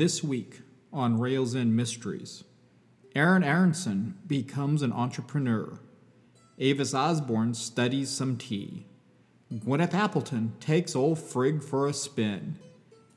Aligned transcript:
This 0.00 0.24
week 0.24 0.62
on 0.94 1.20
Rails 1.20 1.54
End 1.54 1.76
Mysteries, 1.76 2.44
Aaron 3.14 3.44
Aronson 3.44 4.14
becomes 4.26 4.80
an 4.80 4.94
entrepreneur. 4.94 5.78
Avis 6.58 6.94
Osborne 6.94 7.52
studies 7.52 8.08
some 8.08 8.38
tea. 8.38 8.86
Gwyneth 9.52 9.92
Appleton 9.92 10.54
takes 10.58 10.96
old 10.96 11.18
Frigg 11.18 11.62
for 11.62 11.86
a 11.86 11.92
spin. 11.92 12.56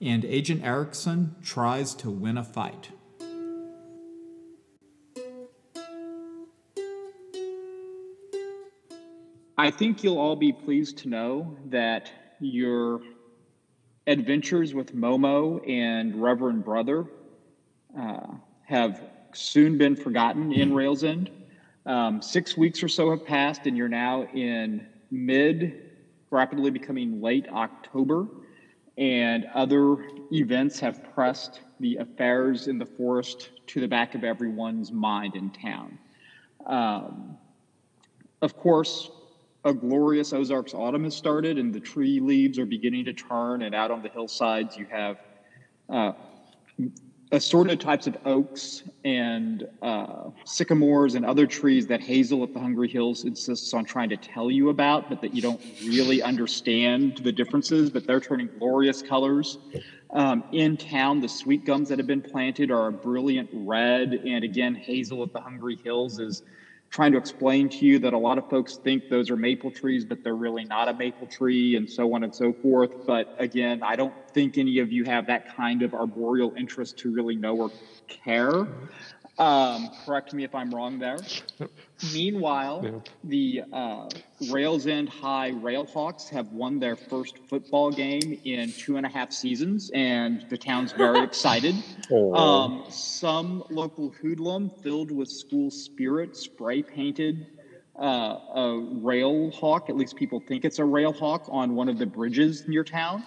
And 0.01 0.25
Agent 0.25 0.61
Erickson 0.61 1.38
tries 1.41 1.93
to 1.96 2.09
win 2.09 2.38
a 2.38 2.43
fight. 2.43 2.89
I 9.57 9.71
think 9.71 10.04
you'll 10.04 10.20
all 10.20 10.36
be 10.36 10.52
pleased 10.52 10.97
to 10.97 11.07
know 11.07 11.57
that 11.68 12.11
your 12.41 13.00
adventures 14.07 14.74
with 14.74 14.96
Momo 14.96 15.68
and 15.70 16.21
Reverend 16.21 16.66
Brother 16.66 17.06
uh, 17.98 18.28
have 18.66 19.02
soon 19.34 19.78
been 19.78 19.96
forgotten 19.96 20.52
in 20.52 20.74
Rails 20.74 21.04
End. 21.04 21.29
Um, 21.86 22.21
six 22.21 22.56
weeks 22.56 22.82
or 22.82 22.88
so 22.88 23.10
have 23.12 23.26
passed, 23.26 23.66
and 23.66 23.76
you're 23.76 23.89
now 23.89 24.24
in 24.34 24.88
mid, 25.12 25.92
rapidly 26.29 26.71
becoming 26.71 27.21
late 27.21 27.48
October, 27.50 28.28
and 28.98 29.46
other 29.54 30.06
events 30.32 30.79
have 30.79 31.04
pressed 31.14 31.62
the 31.79 31.98
affairs 31.98 32.67
in 32.67 32.78
the 32.78 32.86
forest 32.86 33.50
to 33.67 33.81
the 33.81 33.88
back 33.88 34.16
of 34.16 34.23
everyone's 34.23 34.92
mind 34.92 35.36
in 35.36 35.50
town. 35.50 35.98
Um, 36.66 37.38
of 38.42 38.56
course, 38.56 39.09
a 39.66 39.73
glorious 39.73 40.33
Ozarks 40.33 40.73
autumn 40.73 41.05
has 41.05 41.16
started, 41.16 41.58
and 41.58 41.73
the 41.73 41.80
tree 41.80 42.19
leaves 42.19 42.59
are 42.59 42.66
beginning 42.66 43.05
to 43.05 43.13
turn. 43.13 43.61
And 43.61 43.73
out 43.73 43.91
on 43.91 44.02
the 44.02 44.09
hillsides, 44.09 44.75
you 44.75 44.86
have 44.92 45.17
uh, 45.89 46.11
assorted 47.31 47.80
types 47.80 48.05
of 48.05 48.17
oaks 48.25 48.83
and 49.05 49.67
uh, 49.81 50.30
sycamores 50.44 51.16
and 51.16 51.25
other 51.25 51.47
trees 51.47 51.88
that 51.88 52.02
Hazel 52.02 52.44
at 52.44 52.53
the 52.53 52.59
Hungry 52.59 52.89
Hills 52.89 53.23
insists 53.23 53.73
on 53.73 53.86
trying 53.86 54.09
to 54.09 54.17
tell 54.17 54.52
you 54.52 54.70
about, 54.70 55.09
but 55.09 55.22
that 55.22 55.33
you 55.33 55.42
don't 55.42 55.61
really 55.86 56.22
understand 56.22 57.20
the 57.20 57.31
differences. 57.31 57.89
But 57.89 58.05
they're 58.05 58.20
turning 58.20 58.50
glorious 58.59 59.02
colors. 59.02 59.58
Um, 60.11 60.44
in 60.52 60.77
town, 60.77 61.22
the 61.22 61.30
sweet 61.30 61.66
gums 61.66 61.89
that 61.89 61.98
have 61.98 62.05
been 62.05 62.22
planted 62.22 62.70
are 62.70 62.88
a 62.88 62.92
brilliant 62.92 63.50
red, 63.52 64.14
and 64.14 64.44
again, 64.44 64.75
Hazel 64.75 65.23
at 65.23 65.33
the 65.33 65.42
Hungry 65.42 65.77
Hills 65.83 66.20
is 66.20 66.44
trying 66.94 67.11
to 67.11 67.17
explain 67.17 67.69
to 67.69 67.86
you 67.86 67.99
that 67.99 68.13
a 68.13 68.17
lot 68.17 68.38
of 68.38 68.47
folks 68.47 68.77
think 68.83 69.03
those 69.09 69.30
are 69.31 69.36
maple 69.36 69.72
trees, 69.72 70.05
but 70.05 70.19
they're 70.23 70.36
really 70.36 70.63
not 70.63 70.88
a 70.88 70.94
maple 70.94 71.27
tree, 71.27 71.75
and 71.75 71.89
so 71.89 72.13
on 72.13 72.23
and 72.23 72.33
so 72.33 72.53
forth. 72.61 72.91
But 73.08 73.27
again, 73.38 73.81
I 73.83 73.95
don't 73.95 74.16
think 74.33 74.58
any 74.58 74.77
of 74.80 74.91
you 74.91 75.03
have 75.05 75.25
that 75.25 75.44
kind 75.45 75.81
of 75.81 75.94
arboreal 75.94 76.53
interest 76.58 76.97
to 76.99 77.11
really 77.11 77.36
know 77.36 77.55
or 77.55 77.71
care. 78.25 78.67
Um, 79.39 79.89
correct 80.05 80.33
me 80.33 80.44
if 80.44 80.53
I'm 80.53 80.73
wrong 80.73 80.99
there. 80.99 81.27
Meanwhile, 82.12 83.04
the 83.23 83.64
uh, 83.72 84.09
Rails 84.50 84.88
End 84.88 85.08
High 85.08 85.52
Railhawks 85.52 86.28
have 86.30 86.52
won 86.52 86.80
their 86.80 86.95
first 86.95 87.38
football 87.48 87.92
game 87.92 88.40
in 88.44 88.72
two 88.73 88.98
and 88.98 89.06
a 89.06 89.10
half 89.10 89.32
seasons, 89.32 89.90
and 89.94 90.45
the 90.50 90.58
town's 90.58 90.92
very 90.92 91.23
excited. 91.23 91.76
Um, 92.12 92.84
some 92.90 93.64
local 93.70 94.10
hoodlum 94.10 94.70
filled 94.70 95.12
with 95.12 95.30
school 95.30 95.72
spirit 95.72 96.36
spray 96.36 96.82
painted 96.82 97.48
uh, 97.95 98.40
a 98.56 98.88
rail 99.02 99.52
hawk, 99.52 99.90
at 99.90 99.95
least 99.95 100.16
people 100.16 100.40
think 100.40 100.66
it's 100.66 100.80
a 100.80 100.86
rail 100.86 101.14
hawk, 101.14 101.45
on 101.50 101.76
one 101.76 101.90
of 101.90 101.98
the 101.98 102.06
bridges 102.06 102.67
near 102.67 102.84
town. 102.84 103.23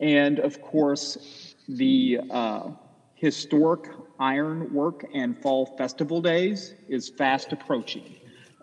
And 0.00 0.40
of 0.40 0.60
course, 0.60 1.54
the 1.68 2.20
uh, 2.30 2.70
historic 3.14 3.88
Ironwork 4.22 5.04
and 5.12 5.36
Fall 5.42 5.66
Festival 5.76 6.22
Days 6.22 6.74
is 6.88 7.08
fast 7.08 7.52
approaching. 7.52 8.14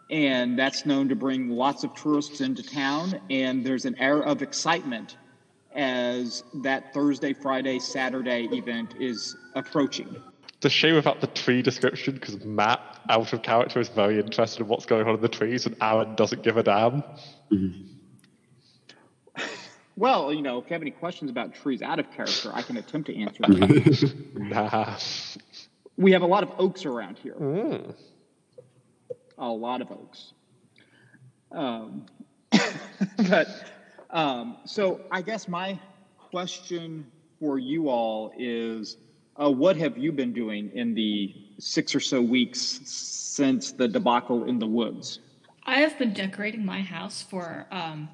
And 0.09 0.57
that's 0.57 0.85
known 0.85 1.09
to 1.09 1.15
bring 1.15 1.49
lots 1.49 1.83
of 1.83 1.93
tourists 1.95 2.39
into 2.39 2.63
town. 2.63 3.19
And 3.29 3.65
there's 3.65 3.83
an 3.83 3.95
air 3.99 4.21
of 4.21 4.41
excitement 4.41 5.17
as 5.75 6.43
that 6.63 6.93
Thursday, 6.93 7.33
Friday, 7.33 7.77
Saturday 7.79 8.47
event 8.53 8.95
is 9.01 9.35
approaching. 9.53 10.15
It's 10.55 10.65
a 10.65 10.69
shame 10.69 10.95
about 10.95 11.19
the 11.19 11.27
tree 11.27 11.61
description 11.61 12.13
because 12.15 12.43
Matt, 12.45 12.79
out 13.09 13.33
of 13.33 13.41
character, 13.41 13.81
is 13.81 13.89
very 13.89 14.17
interested 14.17 14.61
in 14.61 14.67
what's 14.69 14.85
going 14.85 15.07
on 15.07 15.15
in 15.15 15.21
the 15.21 15.27
trees, 15.27 15.65
and 15.65 15.75
Aaron 15.81 16.15
doesn't 16.15 16.41
give 16.41 16.55
a 16.55 16.63
damn. 16.63 17.03
Well, 19.99 20.31
you 20.31 20.41
know, 20.41 20.59
if 20.59 20.69
you 20.69 20.75
have 20.75 20.81
any 20.81 20.91
questions 20.91 21.29
about 21.29 21.53
trees 21.53 21.81
out 21.81 21.99
of 21.99 22.09
character, 22.13 22.51
I 22.53 22.61
can 22.61 22.77
attempt 22.77 23.07
to 23.07 23.21
answer 23.21 23.43
them. 23.47 24.31
nah. 24.33 24.95
We 25.99 26.13
have 26.13 26.21
a 26.21 26.25
lot 26.25 26.43
of 26.43 26.53
oaks 26.57 26.85
around 26.85 27.17
here. 27.17 27.33
Mm. 27.33 27.93
A 29.37 29.47
lot 29.49 29.81
of 29.81 29.91
oaks. 29.91 30.31
Um, 31.51 32.05
but 33.29 33.47
um, 34.09 34.57
so 34.63 35.01
I 35.11 35.21
guess 35.21 35.49
my 35.49 35.77
question 36.17 37.05
for 37.37 37.59
you 37.59 37.89
all 37.89 38.31
is 38.37 38.95
uh, 39.35 39.51
what 39.51 39.75
have 39.75 39.97
you 39.97 40.13
been 40.13 40.31
doing 40.31 40.71
in 40.73 40.93
the 40.93 41.35
six 41.59 41.93
or 41.93 41.99
so 41.99 42.21
weeks 42.21 42.61
since 42.61 43.73
the 43.73 43.87
debacle 43.87 44.45
in 44.45 44.57
the 44.57 44.67
woods? 44.67 45.19
I 45.63 45.81
have 45.81 45.99
been 45.99 46.13
decorating 46.13 46.65
my 46.65 46.79
house 46.79 47.21
for 47.21 47.67
um, 47.71 48.07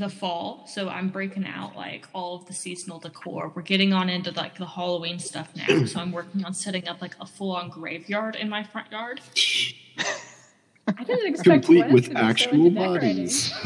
the 0.00 0.08
fall, 0.08 0.64
so 0.66 0.88
I'm 0.88 1.08
breaking 1.08 1.46
out 1.46 1.76
like 1.76 2.08
all 2.12 2.34
of 2.36 2.46
the 2.46 2.52
seasonal 2.52 2.98
decor. 2.98 3.52
We're 3.54 3.62
getting 3.62 3.92
on 3.92 4.08
into 4.08 4.32
like 4.32 4.58
the 4.58 4.66
Halloween 4.66 5.18
stuff 5.18 5.50
now, 5.54 5.84
so 5.86 6.00
I'm 6.00 6.10
working 6.10 6.44
on 6.44 6.54
setting 6.54 6.88
up 6.88 7.00
like 7.00 7.14
a 7.20 7.26
full-on 7.26 7.68
graveyard 7.68 8.34
in 8.34 8.48
my 8.48 8.64
front 8.64 8.90
yard. 8.90 9.20
I 10.88 11.04
didn't 11.04 11.28
expect 11.28 11.66
complete 11.66 11.92
with 11.92 12.16
actual 12.16 12.64
so 12.64 12.70
bodies. 12.70 13.54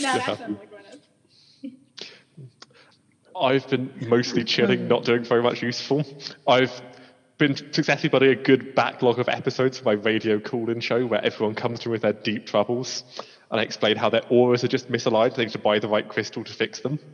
now 0.00 0.18
that's 0.18 0.42
I've 3.40 3.68
been 3.68 3.92
mostly 4.06 4.44
chilling, 4.44 4.88
not 4.88 5.04
doing 5.04 5.24
very 5.24 5.42
much 5.42 5.62
useful. 5.62 6.04
I've 6.46 6.82
been 7.38 7.56
successfully 7.56 8.10
building 8.10 8.30
a 8.30 8.34
good 8.34 8.74
backlog 8.74 9.18
of 9.18 9.28
episodes 9.28 9.78
for 9.78 9.84
my 9.84 9.92
radio 9.92 10.38
call-in 10.38 10.80
show 10.80 11.06
where 11.06 11.24
everyone 11.24 11.54
comes 11.54 11.78
to 11.80 11.88
me 11.88 11.92
with 11.92 12.02
their 12.02 12.12
deep 12.12 12.44
troubles 12.44 13.04
and 13.50 13.60
I 13.60 13.64
explain 13.64 13.96
how 13.96 14.10
their 14.10 14.22
auras 14.30 14.62
are 14.64 14.68
just 14.68 14.90
misaligned. 14.90 15.34
They 15.34 15.44
need 15.44 15.52
to 15.52 15.58
buy 15.58 15.78
the 15.78 15.88
right 15.88 16.08
crystal 16.08 16.44
to 16.44 16.52
fix 16.52 16.80
them. 16.80 16.98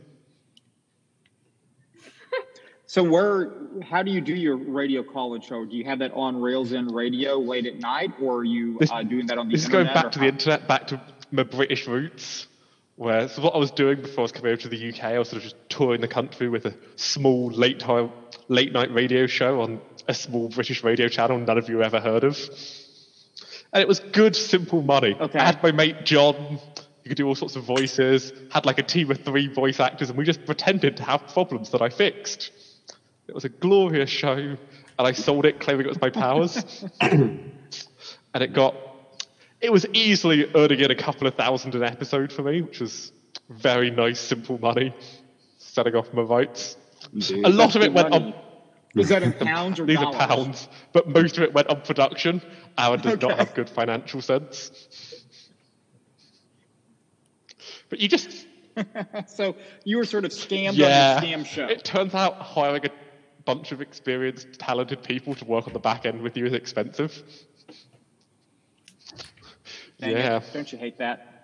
So 2.89 3.03
where, 3.03 3.51
how 3.83 4.01
do 4.01 4.11
you 4.11 4.21
do 4.21 4.33
your 4.33 4.55
radio 4.55 5.03
call-in 5.03 5.41
show? 5.41 5.65
Do 5.65 5.75
you 5.75 5.83
have 5.83 5.99
that 5.99 6.13
on 6.13 6.39
Rails 6.39 6.71
End 6.71 6.95
Radio 6.95 7.35
late 7.37 7.65
at 7.65 7.79
night, 7.79 8.13
or 8.21 8.37
are 8.37 8.43
you 8.45 8.77
this, 8.79 8.89
uh, 8.89 9.03
doing 9.03 9.25
that 9.27 9.37
on 9.37 9.49
the 9.49 9.55
this 9.57 9.65
internet? 9.65 9.93
This 9.93 9.95
is 9.95 10.03
going 10.03 10.03
back 10.03 10.11
to 10.13 10.19
how? 10.19 10.25
the 10.25 10.31
internet, 10.31 10.67
back 10.69 10.87
to 10.87 11.01
my 11.29 11.43
British 11.43 11.85
roots. 11.85 12.47
Where 12.95 13.27
so 13.27 13.41
what 13.41 13.55
I 13.55 13.57
was 13.57 13.71
doing 13.71 14.01
before 14.01 14.19
I 14.19 14.21
was 14.21 14.31
coming 14.31 14.53
over 14.53 14.61
to 14.61 14.69
the 14.69 14.89
UK, 14.89 15.03
I 15.03 15.19
was 15.19 15.27
sort 15.27 15.43
of 15.43 15.43
just 15.43 15.57
touring 15.67 15.99
the 15.99 16.07
country 16.07 16.47
with 16.47 16.65
a 16.65 16.73
small 16.95 17.51
late 17.51 17.81
time, 17.81 18.09
late 18.47 18.71
night 18.71 18.93
radio 18.93 19.27
show 19.27 19.59
on 19.59 19.81
a 20.07 20.13
small 20.13 20.47
British 20.47 20.81
radio 20.81 21.09
channel 21.09 21.37
none 21.37 21.57
of 21.57 21.67
you 21.67 21.83
ever 21.83 21.99
heard 21.99 22.23
of 22.23 22.39
and 23.73 23.81
it 23.81 23.87
was 23.87 23.99
good, 23.99 24.35
simple 24.35 24.81
money. 24.81 25.15
Okay. 25.19 25.39
I 25.39 25.45
had 25.45 25.61
my 25.61 25.71
mate 25.71 26.03
John. 26.03 26.59
You 27.03 27.09
could 27.09 27.17
do 27.17 27.27
all 27.27 27.35
sorts 27.35 27.55
of 27.55 27.63
voices. 27.63 28.33
Had 28.51 28.65
like 28.65 28.79
a 28.79 28.83
team 28.83 29.11
of 29.11 29.23
three 29.23 29.47
voice 29.47 29.79
actors, 29.79 30.09
and 30.09 30.17
we 30.17 30.25
just 30.25 30.45
pretended 30.45 30.97
to 30.97 31.03
have 31.03 31.27
problems 31.27 31.71
that 31.71 31.81
I 31.81 31.89
fixed. 31.89 32.51
It 33.27 33.35
was 33.35 33.45
a 33.45 33.49
glorious 33.49 34.09
show, 34.09 34.35
and 34.35 34.57
I 34.97 35.11
sold 35.11 35.45
it 35.45 35.59
claiming 35.59 35.85
it 35.85 35.89
was 35.89 36.01
my 36.01 36.09
powers. 36.09 36.85
and 37.01 37.51
it 38.33 38.53
got. 38.53 38.75
It 39.59 39.71
was 39.71 39.85
easily 39.93 40.49
earning 40.53 40.81
in 40.81 40.91
a 40.91 40.95
couple 40.95 41.27
of 41.27 41.35
thousand 41.35 41.73
an 41.75 41.83
episode 41.83 42.31
for 42.31 42.43
me, 42.43 42.61
which 42.61 42.79
was 42.79 43.11
very 43.49 43.89
nice, 43.89 44.19
simple 44.19 44.59
money. 44.59 44.93
Setting 45.57 45.95
off 45.95 46.13
my 46.13 46.23
votes. 46.23 46.77
Indeed. 47.13 47.45
A 47.45 47.49
lot 47.49 47.75
of 47.75 47.81
it 47.81 47.93
went 47.93 48.13
on 48.13 48.33
is 48.95 49.09
that 49.09 49.23
in 49.23 49.33
pounds 49.47 49.79
or 49.79 49.85
These 49.85 49.97
dollars? 49.99 50.15
are 50.15 50.27
pounds, 50.27 50.67
but 50.93 51.07
most 51.07 51.37
of 51.37 51.43
it 51.43 51.53
went 51.53 51.67
on 51.69 51.81
production. 51.81 52.41
Aaron 52.77 52.99
does 53.01 53.13
okay. 53.13 53.27
not 53.27 53.39
have 53.39 53.53
good 53.53 53.69
financial 53.69 54.21
sense. 54.21 55.25
But 57.89 57.99
you 57.99 58.07
just. 58.07 58.45
so 59.27 59.55
you 59.85 59.97
were 59.97 60.05
sort 60.05 60.23
of 60.23 60.31
scammed 60.31 60.75
yeah, 60.75 61.15
on 61.15 61.21
the 61.21 61.27
scam 61.27 61.45
show. 61.45 61.65
It 61.65 61.83
turns 61.83 62.13
out 62.13 62.35
hiring 62.35 62.85
a 62.85 62.91
bunch 63.43 63.71
of 63.71 63.81
experienced, 63.81 64.59
talented 64.59 65.01
people 65.01 65.33
to 65.33 65.45
work 65.45 65.65
on 65.67 65.73
the 65.73 65.79
back 65.79 66.05
end 66.05 66.21
with 66.21 66.37
you 66.37 66.45
is 66.45 66.53
expensive. 66.53 67.23
Dang 69.99 70.11
yeah. 70.11 70.37
It. 70.37 70.43
Don't 70.53 70.71
you 70.71 70.77
hate 70.77 70.99
that? 70.99 71.37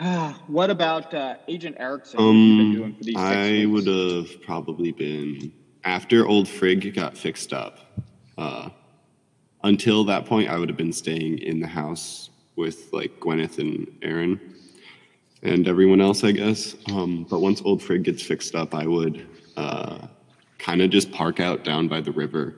what 0.46 0.70
about 0.70 1.12
uh, 1.12 1.36
Agent 1.48 1.76
Erickson? 1.78 2.20
Um, 2.20 2.96
I 3.16 3.66
would 3.66 3.86
have 3.86 4.42
probably 4.42 4.92
been 4.92 5.52
after 5.84 6.26
Old 6.26 6.48
Frigg 6.48 6.94
got 6.94 7.16
fixed 7.16 7.52
up, 7.52 7.78
uh, 8.36 8.70
until 9.62 10.04
that 10.04 10.26
point, 10.26 10.48
I 10.48 10.58
would 10.58 10.68
have 10.68 10.78
been 10.78 10.92
staying 10.92 11.38
in 11.38 11.60
the 11.60 11.66
house 11.66 12.30
with 12.56 12.92
like 12.92 13.18
Gwyneth 13.20 13.58
and 13.58 13.86
Aaron. 14.02 14.40
and 15.42 15.68
everyone 15.68 16.00
else, 16.00 16.24
I 16.24 16.32
guess. 16.32 16.74
Um, 16.90 17.24
but 17.30 17.40
once 17.40 17.62
Old 17.64 17.82
Frigg 17.82 18.02
gets 18.02 18.22
fixed 18.22 18.54
up, 18.54 18.74
I 18.74 18.86
would 18.86 19.26
uh, 19.56 19.98
kind 20.58 20.82
of 20.82 20.90
just 20.90 21.12
park 21.12 21.38
out 21.38 21.62
down 21.64 21.86
by 21.88 22.00
the 22.00 22.10
river 22.10 22.54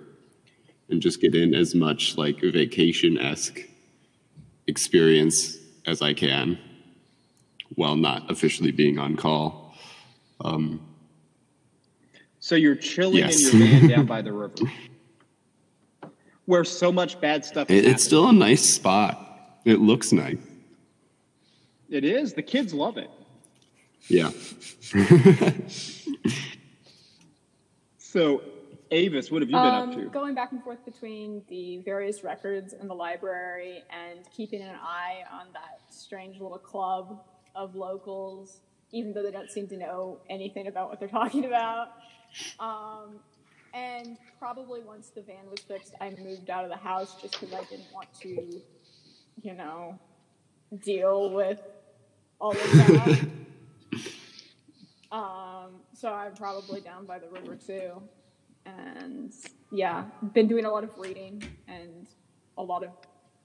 and 0.89 1.01
just 1.01 1.21
get 1.21 1.35
in 1.35 1.55
as 1.55 1.75
much 1.75 2.17
like 2.17 2.41
vacation 2.41 3.19
esque 3.19 3.61
experience 4.67 5.59
as 5.87 6.03
I 6.03 6.15
can 6.15 6.59
while 7.77 7.97
not 7.97 8.31
officially 8.31 8.73
being 8.73 8.99
on 8.99 9.17
call. 9.17 9.75
Um, 10.41 10.81
so 12.41 12.55
you're 12.55 12.75
chilling 12.75 13.19
yes. 13.19 13.53
in 13.53 13.61
your 13.61 13.69
van 13.69 13.89
down 13.89 14.07
by 14.15 14.23
the 14.23 14.33
river, 14.33 14.55
where 16.51 16.65
so 16.65 16.91
much 16.91 17.21
bad 17.21 17.45
stuff. 17.45 17.71
It, 17.71 17.85
it's 17.87 18.03
still 18.03 18.29
a 18.29 18.33
nice 18.33 18.65
spot. 18.65 19.61
It 19.65 19.79
looks 19.79 20.11
nice. 20.11 20.37
It 21.89 22.05
is. 22.05 22.35
The 22.35 22.43
kids 22.43 22.75
love 22.75 22.99
it. 22.99 23.09
Yeah. 24.09 24.31
so, 27.99 28.43
Avis, 28.91 29.31
what 29.31 29.43
have 29.43 29.49
you 29.49 29.57
been 29.57 29.65
um, 29.65 29.91
up 29.91 29.95
to? 29.95 30.07
Going 30.07 30.35
back 30.35 30.51
and 30.51 30.61
forth 30.65 30.85
between 30.85 31.43
the 31.49 31.83
various 31.85 32.25
records 32.25 32.73
in 32.73 32.89
the 32.89 32.95
library 32.95 33.85
and 33.91 34.19
keeping 34.33 34.61
an 34.61 34.75
eye 34.83 35.19
on 35.33 35.47
that 35.53 35.81
strange 35.89 36.41
little 36.41 36.59
club 36.59 37.23
of 37.55 37.77
locals, 37.77 38.59
even 38.91 39.13
though 39.13 39.23
they 39.23 39.31
don't 39.31 39.53
seem 39.53 39.69
to 39.69 39.77
know 39.77 40.19
anything 40.29 40.67
about 40.67 40.89
what 40.89 40.99
they're 40.99 41.09
talking 41.21 41.45
about. 41.45 41.93
Um, 42.59 43.21
and 43.73 44.17
probably 44.39 44.81
once 44.81 45.11
the 45.11 45.23
van 45.23 45.49
was 45.51 45.61
fixed, 45.61 45.95
I 46.01 46.15
moved 46.23 46.51
out 46.51 46.65
of 46.65 46.71
the 46.71 46.77
house 46.77 47.21
just 47.21 47.39
because 47.39 47.55
I 47.55 47.65
didn't 47.65 47.93
want 47.93 48.13
to, 48.21 48.61
you 49.43 49.55
know, 49.55 49.99
deal 50.83 51.31
with 51.31 51.61
all 52.41 52.53
of 52.53 52.59
that. 52.59 53.29
um, 55.13 55.81
so 55.95 56.13
I'm 56.13 56.35
probably 56.35 56.81
down 56.81 57.07
by 57.07 57.19
the 57.19 57.29
river 57.29 57.57
too. 57.57 58.03
And 58.67 59.33
yeah, 59.71 60.05
been 60.33 60.49
doing 60.49 60.65
a 60.65 60.71
lot 60.71 60.85
of 60.85 60.91
reading 60.99 61.43
and 61.69 62.07
a 62.59 62.63
lot 62.63 62.85
of 62.85 62.91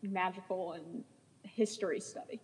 magical 0.02 0.74
and 0.74 1.04
history 1.44 2.00
study. 2.00 2.42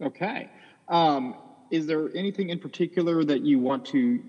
Okay. 0.00 0.48
Um, 0.88 1.34
is 1.70 1.86
there 1.86 2.08
anything 2.14 2.50
in 2.50 2.58
particular 2.58 3.24
that 3.24 3.42
you 3.42 3.58
want 3.58 3.84
to, 3.86 4.22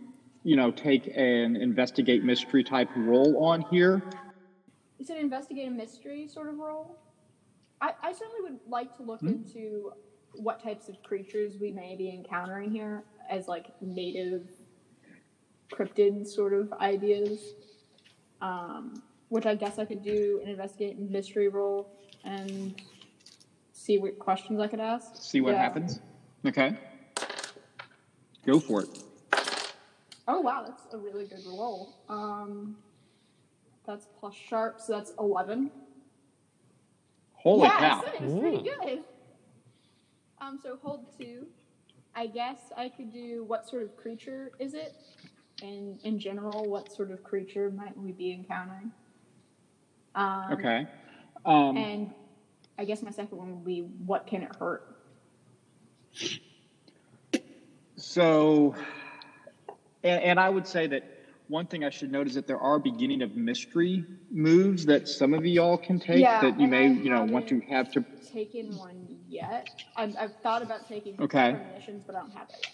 you 0.49 0.55
know, 0.55 0.71
take 0.71 1.05
an 1.15 1.55
investigate 1.55 2.23
mystery 2.23 2.63
type 2.63 2.89
role 2.95 3.45
on 3.45 3.61
here? 3.69 4.01
Is 4.97 5.11
it 5.11 5.17
an 5.17 5.19
investigate 5.19 5.67
a 5.67 5.71
mystery 5.71 6.27
sort 6.27 6.49
of 6.49 6.57
role? 6.57 6.97
I, 7.79 7.91
I 8.01 8.11
certainly 8.11 8.41
would 8.41 8.59
like 8.67 8.97
to 8.97 9.03
look 9.03 9.19
hmm? 9.19 9.27
into 9.27 9.91
what 10.33 10.59
types 10.63 10.89
of 10.89 11.03
creatures 11.03 11.57
we 11.61 11.71
may 11.71 11.95
be 11.95 12.09
encountering 12.09 12.71
here 12.71 13.03
as 13.29 13.47
like 13.47 13.67
native 13.79 14.47
cryptid 15.71 16.25
sort 16.25 16.53
of 16.53 16.73
ideas. 16.73 17.53
Um, 18.41 19.03
which 19.27 19.45
I 19.45 19.53
guess 19.53 19.77
I 19.77 19.85
could 19.85 20.01
do 20.01 20.39
an 20.43 20.49
investigate 20.49 20.97
mystery 20.97 21.49
role 21.49 21.91
and 22.23 22.81
see 23.71 23.99
what 23.99 24.17
questions 24.17 24.59
I 24.59 24.65
could 24.65 24.79
ask. 24.79 25.15
See 25.15 25.41
what 25.41 25.51
yeah. 25.53 25.61
happens. 25.61 25.99
Okay. 26.43 26.75
Go 28.47 28.59
for 28.59 28.81
it. 28.81 29.03
Oh 30.31 30.41
wow, 30.41 30.63
that's 30.63 30.93
a 30.93 30.97
really 30.97 31.25
good 31.25 31.43
roll. 31.47 31.95
Um, 32.07 32.77
that's 33.87 34.05
plus 34.19 34.35
sharp, 34.35 34.79
so 34.79 34.93
that's 34.93 35.11
eleven. 35.17 35.71
Holy 37.33 37.63
yeah, 37.63 37.79
cow! 37.79 38.03
It 38.13 38.21
was 38.21 38.39
pretty 38.39 38.61
good. 38.61 39.03
Um, 40.39 40.59
so 40.61 40.77
hold 40.83 41.07
two. 41.17 41.47
I 42.15 42.27
guess 42.27 42.59
I 42.77 42.89
could 42.89 43.11
do 43.11 43.43
what 43.45 43.67
sort 43.67 43.81
of 43.81 43.97
creature 43.97 44.51
is 44.59 44.75
it? 44.75 44.93
And 45.63 45.99
in 46.03 46.19
general, 46.19 46.63
what 46.69 46.93
sort 46.93 47.09
of 47.09 47.23
creature 47.23 47.71
might 47.71 47.97
we 47.97 48.11
be 48.11 48.31
encountering? 48.31 48.91
Um, 50.13 50.51
okay. 50.51 50.87
Um, 51.43 51.75
and 51.75 52.13
I 52.77 52.85
guess 52.85 53.01
my 53.01 53.11
second 53.11 53.39
one 53.39 53.49
would 53.49 53.65
be 53.65 53.79
what 54.05 54.27
can 54.27 54.43
it 54.43 54.55
hurt? 54.59 54.95
So, 57.95 58.75
and, 60.03 60.21
and 60.21 60.39
I 60.39 60.49
would 60.49 60.67
say 60.67 60.87
that 60.87 61.03
one 61.47 61.65
thing 61.65 61.83
I 61.83 61.89
should 61.89 62.11
note 62.11 62.27
is 62.27 62.35
that 62.35 62.45
there 62.45 62.59
are 62.59 62.77
beginning 62.77 63.23
of 63.23 63.35
mystery 63.35 64.05
moves 64.29 64.85
that 64.85 65.07
some 65.07 65.33
of 65.33 65.45
y'all 65.45 65.77
can 65.77 65.99
take 65.99 66.19
yeah, 66.19 66.41
that 66.41 66.59
you 66.59 66.67
may, 66.67 66.87
you 66.87 67.09
know, 67.09 67.23
want 67.23 67.47
to 67.49 67.59
have 67.61 67.91
to. 67.93 68.05
Taken 68.31 68.77
one 68.77 69.17
yet? 69.27 69.67
I've, 69.97 70.15
I've 70.17 70.35
thought 70.43 70.61
about 70.61 70.87
taking 70.87 71.19
okay. 71.19 71.55
premonitions, 71.55 72.03
but 72.05 72.15
I 72.15 72.19
don't 72.19 72.31
have 72.31 72.49
that 72.49 72.59
yet. 72.61 72.73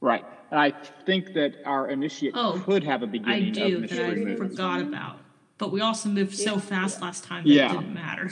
Right, 0.00 0.24
and 0.50 0.58
I 0.58 0.72
think 1.04 1.34
that 1.34 1.56
our 1.66 1.88
initiate 1.88 2.32
oh, 2.34 2.60
could 2.64 2.82
have 2.84 3.02
a 3.02 3.06
beginning. 3.06 3.50
I 3.50 3.50
do 3.50 3.86
that 3.86 4.00
I 4.00 4.14
moves. 4.14 4.38
forgot 4.40 4.80
about, 4.80 5.18
but 5.58 5.70
we 5.70 5.82
also 5.82 6.08
moved 6.08 6.36
so 6.36 6.58
fast 6.58 6.98
yeah. 6.98 7.04
last 7.04 7.24
time 7.24 7.44
that 7.44 7.50
yeah. 7.50 7.70
it 7.70 7.78
didn't 7.78 7.94
matter. 7.94 8.30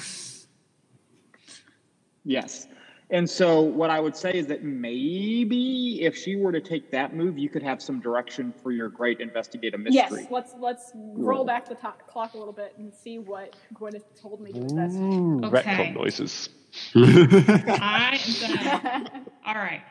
Yes. 2.24 2.66
And 3.10 3.28
so 3.28 3.62
what 3.62 3.88
I 3.88 4.00
would 4.00 4.14
say 4.14 4.34
is 4.34 4.46
that 4.48 4.64
maybe 4.64 6.02
if 6.02 6.14
she 6.14 6.36
were 6.36 6.52
to 6.52 6.60
take 6.60 6.90
that 6.90 7.14
move, 7.14 7.38
you 7.38 7.48
could 7.48 7.62
have 7.62 7.80
some 7.80 8.00
direction 8.00 8.52
for 8.62 8.70
your 8.70 8.90
great 8.90 9.20
investigative 9.20 9.80
mystery. 9.80 10.22
Yes, 10.22 10.26
let's 10.30 10.54
let's 10.58 10.92
roll 10.94 11.44
back 11.44 11.66
the 11.68 11.74
top, 11.74 12.06
clock 12.06 12.34
a 12.34 12.38
little 12.38 12.52
bit 12.52 12.74
and 12.76 12.92
see 12.92 13.18
what 13.18 13.56
Gwyneth 13.74 14.20
told 14.20 14.40
me 14.40 14.52
to 14.52 14.58
investigate. 14.58 15.44
Okay. 15.44 15.62
Retcon 15.62 15.94
noises. 15.94 16.50
I 16.94 18.20
am 18.22 18.54
gonna. 18.54 19.24
All 19.46 19.54
right. 19.54 19.82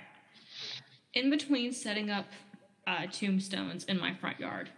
In 1.16 1.32
between 1.32 1.74
setting 1.74 2.12
up 2.12 2.26
uh, 2.86 3.08
tombstones 3.12 3.84
in 3.86 4.00
my 4.00 4.14
front 4.14 4.40
yard, 4.40 4.70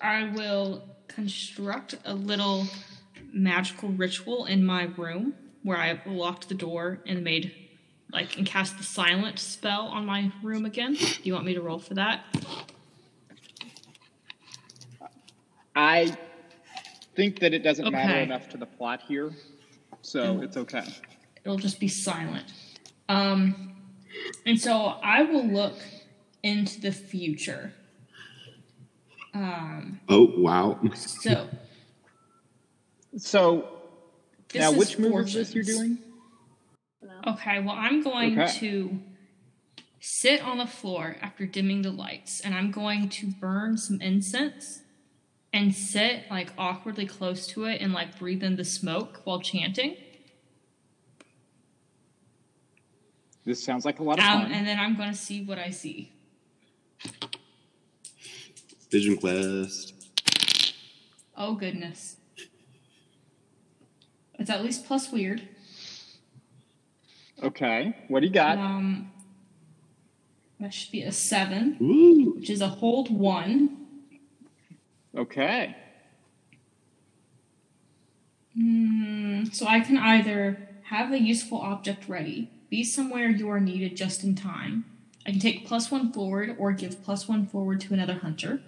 I 0.00 0.32
will 0.34 0.82
construct 1.06 1.94
a 2.04 2.14
little 2.14 2.66
magical 3.32 3.90
ritual 3.90 4.46
in 4.46 4.66
my 4.66 4.84
room 4.96 5.34
where 5.64 5.78
I 5.78 5.88
have 5.88 6.06
locked 6.06 6.48
the 6.48 6.54
door 6.54 7.00
and 7.06 7.24
made 7.24 7.52
like 8.12 8.36
and 8.38 8.46
cast 8.46 8.78
the 8.78 8.84
silent 8.84 9.40
spell 9.40 9.86
on 9.86 10.06
my 10.06 10.30
room 10.42 10.64
again. 10.64 10.94
Do 10.94 11.20
you 11.24 11.32
want 11.32 11.44
me 11.44 11.54
to 11.54 11.60
roll 11.60 11.80
for 11.80 11.94
that? 11.94 12.24
I 15.74 16.16
think 17.16 17.40
that 17.40 17.52
it 17.52 17.64
doesn't 17.64 17.86
okay. 17.86 17.96
matter 17.96 18.20
enough 18.20 18.48
to 18.50 18.56
the 18.56 18.66
plot 18.66 19.02
here, 19.08 19.32
so 20.02 20.40
it's 20.42 20.56
okay. 20.56 20.84
It'll 21.44 21.58
just 21.58 21.80
be 21.80 21.88
silent. 21.88 22.52
Um, 23.08 23.74
and 24.46 24.60
so 24.60 24.76
I 24.76 25.22
will 25.22 25.44
look 25.44 25.78
into 26.42 26.80
the 26.80 26.92
future. 26.92 27.72
Um, 29.32 29.98
oh 30.08 30.32
wow! 30.36 30.78
So, 30.94 31.48
so 33.16 33.83
this 34.54 34.60
now, 34.60 34.72
which 34.72 34.98
move 34.98 35.26
is 35.26 35.34
this 35.34 35.54
you're 35.54 35.64
doing? 35.64 35.98
Okay, 37.26 37.60
well, 37.60 37.74
I'm 37.76 38.02
going 38.02 38.38
okay. 38.38 38.52
to 38.60 38.98
sit 40.00 40.42
on 40.42 40.58
the 40.58 40.66
floor 40.66 41.16
after 41.20 41.44
dimming 41.44 41.82
the 41.82 41.90
lights, 41.90 42.40
and 42.40 42.54
I'm 42.54 42.70
going 42.70 43.08
to 43.10 43.26
burn 43.26 43.76
some 43.76 44.00
incense 44.00 44.80
and 45.52 45.74
sit 45.74 46.24
like 46.30 46.52
awkwardly 46.58 47.06
close 47.06 47.46
to 47.48 47.64
it 47.64 47.80
and 47.80 47.92
like 47.92 48.18
breathe 48.18 48.42
in 48.42 48.56
the 48.56 48.64
smoke 48.64 49.20
while 49.24 49.40
chanting. 49.40 49.96
This 53.44 53.62
sounds 53.62 53.84
like 53.84 54.00
a 54.00 54.02
lot 54.02 54.18
of 54.18 54.24
um, 54.24 54.42
fun. 54.42 54.52
And 54.52 54.66
then 54.66 54.78
I'm 54.78 54.96
going 54.96 55.10
to 55.10 55.16
see 55.16 55.44
what 55.44 55.58
I 55.58 55.70
see. 55.70 56.12
Vision 58.90 59.16
quest. 59.16 59.92
Oh 61.36 61.54
goodness. 61.54 62.13
It's 64.44 64.50
at 64.50 64.62
least 64.62 64.84
plus 64.84 65.10
weird. 65.10 65.40
Okay. 67.42 67.96
What 68.08 68.20
do 68.20 68.26
you 68.26 68.32
got? 68.32 68.58
Um, 68.58 69.10
that 70.60 70.74
should 70.74 70.92
be 70.92 71.00
a 71.00 71.12
seven, 71.12 71.78
Ooh. 71.80 72.34
which 72.36 72.50
is 72.50 72.60
a 72.60 72.68
hold 72.68 73.10
one. 73.10 73.86
Okay. 75.16 75.74
Mm, 78.54 79.54
so 79.54 79.66
I 79.66 79.80
can 79.80 79.96
either 79.96 80.68
have 80.90 81.10
a 81.10 81.18
useful 81.18 81.56
object 81.56 82.06
ready, 82.06 82.50
be 82.68 82.84
somewhere 82.84 83.30
you 83.30 83.48
are 83.48 83.60
needed 83.60 83.96
just 83.96 84.24
in 84.24 84.34
time. 84.34 84.84
I 85.26 85.30
can 85.30 85.40
take 85.40 85.66
plus 85.66 85.90
one 85.90 86.12
forward 86.12 86.54
or 86.58 86.72
give 86.72 87.02
plus 87.02 87.26
one 87.26 87.46
forward 87.46 87.80
to 87.80 87.94
another 87.94 88.18
hunter, 88.18 88.60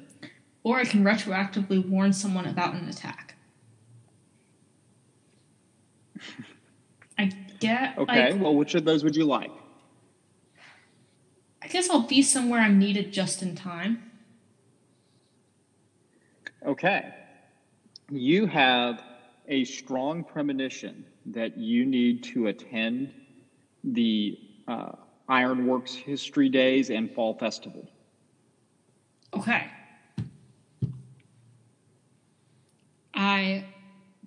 or 0.65 0.79
I 0.79 0.87
can 0.87 1.05
retroactively 1.05 1.87
warn 1.87 2.15
someone 2.15 2.47
about 2.47 2.73
an 2.73 2.89
attack. 2.89 3.26
I 7.19 7.31
get. 7.61 7.97
Okay, 7.99 8.33
like, 8.33 8.43
well, 8.43 8.55
which 8.55 8.75
of 8.75 8.85
those 8.85 9.05
would 9.05 9.17
you 9.17 9.25
like? 9.25 9.53
I 11.63 11.69
guess 11.69 11.91
I'll 11.91 12.07
be 12.07 12.23
somewhere 12.23 12.61
I'm 12.61 12.79
needed 12.79 13.13
just 13.13 13.43
in 13.43 13.57
time. 13.57 14.11
Okay. 16.65 17.13
You 18.11 18.47
have 18.47 19.03
a 19.49 19.65
strong 19.65 20.23
premonition 20.23 21.05
that 21.27 21.57
you 21.57 21.85
need 21.85 22.23
to 22.25 22.49
attend 22.49 23.13
the 23.83 24.39
uh, 24.69 24.93
Ironworks 25.29 25.95
History 25.95 26.49
Days 26.49 26.91
and 26.91 27.11
Fall 27.11 27.35
Festival. 27.35 27.89
Okay. 29.35 29.67
I 33.15 33.65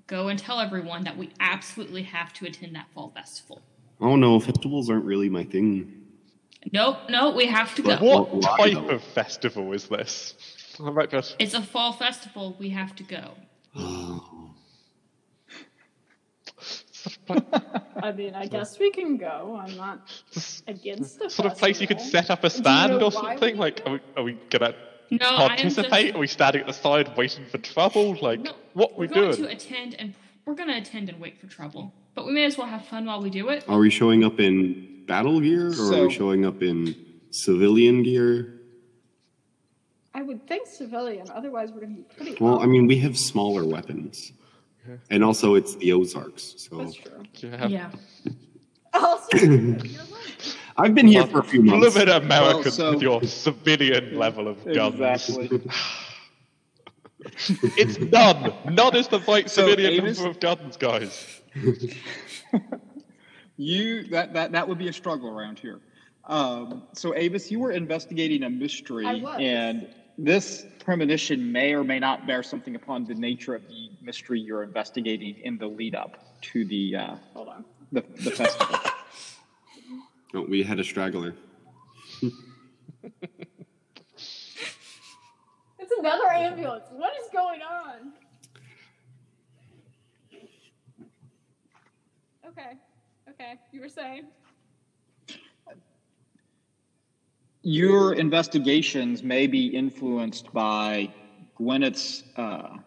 go 0.09 0.27
and 0.27 0.37
tell 0.37 0.59
everyone 0.59 1.03
that 1.05 1.17
we 1.17 1.29
absolutely 1.39 2.03
have 2.03 2.33
to 2.33 2.45
attend 2.45 2.75
that 2.75 2.87
fall 2.93 3.11
festival. 3.15 3.61
Oh 4.01 4.15
no, 4.15 4.39
festivals 4.39 4.89
aren't 4.89 5.05
really 5.05 5.29
my 5.29 5.43
thing. 5.43 5.95
Nope, 6.73 6.97
no, 7.09 7.31
we 7.31 7.45
have 7.45 7.73
to 7.75 7.81
go. 7.81 7.89
But 7.89 8.01
What 8.01 8.41
type 8.41 8.89
of 8.89 9.01
festival 9.01 9.71
is 9.71 9.87
this? 9.87 10.33
All 10.79 10.91
right, 10.91 11.09
but 11.09 11.35
It's 11.39 11.53
a 11.53 11.61
fall 11.61 11.93
festival. 11.93 12.57
We 12.59 12.69
have 12.69 12.95
to 12.95 13.03
go. 13.03 13.33
Oh, 13.75 14.53
I 18.01 18.11
mean, 18.11 18.33
I 18.33 18.47
guess 18.47 18.79
we 18.79 18.91
can 18.91 19.17
go. 19.17 19.61
I'm 19.61 19.77
not 19.77 20.09
against 20.67 21.19
the 21.19 21.29
sort 21.29 21.51
of 21.51 21.57
place 21.57 21.79
you 21.79 21.87
could 21.87 22.01
set 22.01 22.29
up 22.29 22.43
a 22.43 22.49
Do 22.49 22.55
you 22.55 22.63
stand 22.63 22.93
know 22.93 23.05
or 23.05 23.11
something. 23.11 23.57
Like, 23.57 23.81
are 23.85 23.93
we, 23.93 23.99
are 24.17 24.23
we 24.23 24.33
gonna 24.49 24.73
No, 25.11 25.25
I 25.25 25.53
am 25.53 25.57
just. 25.57 25.75
participate? 25.75 26.15
Are 26.15 26.19
we 26.19 26.27
standing 26.27 26.61
at 26.61 26.67
the 26.67 26.73
side 26.73 27.15
waiting 27.17 27.45
for 27.45 27.57
trouble? 27.57 28.15
Like, 28.21 28.41
No, 28.41 28.53
what 28.73 28.97
we're 28.97 29.07
We're 29.07 29.13
going 29.13 29.35
to 29.35 29.49
attend 29.49 29.95
and 29.95 30.13
we're 30.45 30.55
going 30.55 30.69
to 30.69 30.77
attend 30.77 31.09
and 31.09 31.19
wait 31.19 31.39
for 31.39 31.47
trouble. 31.47 31.93
But 32.15 32.25
we 32.25 32.31
may 32.33 32.45
as 32.45 32.57
well 32.57 32.67
have 32.67 32.85
fun 32.85 33.05
while 33.05 33.21
we 33.21 33.29
do 33.29 33.49
it. 33.49 33.63
Are 33.67 33.79
we 33.79 33.89
showing 33.89 34.23
up 34.23 34.39
in 34.39 35.03
battle 35.05 35.39
gear 35.39 35.71
or 35.71 35.93
are 35.95 36.07
we 36.07 36.13
showing 36.13 36.45
up 36.45 36.61
in 36.61 36.95
civilian 37.31 38.03
gear? 38.03 38.55
I 40.13 40.21
would 40.21 40.47
think 40.47 40.67
civilian. 40.67 41.29
Otherwise, 41.31 41.71
we're 41.71 41.81
going 41.81 41.95
to 41.95 42.01
be 42.01 42.15
pretty. 42.15 42.37
Well, 42.43 42.61
I 42.61 42.65
mean, 42.65 42.87
we 42.87 42.97
have 42.99 43.17
smaller 43.17 43.65
weapons. 43.65 44.31
And 45.11 45.23
also, 45.23 45.53
it's 45.55 45.75
the 45.75 45.93
Ozarks. 45.93 46.55
So 46.57 46.77
that's 46.77 46.95
true. 46.95 47.23
Do 47.33 47.47
you 47.51 47.53
have 47.53 47.69
Yeah. 47.69 47.91
Also, 48.93 49.37
you're 49.37 49.75
right. 49.77 50.57
I've 50.79 50.95
been 50.95 51.07
here 51.07 51.25
for 51.27 51.39
a 51.39 51.43
few 51.43 51.61
months. 51.61 51.73
a 51.73 51.79
months. 51.81 51.95
little 51.97 52.15
bit 52.15 52.23
American 52.25 52.61
Well, 52.63 52.71
so- 52.71 52.91
with 52.93 53.01
your 53.01 53.23
civilian 53.23 54.17
level 54.17 54.47
of 54.47 54.63
guns. 54.73 54.95
Exactly. 55.29 55.61
It's 57.77 57.99
none. 57.99 58.53
None 58.71 58.95
is 58.95 59.07
the 59.09 59.19
right 59.19 59.49
So, 59.49 59.67
civilian 59.67 59.93
Amos- 59.93 60.17
number 60.17 60.31
of 60.31 60.39
guns, 60.39 60.77
guys. 60.77 61.41
You 63.57 64.03
that 64.11 64.33
that 64.35 64.53
that 64.53 64.67
would 64.69 64.77
be 64.77 64.87
a 64.87 64.93
struggle 64.93 65.29
around 65.37 65.59
here. 65.59 65.81
Um, 66.23 66.83
so 66.93 67.13
Avis, 67.13 67.51
you 67.51 67.59
were 67.59 67.71
investigating 67.73 68.43
a 68.43 68.49
mystery, 68.49 69.05
I 69.05 69.15
was. 69.15 69.35
and 69.41 69.87
this 70.17 70.65
premonition 70.85 71.51
may 71.51 71.73
or 71.73 71.83
may 71.83 71.99
not 71.99 72.25
bear 72.25 72.41
something 72.41 72.75
upon 72.75 73.03
the 73.03 73.15
nature 73.15 73.55
of 73.55 73.67
the 73.67 73.89
mystery 74.01 74.39
you're 74.39 74.63
investigating 74.63 75.35
in 75.43 75.57
the 75.57 75.67
lead 75.67 75.93
up 75.93 76.23
to 76.53 76.63
the 76.63 76.95
uh, 76.95 77.15
Hold 77.33 77.49
on. 77.49 77.65
the, 77.91 78.01
the 78.23 78.31
festival. 78.31 78.77
Oh, 80.33 80.41
we 80.41 80.63
had 80.63 80.79
a 80.79 80.83
straggler. 80.83 81.35
It's 85.81 85.91
another 85.97 86.29
ambulance. 86.29 86.85
What 86.91 87.13
is 87.19 87.29
going 87.33 87.61
on? 87.61 88.13
Okay. 92.47 92.73
Okay. 93.29 93.59
You 93.71 93.81
were 93.81 93.89
saying? 93.89 94.25
Your 97.63 98.13
investigations 98.13 99.23
may 99.23 99.47
be 99.47 99.67
influenced 99.67 100.51
by 100.53 101.11
Gwyneth's 101.57 102.23
uh, 102.37 102.77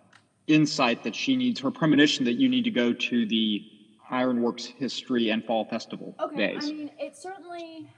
insight 0.46 1.02
that 1.02 1.14
she 1.14 1.36
needs, 1.36 1.60
her 1.60 1.70
premonition 1.70 2.24
that 2.24 2.34
you 2.34 2.48
need 2.48 2.64
to 2.64 2.70
go 2.70 2.92
to 2.92 3.26
the 3.26 3.64
Ironworks 4.12 4.66
History 4.66 5.30
and 5.30 5.44
Fall 5.44 5.64
Festival 5.64 6.14
Okay. 6.20 6.36
days. 6.36 6.64
I 6.64 6.72
mean, 6.72 6.90
it 6.98 7.16
certainly, 7.16 7.88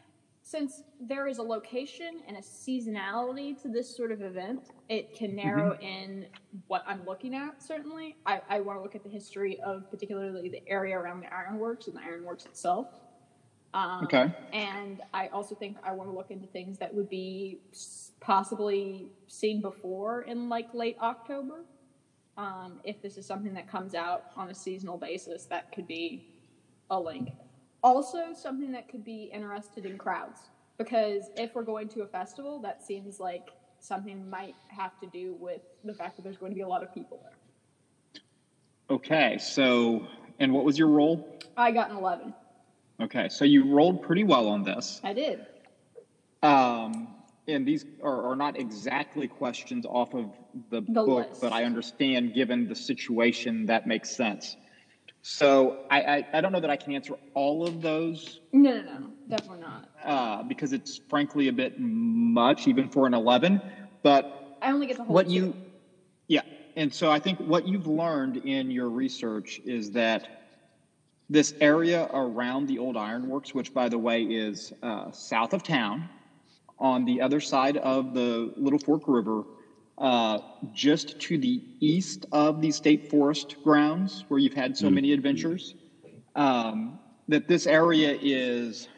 since 0.43 0.83
there 1.01 1.27
is 1.27 1.39
a 1.39 1.43
location 1.43 2.23
and 2.29 2.37
a 2.37 2.41
seasonality 2.41 3.61
to 3.63 3.69
this 3.69 3.95
sort 3.95 4.13
of 4.13 4.23
event, 4.23 4.71
it 4.89 5.15
can 5.15 5.35
narrow 5.35 5.77
in 5.81 6.27
what 6.69 6.85
I'm 6.87 7.05
looking 7.05 7.35
at, 7.35 7.61
certainly. 7.61 8.17
I, 8.25 8.41
I 8.49 8.61
want 8.61 8.79
to 8.79 8.83
look 8.83 8.95
at 8.95 9.03
the 9.03 9.11
history 9.11 9.59
of 9.61 9.91
particularly 9.91 10.49
the 10.49 10.63
area 10.69 10.97
around 10.97 11.21
the 11.21 11.35
ironworks 11.35 11.89
and 11.89 11.97
the 11.97 12.03
ironworks 12.03 12.47
itself. 12.47 12.87
Um, 13.75 14.05
Okay. 14.05 14.33
And 14.53 15.01
I 15.13 15.27
also 15.29 15.57
think 15.57 15.79
I 15.83 15.91
want 15.93 16.09
to 16.09 16.15
look 16.15 16.31
into 16.31 16.47
things 16.47 16.79
that 16.79 16.95
would 16.95 17.09
be 17.11 17.59
possibly 18.21 19.09
seen 19.27 19.61
before 19.61 20.23
in 20.23 20.49
like 20.49 20.73
late 20.73 20.97
October. 21.03 21.65
Um, 22.37 22.81
if 22.85 23.01
this 23.01 23.17
is 23.17 23.27
something 23.27 23.55
that 23.55 23.69
comes 23.69 23.95
out 23.95 24.25
on 24.37 24.51
a 24.51 24.55
seasonal 24.55 24.99
basis, 24.99 25.45
that 25.47 25.73
could 25.73 25.87
be 25.87 26.27
a 26.91 26.99
link. 26.99 27.31
Also, 27.83 28.33
something 28.35 28.73
that 28.73 28.89
could 28.89 29.05
be 29.05 29.31
interested 29.33 29.87
in 29.87 29.99
crowds. 29.99 30.41
Because 30.79 31.31
if 31.37 31.55
we're 31.55 31.63
going 31.63 31.89
to 31.91 32.03
a 32.03 32.07
festival, 32.07 32.59
that 32.61 32.85
seems 32.85 33.21
like 33.21 33.51
something 33.79 34.29
might 34.29 34.57
have 34.69 34.99
to 35.01 35.07
do 35.07 35.37
with 35.39 35.61
the 35.85 35.95
fact 35.95 36.17
that 36.17 36.23
there's 36.23 36.39
going 36.39 36.51
to 36.51 36.57
be 36.57 36.63
a 36.63 36.69
lot 36.69 36.83
of 36.83 36.93
people 36.93 37.21
there. 37.23 38.23
Okay, 38.91 39.39
so, 39.39 40.07
and 40.41 40.53
what 40.53 40.65
was 40.65 40.79
your 40.79 40.89
roll? 40.89 41.39
I 41.57 41.71
got 41.71 41.91
an 41.91 41.97
11. 41.97 42.35
Okay, 43.01 43.29
so 43.29 43.45
you 43.45 43.73
rolled 43.73 44.03
pretty 44.03 44.25
well 44.25 44.49
on 44.49 44.63
this. 44.63 45.01
I 45.05 45.13
did. 45.13 45.47
Um, 46.43 47.14
and 47.47 47.67
these 47.67 47.85
are, 48.03 48.31
are 48.31 48.37
not 48.37 48.59
exactly 48.59 49.29
questions 49.29 49.85
off 49.87 50.15
of 50.15 50.31
the, 50.71 50.81
The 50.81 51.03
book, 51.05 51.29
list. 51.29 51.41
but 51.41 51.53
I 51.53 51.65
understand 51.65 52.33
given 52.35 52.67
the 52.67 52.75
situation 52.75 53.67
that 53.67 53.87
makes 53.87 54.11
sense. 54.17 54.57
So 55.23 55.75
I, 55.91 56.01
I, 56.03 56.25
I 56.35 56.41
don't 56.41 56.53
know 56.53 56.61
that 56.61 56.71
I 56.71 56.77
can 56.77 56.93
answer 56.93 57.15
all 57.35 57.67
of 57.67 57.81
those 57.81 58.41
No, 58.53 58.83
no, 58.83 58.99
no. 58.99 59.11
Definitely 59.29 59.61
not. 59.61 59.89
uh, 60.05 60.43
because 60.43 60.73
it's 60.73 61.01
frankly 61.09 61.49
a 61.49 61.53
bit 61.53 61.75
much, 61.79 62.67
even 62.67 62.89
for 62.89 63.07
an 63.07 63.15
11. 63.15 63.61
But 64.03 64.59
I 64.61 64.71
only 64.71 64.87
get 64.87 64.97
the 64.97 65.05
hold 65.05 65.15
what 65.15 65.27
two. 65.27 65.33
you, 65.33 65.57
yeah. 66.29 66.43
And 66.77 66.93
so 66.93 67.11
I 67.11 67.19
think 67.19 67.39
what 67.41 67.67
you've 67.67 67.87
learned 67.87 68.37
in 68.39 68.71
your 68.71 68.91
research 68.91 69.61
is 69.65 69.91
that 69.93 70.29
this 71.31 71.55
area 71.61 72.05
around 72.13 72.67
the 72.69 72.79
old 72.79 72.97
ironworks, 72.99 73.55
which 73.55 73.73
by 73.73 73.89
the 73.89 73.99
way 73.99 74.23
is 74.23 74.73
uh, 74.83 75.11
south 75.11 75.55
of 75.55 75.63
town, 75.63 76.11
on 76.79 77.05
the 77.05 77.21
other 77.21 77.41
side 77.41 77.77
of 77.79 78.15
the 78.15 78.53
Little 78.57 78.79
Fork 78.79 79.03
River, 79.07 79.45
uh, 79.99 80.39
just 80.73 81.19
to 81.21 81.39
the 81.39 81.63
east 81.81 82.27
of 82.33 82.61
the 82.61 82.71
state 82.71 83.09
forest 83.09 83.57
grounds 83.63 84.25
where 84.29 84.41
you've 84.41 84.55
had 84.55 84.77
so 84.77 84.91
many 84.91 85.13
adventures, 85.13 85.75
um, 86.35 86.99
that 87.29 87.47
this 87.49 87.67
area 87.67 88.19
is 88.21 88.89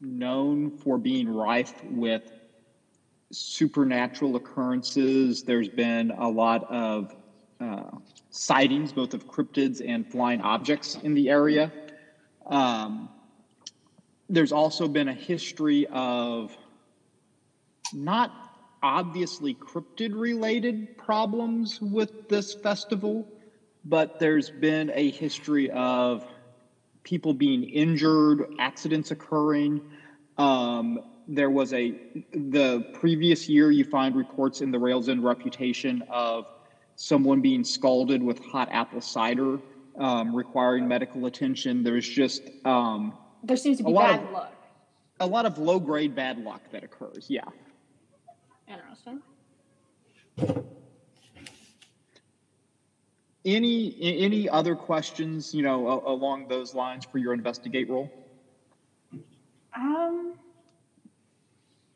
known 0.00 0.70
for 0.70 0.98
being 0.98 1.28
rife 1.28 1.74
with 1.84 2.22
supernatural 3.32 4.36
occurrences. 4.36 5.42
There's 5.42 5.68
been 5.68 6.10
a 6.10 6.28
lot 6.28 6.64
of 6.70 7.14
uh, 7.60 7.90
sightings, 8.30 8.92
both 8.92 9.14
of 9.14 9.26
cryptids 9.26 9.82
and 9.86 10.06
flying 10.10 10.40
objects 10.40 10.96
in 11.02 11.14
the 11.14 11.28
area. 11.28 11.72
Um, 12.46 13.08
there's 14.28 14.52
also 14.52 14.88
been 14.88 15.08
a 15.08 15.14
history 15.14 15.86
of 15.92 16.56
not 17.94 18.32
obviously 18.82 19.54
cryptid 19.54 20.18
related 20.18 20.96
problems 20.96 21.80
with 21.80 22.28
this 22.28 22.54
festival, 22.54 23.26
but 23.84 24.18
there's 24.18 24.50
been 24.50 24.90
a 24.94 25.10
history 25.10 25.70
of 25.70 26.24
people 27.02 27.32
being 27.34 27.64
injured, 27.64 28.54
accidents 28.58 29.10
occurring. 29.10 29.80
Um, 30.38 31.00
there 31.28 31.50
was 31.50 31.72
a 31.72 31.94
the 32.32 32.80
previous 32.94 33.48
year 33.48 33.70
you 33.70 33.84
find 33.84 34.16
reports 34.16 34.60
in 34.62 34.70
the 34.70 34.78
Rails 34.78 35.08
End 35.08 35.22
reputation 35.22 36.02
of 36.08 36.46
someone 36.96 37.40
being 37.40 37.64
scalded 37.64 38.22
with 38.22 38.38
hot 38.44 38.68
apple 38.72 39.00
cider, 39.00 39.58
um, 39.98 40.34
requiring 40.34 40.88
medical 40.88 41.26
attention. 41.26 41.82
There's 41.82 42.08
just 42.08 42.42
um, 42.64 43.14
There 43.42 43.56
seems 43.56 43.78
to 43.78 43.84
be 43.84 43.92
bad 43.92 44.22
of- 44.24 44.30
luck. 44.30 44.52
a 45.20 45.26
lot 45.26 45.46
of 45.46 45.58
low 45.58 45.78
grade 45.78 46.14
bad 46.14 46.38
luck 46.42 46.62
that 46.72 46.82
occurs. 46.84 47.26
Yeah. 47.28 47.44
Interesting. 48.70 49.20
Any 53.44 53.96
any 54.00 54.48
other 54.48 54.74
questions, 54.76 55.54
you 55.54 55.62
know, 55.62 55.88
a- 55.88 56.12
along 56.12 56.48
those 56.48 56.74
lines 56.74 57.04
for 57.04 57.18
your 57.18 57.32
investigate 57.32 57.88
role? 57.88 58.10
Um, 59.74 60.34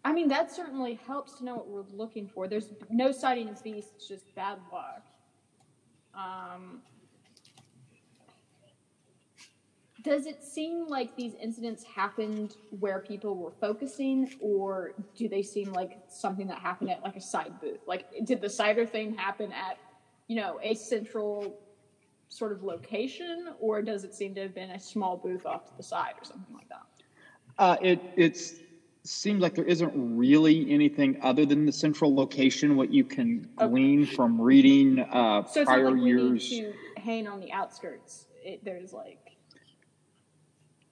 I 0.05 0.13
mean, 0.13 0.29
that 0.29 0.51
certainly 0.51 0.95
helps 1.07 1.39
to 1.39 1.45
know 1.45 1.55
what 1.55 1.69
we're 1.69 1.97
looking 1.97 2.29
for. 2.29 2.49
There's 2.49 2.71
no 2.91 3.13
sighting 3.13 3.49
of 3.49 3.63
beasts, 3.63 3.93
it's 3.97 4.09
just 4.09 4.35
bad 4.35 4.59
luck. 4.73 5.03
Um, 6.15 6.81
does 10.05 10.27
it 10.27 10.43
seem 10.45 10.87
like 10.87 11.17
these 11.17 11.35
incidents 11.43 11.83
happened 11.83 12.57
where 12.79 13.01
people 13.01 13.37
were 13.37 13.53
focusing, 13.61 14.31
or 14.39 14.93
do 15.17 15.29
they 15.29 15.43
seem 15.43 15.73
like 15.73 15.99
something 16.09 16.47
that 16.47 16.59
happened 16.59 16.91
at 16.91 17.03
like 17.03 17.17
a 17.17 17.21
side 17.21 17.59
booth? 17.61 17.81
Like, 17.87 18.05
did 18.25 18.43
the 18.43 18.51
cider 18.51 18.87
thing 18.87 19.15
happen 19.15 19.51
at, 19.51 19.79
you 20.29 20.37
know, 20.37 20.61
a 20.63 20.75
central 20.75 21.57
sort 22.29 22.53
of 22.53 22.63
location, 22.63 23.49
or 23.59 23.81
does 23.81 24.05
it 24.05 24.15
seem 24.15 24.35
to 24.35 24.43
have 24.43 24.55
been 24.55 24.71
a 24.71 24.81
small 24.81 25.17
booth 25.17 25.47
off 25.47 25.65
to 25.67 25.77
the 25.77 25.83
side 25.83 26.15
or 26.21 26.25
something 26.25 26.55
like 26.55 26.69
that? 26.69 26.83
Uh, 27.59 27.77
it 27.81 28.01
it's 28.17 28.61
seems 29.05 29.41
like 29.41 29.55
there 29.55 29.65
isn't 29.65 29.93
really 29.95 30.71
anything 30.71 31.17
other 31.23 31.47
than 31.47 31.65
the 31.65 31.73
central 31.73 32.15
location. 32.15 32.77
What 32.77 32.91
you 32.93 33.05
can 33.05 33.49
glean 33.57 34.07
from 34.07 34.41
reading 34.41 35.01
uh, 35.01 35.45
So 35.45 35.65
prior 35.65 35.91
like 35.91 36.03
years. 36.03 36.61
hang 36.97 37.27
on 37.27 37.41
the 37.41 37.53
outskirts. 37.53 38.27
It, 38.45 38.65
there's 38.65 38.93
like 38.93 39.24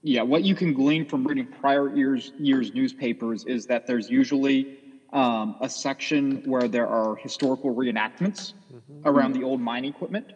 Yeah, 0.03 0.23
what 0.23 0.43
you 0.43 0.55
can 0.55 0.73
glean 0.73 1.05
from 1.05 1.25
reading 1.25 1.47
prior 1.47 1.95
years 1.95 2.33
years 2.39 2.75
newspapers 2.75 3.45
is 3.45 3.67
that 3.67 3.87
there's 3.87 4.11
usually 4.11 4.67
um, 5.13 5.57
a 5.61 5.69
section 5.69 6.43
where 6.45 6.67
there 6.69 6.89
are 6.89 7.15
historical 7.17 7.75
reenactments 7.75 8.55
around 9.05 9.33
the 9.33 9.45
old 9.45 9.61
mine 9.61 9.85
equipment. 9.85 10.33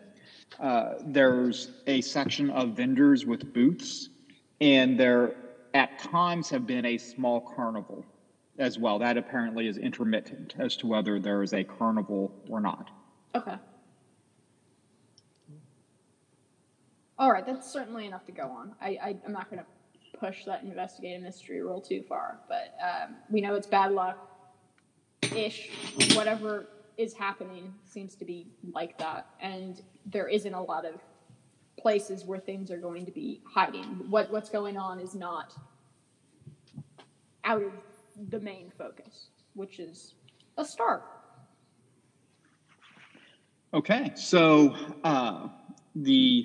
Uh, 0.60 0.90
there's 1.04 1.68
a 1.86 2.00
section 2.00 2.50
of 2.50 2.76
vendors 2.76 3.26
with 3.26 3.52
booths, 3.52 4.10
and 4.60 4.98
there 4.98 5.34
at 5.74 5.98
times 5.98 6.48
have 6.50 6.66
been 6.66 6.84
a 6.86 6.98
small 6.98 7.40
carnival 7.40 8.04
as 8.58 8.78
well. 8.78 8.98
That 9.00 9.16
apparently 9.16 9.66
is 9.66 9.78
intermittent 9.78 10.54
as 10.58 10.76
to 10.76 10.86
whether 10.86 11.18
there 11.18 11.42
is 11.42 11.52
a 11.52 11.64
carnival 11.64 12.32
or 12.48 12.60
not. 12.60 12.90
okay. 13.34 13.56
All 17.18 17.32
right, 17.32 17.46
that's 17.46 17.70
certainly 17.70 18.06
enough 18.06 18.26
to 18.26 18.32
go 18.32 18.44
on. 18.44 18.74
I, 18.80 18.98
I 19.02 19.16
I'm 19.24 19.32
not 19.32 19.50
going 19.50 19.62
to 19.62 20.18
push 20.18 20.44
that 20.44 20.62
investigative 20.62 21.22
mystery 21.22 21.62
rule 21.62 21.80
too 21.80 22.02
far, 22.08 22.40
but 22.48 22.74
um, 22.82 23.16
we 23.30 23.40
know 23.40 23.54
it's 23.54 23.66
bad 23.66 23.92
luck. 23.92 24.18
Ish, 25.34 25.70
whatever 26.14 26.68
is 26.96 27.14
happening 27.14 27.74
seems 27.84 28.14
to 28.16 28.24
be 28.24 28.46
like 28.72 28.98
that, 28.98 29.26
and 29.40 29.82
there 30.04 30.28
isn't 30.28 30.54
a 30.54 30.62
lot 30.62 30.84
of 30.84 30.94
places 31.78 32.24
where 32.24 32.38
things 32.38 32.70
are 32.70 32.78
going 32.78 33.04
to 33.06 33.12
be 33.12 33.40
hiding. 33.44 33.84
What 34.10 34.30
what's 34.30 34.50
going 34.50 34.76
on 34.76 35.00
is 35.00 35.14
not 35.14 35.54
out 37.44 37.62
of 37.62 37.72
the 38.28 38.40
main 38.40 38.72
focus, 38.76 39.28
which 39.54 39.78
is 39.78 40.14
a 40.58 40.64
start. 40.64 41.02
Okay, 43.74 44.12
so 44.14 44.74
uh, 45.04 45.48
the 45.94 46.44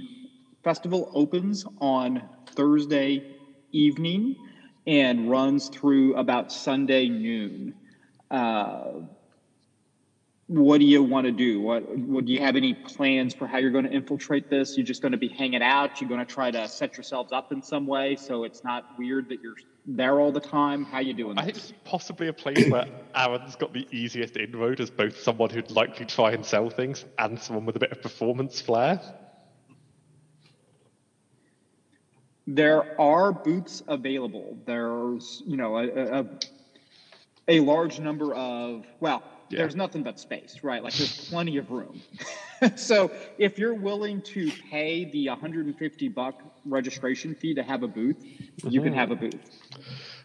festival 0.63 1.11
opens 1.13 1.65
on 1.79 2.21
Thursday 2.47 3.35
evening 3.71 4.35
and 4.87 5.29
runs 5.29 5.69
through 5.69 6.15
about 6.15 6.51
Sunday 6.51 7.07
noon. 7.07 7.75
Uh, 8.29 9.01
what 10.47 10.79
do 10.79 10.85
you 10.85 11.01
want 11.01 11.25
to 11.25 11.31
do? 11.31 11.61
What, 11.61 11.97
what 11.97 12.25
do 12.25 12.33
you 12.33 12.39
have 12.39 12.57
any 12.57 12.73
plans 12.73 13.33
for 13.33 13.47
how 13.47 13.57
you're 13.57 13.71
going 13.71 13.85
to 13.85 13.91
infiltrate 13.91 14.49
this? 14.49 14.75
You're 14.75 14.85
just 14.85 15.01
going 15.01 15.13
to 15.13 15.17
be 15.17 15.29
hanging 15.29 15.61
out. 15.61 16.01
You're 16.01 16.09
going 16.09 16.25
to 16.25 16.31
try 16.31 16.51
to 16.51 16.67
set 16.67 16.97
yourselves 16.97 17.31
up 17.31 17.53
in 17.53 17.61
some 17.61 17.87
way 17.87 18.17
so 18.17 18.43
it's 18.43 18.63
not 18.63 18.85
weird 18.97 19.29
that 19.29 19.41
you're 19.41 19.55
there 19.85 20.19
all 20.19 20.31
the 20.31 20.41
time. 20.41 20.83
How 20.83 20.99
you 20.99 21.13
doing? 21.13 21.37
I 21.37 21.45
think 21.45 21.57
it's 21.57 21.73
possibly 21.85 22.27
a 22.27 22.33
place 22.33 22.69
where 22.69 22.85
Aaron's 23.15 23.55
got 23.55 23.71
the 23.71 23.87
easiest 23.91 24.35
inroad 24.35 24.81
as 24.81 24.89
both 24.89 25.21
someone 25.21 25.49
who'd 25.49 25.71
likely 25.71 26.05
try 26.05 26.31
and 26.31 26.45
sell 26.45 26.69
things 26.69 27.05
and 27.17 27.39
someone 27.39 27.65
with 27.65 27.77
a 27.77 27.79
bit 27.79 27.93
of 27.93 28.01
performance 28.01 28.59
flair. 28.59 28.99
There 32.55 32.99
are 32.99 33.31
booths 33.31 33.81
available. 33.87 34.57
There's, 34.65 35.41
you 35.45 35.55
know, 35.55 35.77
a, 35.77 36.19
a, 36.19 36.25
a 37.47 37.59
large 37.61 37.99
number 37.99 38.33
of, 38.33 38.85
well, 38.99 39.23
Yeah. 39.49 39.59
there's 39.59 39.75
nothing 39.75 40.03
but 40.03 40.19
space, 40.19 40.59
right? 40.61 40.83
Like 40.83 40.93
there's 40.93 41.29
plenty 41.29 41.57
of 41.57 41.71
room. 41.71 42.01
so 42.75 43.09
if 43.37 43.57
you're 43.57 43.73
willing 43.73 44.21
to 44.33 44.51
pay 44.69 45.05
the 45.05 45.29
150 45.29 46.07
buck 46.09 46.41
registration 46.65 47.35
fee 47.35 47.53
to 47.55 47.63
have 47.63 47.83
a 47.83 47.87
booth, 47.87 48.17
you 48.63 48.81
can 48.81 48.93
have 48.93 49.11
a 49.11 49.15
mm-hmm. 49.15 49.29
booth. 49.29 49.59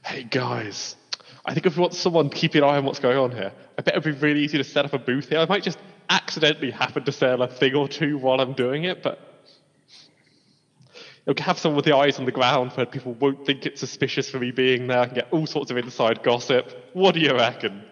Hey 0.04 0.25
guys, 0.25 0.97
I 1.45 1.54
think 1.54 1.67
if 1.67 1.76
we 1.76 1.80
want 1.80 1.95
someone 1.95 2.28
keeping 2.28 2.62
an 2.62 2.69
eye 2.69 2.76
on 2.76 2.84
what's 2.84 2.99
going 2.99 3.19
on 3.19 3.30
here, 3.30 3.52
I 3.78 3.82
bet 3.82 3.95
it'd 3.97 4.04
be 4.04 4.26
really 4.26 4.41
easy 4.41 4.58
to 4.58 4.65
set 4.65 4.84
up 4.84 4.93
a 4.95 4.99
booth 4.99 5.28
here. 5.28 5.39
I 5.39 5.47
might 5.47 5.62
just 5.62 5.78
accidentally 6.08 6.73
happen 6.73 7.04
to 7.04 7.12
sell 7.12 7.43
a 7.43 7.49
thing 7.49 7.75
or 7.75 7.89
two 7.89 8.19
while 8.19 8.41
I'm 8.41 8.52
doing 8.52 8.84
it, 8.84 9.02
but 9.02 9.35
you'll 11.26 11.36
have 11.41 11.58
someone 11.58 11.76
with 11.76 11.84
the 11.84 11.97
eyes 11.97 12.19
on 12.19 12.25
the 12.25 12.32
ground 12.32 12.73
where 12.73 12.86
people 12.86 13.15
won't 13.15 13.45
think 13.45 13.67
it's 13.67 13.80
suspicious 13.80 14.30
for 14.30 14.39
me 14.39 14.50
being 14.52 14.86
there. 14.86 15.00
I 15.00 15.06
can 15.06 15.15
get 15.17 15.28
all 15.32 15.47
sorts 15.47 15.71
of 15.71 15.76
inside 15.76 16.23
gossip. 16.23 16.91
What 16.93 17.15
do 17.15 17.21
you 17.21 17.34
reckon? 17.34 17.84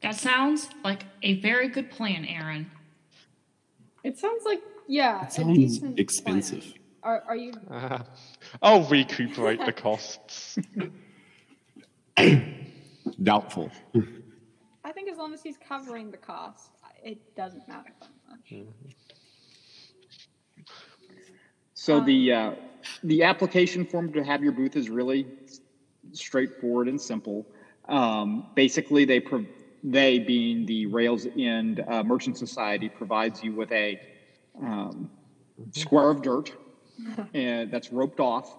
That 0.00 0.14
sounds 0.14 0.68
like 0.84 1.04
a 1.22 1.40
very 1.40 1.68
good 1.68 1.90
plan, 1.90 2.24
Aaron. 2.24 2.70
It 4.02 4.18
sounds 4.18 4.44
like 4.44 4.62
yeah, 4.86 5.24
It 5.26 5.32
sounds 5.32 5.82
expensive. 5.96 6.60
plan. 6.60 6.72
Are 7.02 7.22
are 7.28 7.36
you 7.36 7.52
Uh, 7.70 8.02
I'll 8.62 8.84
recuperate 8.84 9.64
the 9.64 9.72
costs. 9.72 10.58
Doubtful. 13.22 13.70
I 14.84 14.92
think 14.92 15.10
as 15.10 15.16
long 15.18 15.32
as 15.34 15.42
he's 15.42 15.56
covering 15.56 16.10
the 16.10 16.16
cost, 16.16 16.70
it 17.02 17.34
doesn't 17.34 17.66
matter 17.68 17.90
that 18.00 18.10
much. 18.28 18.66
So 21.84 22.00
the 22.00 22.32
uh, 22.32 22.52
the 23.02 23.24
application 23.24 23.84
form 23.84 24.10
to 24.14 24.24
have 24.24 24.42
your 24.42 24.52
booth 24.52 24.74
is 24.74 24.88
really 24.88 25.26
straightforward 26.12 26.88
and 26.88 26.98
simple. 26.98 27.46
Um, 27.90 28.46
basically, 28.54 29.04
they 29.04 29.20
pro- 29.20 29.44
they 29.82 30.18
being 30.18 30.64
the 30.64 30.86
Rails 30.86 31.26
End 31.36 31.84
uh, 31.86 32.02
Merchant 32.02 32.38
Society 32.38 32.88
provides 32.88 33.42
you 33.42 33.52
with 33.52 33.70
a 33.70 34.00
um, 34.62 35.10
square 35.72 36.08
of 36.08 36.22
dirt, 36.22 36.54
and 37.34 37.70
that's 37.70 37.92
roped 37.92 38.18
off. 38.18 38.56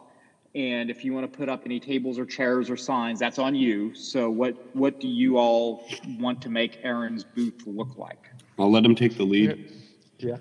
And 0.53 0.91
if 0.91 1.03
you 1.03 1.11
want 1.11 1.23
to 1.23 1.35
put 1.35 1.49
up 1.49 1.63
any 1.65 1.79
tables 1.79 2.19
or 2.19 2.27
chairs 2.27 2.69
or 2.69 2.77
signs, 2.77 3.17
that's 3.17 3.39
on 3.39 3.55
you. 3.55 3.91
So 3.95 4.29
what 4.29 4.55
what 4.75 4.99
do 4.99 5.07
you 5.07 5.39
all 5.39 5.83
want 6.19 6.43
to 6.43 6.49
make 6.49 6.77
Aaron's 6.83 7.23
booth 7.23 7.63
look 7.65 7.97
like? 7.97 8.29
I'll 8.59 8.69
let 8.69 8.85
him 8.85 8.93
take 8.93 9.17
the 9.17 9.23
lead. 9.23 9.71
Yeah. 10.19 10.37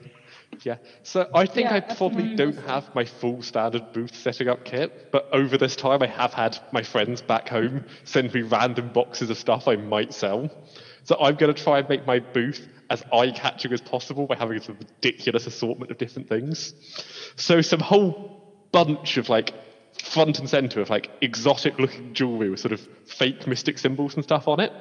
Yeah. 0.62 0.76
So 1.02 1.28
I 1.34 1.46
think 1.46 1.70
Yeah, 1.70 1.76
I 1.76 1.80
probably 1.80 2.34
don't 2.34 2.58
have 2.66 2.94
my 2.94 3.04
full 3.04 3.42
standard 3.42 3.92
booth 3.92 4.14
setting 4.14 4.48
up 4.48 4.64
kit, 4.64 5.10
but 5.12 5.28
over 5.32 5.58
this 5.58 5.76
time 5.76 6.02
I 6.02 6.06
have 6.06 6.32
had 6.32 6.58
my 6.72 6.82
friends 6.82 7.22
back 7.22 7.48
home 7.48 7.84
send 8.04 8.32
me 8.34 8.42
random 8.42 8.92
boxes 8.92 9.30
of 9.30 9.38
stuff 9.38 9.68
I 9.68 9.76
might 9.76 10.14
sell. 10.14 10.50
So 11.04 11.16
I'm 11.20 11.36
going 11.36 11.54
to 11.54 11.62
try 11.62 11.78
and 11.80 11.88
make 11.88 12.06
my 12.06 12.18
booth 12.18 12.66
as 12.90 13.02
eye-catching 13.12 13.72
as 13.72 13.80
possible 13.80 14.26
by 14.26 14.36
having 14.36 14.58
a 14.58 14.72
ridiculous 14.72 15.46
assortment 15.46 15.90
of 15.90 15.98
different 15.98 16.28
things. 16.28 16.74
So 17.36 17.60
some 17.60 17.80
whole 17.80 18.68
bunch 18.72 19.16
of 19.16 19.28
like 19.28 19.52
front 20.02 20.38
and 20.38 20.48
center 20.48 20.80
of 20.80 20.90
like 20.90 21.10
exotic 21.20 21.78
looking 21.78 22.14
jewelry 22.14 22.50
with 22.50 22.60
sort 22.60 22.72
of 22.72 22.80
fake 23.06 23.46
mystic 23.46 23.78
symbols 23.78 24.14
and 24.14 24.24
stuff 24.24 24.48
on 24.48 24.60
it. 24.60 24.72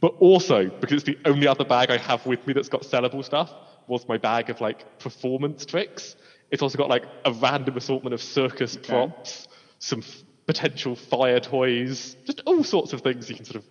But 0.00 0.14
also, 0.20 0.68
because 0.68 0.96
it's 0.96 1.04
the 1.04 1.18
only 1.24 1.46
other 1.46 1.64
bag 1.64 1.90
I 1.90 1.96
have 1.96 2.26
with 2.26 2.46
me 2.46 2.52
that's 2.52 2.68
got 2.68 2.82
sellable 2.82 3.24
stuff, 3.24 3.50
was 3.88 4.06
my 4.08 4.16
bag 4.18 4.50
of 4.50 4.60
like 4.60 4.98
performance 4.98 5.64
tricks. 5.66 6.16
It's 6.50 6.62
also 6.62 6.78
got 6.78 6.88
like 6.88 7.04
a 7.24 7.32
random 7.32 7.76
assortment 7.76 8.14
of 8.14 8.22
circus 8.22 8.76
props, 8.76 9.48
some 9.78 10.00
f- 10.00 10.22
potential 10.46 10.94
fire 10.94 11.40
toys, 11.40 12.16
just 12.24 12.42
all 12.46 12.62
sorts 12.62 12.92
of 12.92 13.00
things 13.00 13.28
you 13.28 13.36
can 13.36 13.44
sort 13.44 13.56
of 13.56 13.64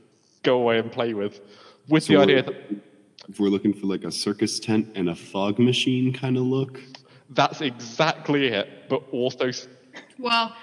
go 0.44 0.58
away 0.60 0.78
and 0.80 0.92
play 0.92 1.14
with. 1.14 1.40
With 1.88 2.04
So 2.04 2.14
the 2.14 2.20
idea 2.22 2.44
that 2.44 2.56
If 3.30 3.40
we're 3.40 3.50
looking 3.50 3.74
for 3.74 3.88
like 3.88 4.04
a 4.04 4.12
circus 4.12 4.60
tent 4.60 4.90
and 4.96 5.10
a 5.10 5.16
fog 5.16 5.58
machine 5.60 6.12
kind 6.14 6.36
of 6.38 6.44
look, 6.44 6.80
that's 7.30 7.62
exactly 7.62 8.48
it, 8.48 8.90
but 8.90 9.04
also 9.12 9.52
Well, 10.20 10.56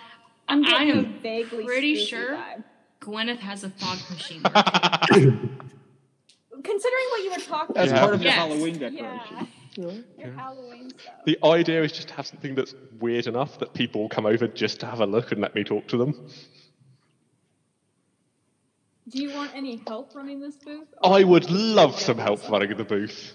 I'm 0.49 0.65
I 0.65 0.71
getting 0.71 0.91
a 0.91 0.99
am 0.99 1.21
vaguely 1.21 1.65
pretty 1.65 1.97
sure 1.97 2.37
vibe. 2.37 2.65
Gwyneth 3.01 3.39
has 3.39 3.65
a 3.65 3.71
fog 3.71 3.99
machine. 4.11 4.43
Considering 6.63 7.05
what 7.11 7.23
you 7.25 7.31
were 7.31 7.37
talking 7.39 7.77
about, 7.77 7.89
As 7.89 7.93
part 7.93 8.15
of 8.15 8.23
your 8.23 8.31
Yes. 8.31 8.39
Halloween 8.39 8.75
yeah, 8.79 8.89
decoration. 8.91 9.49
your 10.19 10.33
Halloween 10.35 10.91
stuff. 10.91 11.15
the 11.25 11.39
idea 11.45 11.83
is 11.83 11.93
just 11.93 12.09
to 12.09 12.15
have 12.15 12.27
something 12.27 12.55
that's 12.55 12.75
weird 13.01 13.27
enough 13.27 13.59
that 13.59 13.73
people 13.75 14.03
will 14.03 14.09
come 14.09 14.27
over 14.27 14.47
just 14.47 14.81
to 14.81 14.87
have 14.87 15.01
a 15.01 15.07
look 15.07 15.33
and 15.33 15.41
let 15.41 15.55
me 15.55 15.65
talk 15.65 15.87
to 15.89 15.97
them. 15.97 16.29
Do 19.09 19.21
you 19.23 19.35
want 19.35 19.51
any 19.55 19.83
help 19.87 20.15
running 20.15 20.41
this 20.41 20.57
booth? 20.57 20.89
I 21.03 21.25
would 21.25 21.51
love 21.51 21.99
some 22.01 22.19
help 22.19 22.49
running 22.49 22.77
the 22.77 22.85
booth. 22.85 23.33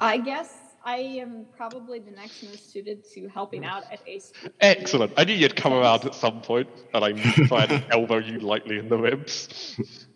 I 0.00 0.16
guess 0.18 0.52
I 0.84 0.96
am 0.96 1.44
probably 1.56 2.00
the 2.00 2.10
next 2.10 2.42
most 2.42 2.72
suited 2.72 3.04
to 3.14 3.28
helping 3.28 3.64
out 3.64 3.84
at 3.92 4.00
a 4.06 4.18
spooky- 4.18 4.54
Excellent. 4.60 5.12
I 5.16 5.24
knew 5.24 5.34
you'd 5.34 5.54
come 5.56 5.72
around 5.74 6.06
at 6.06 6.14
some 6.14 6.40
point, 6.40 6.68
and 6.94 7.04
I'm 7.04 7.16
trying 7.18 7.68
to 7.68 7.84
elbow 7.92 8.18
you 8.18 8.40
lightly 8.40 8.78
in 8.78 8.88
the 8.88 8.98
ribs. 8.98 9.78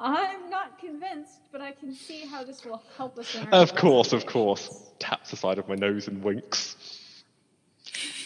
I'm 0.00 0.48
not 0.48 0.78
convinced, 0.78 1.40
but 1.50 1.60
I 1.60 1.72
can 1.72 1.92
see 1.92 2.20
how 2.26 2.44
this 2.44 2.64
will 2.64 2.82
help 2.96 3.18
us 3.18 3.34
in 3.34 3.46
our 3.48 3.54
Of 3.62 3.74
course, 3.74 4.12
of 4.12 4.26
course. 4.26 4.92
Taps 5.00 5.30
the 5.30 5.36
side 5.36 5.58
of 5.58 5.68
my 5.68 5.74
nose 5.74 6.06
and 6.08 6.22
winks. 6.22 6.76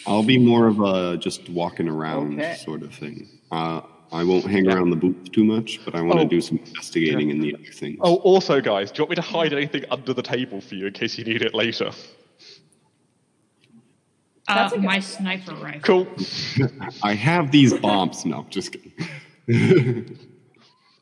I'll 0.05 0.23
be 0.23 0.37
more 0.37 0.67
of 0.67 0.81
a 0.81 1.17
just 1.17 1.49
walking 1.49 1.87
around 1.87 2.39
Okay. 2.39 2.55
sort 2.55 2.83
of 2.83 2.93
thing. 2.93 3.27
Uh, 3.51 3.81
I 4.11 4.23
won't 4.23 4.45
hang 4.45 4.67
around 4.67 4.91
the 4.91 4.95
booth 4.95 5.31
too 5.31 5.43
much, 5.43 5.79
but 5.83 5.95
I 5.95 6.01
want 6.01 6.19
to 6.19 6.25
Oh. 6.25 6.29
do 6.29 6.41
some 6.41 6.59
investigating 6.59 7.31
in 7.31 7.39
the 7.39 7.55
other 7.55 7.63
things. 7.71 7.97
Oh, 8.01 8.17
also, 8.17 8.61
guys, 8.61 8.91
do 8.91 8.99
you 8.99 9.03
want 9.05 9.11
me 9.11 9.15
to 9.15 9.21
hide 9.23 9.53
anything 9.53 9.85
under 9.89 10.13
the 10.13 10.21
table 10.21 10.61
for 10.61 10.75
you 10.75 10.85
in 10.87 10.93
case 10.93 11.17
you 11.17 11.23
need 11.23 11.41
it 11.41 11.55
later? 11.55 11.89
Uh, 14.47 14.55
That's 14.55 14.73
a 14.73 14.77
my 14.77 14.95
idea. 14.97 15.01
sniper 15.01 15.55
rifle. 15.55 16.05
Cool. 16.05 16.07
I 17.03 17.13
have 17.13 17.49
these 17.51 17.73
bombs. 17.73 18.25
No, 18.25 18.45
just 18.49 18.73
kidding. 18.73 18.91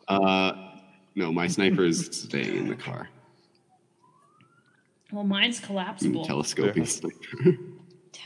uh, 0.07 0.53
no, 1.15 1.31
my 1.31 1.47
sniper 1.47 1.83
is 1.83 2.07
staying 2.11 2.55
in 2.55 2.67
the 2.67 2.75
car. 2.75 3.09
Well, 5.11 5.23
mine's 5.23 5.59
collapsible. 5.59 6.25
Telescoping 6.25 6.83
Yeah. 6.83 6.89
sniper. 6.89 7.57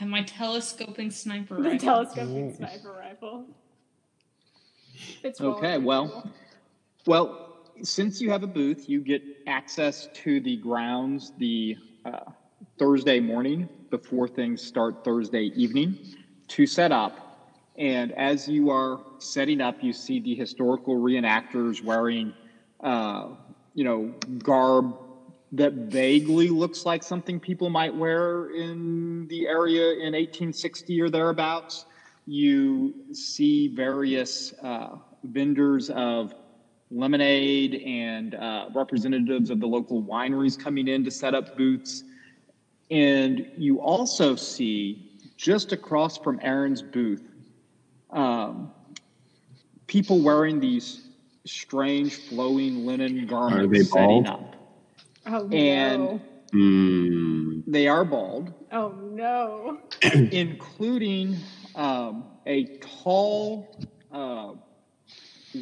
My 0.02 0.22
telescoping 0.22 1.10
sniper 1.10 1.56
rifle. 1.56 1.64
The 1.64 1.70
rifle. 1.70 2.04
telescoping 2.04 2.54
sniper 2.54 2.92
rifle. 2.92 3.46
Fits 5.22 5.40
well 5.40 5.54
Okay, 5.54 5.78
well, 5.78 6.30
well, 7.06 7.46
since 7.82 8.20
you 8.20 8.30
have 8.30 8.42
a 8.42 8.46
booth, 8.46 8.88
you 8.88 9.00
get 9.00 9.22
access 9.46 10.08
to 10.14 10.40
the 10.40 10.56
grounds 10.56 11.32
the 11.38 11.76
uh, 12.04 12.30
Thursday 12.78 13.20
morning 13.20 13.68
before 13.90 14.28
things 14.28 14.62
start 14.62 15.04
Thursday 15.04 15.52
evening 15.54 15.98
to 16.48 16.66
set 16.66 16.92
up. 16.92 17.25
And 17.78 18.12
as 18.12 18.48
you 18.48 18.70
are 18.70 19.00
setting 19.18 19.60
up, 19.60 19.82
you 19.82 19.92
see 19.92 20.20
the 20.20 20.34
historical 20.34 20.96
reenactors 20.96 21.84
wearing, 21.84 22.32
uh, 22.80 23.28
you 23.74 23.84
know, 23.84 24.14
garb 24.38 24.96
that 25.52 25.72
vaguely 25.74 26.48
looks 26.48 26.86
like 26.86 27.02
something 27.02 27.38
people 27.38 27.68
might 27.68 27.94
wear 27.94 28.50
in 28.50 29.26
the 29.28 29.46
area 29.46 29.92
in 29.92 30.12
1860 30.14 31.00
or 31.00 31.10
thereabouts. 31.10 31.86
You 32.26 32.94
see 33.12 33.68
various 33.68 34.54
uh, 34.62 34.96
vendors 35.24 35.90
of 35.90 36.34
lemonade 36.90 37.74
and 37.74 38.34
uh, 38.34 38.68
representatives 38.74 39.50
of 39.50 39.60
the 39.60 39.66
local 39.66 40.02
wineries 40.02 40.58
coming 40.58 40.88
in 40.88 41.04
to 41.04 41.10
set 41.10 41.34
up 41.34 41.56
booths. 41.56 42.04
And 42.90 43.50
you 43.56 43.80
also 43.80 44.34
see 44.34 45.18
just 45.36 45.72
across 45.72 46.16
from 46.16 46.40
Aaron's 46.42 46.82
booth 46.82 47.22
um, 48.16 48.70
people 49.86 50.20
wearing 50.20 50.58
these 50.58 51.02
strange 51.44 52.16
flowing 52.28 52.84
linen 52.86 53.26
garments 53.26 53.64
Are 53.64 53.66
they 53.68 53.84
setting 53.84 54.24
bald? 54.24 54.26
up. 54.28 54.56
Oh 55.26 55.48
and- 55.50 56.02
no. 56.02 56.20
Hmm. 56.52 57.60
They 57.66 57.88
are 57.88 58.04
bald, 58.04 58.52
Oh 58.72 58.92
no. 58.92 59.78
including 60.02 61.36
um, 61.74 62.24
a 62.46 62.78
tall 63.02 63.76
uh, 64.12 64.52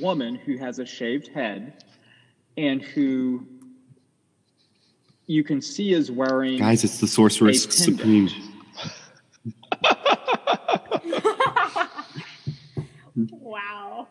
woman 0.01 0.35
who 0.37 0.59
has 0.59 0.79
a 0.79 0.85
shaved 0.87 1.29
head 1.29 1.83
and 2.59 2.83
who 2.83 3.47
you 5.27 5.43
can 5.43 5.63
see 5.63 5.95
is 5.95 6.11
wearing 6.11 6.59
Guys, 6.59 6.85
it's 6.85 7.01
the 7.01 7.07
Sorceress 7.09 7.65
Supreme. 7.65 8.29
Wow. 13.17 14.09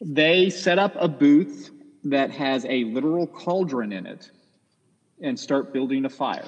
They 0.00 0.50
set 0.50 0.78
up 0.78 0.94
a 0.96 1.08
booth 1.08 1.70
that 2.04 2.30
has 2.30 2.64
a 2.66 2.84
literal 2.84 3.26
cauldron 3.26 3.92
in 3.92 4.06
it 4.06 4.30
and 5.20 5.38
start 5.38 5.72
building 5.72 6.04
a 6.04 6.08
fire. 6.08 6.44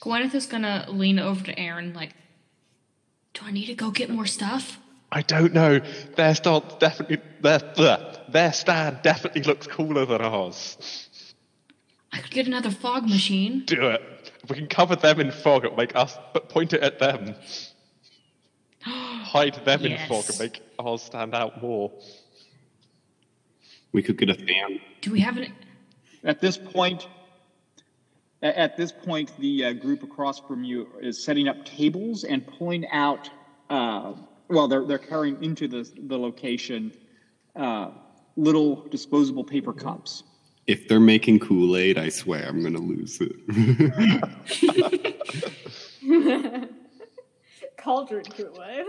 Gwyneth 0.00 0.34
is 0.34 0.46
gonna 0.46 0.86
lean 0.88 1.18
over 1.18 1.44
to 1.44 1.58
Aaron 1.58 1.94
like, 1.94 2.14
"Do 3.34 3.42
I 3.44 3.52
need 3.52 3.66
to 3.66 3.74
go 3.74 3.90
get 3.90 4.10
more 4.10 4.26
stuff?" 4.26 4.78
I 5.12 5.22
don't 5.22 5.54
know. 5.54 5.80
Their 6.16 6.34
stance 6.34 6.74
definitely 6.78 7.20
their 7.40 7.60
bleh, 7.60 8.32
their 8.32 8.52
stand 8.52 9.02
definitely 9.02 9.42
looks 9.42 9.66
cooler 9.66 10.04
than 10.04 10.20
ours. 10.20 11.08
I 12.12 12.18
could 12.18 12.32
get 12.32 12.46
another 12.46 12.70
fog 12.70 13.08
machine. 13.08 13.64
Do 13.66 13.88
it. 13.90 14.02
If 14.42 14.50
we 14.50 14.56
can 14.56 14.66
cover 14.66 14.96
them 14.96 15.20
in 15.20 15.30
fog, 15.30 15.64
it'll 15.64 15.76
make 15.76 15.94
us 15.94 16.18
but 16.32 16.48
point 16.48 16.72
it 16.72 16.82
at 16.82 16.98
them. 16.98 17.34
Hide 18.86 19.54
them 19.64 19.84
in 19.84 19.98
fog 20.06 20.24
Yes. 20.26 20.30
and 20.30 20.38
make 20.40 20.62
ours 20.78 21.02
stand 21.02 21.34
out 21.34 21.60
more. 21.60 21.90
We 23.92 24.02
could 24.02 24.16
get 24.16 24.30
a 24.30 24.34
fan. 24.34 24.80
Do 25.00 25.10
we 25.10 25.18
have 25.20 25.36
an? 25.38 25.52
At 26.22 26.40
this 26.40 26.56
point, 26.56 27.08
at 28.42 28.76
this 28.76 28.92
point, 28.92 29.32
the 29.38 29.64
uh, 29.64 29.72
group 29.72 30.02
across 30.04 30.38
from 30.38 30.62
you 30.62 30.86
is 31.00 31.22
setting 31.22 31.48
up 31.48 31.64
tables 31.64 32.22
and 32.24 32.46
pulling 32.46 32.86
out. 32.90 33.28
Uh, 33.70 34.12
well, 34.48 34.68
they're 34.68 34.84
they're 34.84 34.98
carrying 34.98 35.42
into 35.42 35.66
the 35.66 35.90
the 36.06 36.16
location 36.18 36.92
uh, 37.56 37.90
little 38.36 38.86
disposable 38.88 39.42
paper 39.44 39.72
cups. 39.72 40.22
If 40.68 40.86
they're 40.88 41.00
making 41.00 41.40
Kool 41.40 41.76
Aid, 41.76 41.98
I 41.98 42.08
swear 42.08 42.46
I'm 42.46 42.62
gonna 42.62 42.78
lose 42.78 43.18
it. 43.20 43.32
Cauldron 47.86 48.24
Kool-Aid. 48.24 48.84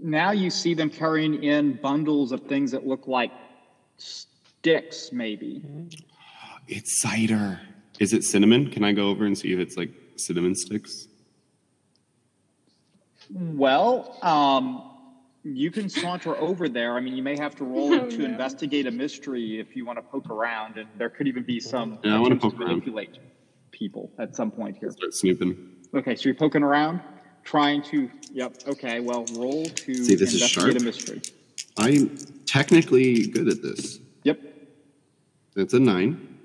Now 0.00 0.32
you 0.32 0.50
see 0.50 0.74
them 0.74 0.90
carrying 0.90 1.44
in 1.44 1.74
bundles 1.74 2.32
of 2.32 2.40
things 2.42 2.72
that 2.72 2.84
look 2.84 3.06
like 3.06 3.30
sticks, 3.96 5.10
maybe. 5.12 5.62
it's 6.68 7.00
cider. 7.00 7.60
Is 8.00 8.12
it 8.12 8.24
cinnamon? 8.24 8.70
Can 8.72 8.82
I 8.82 8.90
go 8.90 9.06
over 9.08 9.24
and 9.24 9.38
see 9.38 9.52
if 9.52 9.60
it's 9.60 9.76
like 9.76 9.90
cinnamon 10.16 10.56
sticks? 10.56 11.06
Well, 13.32 14.18
um, 14.22 14.90
you 15.44 15.70
can 15.70 15.88
saunter 15.88 16.36
over 16.38 16.68
there. 16.68 16.96
I 16.96 17.00
mean, 17.00 17.14
you 17.14 17.22
may 17.22 17.36
have 17.38 17.54
to 17.56 17.64
roll 17.64 17.94
Oh, 18.00 18.10
to 18.10 18.18
no. 18.18 18.24
investigate 18.24 18.88
a 18.88 18.90
mystery 18.90 19.60
if 19.60 19.76
you 19.76 19.86
want 19.86 19.98
to 19.98 20.02
poke 20.02 20.28
around, 20.28 20.76
and 20.76 20.88
there 20.96 21.08
could 21.08 21.28
even 21.28 21.44
be 21.44 21.60
some 21.60 22.00
Yeah, 22.02 22.16
I 22.16 22.18
wanna 22.18 22.34
attempts 22.34 22.44
to 22.46 22.50
poke 22.50 22.60
around. 22.60 22.68
manipulate 22.70 23.18
people 23.70 24.10
at 24.18 24.34
some 24.34 24.50
point 24.50 24.76
here. 24.78 24.90
Start 24.90 25.14
snooping. 25.14 25.56
Okay, 25.94 26.16
so 26.16 26.24
you're 26.24 26.34
poking 26.34 26.64
around, 26.64 27.00
trying 27.48 27.80
to. 27.82 28.10
Yep. 28.32 28.54
Okay. 28.68 29.00
Well, 29.00 29.24
roll 29.32 29.64
to 29.64 29.94
See, 29.94 30.14
this 30.14 30.34
is 30.34 30.42
investigate 30.42 30.76
a 30.76 30.80
sharp. 30.80 30.82
mystery. 30.82 31.22
I'm 31.78 32.16
technically 32.44 33.26
good 33.26 33.48
at 33.48 33.62
this. 33.62 33.98
Yep. 34.24 34.38
That's 35.56 35.72
a 35.72 35.80
nine. 35.80 36.38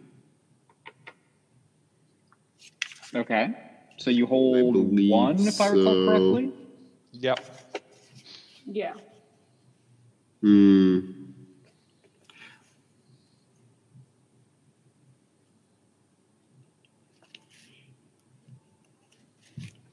Okay. 3.14 3.50
So 3.98 4.10
you 4.12 4.26
hold 4.26 4.74
believe 4.74 5.12
one, 5.12 5.40
if 5.40 5.60
I 5.60 5.68
recall 5.68 5.94
so. 5.94 6.06
correctly. 6.08 6.52
Yep. 7.12 7.40
Yeah. 8.66 8.94
Hmm. 10.42 11.23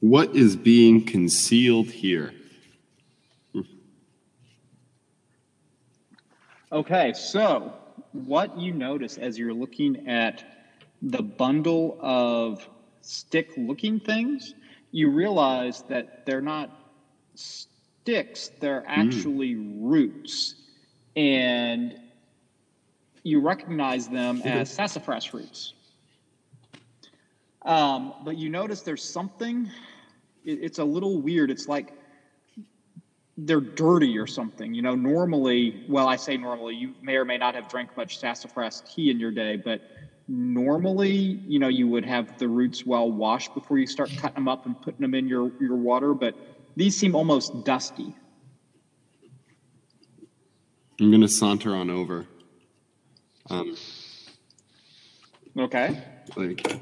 What 0.01 0.35
is 0.35 0.55
being 0.55 1.05
concealed 1.05 1.87
here? 1.87 2.33
Okay, 6.71 7.13
so 7.13 7.73
what 8.11 8.57
you 8.57 8.73
notice 8.73 9.17
as 9.19 9.37
you're 9.37 9.53
looking 9.53 10.07
at 10.07 10.43
the 11.03 11.21
bundle 11.21 11.99
of 12.01 12.67
stick 13.01 13.51
looking 13.57 13.99
things, 13.99 14.55
you 14.91 15.09
realize 15.09 15.83
that 15.83 16.25
they're 16.25 16.41
not 16.41 16.69
sticks, 17.35 18.49
they're 18.59 18.83
actually 18.87 19.55
roots. 19.55 20.55
And 21.15 21.95
you 23.21 23.39
recognize 23.39 24.07
them 24.07 24.41
as 24.43 24.71
sassafras 24.73 25.31
roots. 25.31 25.73
Um, 27.63 28.13
but 28.23 28.37
you 28.37 28.49
notice 28.49 28.81
there's 28.81 29.03
something, 29.03 29.69
it, 30.45 30.59
it's 30.61 30.79
a 30.79 30.83
little 30.83 31.21
weird. 31.21 31.51
It's 31.51 31.67
like 31.67 31.93
they're 33.37 33.61
dirty 33.61 34.17
or 34.17 34.27
something. 34.27 34.73
You 34.73 34.81
know, 34.81 34.95
normally, 34.95 35.83
well, 35.87 36.07
I 36.07 36.15
say 36.15 36.37
normally, 36.37 36.75
you 36.75 36.93
may 37.01 37.15
or 37.15 37.25
may 37.25 37.37
not 37.37 37.55
have 37.55 37.67
drank 37.67 37.95
much 37.97 38.19
sassafras 38.19 38.83
tea 38.93 39.09
in 39.09 39.19
your 39.19 39.31
day, 39.31 39.55
but 39.55 39.81
normally, 40.27 41.39
you 41.47 41.59
know, 41.59 41.67
you 41.67 41.87
would 41.87 42.05
have 42.05 42.37
the 42.37 42.47
roots 42.47 42.85
well 42.85 43.09
washed 43.11 43.53
before 43.53 43.77
you 43.77 43.87
start 43.87 44.11
cutting 44.17 44.35
them 44.35 44.47
up 44.47 44.65
and 44.65 44.79
putting 44.81 45.01
them 45.01 45.13
in 45.13 45.27
your, 45.27 45.51
your 45.59 45.75
water, 45.75 46.13
but 46.13 46.35
these 46.75 46.95
seem 46.95 47.15
almost 47.15 47.63
dusty. 47.63 48.15
I'm 50.99 51.09
gonna 51.11 51.27
saunter 51.27 51.75
on 51.75 51.89
over. 51.89 52.27
Um, 53.49 53.75
Okay. 55.57 55.97
like, 56.37 56.79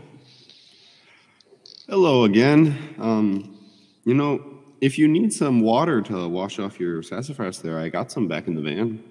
hello 1.89 2.23
again. 2.23 2.77
Um, 2.99 3.57
you 4.05 4.13
know, 4.13 4.59
if 4.79 4.99
you 4.99 5.07
need 5.07 5.33
some 5.33 5.61
water 5.61 6.01
to 6.03 6.29
wash 6.29 6.59
off 6.59 6.79
your 6.79 7.01
sassafras, 7.01 7.63
there, 7.63 7.79
I 7.79 7.89
got 7.89 8.11
some 8.11 8.27
back 8.27 8.47
in 8.47 8.53
the 8.53 8.61
van. 8.61 9.03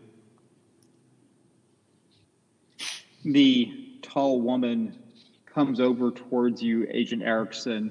The 3.25 3.99
tall 4.01 4.41
woman 4.41 4.97
comes 5.45 5.81
over 5.81 6.13
towards 6.13 6.63
you, 6.63 6.87
Agent 6.89 7.23
Erickson, 7.23 7.91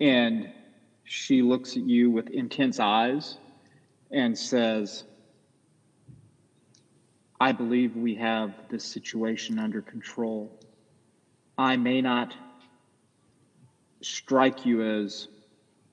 and 0.00 0.50
she 1.04 1.40
looks 1.40 1.76
at 1.76 1.84
you 1.84 2.10
with 2.10 2.30
intense 2.30 2.80
eyes 2.80 3.38
and 4.10 4.36
says, 4.36 5.04
I 7.40 7.52
believe 7.52 7.94
we 7.94 8.16
have 8.16 8.54
this 8.68 8.84
situation 8.84 9.60
under 9.60 9.82
control. 9.82 10.50
I 11.56 11.76
may 11.76 12.00
not 12.00 12.34
strike 14.04 14.64
you 14.66 14.82
as 14.82 15.28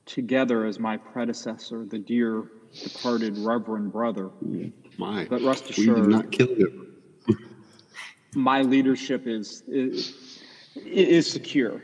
together 0.06 0.65
as 0.65 0.80
my 0.80 0.97
predecessor, 0.97 1.86
the 1.86 2.00
dear 2.00 2.43
departed 2.84 3.38
Reverend 3.38 3.91
Brother. 3.91 4.30
My, 4.97 5.26
But 5.26 5.41
rest 5.41 5.69
assured, 5.69 5.95
we 5.95 6.02
did 6.02 6.10
not 6.10 6.32
kill 6.32 6.47
him. 6.47 6.88
My 8.36 8.62
leadership 8.62 9.28
is 9.28 9.63
is, 9.67 10.13
is 10.76 11.30
secure. 11.30 11.82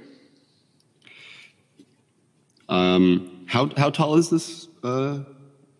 Um, 2.69 3.45
how 3.47 3.69
how 3.77 3.89
tall 3.89 4.15
is 4.17 4.29
this 4.29 4.67
uh, 4.83 5.19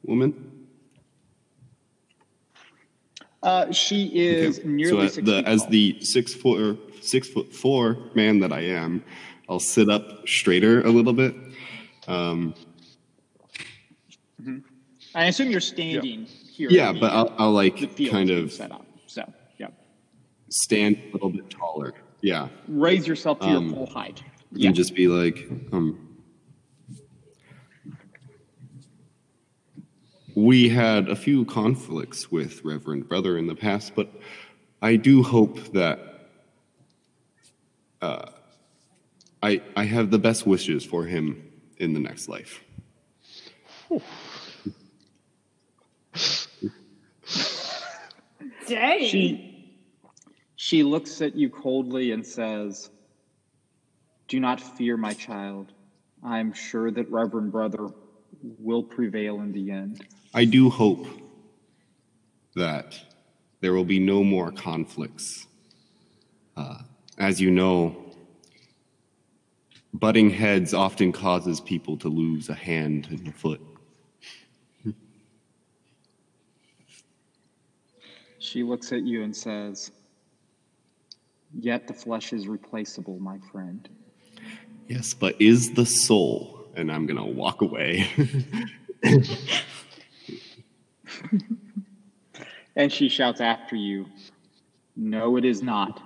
woman? 0.04 0.68
Uh, 3.44 3.72
she 3.72 4.08
is 4.14 4.60
Okay. 4.60 4.68
nearly 4.68 4.90
so 4.90 5.00
as 5.00 5.14
six 5.14 5.26
the, 5.26 5.38
feet 5.38 5.46
as 5.46 5.68
the 5.68 5.98
six 6.02 6.34
foot 6.34 6.80
six 7.02 7.30
foot 7.30 7.54
four 7.54 7.98
man 8.16 8.40
that 8.40 8.52
I 8.52 8.62
am, 8.62 9.04
I'll 9.50 9.60
sit 9.60 9.90
up 9.90 10.28
straighter 10.28 10.82
a 10.82 10.90
little 10.90 11.14
bit. 11.14 11.36
Um, 12.08 12.54
I 15.16 15.26
assume 15.26 15.50
you're 15.52 15.60
standing 15.62 16.26
here. 16.26 16.70
yeah, 16.70 16.92
but 16.92 17.12
I'll, 17.12 17.34
I'll 17.38 17.52
like 17.52 17.78
kind 18.10 18.30
of 18.30 18.52
set 18.52 18.72
up. 18.72 18.86
So 19.08 19.24
yeah, 19.58 19.68
stand 20.50 20.98
a 21.10 21.14
little 21.14 21.30
bit 21.30 21.50
taller. 21.50 21.94
Yeah, 22.22 22.50
raise 22.68 23.08
yourself 23.08 23.40
to 23.40 23.46
Um, 23.46 23.68
your 23.68 23.76
full 23.76 23.86
height. 23.88 24.22
Yeah. 24.52 24.68
and 24.68 24.76
just 24.76 24.96
be 24.96 25.08
like, 25.08 25.48
um, 25.74 26.18
we 30.36 30.70
had 30.70 31.10
a 31.10 31.16
few 31.16 31.46
conflicts 31.46 32.32
with 32.32 32.64
Reverend 32.64 33.10
Brother 33.10 33.38
in 33.38 33.48
the 33.48 33.56
past, 33.56 33.94
but 33.96 34.10
I 34.82 34.96
do 34.96 35.24
hope 35.24 35.60
that 35.74 36.00
uh, 38.02 38.30
I 39.41 39.62
I 39.76 39.84
have 39.86 40.12
the 40.12 40.19
best 40.19 40.45
wishes 40.47 40.84
for 40.84 41.06
him 41.06 41.43
in 41.78 41.93
the 41.93 42.00
next 42.00 42.28
life. 42.28 42.63
Dang. 48.67 49.06
She 49.06 49.76
she 50.56 50.84
looks 50.84 51.21
at 51.21 51.36
you 51.36 51.50
coldly 51.50 52.12
and 52.12 52.26
says, 52.26 52.89
"Do 54.28 54.39
not 54.39 54.60
fear, 54.60 54.97
my 54.97 55.13
child. 55.13 55.71
I 56.23 56.39
am 56.39 56.52
sure 56.52 56.91
that 56.91 57.10
Reverend 57.10 57.52
Brother 57.52 57.88
will 58.60 58.84
prevail 58.84 59.39
in 59.41 59.52
the 59.52 59.71
end." 59.71 60.06
I 60.34 60.45
do 60.45 60.69
hope 60.69 61.08
that 62.56 63.00
there 63.62 63.73
will 63.73 63.86
be 63.86 64.00
no 64.00 64.23
more 64.23 64.52
conflicts. 64.52 65.47
Uh, 66.56 66.80
as 67.17 67.39
you 67.39 67.52
know, 67.52 68.07
butting 70.00 70.30
heads 70.30 70.74
often 70.74 71.12
causes 71.12 71.62
people 71.62 71.98
to 71.98 72.10
lose 72.10 72.50
a 72.50 72.54
hand 72.54 73.08
and 73.10 73.28
a 73.28 73.32
foot. 73.32 73.62
She 78.40 78.64
looks 78.64 78.94
at 78.94 79.02
you 79.02 79.24
and 79.24 79.36
says, 79.36 79.92
"Yet 81.54 81.88
the 81.88 81.94
flesh 81.94 82.32
is 82.32 82.48
replaceable, 82.48 83.20
my 83.20 83.40
friend." 83.52 83.88
Yes, 84.88 85.14
but 85.14 85.42
is 85.42 85.74
the 85.74 85.86
soul? 85.86 86.66
And 86.76 86.92
I'm 86.92 87.06
gonna 87.06 87.26
walk 87.26 87.62
away. 87.62 88.08
And 92.78 92.94
she 92.94 93.10
shouts 93.10 93.42
after 93.42 93.76
you, 93.76 94.06
"No, 94.96 95.36
it 95.38 95.46
is 95.46 95.64
not. 95.64 96.00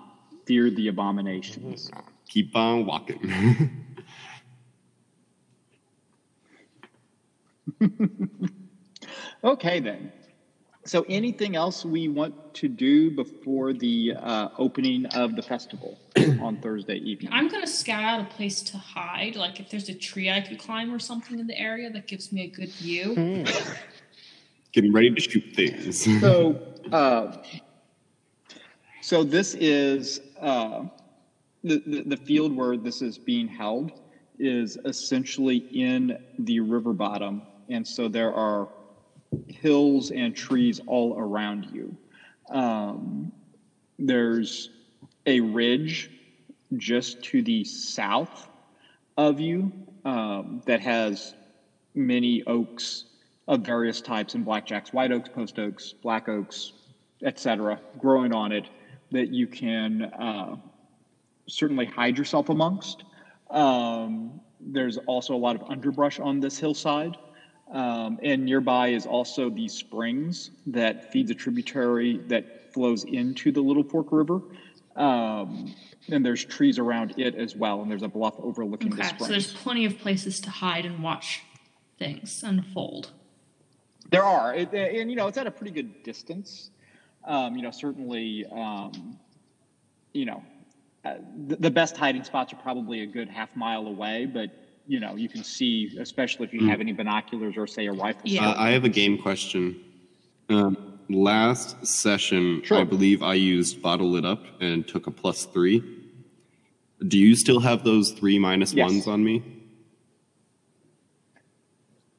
Fear 0.45 0.69
the 0.69 0.88
abominations." 0.88 1.91
Keep 2.31 2.55
on 2.55 2.85
walking. 2.85 3.77
Okay, 9.43 9.79
then. 9.79 10.11
So, 10.85 11.03
anything 11.09 11.55
else 11.55 11.83
we 11.83 12.07
want 12.07 12.53
to 12.55 12.67
do 12.67 13.11
before 13.11 13.73
the 13.73 14.13
uh, 14.15 14.49
opening 14.57 15.05
of 15.07 15.35
the 15.35 15.41
festival 15.41 15.99
on 16.39 16.57
Thursday 16.61 16.97
evening? 16.97 17.31
I'm 17.33 17.47
gonna 17.47 17.67
scout 17.67 18.03
out 18.03 18.21
a 18.21 18.25
place 18.25 18.61
to 18.63 18.77
hide. 18.77 19.35
Like 19.35 19.59
if 19.59 19.69
there's 19.69 19.89
a 19.89 19.93
tree 19.95 20.29
I 20.29 20.41
could 20.41 20.59
climb 20.59 20.93
or 20.93 20.99
something 20.99 21.39
in 21.39 21.47
the 21.47 21.59
area 21.59 21.89
that 21.91 22.07
gives 22.07 22.31
me 22.31 22.43
a 22.43 22.47
good 22.47 22.69
view. 22.69 23.45
Getting 24.73 24.93
ready 24.93 25.11
to 25.11 25.21
shoot 25.21 25.43
things. 25.55 26.19
So, 26.21 26.59
uh, 26.91 27.37
so 29.01 29.23
this 29.23 29.55
is 29.55 30.21
uh, 30.39 30.85
the, 31.63 32.04
the 32.06 32.17
field 32.17 32.56
where 32.56 32.78
this 32.78 33.02
is 33.02 33.17
being 33.17 33.47
held 33.47 33.91
is 34.39 34.78
essentially 34.86 35.58
in 35.58 36.17
the 36.39 36.60
river 36.60 36.93
bottom, 36.93 37.41
and 37.69 37.88
so 37.88 38.08
there 38.08 38.34
are 38.34 38.67
hills 39.47 40.12
and 40.12 40.36
trees 40.36 40.82
all 40.88 41.17
around 41.17 41.67
you. 41.71 41.95
Um, 42.50 43.32
there's 44.00 44.69
a 45.26 45.39
ridge 45.39 46.10
just 46.78 47.24
to 47.26 47.41
the 47.41 47.63
south 47.63 48.50
of 49.17 49.39
you 49.39 49.71
um, 50.06 50.62
that 50.65 50.82
has 50.82 51.36
many 51.93 52.43
oaks 52.47 53.06
of 53.47 53.62
various 53.62 54.02
types 54.02 54.34
and 54.34 54.45
blackjacks, 54.45 54.93
white 54.93 55.12
oaks, 55.12 55.30
post 55.30 55.60
oaks, 55.60 55.93
black 55.93 56.30
oaks, 56.30 56.74
etc., 57.24 57.80
growing 58.00 58.34
on 58.34 58.52
it 58.52 58.65
that 59.12 59.30
you 59.30 59.45
can 59.45 60.04
uh, 60.04 60.56
certainly 61.51 61.85
hide 61.85 62.17
yourself 62.17 62.49
amongst. 62.49 63.03
Um, 63.49 64.39
there's 64.59 64.97
also 64.97 65.35
a 65.35 65.37
lot 65.37 65.55
of 65.55 65.63
underbrush 65.69 66.19
on 66.19 66.39
this 66.39 66.57
hillside. 66.57 67.17
Um, 67.71 68.19
and 68.21 68.43
nearby 68.43 68.89
is 68.89 69.05
also 69.05 69.49
the 69.49 69.67
springs 69.67 70.51
that 70.67 71.11
feeds 71.11 71.31
a 71.31 71.35
tributary 71.35 72.17
that 72.27 72.73
flows 72.73 73.05
into 73.05 73.51
the 73.51 73.61
Little 73.61 73.83
Fork 73.83 74.07
River. 74.11 74.41
Um, 74.95 75.73
and 76.09 76.25
there's 76.25 76.43
trees 76.43 76.79
around 76.79 77.13
it 77.17 77.35
as 77.35 77.55
well, 77.55 77.81
and 77.81 77.89
there's 77.89 78.03
a 78.03 78.09
bluff 78.09 78.35
overlooking 78.39 78.89
the 78.89 78.97
Okay, 78.97 79.07
springs. 79.07 79.25
so 79.25 79.31
there's 79.31 79.53
plenty 79.53 79.85
of 79.85 79.97
places 79.99 80.41
to 80.41 80.49
hide 80.49 80.85
and 80.85 81.01
watch 81.01 81.41
things 81.97 82.43
unfold. 82.43 83.11
There 84.09 84.23
are, 84.23 84.53
it, 84.53 84.73
and 84.73 85.09
you 85.09 85.15
know, 85.15 85.27
it's 85.27 85.37
at 85.37 85.47
a 85.47 85.51
pretty 85.51 85.71
good 85.71 86.03
distance. 86.03 86.71
Um, 87.23 87.55
you 87.55 87.61
know, 87.61 87.71
certainly, 87.71 88.45
um, 88.51 89.17
you 90.11 90.25
know, 90.25 90.43
uh, 91.03 91.15
the, 91.47 91.55
the 91.55 91.71
best 91.71 91.97
hiding 91.97 92.23
spots 92.23 92.53
are 92.53 92.57
probably 92.57 93.01
a 93.01 93.05
good 93.07 93.29
half 93.29 93.55
mile 93.55 93.87
away, 93.87 94.25
but 94.25 94.49
you 94.87 94.99
know, 94.99 95.15
you 95.15 95.29
can 95.29 95.43
see, 95.43 95.95
especially 95.99 96.45
if 96.45 96.53
you 96.53 96.67
have 96.67 96.81
any 96.81 96.91
binoculars 96.91 97.55
or 97.55 97.65
say 97.67 97.85
a 97.87 97.93
rifle. 97.93 98.21
Yeah. 98.25 98.49
Uh, 98.49 98.55
I 98.57 98.71
have 98.71 98.83
a 98.83 98.89
game 98.89 99.17
question. 99.17 99.79
Um, 100.49 100.99
last 101.07 101.85
session, 101.85 102.61
Sure. 102.63 102.79
I 102.79 102.83
believe 102.83 103.23
I 103.23 103.35
used 103.35 103.81
Bottle 103.81 104.15
It 104.15 104.25
Up 104.25 104.43
and 104.59 104.87
took 104.87 105.07
a 105.07 105.11
plus 105.11 105.45
three. 105.45 105.81
Do 107.07 107.17
you 107.17 107.35
still 107.35 107.59
have 107.59 107.83
those 107.83 108.11
three 108.11 108.37
minus 108.37 108.73
Yes. 108.73 108.89
ones 108.89 109.07
on 109.07 109.23
me? 109.23 109.43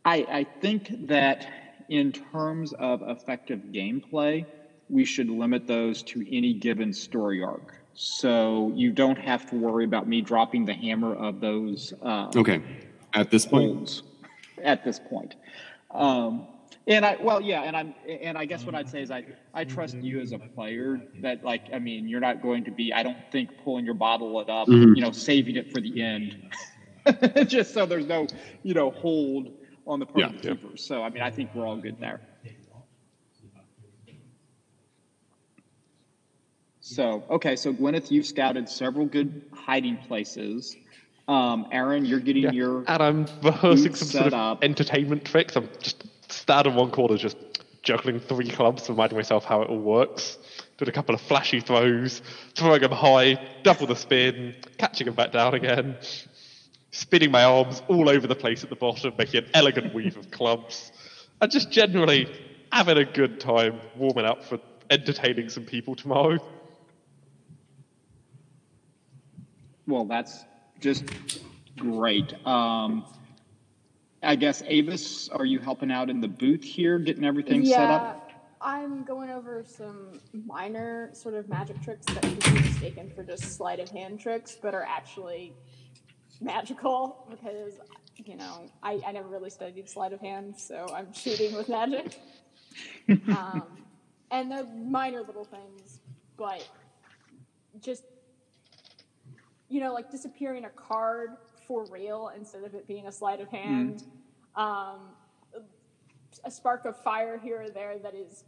I, 0.04 0.26
I 0.30 0.46
think 0.60 1.06
that 1.08 1.46
in 1.88 2.12
terms 2.12 2.72
of 2.74 3.02
effective 3.02 3.60
gameplay, 3.72 4.46
we 4.88 5.04
should 5.04 5.28
limit 5.28 5.66
those 5.66 6.02
to 6.04 6.26
any 6.36 6.54
given 6.54 6.92
story 6.92 7.42
arc. 7.42 7.81
So 7.94 8.72
you 8.74 8.90
don't 8.92 9.18
have 9.18 9.48
to 9.50 9.56
worry 9.56 9.84
about 9.84 10.08
me 10.08 10.20
dropping 10.22 10.64
the 10.64 10.72
hammer 10.74 11.14
of 11.14 11.40
those 11.40 11.92
uh, 12.02 12.30
Okay. 12.34 12.62
At 13.14 13.30
this 13.30 13.44
point, 13.44 14.02
at 14.62 14.82
this 14.84 14.98
point. 14.98 15.34
Um, 15.90 16.46
and 16.86 17.04
I, 17.04 17.16
well, 17.20 17.42
yeah, 17.42 17.62
and 17.62 17.76
I'm, 17.76 17.94
and 18.08 18.38
I 18.38 18.46
guess 18.46 18.64
what 18.64 18.74
I'd 18.74 18.88
say 18.88 19.02
is 19.02 19.10
I, 19.10 19.26
I 19.52 19.64
trust 19.64 19.96
you 20.00 20.20
as 20.20 20.32
a 20.32 20.38
player 20.38 20.98
that, 21.20 21.44
like, 21.44 21.66
I 21.74 21.78
mean, 21.78 22.08
you're 22.08 22.20
not 22.20 22.40
going 22.40 22.64
to 22.64 22.70
be, 22.70 22.92
I 22.92 23.02
don't 23.02 23.18
think 23.30 23.50
pulling 23.62 23.84
your 23.84 23.94
bottle 23.94 24.40
it 24.40 24.48
up, 24.48 24.66
Mhm. 24.68 24.96
you 24.96 25.02
know, 25.02 25.12
saving 25.12 25.56
it 25.56 25.70
for 25.70 25.80
the 25.82 26.02
end, 26.02 26.34
just 27.46 27.74
so 27.74 27.84
there's 27.84 28.06
no, 28.06 28.26
you 28.62 28.72
know, 28.72 28.90
hold 28.90 29.48
on 29.86 30.00
the 30.00 30.06
part 30.06 30.18
Yeah, 30.20 30.26
of 30.28 30.42
the 30.42 30.48
yeah. 30.48 30.70
So, 30.76 31.02
I 31.02 31.10
mean, 31.10 31.22
I 31.22 31.30
think 31.30 31.54
we're 31.54 31.66
all 31.66 31.76
good 31.76 32.00
there. 32.00 32.20
So, 36.82 37.22
okay, 37.30 37.54
so 37.54 37.72
Gwyneth, 37.72 38.10
you've 38.10 38.26
scouted 38.26 38.68
several 38.68 39.06
good 39.06 39.42
hiding 39.52 39.96
places. 39.98 40.76
Um, 41.28 41.66
Aaron, 41.70 42.04
you're 42.04 42.18
getting 42.18 42.42
Yeah. 42.42 42.50
your 42.50 42.84
And 42.88 43.02
I'm 43.02 43.26
rehearsing 43.42 43.94
some 43.94 44.08
sort 44.08 44.26
of 44.26 44.34
up. 44.34 44.64
entertainment 44.64 45.24
tricks. 45.24 45.54
I'm 45.54 45.68
just 45.80 46.02
standing 46.28 46.72
in 46.72 46.78
one 46.78 46.90
corner, 46.90 47.16
just 47.16 47.36
juggling 47.84 48.18
three 48.18 48.48
clubs, 48.50 48.88
reminding 48.88 49.16
myself 49.16 49.44
how 49.44 49.62
it 49.62 49.68
all 49.70 49.78
works. 49.78 50.38
Doing 50.78 50.88
a 50.88 50.92
couple 50.92 51.14
of 51.14 51.20
flashy 51.20 51.60
throws, 51.60 52.20
throwing 52.56 52.80
them 52.80 52.90
high, 52.90 53.38
double 53.62 53.86
the 53.86 53.94
spin, 53.94 54.56
catching 54.76 55.04
them 55.04 55.14
back 55.14 55.30
down 55.30 55.54
again, 55.54 55.96
spinning 56.90 57.30
my 57.30 57.44
arms 57.44 57.80
all 57.86 58.08
over 58.08 58.26
the 58.26 58.34
place 58.34 58.64
at 58.64 58.70
the 58.70 58.76
bottom, 58.76 59.14
making 59.16 59.44
an 59.44 59.50
elegant 59.54 59.94
weave 59.94 60.16
of 60.16 60.32
clubs, 60.32 60.90
and 61.40 61.48
just 61.52 61.70
generally 61.70 62.28
having 62.72 62.98
a 62.98 63.04
good 63.04 63.38
time 63.38 63.78
warming 63.96 64.24
up 64.24 64.42
for 64.44 64.58
entertaining 64.90 65.48
some 65.48 65.64
people 65.64 65.94
tomorrow. 65.94 66.38
Well, 69.86 70.04
that's 70.04 70.44
just 70.80 71.04
Great. 71.76 72.34
Um, 72.46 73.04
I 74.22 74.36
guess 74.36 74.62
Avis, 74.66 75.28
are 75.30 75.44
you 75.44 75.58
helping 75.58 75.90
out 75.90 76.10
in 76.10 76.20
the 76.20 76.28
booth 76.28 76.62
here, 76.62 76.98
getting 76.98 77.24
everything 77.24 77.64
yeah, 77.64 77.76
set 77.76 77.90
up? 77.90 78.30
I'm 78.60 79.02
going 79.02 79.30
over 79.30 79.64
some 79.66 80.20
minor 80.46 81.10
sort 81.12 81.34
of 81.34 81.48
magic 81.48 81.82
tricks 81.82 82.06
that 82.06 82.22
can 82.22 82.34
be 82.34 82.60
mistaken 82.60 83.10
for 83.14 83.24
just 83.24 83.56
sleight 83.56 83.80
of 83.80 83.88
hand 83.88 84.20
tricks, 84.20 84.56
but 84.60 84.74
are 84.74 84.84
actually 84.84 85.54
magical 86.40 87.26
because 87.30 87.74
you 88.16 88.36
know 88.36 88.70
I, 88.82 89.00
I 89.04 89.12
never 89.12 89.28
really 89.28 89.50
studied 89.50 89.88
sleight 89.88 90.12
of 90.12 90.20
hand, 90.20 90.54
so 90.56 90.86
I'm 90.94 91.12
shooting 91.12 91.56
with 91.56 91.68
magic. 91.68 92.16
um, 93.28 93.64
and 94.30 94.52
they're 94.52 94.64
minor 94.64 95.22
little 95.22 95.44
things, 95.44 95.98
but 96.36 96.68
just 97.80 98.04
you 99.72 99.80
know, 99.80 99.94
like 99.94 100.10
disappearing 100.10 100.66
a 100.66 100.70
card 100.70 101.30
for 101.66 101.86
real 101.90 102.30
instead 102.36 102.62
of 102.62 102.74
it 102.74 102.86
being 102.86 103.06
a 103.06 103.12
sleight 103.12 103.40
of 103.40 103.48
hand. 103.48 104.04
Um, 104.54 104.98
a 106.44 106.50
spark 106.50 106.84
of 106.84 107.00
fire 107.02 107.38
here 107.38 107.62
or 107.62 107.70
there 107.70 107.98
that 107.98 108.14
is 108.14 108.44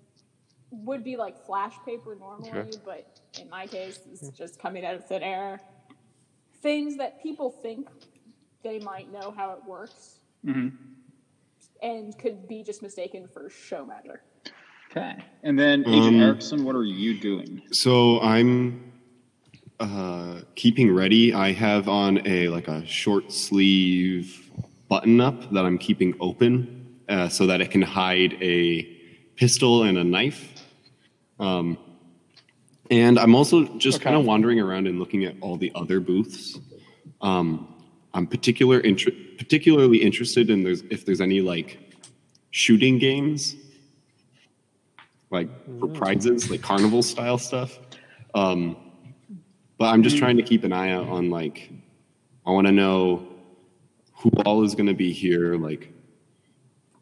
would 0.71 1.03
be 1.05 1.17
like 1.17 1.39
flash 1.47 1.75
paper 1.87 2.15
normally, 2.19 2.51
Okay. 2.51 2.79
but 2.85 3.21
in 3.41 3.49
my 3.49 3.67
case, 3.67 4.01
it's 4.13 4.29
just 4.31 4.59
coming 4.59 4.85
out 4.85 4.95
of 4.95 5.07
thin 5.07 5.23
air. 5.23 5.61
Things 6.61 6.97
that 6.99 7.23
people 7.23 7.51
think 7.51 7.89
they 8.63 8.79
might 8.81 9.11
know 9.13 9.33
how 9.37 9.53
it 9.53 9.61
works 9.67 10.19
and 11.83 12.19
could 12.19 12.47
be 12.49 12.63
just 12.63 12.83
mistaken 12.83 13.29
for 13.29 13.49
show 13.49 13.85
magic. 13.87 14.21
Okay. 14.91 15.15
And 15.43 15.59
then 15.59 15.81
Agent 15.87 16.17
Um, 16.17 16.21
Erickson, 16.23 16.65
what 16.65 16.75
are 16.77 16.85
you 16.85 17.19
doing? 17.21 17.63
So 17.73 18.21
I'm 18.21 18.93
uh, 19.81 20.41
keeping 20.55 20.93
ready. 20.95 21.33
I 21.35 21.53
have 21.53 21.89
on 21.89 22.27
a 22.27 22.49
like 22.49 22.69
a 22.69 22.87
short 22.87 23.33
sleeve 23.33 24.51
button 24.89 25.21
up 25.21 25.51
that 25.53 25.65
I'm 25.65 25.79
keeping 25.79 26.15
open 26.21 26.99
uh, 27.09 27.29
so 27.29 27.47
that 27.47 27.61
it 27.61 27.71
can 27.71 27.83
hide 27.83 28.35
a 28.43 28.83
pistol 29.37 29.83
and 29.83 29.99
a 29.99 30.05
knife. 30.05 30.63
Um, 31.41 31.79
and 32.91 33.19
I'm 33.19 33.35
also 33.35 33.65
just 33.79 33.97
Okay. 33.97 34.05
kind 34.05 34.17
of 34.17 34.25
wandering 34.25 34.61
around 34.61 34.87
and 34.87 34.99
looking 34.99 35.25
at 35.25 35.35
all 35.41 35.57
the 35.57 35.73
other 35.75 36.01
booths. 36.01 36.59
Um, 37.21 37.75
I'm 38.13 38.27
particular 38.27 38.79
inter- 38.81 39.11
particularly 39.39 39.99
interested 39.99 40.51
in 40.51 40.63
there's, 40.63 40.83
if 40.91 41.05
there's 41.05 41.21
any 41.21 41.41
like 41.41 41.79
shooting 42.51 42.99
games, 42.99 43.57
like 45.31 45.49
for 45.81 45.89
prizes, 45.89 46.49
like 46.51 46.63
carnival 46.63 47.03
style 47.03 47.39
stuff. 47.39 47.79
Um, 48.35 48.77
but 49.79 49.87
I'm 49.87 50.03
just 50.03 50.19
trying 50.19 50.37
to 50.37 50.43
keep 50.43 50.65
an 50.65 50.73
eye 50.73 50.91
out 50.91 51.09
on 51.09 51.31
like, 51.31 51.71
I 52.47 52.51
want 52.51 52.67
to 52.67 52.73
know 52.73 53.29
who 54.15 54.31
all 54.45 54.65
is 54.65 54.75
going 54.75 54.87
to 54.87 54.95
be 54.95 55.13
here, 55.13 55.57
like, 55.57 55.93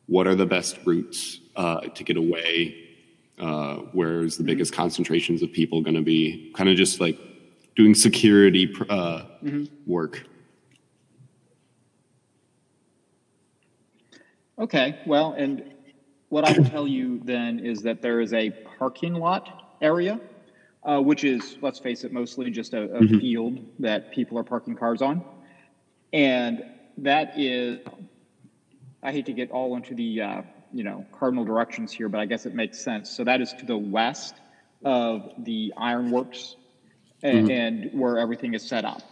what 0.06 0.26
are 0.26 0.34
the 0.34 0.46
best 0.46 0.78
routes 0.84 1.40
uh, 1.56 1.80
to 1.80 2.04
get 2.04 2.16
away? 2.16 2.76
Uh, 3.38 3.76
where's 3.92 4.36
the 4.36 4.44
biggest 4.44 4.72
concentrations 4.72 5.42
of 5.42 5.52
people 5.52 5.80
going 5.80 5.94
to 5.94 6.02
be? 6.02 6.52
Kind 6.54 6.68
of 6.68 6.76
just 6.76 7.00
like 7.00 7.18
doing 7.76 7.94
security 7.94 8.66
pr- 8.66 8.84
uh, 8.88 9.24
work. 9.86 10.24
Okay. 14.58 15.00
Well, 15.06 15.32
and 15.32 15.72
what 16.28 16.44
I 16.44 16.52
will 16.56 16.64
tell 16.64 16.86
you 16.86 17.20
then 17.24 17.58
is 17.58 17.82
that 17.82 18.00
there 18.00 18.20
is 18.20 18.32
a 18.32 18.50
parking 18.78 19.14
lot 19.14 19.76
area, 19.80 20.20
uh, 20.84 21.00
which 21.00 21.24
is, 21.24 21.56
let's 21.62 21.78
face 21.78 22.04
it, 22.04 22.12
mostly 22.12 22.50
just 22.50 22.74
a, 22.74 22.82
a 22.94 23.06
field 23.06 23.60
that 23.78 24.10
people 24.10 24.38
are 24.38 24.44
parking 24.44 24.74
cars 24.74 25.02
on. 25.02 25.22
And 26.12 26.64
that 26.98 27.38
is, 27.38 27.80
I 29.02 29.12
hate 29.12 29.26
to 29.26 29.32
get 29.32 29.50
all 29.50 29.76
into 29.76 29.94
the, 29.94 30.20
uh, 30.20 30.42
you 30.72 30.84
know, 30.84 31.06
cardinal 31.12 31.44
directions 31.44 31.92
here, 31.92 32.08
but 32.08 32.20
I 32.20 32.26
guess 32.26 32.46
it 32.46 32.54
makes 32.54 32.78
sense. 32.78 33.10
So 33.10 33.24
that 33.24 33.40
is 33.40 33.52
to 33.54 33.66
the 33.66 33.76
west 33.76 34.34
of 34.84 35.32
the 35.38 35.72
ironworks 35.76 36.56
and, 37.22 37.50
and 37.50 37.90
where 37.92 38.18
everything 38.18 38.54
is 38.54 38.62
set 38.62 38.84
up. 38.84 39.02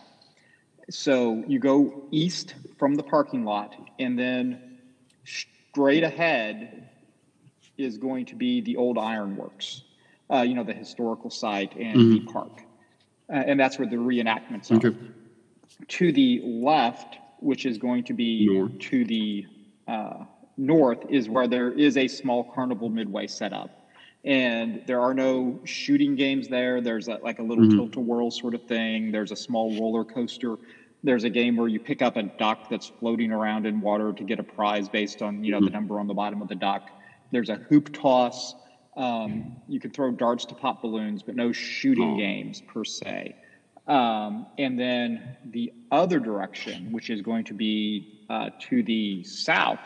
So 0.91 1.45
you 1.47 1.61
go 1.61 2.03
east 2.11 2.55
from 2.77 2.97
the 2.97 3.03
parking 3.05 3.45
lot, 3.45 3.77
and 4.01 4.19
then 4.19 4.79
straight 5.25 6.03
ahead 6.03 6.89
is 7.79 7.97
going 7.97 8.27
to 8.27 8.35
be 8.35 8.61
the 8.61 8.77
old 8.77 8.99
ironworks, 8.99 9.83
uh, 10.33 10.43
you 10.43 10.55
know, 10.55 10.65
the 10.65 10.73
historical 10.73 11.31
site 11.31 11.75
and 11.77 12.13
the 12.13 12.21
park. 12.21 12.63
Uh, 13.29 13.37
and 13.47 13.59
that's 13.59 13.79
where 13.79 13.89
the 13.89 13.97
reenactments 13.97 14.71
are. 14.71 14.77
Okay. 14.77 14.97
To 15.89 16.13
the 16.13 16.43
left, 16.45 17.17
which 17.41 17.67
is 17.67 17.79
going 17.79 18.05
to 18.05 18.13
be 18.13 18.47
North. 18.47 18.79
to 18.79 19.05
the 19.05 19.47
uh, 19.89 20.25
north, 20.57 20.99
is 21.09 21.29
where 21.29 21.49
there 21.49 21.73
is 21.73 21.97
a 21.97 22.07
small 22.07 22.45
carnival 22.45 22.89
midway 22.89 23.27
set 23.27 23.53
up. 23.53 23.71
And 24.25 24.83
there 24.87 25.01
are 25.01 25.15
no 25.15 25.59
shooting 25.65 26.15
games 26.15 26.49
there. 26.49 26.83
There's 26.83 27.09
a, 27.09 27.19
like 27.23 27.39
a 27.39 27.43
little 27.43 27.67
tilt-a-whirl 27.71 28.31
sort 28.31 28.55
of 28.55 28.63
thing. 28.65 29.11
There's 29.11 29.33
a 29.33 29.37
small 29.37 29.75
roller 29.81 30.05
coaster. 30.05 30.57
There's 31.03 31.25
a 31.25 31.31
game 31.31 31.57
where 31.57 31.69
you 31.69 31.81
pick 31.81 32.03
up 32.03 32.19
a 32.19 32.25
duck 32.25 32.69
that's 32.69 32.93
floating 33.01 33.33
around 33.33 33.65
in 33.65 33.81
water 33.81 34.13
to 34.13 34.23
get 34.23 34.39
a 34.39 34.43
prize 34.43 34.91
based 34.91 35.23
on 35.23 35.43
you 35.43 35.53
know 35.53 35.61
the 35.61 35.71
number 35.71 35.99
on 35.99 36.07
the 36.07 36.13
bottom 36.13 36.43
of 36.43 36.49
the 36.49 36.55
duck. 36.55 36.91
There's 37.33 37.49
a 37.49 37.55
hoop 37.55 37.95
toss. 37.95 38.55
Um, 39.01 39.57
you 39.67 39.81
can 39.81 39.91
throw 39.91 40.11
darts 40.11 40.45
to 40.47 40.55
pop 40.55 40.83
balloons, 40.83 41.23
but 41.23 41.35
no 41.35 41.53
shooting 41.53 42.13
Oh. 42.15 42.17
games 42.17 42.61
per 42.61 42.85
se. 42.85 43.35
Um, 43.87 44.47
and 44.59 44.79
then 44.79 45.37
the 45.45 45.73
other 45.91 46.21
direction, 46.21 46.93
which 46.93 47.09
is 47.09 47.23
going 47.23 47.45
to 47.45 47.55
be 47.55 48.07
uh, 48.29 48.51
to 48.69 48.83
the 48.83 49.25
south 49.25 49.81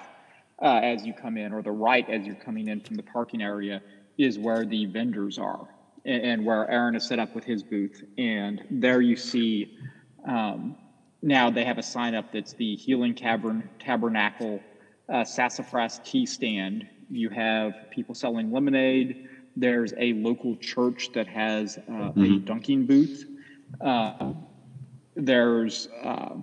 uh, 0.61 0.81
as 0.83 1.07
you 1.07 1.13
come 1.15 1.37
in, 1.37 1.53
or 1.53 1.63
the 1.63 1.71
right 1.71 2.09
as 2.11 2.27
you're 2.27 2.35
coming 2.35 2.69
in 2.69 2.81
from 2.81 2.97
the 2.97 3.03
parking 3.05 3.41
area, 3.41 3.81
is 4.19 4.39
where 4.39 4.67
the 4.67 4.87
vendors 4.87 5.39
are 5.39 5.69
and, 6.05 6.23
and 6.23 6.45
where 6.45 6.69
Aaron 6.69 6.97
is 6.97 7.07
set 7.07 7.19
up 7.21 7.35
with 7.37 7.45
his 7.45 7.63
booth. 7.63 8.03
And 8.19 8.63
there 8.71 9.01
you 9.01 9.17
see 9.17 9.77
um, 10.27 10.77
now 11.23 11.51
they 11.51 11.65
have 11.65 11.79
a 11.79 11.83
sign 11.83 12.15
up 12.15 12.33
that's 12.33 12.53
the 12.55 12.77
Healing 12.77 13.15
Cavern 13.15 13.71
Tabernacle 13.79 14.61
uh, 15.09 15.25
Sassafras 15.25 16.01
Tea 16.05 16.27
Stand. 16.27 16.87
You 17.15 17.29
have 17.31 17.75
people 17.91 18.15
selling 18.15 18.51
lemonade. 18.51 19.17
There's 19.57 19.93
a 19.99 20.15
local 20.15 20.57
church 20.57 21.11
that 21.15 21.29
has 21.29 21.79
uh, 21.89 22.11
a 22.17 22.39
dunking 22.41 22.87
booth. 22.87 23.25
Uh, 23.81 24.33
there's 25.15 25.87
uh, 26.03 26.35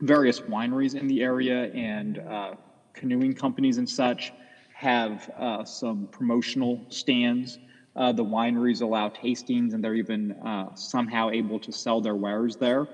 various 0.00 0.40
wineries 0.40 0.94
in 0.94 1.06
the 1.06 1.20
area 1.20 1.70
and 1.74 2.18
uh, 2.18 2.54
canoeing 2.94 3.34
companies 3.34 3.76
and 3.76 3.88
such 3.88 4.32
have 4.72 5.28
uh, 5.38 5.64
some 5.64 6.08
promotional 6.10 6.86
stands. 6.88 7.58
Uh, 7.96 8.12
the 8.12 8.24
wineries 8.24 8.82
allow 8.82 9.08
tastings, 9.08 9.74
and 9.74 9.82
they're 9.82 9.96
even 9.96 10.32
uh, 10.46 10.72
somehow 10.76 11.28
able 11.30 11.58
to 11.58 11.72
sell 11.72 12.00
their 12.00 12.14
wares 12.14 12.54
there, 12.56 12.86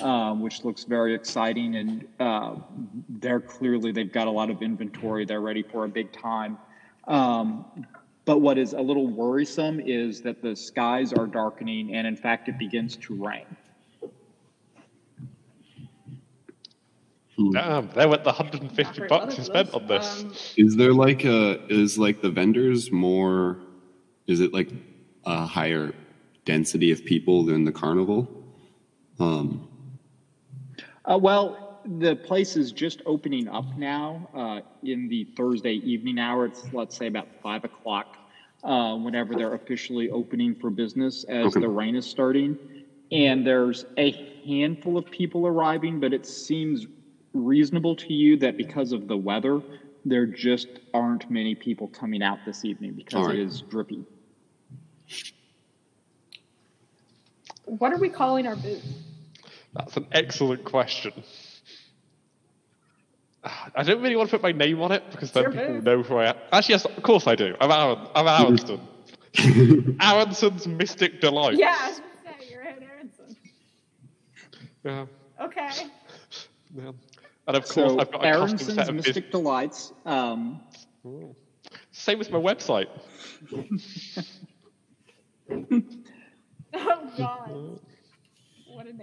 um, 0.00 0.40
which 0.40 0.64
looks 0.64 0.84
very 0.84 1.12
exciting. 1.12 1.74
And 1.74 2.06
uh, 2.20 2.54
they're 3.08 3.40
clearly 3.40 3.90
they've 3.90 4.12
got 4.12 4.28
a 4.28 4.30
lot 4.30 4.50
of 4.50 4.62
inventory. 4.62 5.24
They're 5.24 5.40
ready 5.40 5.62
for 5.62 5.84
a 5.84 5.88
big 5.88 6.12
time. 6.12 6.56
Um, 7.08 7.64
but 8.24 8.38
what 8.38 8.56
is 8.56 8.72
a 8.74 8.80
little 8.80 9.08
worrisome 9.08 9.80
is 9.80 10.22
that 10.22 10.40
the 10.40 10.54
skies 10.54 11.12
are 11.12 11.26
darkening, 11.26 11.94
and 11.94 12.06
in 12.06 12.16
fact, 12.16 12.48
it 12.48 12.56
begins 12.56 12.96
to 12.96 13.14
rain. 13.14 13.44
Damn, 17.52 17.90
they 17.90 18.06
went 18.06 18.22
the 18.22 18.30
150 18.30 19.08
bucks 19.08 19.36
you 19.36 19.44
spent 19.44 19.74
on 19.74 19.86
this. 19.88 20.22
um, 20.22 20.32
Is 20.56 20.76
there 20.76 20.92
like 20.94 21.24
a 21.24 21.60
is 21.68 21.98
like 21.98 22.22
the 22.22 22.30
vendors 22.30 22.92
more? 22.92 23.58
Is 24.26 24.40
it 24.40 24.52
like 24.52 24.70
a 25.24 25.46
higher 25.46 25.92
density 26.44 26.90
of 26.90 27.04
people 27.04 27.44
than 27.44 27.64
the 27.64 27.72
carnival? 27.72 28.28
Um, 29.18 29.68
Uh, 31.04 31.18
well, 31.18 31.80
the 31.84 32.16
place 32.16 32.56
is 32.56 32.72
just 32.72 33.02
opening 33.04 33.46
up 33.48 33.66
now 33.76 34.28
uh, 34.34 34.60
in 34.82 35.06
the 35.08 35.24
Thursday 35.36 35.74
evening 35.74 36.18
hour. 36.18 36.46
It's, 36.46 36.64
let's 36.72 36.96
say, 36.96 37.06
about 37.06 37.28
5 37.42 37.64
o'clock 37.64 38.16
uh, 38.62 38.96
whenever 38.96 39.34
they're 39.34 39.54
officially 39.54 40.08
opening 40.10 40.54
for 40.54 40.70
business 40.70 41.24
as 41.24 41.46
Okay. 41.46 41.60
the 41.60 41.68
rain 41.68 41.94
is 41.94 42.06
starting. 42.06 42.56
And 43.12 43.46
there's 43.46 43.84
a 43.98 44.12
handful 44.46 44.96
of 44.96 45.04
people 45.10 45.46
arriving, 45.46 46.00
but 46.00 46.14
it 46.14 46.24
seems 46.24 46.86
reasonable 47.34 47.94
to 47.96 48.14
you 48.14 48.38
that 48.38 48.56
because 48.56 48.92
of 48.92 49.06
the 49.06 49.16
weather, 49.16 49.60
there 50.06 50.26
just 50.26 50.68
aren't 50.94 51.30
many 51.30 51.54
people 51.54 51.88
coming 51.88 52.22
out 52.22 52.38
this 52.46 52.64
evening 52.64 52.94
because 52.94 53.26
right. 53.26 53.38
it 53.38 53.42
is 53.42 53.60
drippy. 53.62 54.04
What 57.66 57.92
are 57.92 57.98
we 57.98 58.08
calling 58.08 58.46
our 58.46 58.56
booth? 58.56 58.84
That's 59.74 59.96
an 59.96 60.06
excellent 60.12 60.64
question. 60.64 61.12
I 63.74 63.82
don't 63.82 64.00
really 64.00 64.16
want 64.16 64.30
to 64.30 64.38
put 64.38 64.42
my 64.42 64.52
name 64.52 64.80
on 64.80 64.90
it 64.92 65.02
because 65.10 65.30
then 65.32 65.44
Sure 65.44 65.52
people 65.52 65.74
do. 65.74 65.80
know 65.82 66.02
who 66.02 66.16
I 66.16 66.30
am. 66.30 66.36
Actually, 66.52 66.74
yes, 66.74 66.84
of 66.86 67.02
course 67.02 67.26
I 67.26 67.34
do. 67.34 67.54
I'm 67.60 67.70
Aaron. 67.70 67.98
I'm 68.14 68.26
Aronson. 68.26 68.80
Aronson's 70.00 70.66
Mystic 70.66 71.20
Delight. 71.20 71.58
Yeah, 71.58 71.74
I 71.78 71.88
was 71.90 72.00
gonna 72.00 72.36
say 72.40 72.50
you're 72.50 72.62
Ed 72.66 72.82
Aronson. 72.82 73.36
Yeah. 74.84 75.06
Okay. 75.42 75.70
Yeah. 76.74 76.92
And 77.46 77.56
of 77.56 77.64
course, 77.68 77.92
So 77.92 78.00
I've 78.00 78.10
got 78.10 78.24
a 78.24 78.32
custom 78.32 78.58
set 78.58 78.88
of 78.88 78.96
bus- 78.96 79.06
Mystic 79.06 79.30
Delights. 79.30 79.92
Um, 80.06 80.60
Same 81.92 82.18
with 82.18 82.30
my 82.30 82.38
website. 82.38 82.86
Oh 86.76 87.08
God. 87.16 87.80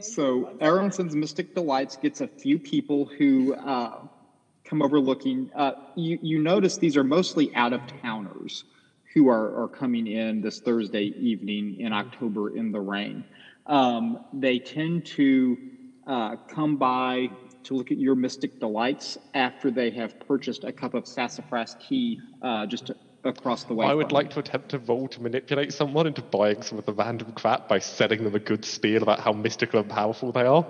So. 0.02 0.58
Aronson's 0.60 1.16
Mystic 1.16 1.56
Delights 1.56 1.96
gets 1.96 2.20
a 2.20 2.28
few 2.28 2.60
people 2.60 3.06
who 3.06 3.54
uh, 3.54 4.00
come 4.66 4.82
over 4.82 5.00
looking. 5.00 5.50
Uh, 5.56 5.72
you, 5.96 6.20
you 6.22 6.39
notice 6.39 6.78
these 6.78 6.98
are 6.98 7.04
mostly 7.04 7.54
out 7.56 7.72
of 7.72 7.82
towners 8.02 8.66
who 9.14 9.30
are, 9.30 9.64
are 9.64 9.68
coming 9.68 10.08
in 10.08 10.42
this 10.42 10.60
Thursday 10.60 11.14
evening 11.18 11.80
in 11.80 11.94
October 11.94 12.56
in 12.56 12.72
the 12.72 12.80
rain. 12.80 13.24
Um, 13.68 14.26
they 14.34 14.60
tend 14.60 15.06
to 15.08 15.58
uh, 16.08 16.36
come 16.48 16.78
by 16.78 17.30
to 17.64 17.76
look 17.76 17.92
at 17.92 17.98
your 17.98 18.16
Mystic 18.16 18.60
Delights 18.60 19.18
after 19.34 19.70
they 19.70 19.92
have 19.92 20.20
purchased 20.20 20.64
a 20.64 20.72
cup 20.72 20.94
of 20.94 21.08
sassafras 21.08 21.76
tea 21.88 22.20
uh, 22.42 22.66
just 22.66 22.92
across 23.24 23.63
the 23.63 23.74
way. 23.74 23.86
I 23.86 23.93
would 23.93 24.11
like 24.11 24.28
you. 24.28 24.34
to 24.34 24.39
attempt 24.39 24.74
a 24.74 24.80
roll 24.80 25.07
to 25.09 25.22
manipulate 25.22 25.74
someone 25.74 26.07
into 26.07 26.22
buying 26.22 26.61
some 26.63 26.78
of 26.78 26.86
the 26.86 26.93
random 26.93 27.32
crap 27.34 27.67
by 27.67 27.80
selling 27.80 28.24
them 28.24 28.36
a 28.36 28.39
good 28.39 28.65
spiel 28.65 29.03
about 29.03 29.19
how 29.19 29.32
mystical 29.32 29.80
and 29.80 29.89
powerful 29.89 30.32
they 30.32 30.45
are. 30.45 30.65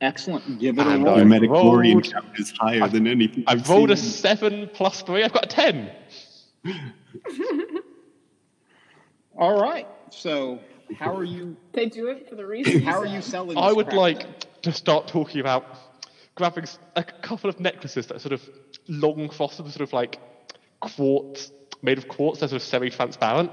Excellent. 0.00 0.58
Give 0.58 0.78
it 0.78 0.86
a 0.86 0.98
roll. 0.98 1.08
I- 1.14 1.16
Your 1.18 1.24
midi-chlorian 1.24 1.94
rolled- 1.94 2.12
count 2.12 2.26
is 2.38 2.52
higher 2.58 2.86
than 2.88 3.06
anything. 3.06 3.44
I've 3.46 3.60
I've 3.60 3.68
rolled 3.68 3.90
a 3.90 3.96
seven 3.96 4.68
plus 4.72 5.02
three. 5.02 5.22
I've 5.22 5.32
got 5.32 5.44
a 5.44 5.48
ten. 5.48 5.90
All 9.38 9.60
right. 9.60 9.86
So 10.10 10.60
how 10.98 11.14
are 11.16 11.24
you? 11.24 11.56
they 11.72 11.86
do 11.86 12.08
it 12.08 12.28
for 12.28 12.34
the 12.36 12.46
reason. 12.46 12.82
How 12.84 12.98
are 12.98 13.06
you 13.06 13.22
selling? 13.22 13.56
I 13.56 13.72
would 13.72 13.86
crap 13.86 13.96
like 13.98 14.18
then? 14.20 14.34
to 14.62 14.72
start 14.72 15.08
talking 15.08 15.40
about 15.40 15.64
grabbing 16.34 16.66
a 16.96 17.02
couple 17.02 17.48
of 17.48 17.58
necklaces 17.60 18.06
that 18.08 18.20
sort 18.20 18.32
of 18.32 18.42
long 18.88 19.30
frosted, 19.30 19.66
sort 19.66 19.80
of 19.80 19.92
like 19.92 20.18
quartz, 20.80 21.52
made 21.82 21.98
of 21.98 22.08
quartz, 22.08 22.40
they're 22.40 22.48
sort 22.48 22.62
of 22.62 22.66
semi-transparent. 22.66 23.50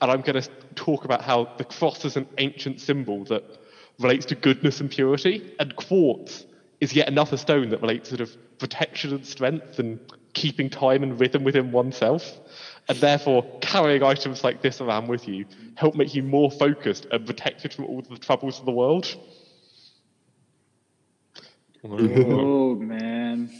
And 0.00 0.10
I'm 0.10 0.20
going 0.20 0.40
to 0.40 0.48
talk 0.74 1.04
about 1.04 1.22
how 1.22 1.52
the 1.58 1.64
cross 1.64 2.04
is 2.04 2.16
an 2.16 2.28
ancient 2.38 2.80
symbol 2.80 3.24
that 3.24 3.42
relates 3.98 4.26
to 4.26 4.34
goodness 4.34 4.80
and 4.80 4.90
purity, 4.90 5.52
and 5.58 5.74
quartz 5.74 6.46
is 6.80 6.94
yet 6.94 7.08
another 7.08 7.36
stone 7.36 7.70
that 7.70 7.82
relates 7.82 8.10
to 8.10 8.16
sort 8.16 8.28
of 8.28 8.58
protection 8.58 9.12
and 9.12 9.26
strength 9.26 9.78
and 9.78 9.98
keeping 10.34 10.70
time 10.70 11.02
and 11.02 11.18
rhythm 11.18 11.42
within 11.42 11.72
oneself. 11.72 12.38
And 12.88 12.98
therefore, 12.98 13.44
carrying 13.60 14.02
items 14.02 14.44
like 14.44 14.62
this 14.62 14.80
around 14.80 15.08
with 15.08 15.28
you 15.28 15.46
help 15.74 15.94
make 15.94 16.14
you 16.14 16.22
more 16.22 16.50
focused 16.50 17.06
and 17.10 17.26
protected 17.26 17.74
from 17.74 17.86
all 17.86 18.02
the 18.02 18.16
troubles 18.16 18.58
of 18.58 18.66
the 18.66 18.72
world. 18.72 19.14
Oh 21.84 22.74
man, 22.74 23.50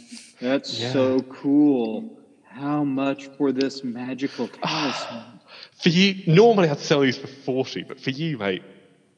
that's 0.41 0.79
Yeah. 0.79 0.91
so 0.93 1.21
cool. 1.21 2.17
How 2.43 2.83
much 2.83 3.29
for 3.37 3.51
this 3.51 3.83
magical 3.83 4.47
talisman? 4.47 5.23
Ah, 5.23 5.39
for 5.81 5.89
you, 5.89 6.15
normally 6.27 6.69
I'd 6.69 6.79
sell 6.79 7.01
these 7.01 7.17
for 7.17 7.27
40, 7.27 7.83
but 7.83 7.99
for 7.99 8.09
you, 8.09 8.37
mate, 8.37 8.63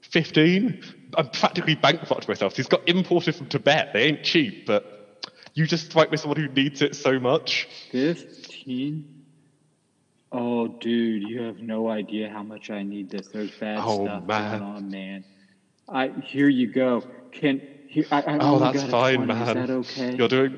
15? 0.02 0.84
I'm 1.18 1.28
practically 1.30 1.76
bankrupt 1.76 2.28
myself. 2.28 2.56
These 2.56 2.68
got 2.68 2.88
imported 2.88 3.36
from 3.36 3.48
Tibet. 3.48 3.90
They 3.94 4.04
ain't 4.04 4.24
cheap, 4.24 4.66
but 4.68 4.84
you 5.54 5.66
just 5.66 5.86
strike 5.86 6.10
me 6.12 6.16
as 6.16 6.22
someone 6.22 6.40
who 6.40 6.48
needs 6.50 6.82
it 6.82 6.96
so 6.96 7.20
much. 7.20 7.68
Fifteen. 7.92 9.06
Oh, 10.32 10.68
dude, 10.68 11.24
you 11.24 11.42
have 11.42 11.60
no 11.60 11.90
idea 11.90 12.30
how 12.30 12.44
much 12.44 12.70
I 12.70 12.84
need 12.84 13.10
this. 13.10 13.28
There's 13.28 13.52
bad 13.52 13.82
Oh, 13.84 14.06
stuff 14.06 14.24
man. 14.24 14.60
going 14.60 14.76
on, 14.76 14.92
man. 14.92 15.24
I 15.90 16.10
here 16.24 16.48
you 16.48 16.68
go. 16.68 17.04
Can 17.34 17.62
here, 17.90 18.06
I, 18.12 18.22
I 18.22 18.38
Oh, 18.40 18.60
that's 18.60 18.84
fine, 18.84 19.16
20. 19.26 19.34
man. 19.34 19.42
Is 19.42 19.54
that 19.54 19.70
okay? 19.70 20.16
You're 20.16 20.30
doing. 20.30 20.58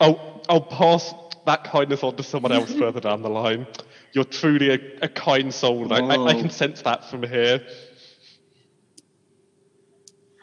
I'll, 0.00 0.42
I'll 0.48 0.60
pass 0.60 1.14
that 1.46 1.64
kindness 1.64 2.02
on 2.02 2.16
to 2.16 2.22
someone 2.22 2.52
else 2.52 2.72
further 2.78 3.00
down 3.00 3.22
the 3.22 3.30
line. 3.30 3.66
You're 4.12 4.24
truly 4.24 4.70
a, 4.70 4.78
a 5.02 5.08
kind 5.08 5.52
soul, 5.52 5.92
I, 5.92 5.98
I, 5.98 6.26
I 6.26 6.34
can 6.34 6.50
sense 6.50 6.82
that 6.82 7.10
from 7.10 7.22
here. 7.22 7.66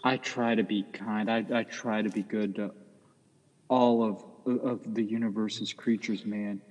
I 0.03 0.17
try 0.17 0.53
to 0.53 0.63
be 0.63 0.83
kind. 0.83 1.31
I, 1.31 1.43
I 1.51 1.63
try 1.63 2.03
to 2.03 2.09
be 2.09 2.21
good 2.21 2.55
to 2.55 2.71
all 3.67 4.03
of 4.03 4.23
of 4.45 4.93
the 4.93 5.01
universe's 5.01 5.73
creatures, 5.73 6.25
man. 6.25 6.61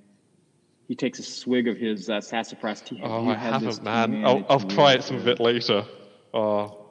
He 0.86 0.94
takes 0.94 1.18
a 1.18 1.22
swig 1.22 1.66
of 1.66 1.76
his 1.76 2.08
uh, 2.08 2.20
sassafras 2.20 2.82
tea. 2.82 3.00
Oh, 3.02 3.28
I 3.28 3.34
haven't, 3.34 3.82
man. 3.82 4.24
I'll, 4.24 4.44
I'll 4.48 4.60
try 4.60 4.92
it 4.92 5.02
some 5.02 5.16
of 5.16 5.26
it 5.26 5.40
later. 5.40 5.84
Oh, 6.32 6.83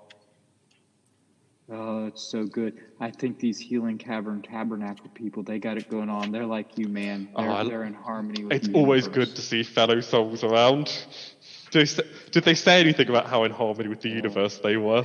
Oh, 1.75 2.05
it's 2.05 2.21
so 2.21 2.45
good. 2.45 2.77
I 2.99 3.09
think 3.09 3.39
these 3.39 3.57
Healing 3.59 3.97
Cavern 3.97 4.43
Tabernacle 4.43 5.09
people, 5.15 5.41
they 5.41 5.57
got 5.57 5.77
it 5.77 5.89
going 5.89 6.09
on. 6.09 6.31
They're 6.31 6.45
like 6.45 6.77
you, 6.77 6.87
man. 6.87 7.29
Oh, 7.35 7.41
they're, 7.41 7.51
Oh, 7.51 7.67
they're 7.67 7.83
in 7.85 7.93
harmony 7.95 8.43
with 8.43 8.53
It's 8.53 8.67
the 8.67 8.75
always 8.75 9.05
universe. 9.05 9.27
good 9.29 9.35
to 9.37 9.41
see 9.41 9.63
fellow 9.63 9.99
souls 10.01 10.43
around. 10.43 10.85
Did 11.71 11.79
they, 11.79 11.85
say, 11.85 12.03
did 12.31 12.43
they 12.43 12.53
say 12.53 12.79
anything 12.79 13.09
about 13.09 13.25
how 13.25 13.43
in 13.43 13.51
harmony 13.51 13.89
with 13.89 14.01
the 14.01 14.11
oh. 14.11 14.15
universe 14.15 14.59
they 14.59 14.77
were? 14.77 15.03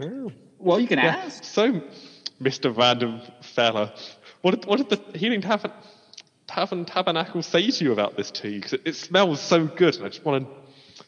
Oh. 0.00 0.32
Well, 0.58 0.80
you 0.80 0.88
can 0.88 0.98
Yeah. 0.98 1.16
ask. 1.24 1.44
So, 1.44 1.80
Mr. 2.42 2.76
Random 2.76 3.20
Fella, 3.42 3.94
what 4.40 4.52
did, 4.52 4.64
what 4.66 4.78
did 4.78 4.88
the 4.88 5.18
Healing 5.18 5.42
Tavern, 5.42 5.72
Tavern 6.48 6.84
Tabernacle 6.84 7.42
say 7.42 7.70
to 7.70 7.84
you 7.84 7.92
about 7.92 8.16
this 8.16 8.32
tea? 8.32 8.56
Because 8.56 8.72
it, 8.72 8.82
it 8.84 8.96
smells 8.96 9.40
so 9.40 9.66
good, 9.66 9.94
and 9.96 10.06
I 10.06 10.08
just 10.08 10.24
want 10.24 10.44
to 10.44 10.59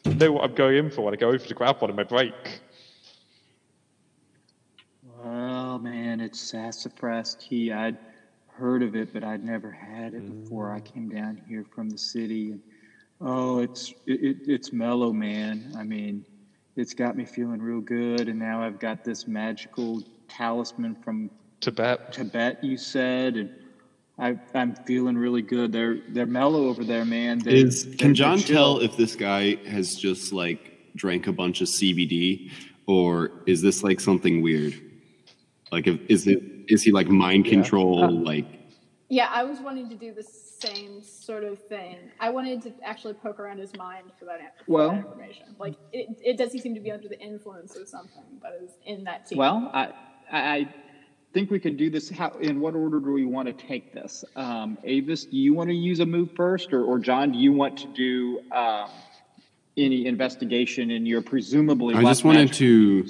know 0.05 0.31
what 0.31 0.43
I'm 0.43 0.55
going 0.55 0.77
in 0.77 0.89
for 0.91 1.01
when 1.01 1.13
I 1.13 1.17
go 1.17 1.29
over 1.29 1.37
to 1.37 1.53
grab 1.53 1.81
one 1.81 1.89
in 1.89 1.95
my 1.95 2.03
break. 2.03 2.33
Well, 5.23 5.79
man, 5.79 6.19
it's 6.19 6.39
sassafras 6.39 7.35
tea. 7.35 7.71
I'd 7.71 7.97
heard 8.47 8.83
of 8.83 8.95
it, 8.95 9.13
but 9.13 9.23
I'd 9.23 9.43
never 9.43 9.71
had 9.71 10.13
it 10.13 10.43
before 10.43 10.71
I 10.71 10.79
came 10.79 11.09
down 11.09 11.41
here 11.47 11.65
from 11.73 11.89
the 11.89 11.97
city. 11.97 12.51
And 12.51 12.61
oh, 13.21 13.59
it's 13.59 13.91
it, 14.05 14.23
it, 14.23 14.37
it's 14.47 14.73
mellow, 14.73 15.13
man. 15.13 15.73
I 15.77 15.83
mean, 15.83 16.25
it's 16.75 16.93
got 16.93 17.15
me 17.15 17.25
feeling 17.25 17.61
real 17.61 17.81
good. 17.81 18.27
And 18.27 18.37
now 18.37 18.61
I've 18.61 18.79
got 18.79 19.03
this 19.03 19.27
magical 19.27 20.03
talisman 20.27 20.95
from 20.95 21.29
Tibet. 21.61 22.11
Tibet. 22.11 22.63
You 22.63 22.77
said, 22.77 23.37
and 23.37 23.49
I, 24.23 24.39
I'm 24.53 24.73
feeling 24.73 25.17
really 25.17 25.41
good. 25.41 25.73
They're 25.73 25.97
they're 26.09 26.25
mellow 26.25 26.67
over 26.67 26.85
there, 26.85 27.03
man. 27.03 27.39
They, 27.39 27.55
Is 27.55 27.93
can 27.99 28.15
John 28.15 28.39
tell 28.39 28.79
if 28.79 28.95
this 28.95 29.17
guy 29.17 29.55
has 29.67 29.97
just 29.97 30.31
like 30.31 30.79
drank 30.95 31.27
a 31.27 31.33
bunch 31.33 31.59
of 31.59 31.67
CBD, 31.67 32.49
or 32.87 33.31
is 33.45 33.61
this 33.61 33.83
like 33.83 33.99
something 33.99 34.41
weird? 34.41 34.79
Like, 35.73 35.87
if, 35.87 35.99
is 36.07 36.25
it 36.27 36.41
is 36.69 36.83
he 36.83 36.91
like 36.93 37.09
mind 37.09 37.45
control? 37.45 38.01
Uh, 38.01 38.11
like, 38.11 38.45
Yeah, 39.09 39.27
I 39.29 39.43
was 39.43 39.59
wanting 39.59 39.89
to 39.89 39.95
do 39.95 40.13
the 40.13 40.23
same 40.23 41.03
sort 41.03 41.43
of 41.43 41.59
thing. 41.67 41.97
I 42.21 42.29
wanted 42.29 42.61
to 42.61 42.73
actually 42.81 43.15
poke 43.15 43.41
around 43.41 43.57
his 43.57 43.75
mind 43.75 44.11
for 44.17 44.23
that, 44.23 44.39
for 44.65 44.71
Well- 44.71 44.91
that 44.91 44.99
information. 44.99 45.47
Like, 45.59 45.75
it, 45.91 46.07
it 46.23 46.37
does 46.37 46.53
he 46.53 46.59
seem 46.59 46.73
to 46.75 46.79
be 46.79 46.93
under 46.93 47.09
the 47.09 47.19
influence 47.19 47.75
of 47.75 47.89
something 47.89 48.23
that 48.41 48.57
is 48.63 48.71
in 48.85 49.03
that 49.03 49.27
team? 49.27 49.39
Well, 49.39 49.69
I, 49.73 49.89
I 50.31 50.55
I 50.55 50.73
think 51.33 51.49
we 51.49 51.59
could 51.59 51.77
do 51.77 51.89
this. 51.89 52.09
How 52.09 52.29
in 52.39 52.59
what 52.59 52.75
order 52.75 52.99
do 52.99 53.11
we 53.11 53.25
want 53.25 53.47
to 53.47 53.53
take 53.53 53.93
this? 53.93 54.23
Um, 54.35 54.77
Avis, 54.83 55.25
do 55.25 55.35
you 55.35 55.53
want 55.53 55.69
to 55.69 55.75
use 55.75 55.99
a 55.99 56.05
move 56.05 56.29
first, 56.35 56.71
or, 56.71 56.83
or 56.83 56.99
John, 56.99 57.31
do 57.31 57.39
you 57.39 57.51
want 57.51 57.77
to 57.79 57.87
do 57.87 58.41
um, 58.51 58.89
any 59.75 60.05
investigation? 60.05 60.91
And 60.91 61.07
you're 61.07 61.23
presumably. 61.23 61.95
I 61.95 62.03
just 62.03 62.23
wanted 62.23 62.53
to 62.53 63.07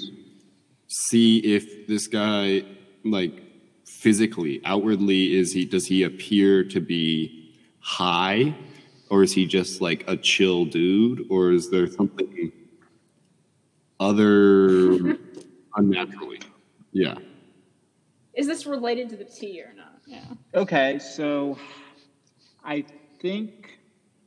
see 0.88 1.38
if 1.38 1.86
this 1.86 2.06
guy, 2.06 2.64
like, 3.04 3.42
physically, 3.84 4.60
outwardly, 4.64 5.36
is 5.36 5.52
he 5.52 5.66
does 5.66 5.86
he 5.86 6.02
appear 6.02 6.64
to 6.64 6.80
be 6.80 7.54
high, 7.80 8.56
or 9.10 9.22
is 9.22 9.32
he 9.32 9.46
just 9.46 9.82
like 9.82 10.04
a 10.08 10.16
chill 10.16 10.64
dude, 10.64 11.26
or 11.30 11.52
is 11.52 11.70
there 11.70 11.86
something 11.86 12.50
other 14.00 15.18
unnaturally? 15.76 16.40
Yeah. 16.92 17.16
Is 18.36 18.46
this 18.46 18.66
related 18.66 19.08
to 19.10 19.16
the 19.16 19.24
tea 19.24 19.60
or 19.62 19.72
not? 19.76 20.00
Yeah. 20.06 20.24
Okay, 20.54 20.98
so 20.98 21.58
I 22.64 22.84
think 23.20 23.78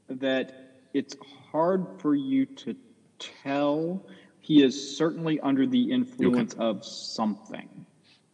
that 0.09 0.71
it's 0.93 1.15
hard 1.51 1.85
for 1.99 2.15
you 2.15 2.45
to 2.45 2.75
tell. 3.19 4.05
He 4.39 4.63
is 4.63 4.97
certainly 4.97 5.39
under 5.41 5.67
the 5.67 5.91
influence 5.91 6.53
of 6.55 6.85
something. 6.85 7.85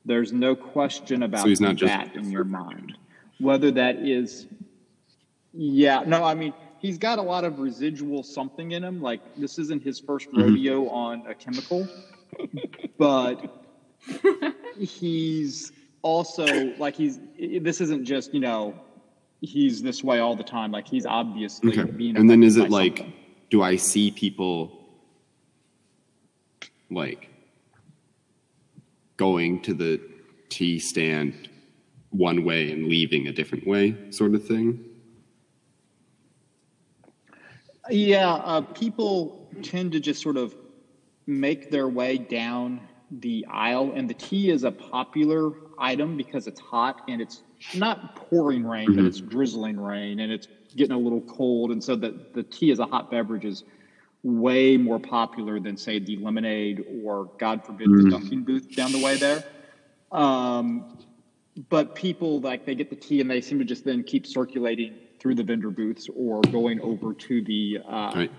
There's 0.05 0.31
no 0.31 0.55
question 0.55 1.23
about 1.23 1.41
So 1.41 1.49
he's 1.49 1.61
not 1.61 1.75
just- 1.75 1.89
that 1.91 2.15
in 2.15 2.31
your 2.31 2.43
mind. 2.43 2.97
Whether 3.39 3.71
that 3.71 3.97
is, 3.97 4.45
yeah, 5.53 6.03
no, 6.05 6.23
I 6.23 6.35
mean, 6.35 6.53
he's 6.79 6.97
got 6.97 7.17
a 7.17 7.21
lot 7.21 7.43
of 7.45 7.59
residual 7.59 8.21
something 8.23 8.71
in 8.71 8.83
him. 8.83 9.01
Like, 9.01 9.21
this 9.35 9.57
isn't 9.57 9.81
his 9.83 9.99
1st 9.99 10.29
Mm-hmm. 10.29 10.41
rodeo 10.41 10.87
on 10.89 11.25
a 11.27 11.33
chemical, 11.33 11.87
but 12.97 13.62
he's 14.77 15.71
also 16.01 16.45
like 16.77 16.95
he's 16.95 17.19
this 17.61 17.79
isn't 17.81 18.05
just 18.05 18.33
you 18.33 18.39
know 18.39 18.73
he's 19.41 19.81
this 19.81 20.03
way 20.03 20.19
all 20.19 20.35
the 20.35 20.43
time 20.43 20.71
like 20.71 20.87
he's 20.87 21.05
obviously 21.05 21.79
Okay. 21.79 21.89
being 21.91 22.17
And 22.17 22.29
then 22.29 22.43
is 22.43 22.57
it 22.57 22.69
like, 22.69 22.97
something. 22.97 23.13
do 23.49 23.61
I 23.61 23.75
see 23.75 24.11
people 24.11 24.79
like 26.89 27.29
going 29.17 29.61
to 29.61 29.73
the 29.73 29.99
tea 30.49 30.79
stand 30.79 31.49
one 32.09 32.43
way 32.43 32.71
and 32.71 32.87
leaving 32.87 33.27
a 33.27 33.31
different 33.31 33.65
way, 33.65 33.95
sort 34.11 34.35
of 34.35 34.45
thing. 34.45 34.79
Yeah, 37.89 38.33
uh, 38.33 38.61
people 38.61 39.49
tend 39.61 39.91
to 39.93 39.99
just 39.99 40.21
sort 40.21 40.37
of 40.37 40.55
make 41.25 41.69
their 41.71 41.87
way 41.89 42.17
down 42.17 42.79
the 43.19 43.45
aisle, 43.49 43.93
and 43.95 44.09
the 44.09 44.13
tea 44.13 44.49
is 44.49 44.63
a 44.63 44.71
popular 44.71 45.51
item 45.77 46.17
because 46.17 46.47
it's 46.47 46.59
hot 46.59 47.01
and 47.07 47.21
it's 47.21 47.41
not 47.75 48.15
pouring 48.15 48.65
rain, 48.65 48.95
but 48.95 49.05
it's 49.05 49.19
drizzling 49.19 49.79
rain 49.79 50.19
and 50.19 50.31
it's 50.31 50.47
getting 50.75 50.95
a 50.95 50.99
little 50.99 51.21
cold, 51.21 51.71
and 51.71 51.83
so 51.83 51.95
the 51.95 52.25
the 52.33 52.43
tea 52.43 52.71
as 52.71 52.79
a 52.79 52.85
hot 52.85 53.11
beverage 53.11 53.45
is 53.45 53.63
way 54.23 54.77
more 54.77 54.99
popular 54.99 55.59
than 55.59 55.75
say 55.75 55.99
the 55.99 56.15
lemonade 56.17 56.85
or 57.03 57.29
God 57.37 57.65
forbid 57.65 57.89
the 57.89 58.09
Dunkin' 58.09 58.43
booth 58.43 58.73
down 58.73 58.93
the 58.93 59.03
way 59.03 59.17
there. 59.17 59.43
Um, 60.13 60.97
but 61.69 61.93
people 61.93 62.39
like 62.39 62.65
they 62.65 62.73
get 62.73 62.89
the 62.89 62.95
tea 62.95 63.19
and 63.19 63.29
they 63.29 63.41
seem 63.41 63.59
to 63.59 63.65
just 63.65 63.83
then 63.83 64.03
keep 64.03 64.25
circulating 64.25 64.95
through 65.19 65.35
the 65.35 65.43
vendor 65.43 65.69
booths 65.69 66.09
or 66.15 66.41
going 66.41 66.79
over 66.81 67.13
to 67.13 67.43
the 67.43 67.79
uh, 67.85 68.11
Right. 68.15 68.31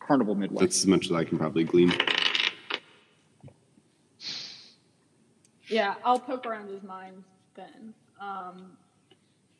Carnival 0.00 0.34
Midway. 0.34 0.64
That's 0.64 0.78
as 0.78 0.86
much 0.86 1.06
as 1.06 1.12
I 1.12 1.24
can 1.24 1.38
probably 1.38 1.64
glean. 1.64 1.92
Yeah, 5.70 5.94
I'll 6.04 6.18
poke 6.18 6.46
around 6.46 6.68
his 6.68 6.82
mind 6.82 7.24
then, 7.54 7.94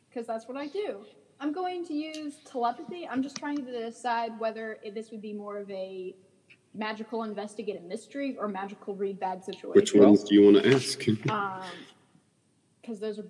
because 0.09 0.27
that's 0.27 0.47
what 0.49 0.57
I 0.57 0.67
do. 0.67 0.99
I'm 1.41 1.53
going 1.53 1.87
to 1.87 1.95
use 1.95 2.35
telepathy. 2.45 3.09
I'm 3.09 3.23
just 3.23 3.37
trying 3.37 3.65
to 3.65 3.85
decide 3.85 4.39
whether 4.39 4.79
this 4.95 5.11
would 5.11 5.23
be 5.23 5.33
more 5.33 5.57
of 5.57 5.71
a 5.71 6.15
magical 6.75 7.25
investigate 7.25 7.77
a 7.79 7.81
mystery 7.81 8.37
or 8.39 8.47
magical 8.47 8.95
read 8.95 9.19
bad 9.19 9.45
situation. 9.45 9.73
Which 9.73 9.95
ones 9.95 10.23
do 10.25 10.35
you 10.35 10.53
want 10.53 10.65
to 10.65 10.75
ask? 10.75 11.01
Um, 11.31 11.63
because 12.81 12.99
those 12.99 13.19
are. 13.19 13.27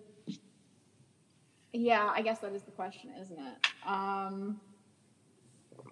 Yeah, 1.72 2.10
I 2.12 2.22
guess 2.22 2.38
that 2.38 2.52
is 2.52 2.62
the 2.62 2.70
question, 2.70 3.10
isn't 3.20 3.38
it? 3.38 3.66
Um, 3.86 4.60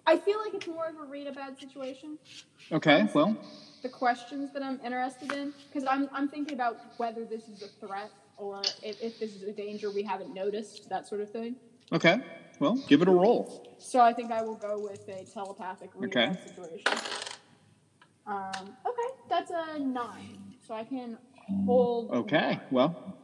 I 0.09 0.17
feel 0.17 0.39
like 0.43 0.55
it's 0.55 0.65
more 0.67 0.87
of 0.87 0.95
a 0.97 1.03
read 1.03 1.27
a 1.27 1.31
bad 1.31 1.59
situation. 1.59 2.17
okay, 2.71 3.07
well, 3.13 3.37
the 3.83 3.89
questions 3.89 4.51
that 4.53 4.63
I'm 4.63 4.79
interested 4.83 5.31
in 5.31 5.53
because 5.67 5.87
I'm, 5.87 6.09
I'm 6.11 6.27
thinking 6.27 6.55
about 6.55 6.77
whether 6.97 7.25
this 7.25 7.47
is 7.47 7.61
a 7.61 7.67
threat 7.85 8.09
or 8.35 8.61
if, 8.81 8.99
if 9.03 9.19
this 9.19 9.35
is 9.35 9.43
a 9.43 9.51
danger 9.51 9.91
we 9.91 10.01
haven't 10.01 10.33
noticed, 10.33 10.89
that 10.89 11.07
sort 11.07 11.21
of 11.21 11.29
thing. 11.31 11.55
okay, 11.93 12.17
well, 12.59 12.75
give 12.87 13.03
it 13.03 13.07
a 13.07 13.11
roll. 13.11 13.75
So 13.77 13.99
I 13.99 14.11
think 14.11 14.31
I 14.31 14.41
will 14.41 14.55
go 14.55 14.79
with 14.79 15.07
a 15.09 15.25
telepathic 15.31 15.91
read 15.95 16.09
Okay. 16.17 16.25
that 16.33 16.49
situation. 16.49 16.91
Um, 18.25 18.75
okay, 18.85 19.09
that's 19.29 19.51
a 19.51 19.77
nine. 19.77 20.39
So 20.65 20.73
I 20.73 20.83
can 20.85 21.19
hold. 21.67 22.09
Okay, 22.11 22.59
well, 22.71 23.15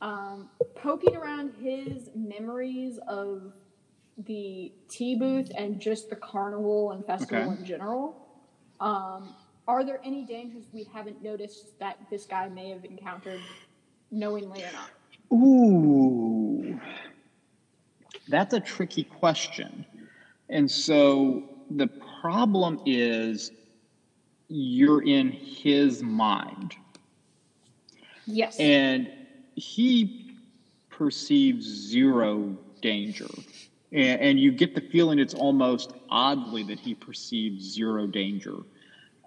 Um, 0.00 0.48
poking 0.74 1.14
around 1.16 1.52
his 1.60 2.08
memories 2.14 2.98
of 3.06 3.52
the 4.24 4.72
tea 4.88 5.14
booth 5.16 5.50
and 5.56 5.80
just 5.80 6.08
the 6.10 6.16
carnival 6.16 6.92
and 6.92 7.04
festival 7.04 7.50
Okay. 7.50 7.58
in 7.60 7.64
general. 7.64 8.16
Um, 8.80 9.34
are 9.68 9.84
there 9.84 10.00
any 10.04 10.24
dangers 10.24 10.64
we 10.72 10.84
haven't 10.92 11.22
noticed 11.22 11.78
that 11.80 11.98
this 12.10 12.24
guy 12.24 12.48
may 12.48 12.70
have 12.70 12.84
encountered 12.84 13.40
knowingly 14.10 14.62
or 14.62 14.72
not? 14.72 14.90
ooh, 15.32 16.80
that's 18.28 18.54
a 18.54 18.60
tricky 18.60 19.02
question. 19.02 19.84
And 20.48 20.70
so 20.70 21.42
the 21.70 21.88
problem 22.20 22.80
is 22.86 23.50
you're 24.48 25.02
in 25.02 25.32
his 25.32 26.02
mind. 26.02 26.74
Yes. 28.28 28.58
and 28.58 29.08
he 29.54 30.34
perceives 30.90 31.64
zero 31.64 32.56
danger 32.82 33.28
and, 33.96 34.20
and 34.22 34.40
you 34.40 34.52
get 34.52 34.74
the 34.76 34.82
feeling 34.82 35.18
it's 35.18 35.34
almost 35.34 35.94
oddly 36.10 36.64
that 36.64 36.80
he 36.80 36.94
perceives 36.94 37.64
zero 37.74 38.06
danger. 38.06 38.58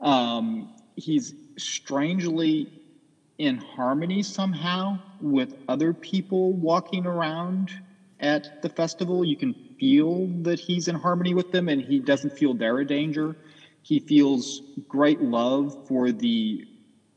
Um, 0.02 0.70
he's 0.96 1.34
strangely 1.58 2.70
in 3.38 3.58
harmony 3.58 4.24
somehow 4.24 5.00
with 5.20 5.54
other 5.68 5.94
people 5.94 6.54
walking 6.54 7.06
around 7.06 7.72
at 8.20 8.50
the 8.62 8.70
festival. 8.70 9.26
You 9.26 9.38
can 9.38 9.56
feel 9.80 10.28
that 10.44 10.60
he's 10.60 10.88
in 10.88 10.96
harmony 10.96 11.34
with 11.34 11.52
them 11.52 11.70
and 11.70 11.82
he 11.82 12.00
doesn't 12.00 12.38
feel 12.38 12.54
they're 12.54 12.80
a 12.80 12.88
danger. 12.88 13.38
He 13.84 14.00
feels 14.00 14.62
great 14.88 15.22
love 15.22 15.74
for 15.86 16.12
the 16.12 16.66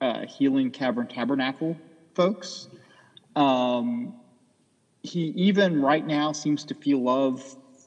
uh, 0.00 0.26
Healing 0.26 0.70
Cavern 0.70 1.08
Tabernacle 1.08 1.80
folks. 2.14 2.68
Um, 3.36 4.14
he 5.02 5.32
even 5.36 5.80
right 5.80 6.06
now 6.06 6.32
seems 6.32 6.64
to 6.64 6.74
feel 6.74 7.02
love 7.02 7.42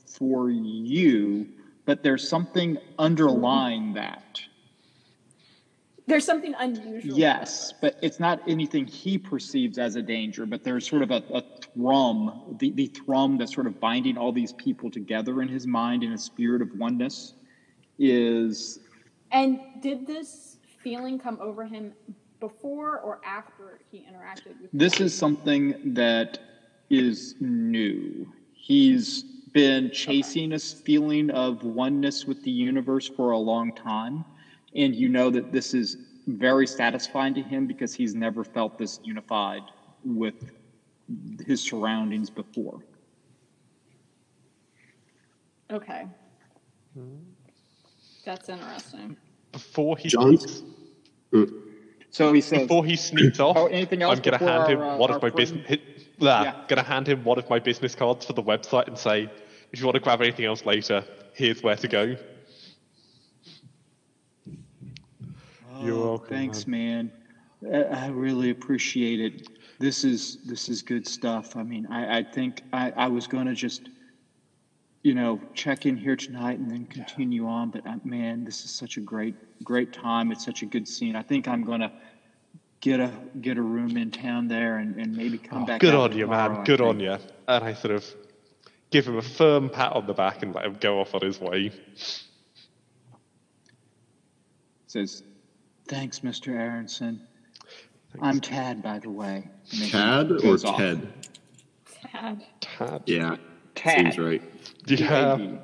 for 0.08 0.50
you, 0.50 1.48
but 1.86 2.04
there's 2.04 2.28
something 2.28 2.78
underlying 3.00 3.94
that. 3.94 4.42
There's 6.08 6.26
something 6.26 6.54
unusual. 6.60 7.18
Yes, 7.18 7.74
but 7.82 7.98
it's 8.02 8.20
not 8.20 8.40
anything 8.48 8.86
he 8.86 9.18
perceives 9.18 9.80
as 9.80 9.96
a 9.96 10.04
danger, 10.04 10.46
but 10.46 10.64
there's 10.64 10.88
sort 10.88 11.02
of 11.02 11.10
a, 11.10 11.24
a 11.34 11.42
thrum, 11.62 12.58
the, 12.60 12.70
the 12.72 12.88
thrum 12.88 13.38
that's 13.38 13.54
sort 13.54 13.66
of 13.66 13.80
binding 13.80 14.16
all 14.16 14.32
these 14.32 14.54
people 14.54 14.92
together 14.92 15.42
in 15.42 15.48
his 15.48 15.66
mind 15.66 16.04
in 16.04 16.12
a 16.12 16.18
spirit 16.18 16.62
of 16.62 16.78
oneness 16.78 17.34
is 17.98 18.80
And 19.32 19.60
did 19.82 20.06
this 20.06 20.58
feeling 20.84 21.18
come 21.18 21.40
over 21.42 21.66
him 21.66 21.94
before 22.40 23.00
or 23.00 23.20
after 23.26 23.80
he 23.90 24.00
interacted 24.00 24.62
with 24.62 24.70
This 24.74 25.00
is 25.00 25.18
something 25.18 25.94
that 25.96 26.40
is 26.90 27.36
new. 27.40 28.28
He's 28.54 29.24
been 29.54 29.90
chasing 29.92 30.54
a 30.54 30.60
feeling 30.60 31.30
of 31.32 31.64
oneness 31.64 32.26
with 32.26 32.42
the 32.44 32.52
universe 32.52 33.08
for 33.08 33.32
a 33.32 33.38
long 33.38 33.72
time. 33.72 34.26
And 34.76 34.96
you 34.96 35.08
know 35.08 35.30
that 35.30 35.52
this 35.52 35.74
is 35.74 35.98
very 36.28 36.68
satisfying 36.68 37.34
to 37.36 37.42
him 37.42 37.66
because 37.66 37.94
he's 37.94 38.14
never 38.16 38.44
felt 38.44 38.78
this 38.78 39.00
unified 39.04 39.62
with 40.04 40.34
his 41.46 41.62
surroundings 41.62 42.30
before. 42.30 42.80
Okay. 45.72 46.06
That's 48.26 48.50
interesting. 48.50 49.16
Before 49.52 49.98
he 49.98 50.10
John? 50.10 50.38
sneaks, 50.38 50.64
So 52.10 52.34
he 52.34 52.42
says, 52.42 52.62
before 52.62 52.86
he 52.86 52.96
sneaks 52.96 53.40
off, 53.40 53.56
Oh, 53.58 53.68
anything 53.68 54.02
else 54.02 54.18
I'm 54.18 54.24
gonna 54.24 54.38
before 54.40 54.50
hand 54.50 54.72
him 54.72 54.80
our, 54.80 54.96
uh, 54.96 54.98
one 54.98 55.12
of 55.12 55.22
my 55.22 55.30
friend- 55.30 55.36
business. 55.36 55.80
Hit, 56.18 56.24
nah, 56.24 56.44
Yeah. 56.44 56.54
gonna 56.68 56.84
hand 56.84 57.08
him 57.08 57.24
one 57.24 57.38
of 57.40 57.50
my 57.50 57.60
business 57.60 57.96
cards 57.96 58.26
for 58.26 58.34
the 58.34 58.44
website 58.44 58.88
and 58.88 58.98
say, 58.98 59.30
if 59.72 59.80
you 59.80 59.86
want 59.86 59.96
to 59.96 60.00
grab 60.02 60.22
anything 60.22 60.46
else 60.46 60.66
later, 60.66 61.04
here's 61.34 61.62
where 61.64 61.76
to 61.76 61.88
go. 61.88 62.16
You're 65.82 65.96
"Oh, 65.96 66.02
welcome, 66.10 66.28
Thanks, 66.28 66.68
man. 66.68 67.12
I 67.72 67.84
I 67.84 68.08
really 68.08 68.50
appreciate 68.50 69.20
it. 69.20 69.48
This 69.80 70.04
is 70.04 70.38
this 70.46 70.70
is 70.70 70.82
good 70.82 71.08
stuff. 71.08 71.56
I 71.56 71.64
mean, 71.64 71.86
I, 71.88 72.20
I 72.20 72.24
think 72.24 72.64
I, 72.72 72.92
I 72.96 73.08
was 73.08 73.28
going 73.28 73.48
to 73.48 73.54
just, 73.54 73.90
you 75.04 75.14
know, 75.14 75.42
check 75.54 75.86
in 75.86 75.98
here 75.98 76.16
tonight 76.16 76.60
and 76.60 76.70
then 76.72 76.86
continue 76.86 77.46
on. 77.48 77.72
But 77.72 77.86
uh, 77.86 77.98
man, 78.04 78.46
this 78.46 78.64
is 78.66 78.72
such 78.72 78.98
a 78.98 79.02
great 79.02 79.36
great 79.64 79.92
time. 79.92 80.32
It's 80.32 80.46
such 80.46 80.62
a 80.62 80.66
good 80.66 80.88
scene. 80.88 81.16
I 81.16 81.24
think 81.24 81.48
I'm 81.48 81.64
going 81.64 81.82
to 81.82 81.92
get 82.86 83.00
a 83.00 83.12
get 83.42 83.58
a 83.58 83.62
room 83.64 83.98
in 83.98 84.12
town 84.12 84.48
there 84.48 84.78
and, 84.78 84.96
and 85.02 85.18
maybe 85.18 85.40
come 85.40 85.64
Oh, 85.64 85.66
back. 85.66 85.82
good 85.82 85.96
on 85.96 86.12
you, 86.12 86.26
tomorrow, 86.26 86.52
man. 86.54 86.62
I 86.62 86.64
Good 86.66 86.82
on 86.82 87.00
you. 87.00 87.18
And 87.48 87.64
I 87.64 87.74
sort 87.74 87.96
of 87.96 88.06
give 88.92 89.08
him 89.08 89.18
a 89.18 89.24
firm 89.24 89.70
pat 89.70 89.94
on 89.94 90.06
the 90.06 90.14
back 90.14 90.44
and 90.44 90.54
let 90.54 90.66
him 90.66 90.78
go 90.80 91.00
off 91.02 91.16
on 91.16 91.22
his 91.22 91.42
way. 91.42 91.72
Says, 94.86 95.24
thanks, 95.88 96.20
Mr. 96.20 96.50
Aronson. 96.50 97.22
I'm 98.22 98.40
Tad, 98.40 98.84
by 98.84 99.00
the 99.00 99.10
way. 99.10 99.50
And 99.82 99.92
Tad 99.92 100.32
or 100.32 100.54
off. 100.54 100.78
Ted? 100.78 101.12
Tad. 102.12 102.46
Tad. 102.62 103.04
Yeah, 103.08 103.38
Tad. 103.74 104.14
seems 104.14 104.20
right. 104.20 104.44
Yeah. 104.86 105.38
T-A-D. 105.38 105.58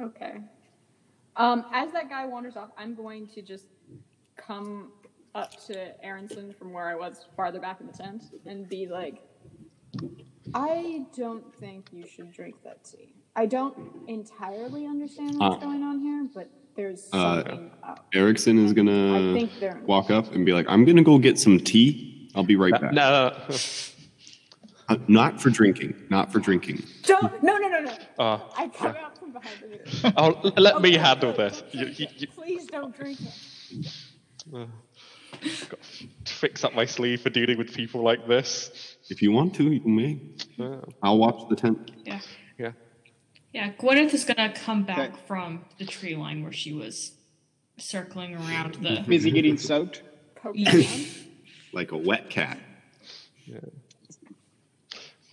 Okay. 0.00 0.36
Um, 1.34 1.64
as 1.72 1.90
that 1.92 2.10
guy 2.10 2.26
wanders 2.26 2.56
off, 2.56 2.68
I'm 2.76 2.94
going 2.94 3.26
to 3.28 3.42
just 3.42 3.64
come 4.48 4.92
up 5.34 5.54
to 5.66 5.92
Aronson 6.04 6.54
from 6.54 6.72
where 6.72 6.88
I 6.88 6.94
was 6.94 7.26
farther 7.36 7.60
back 7.60 7.80
in 7.80 7.86
the 7.86 7.92
tent 7.92 8.24
and 8.46 8.68
be 8.68 8.86
like, 8.86 9.22
I 10.54 11.04
don't 11.16 11.44
think 11.60 11.88
you 11.92 12.06
should 12.06 12.32
drink 12.32 12.56
that 12.64 12.82
tea. 12.84 13.14
I 13.36 13.46
don't 13.46 13.76
entirely 14.08 14.86
understand 14.86 15.38
what's 15.38 15.56
Uh, 15.62 15.66
going 15.66 15.82
on 15.82 16.00
here, 16.00 16.26
but 16.34 16.50
there's 16.74 17.08
uh, 17.12 17.42
something 17.42 17.70
up. 17.82 18.06
Erickson 18.14 18.58
is 18.58 18.72
gonna 18.72 19.46
walk 19.84 20.10
up 20.10 20.32
and 20.32 20.46
be 20.46 20.52
like, 20.52 20.66
"I'm 20.68 20.84
gonna 20.84 21.02
go 21.02 21.18
get 21.18 21.38
some 21.38 21.58
tea. 21.60 22.30
I'll 22.34 22.42
be 22.44 22.56
right 22.56 22.72
back." 22.72 22.92
no, 22.92 23.30
no. 23.48 23.56
Uh, 24.88 24.96
not 25.06 25.40
for 25.40 25.50
drinking. 25.50 25.94
Not 26.08 26.32
for 26.32 26.40
drinking. 26.40 26.82
Don't 27.02 27.42
no 27.42 27.58
no 27.58 27.68
no 27.68 27.80
no. 27.80 27.92
Uh, 28.18 28.40
I 28.56 28.68
come 28.68 28.96
out 28.96 29.18
from 29.18 29.32
behind 29.32 29.56
the 29.60 29.68
mirror. 29.68 30.14
oh, 30.16 30.40
l- 30.44 30.52
let 30.56 30.80
me 30.80 30.94
handle 30.96 31.30
okay, 31.30 31.48
this. 31.48 31.60
don't 31.60 31.74
You, 31.74 31.86
you, 31.88 32.06
you, 32.16 32.26
Please 32.28 32.66
don't 32.66 32.96
drink 32.96 33.18
it. 33.20 33.86
Got 34.52 35.78
tricks 36.24 36.64
up 36.64 36.74
my 36.74 36.84
sleeve 36.84 37.20
for 37.20 37.30
dealing 37.30 37.58
with 37.58 37.72
people 37.74 38.02
like 38.02 38.26
this. 38.26 38.96
If 39.10 39.22
you 39.22 39.32
want 39.32 39.54
to, 39.56 39.64
you 39.72 39.80
may. 39.84 40.20
Yeah. 40.56 40.80
I'll 41.02 41.18
watch 41.18 41.48
the 41.48 41.56
tent. 41.56 41.90
Yeah. 42.04 42.20
Yeah. 42.58 42.72
Yeah, 43.52 43.72
Gwyneth 43.72 44.12
is 44.14 44.24
gonna 44.24 44.52
come 44.52 44.84
back 44.84 45.10
Okay. 45.10 45.20
from 45.26 45.64
the 45.78 45.84
tree 45.86 46.14
line 46.16 46.42
where 46.42 46.52
she 46.52 46.72
was 46.72 47.12
circling 47.78 48.34
around 48.34 48.74
the. 48.76 49.02
Busy 49.08 49.30
getting 49.30 49.58
soaked. 49.58 50.02
Yeah. 50.54 50.82
Like 51.72 51.90
a 51.92 51.96
wet 51.96 52.30
cat. 52.30 52.58
Yeah. 53.44 53.58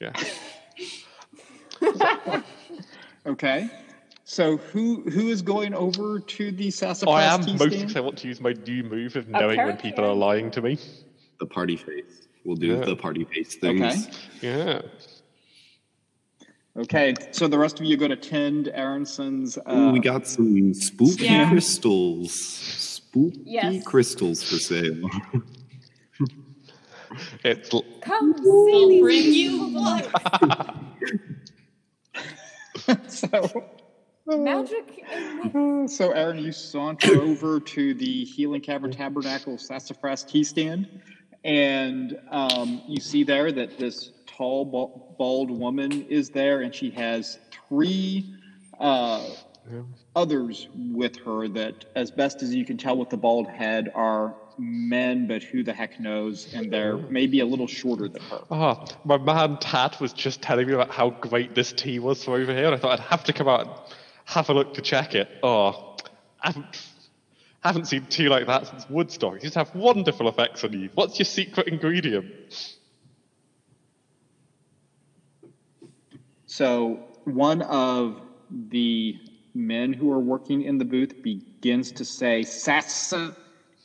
Yeah. 0.02 0.14
Okay. 3.28 3.70
So 4.28 4.58
who 4.58 5.04
who 5.04 5.28
is 5.30 5.42
going 5.44 5.74
over 5.76 6.20
to 6.20 6.52
the 6.52 6.72
Sassafras 6.72 7.16
I 7.16 7.24
am 7.24 7.44
tea 7.46 7.52
most 7.54 7.62
stand? 7.62 7.82
because 7.82 7.96
I 7.96 8.00
want 8.00 8.18
to 8.18 8.28
use 8.28 8.42
my 8.42 8.54
new 8.66 8.84
move 8.84 9.16
of 9.16 9.30
knowing 9.30 9.58
when 9.58 9.78
people 9.78 10.04
are 10.04 10.16
lying 10.16 10.50
to 10.52 10.62
me. 10.64 10.80
The 11.40 11.46
party 11.46 11.78
face. 11.78 12.28
We'll 12.44 12.56
do 12.56 12.68
Yeah. 12.68 12.86
the 12.86 12.96
party 12.96 13.24
face 13.26 13.56
things. 13.56 14.08
Okay. 14.08 14.18
Yeah. 14.42 14.82
Okay. 16.78 17.14
So 17.32 17.48
the 17.48 17.58
rest 17.60 17.80
of 17.80 17.86
you 17.86 17.98
go 17.98 18.08
to 18.08 18.16
tend 18.16 18.68
Aronson's. 18.70 19.60
Uh, 19.60 19.74
Ooh, 19.76 19.92
we 19.92 20.00
got 20.00 20.28
some 20.28 20.74
spooky 20.74 21.26
Yeah. 21.26 21.50
crystals. 21.50 22.34
Spooky 22.34 23.42
Yes. 23.46 23.84
crystals 23.84 24.42
for 24.44 24.58
sale. 24.58 25.08
It's 27.46 27.74
l- 27.74 27.86
Come 28.02 28.34
see 28.44 28.72
I'll 28.74 29.00
bring 29.02 29.34
you 29.34 29.68
luck. 29.80 30.06
so 33.08 33.64
magic 34.28 35.04
and 35.12 35.90
So, 35.90 36.12
Aaron, 36.12 36.40
you 36.40 36.52
saunter 36.52 37.22
over 37.22 37.60
to 37.60 37.94
the 37.94 38.26
Healing 38.26 38.62
Cavern 38.62 38.92
Tabernacle 38.92 39.58
Sassafras 39.58 40.24
tea 40.24 40.44
stand, 40.44 41.02
and 41.44 42.18
um, 42.32 42.82
you 42.88 43.00
see 43.00 43.24
there 43.24 43.52
that 43.52 43.78
this 43.78 44.12
tall, 44.26 45.16
bald 45.18 45.52
woman 45.52 46.08
is 46.10 46.30
there, 46.32 46.62
and 46.62 46.74
she 46.74 46.90
has 46.92 47.38
three 47.70 48.34
uh, 48.80 49.24
others 50.16 50.68
with 50.76 51.18
her 51.18 51.48
that, 51.50 51.86
as 51.96 52.10
best 52.10 52.42
as 52.42 52.54
you 52.54 52.66
can 52.66 52.78
tell 52.78 52.98
with 52.98 53.10
the 53.10 53.18
bald 53.18 53.48
head, 53.48 53.92
are 53.94 54.36
men, 54.58 55.28
but 55.28 55.44
who 55.44 55.64
the 55.64 55.74
heck 55.74 56.00
knows, 56.00 56.52
and 56.54 56.72
they're 56.72 56.98
maybe 56.98 57.42
a 57.42 57.46
little 57.46 57.68
shorter 57.68 58.08
than 58.08 58.22
her. 58.24 58.40
Ah, 58.50 58.86
my 59.04 59.18
man 59.18 59.58
Tad 59.58 60.00
was 60.00 60.14
just 60.14 60.42
telling 60.42 60.66
me 60.66 60.74
about 60.74 60.90
how 60.90 61.10
great 61.12 61.54
this 61.54 61.74
tea 61.74 62.00
was 62.00 62.24
for 62.24 62.38
over 62.38 62.54
here, 62.54 62.66
and 62.66 62.74
I 62.74 62.78
thought 62.78 63.00
I'd 63.00 63.06
have 63.06 63.24
to 63.26 63.34
come 63.34 63.48
out 63.48 63.62
and 63.62 63.70
have 64.26 64.50
a 64.50 64.54
look 64.54 64.74
to 64.74 64.82
check 64.82 65.16
it. 65.16 65.30
Oh, 65.42 65.96
I 66.42 66.48
haven't, 66.48 66.82
haven't 67.62 67.86
seen 67.86 68.06
tea 68.08 68.28
like 68.28 68.48
that 68.48 68.68
since 68.68 68.90
Woodstock. 68.90 69.42
Used 69.42 69.56
have 69.56 69.74
wonderful 69.74 70.28
effects 70.28 70.64
on 70.64 70.74
you. 70.74 70.90
What's 70.96 71.18
your 71.18 71.26
secret 71.26 71.68
ingredient? 71.68 72.26
So 76.48 77.00
one 77.26 77.62
of 77.64 78.22
the 78.50 79.20
men 79.54 79.94
who 79.94 80.12
are 80.12 80.20
working 80.20 80.64
in 80.64 80.78
the 80.78 80.86
booth 80.86 81.22
begins 81.22 81.92
to 81.94 82.06
say 82.06 82.42
"Sassa," 82.42 83.36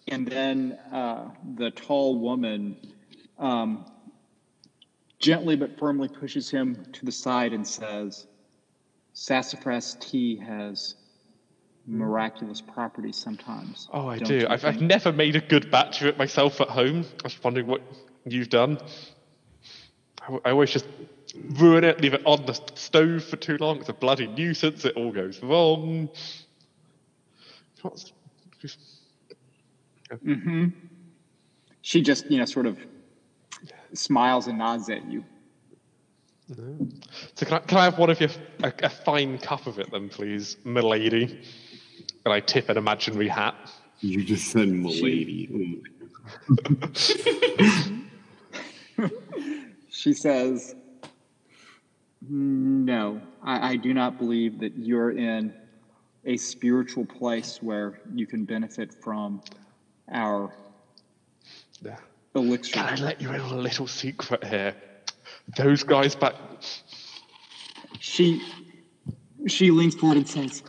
and 0.08 0.26
then 0.26 0.78
uh, 0.92 1.30
the 1.56 1.70
tall 1.70 2.18
woman 2.18 2.76
um, 3.38 3.86
gently 5.18 5.56
but 5.56 5.78
firmly 5.78 6.08
pushes 6.08 6.50
him 6.50 6.84
to 6.92 7.04
the 7.04 7.12
side 7.12 7.52
and 7.52 7.66
says, 7.66 8.26
"Sassafras 9.12 9.96
tea 10.00 10.36
has 10.36 10.96
hmm. 11.86 11.98
miraculous 11.98 12.60
properties 12.60 13.16
sometimes." 13.16 13.88
Oh, 13.92 14.08
I 14.08 14.18
do. 14.18 14.46
I've, 14.48 14.64
I've 14.64 14.82
never 14.82 15.12
made 15.12 15.36
a 15.36 15.40
good 15.40 15.70
batch 15.70 16.00
of 16.02 16.08
it 16.08 16.18
myself 16.18 16.60
at 16.60 16.68
home. 16.68 17.04
I 17.20 17.24
was 17.24 17.42
wondering 17.42 17.66
what 17.66 17.82
you've 18.24 18.50
done. 18.50 18.78
I 20.44 20.50
always 20.50 20.70
just 20.70 20.86
ruin 21.34 21.84
it, 21.84 22.00
leave 22.00 22.14
it 22.14 22.22
on 22.24 22.44
the 22.46 22.54
stove 22.74 23.24
for 23.24 23.36
too 23.36 23.56
long. 23.58 23.78
It's 23.78 23.88
a 23.88 23.92
bloody 23.92 24.26
nuisance. 24.26 24.84
It 24.84 24.96
all 24.96 25.12
goes 25.12 25.42
wrong. 25.42 26.08
What's, 27.82 28.12
mm-hmm. 30.12 30.66
She 31.82 32.02
just, 32.02 32.30
you 32.30 32.38
know, 32.38 32.44
sort 32.44 32.66
of 32.66 32.78
smiles 33.94 34.46
and 34.46 34.58
nods 34.58 34.90
at 34.90 35.10
you. 35.10 35.24
So 36.54 37.46
can 37.46 37.54
I, 37.54 37.58
can 37.60 37.78
I 37.78 37.84
have 37.84 37.98
one 37.98 38.10
of 38.10 38.20
your 38.20 38.30
a, 38.62 38.72
a 38.82 38.88
fine 38.88 39.38
cup 39.38 39.66
of 39.66 39.78
it 39.78 39.90
then, 39.90 40.08
please, 40.08 40.56
milady? 40.64 41.40
And 42.24 42.34
I 42.34 42.40
tip 42.40 42.68
an 42.68 42.76
imaginary 42.76 43.28
hat. 43.28 43.54
You 44.00 44.24
just 44.24 44.48
said 44.50 44.68
milady. 44.68 45.82
She 49.92 50.14
says, 50.14 50.74
No, 52.26 53.20
I, 53.42 53.72
I 53.72 53.76
do 53.76 53.92
not 53.92 54.18
believe 54.18 54.58
that 54.60 54.76
you're 54.76 55.10
in 55.10 55.52
a 56.24 56.36
spiritual 56.38 57.04
place 57.04 57.62
where 57.62 58.00
you 58.14 58.26
can 58.26 58.44
benefit 58.46 58.94
from 59.02 59.42
our 60.10 60.54
Yeah. 61.82 61.96
elixir. 62.34 62.72
Can 62.74 62.86
I 62.86 62.94
let 62.96 63.20
you 63.20 63.28
in 63.30 63.40
on 63.40 63.52
a 63.52 63.60
little 63.60 63.86
secret 63.86 64.42
here? 64.44 64.74
Those 65.56 65.82
guys 65.82 66.14
back. 66.14 66.34
She 67.98 68.42
she 69.46 69.70
leans 69.70 69.94
forward 69.94 70.18
and 70.18 70.28
says, 70.28 70.62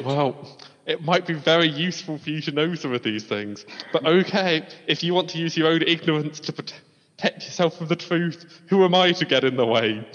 Well, 0.04 0.58
it 0.86 1.02
might 1.02 1.26
be 1.26 1.34
very 1.34 1.68
useful 1.68 2.18
for 2.18 2.30
you 2.30 2.40
to 2.42 2.50
know 2.50 2.74
some 2.74 2.92
of 2.92 3.02
these 3.02 3.24
things. 3.24 3.64
But 3.92 4.06
okay, 4.06 4.66
if 4.86 5.02
you 5.02 5.14
want 5.14 5.30
to 5.30 5.38
use 5.38 5.56
your 5.56 5.68
own 5.68 5.82
ignorance 5.82 6.40
to 6.40 6.52
protect 6.52 7.44
yourself 7.44 7.78
from 7.78 7.88
the 7.88 7.96
truth, 7.96 8.60
who 8.68 8.84
am 8.84 8.94
I 8.94 9.12
to 9.12 9.24
get 9.24 9.44
in 9.44 9.56
the 9.56 9.66
way? 9.66 10.06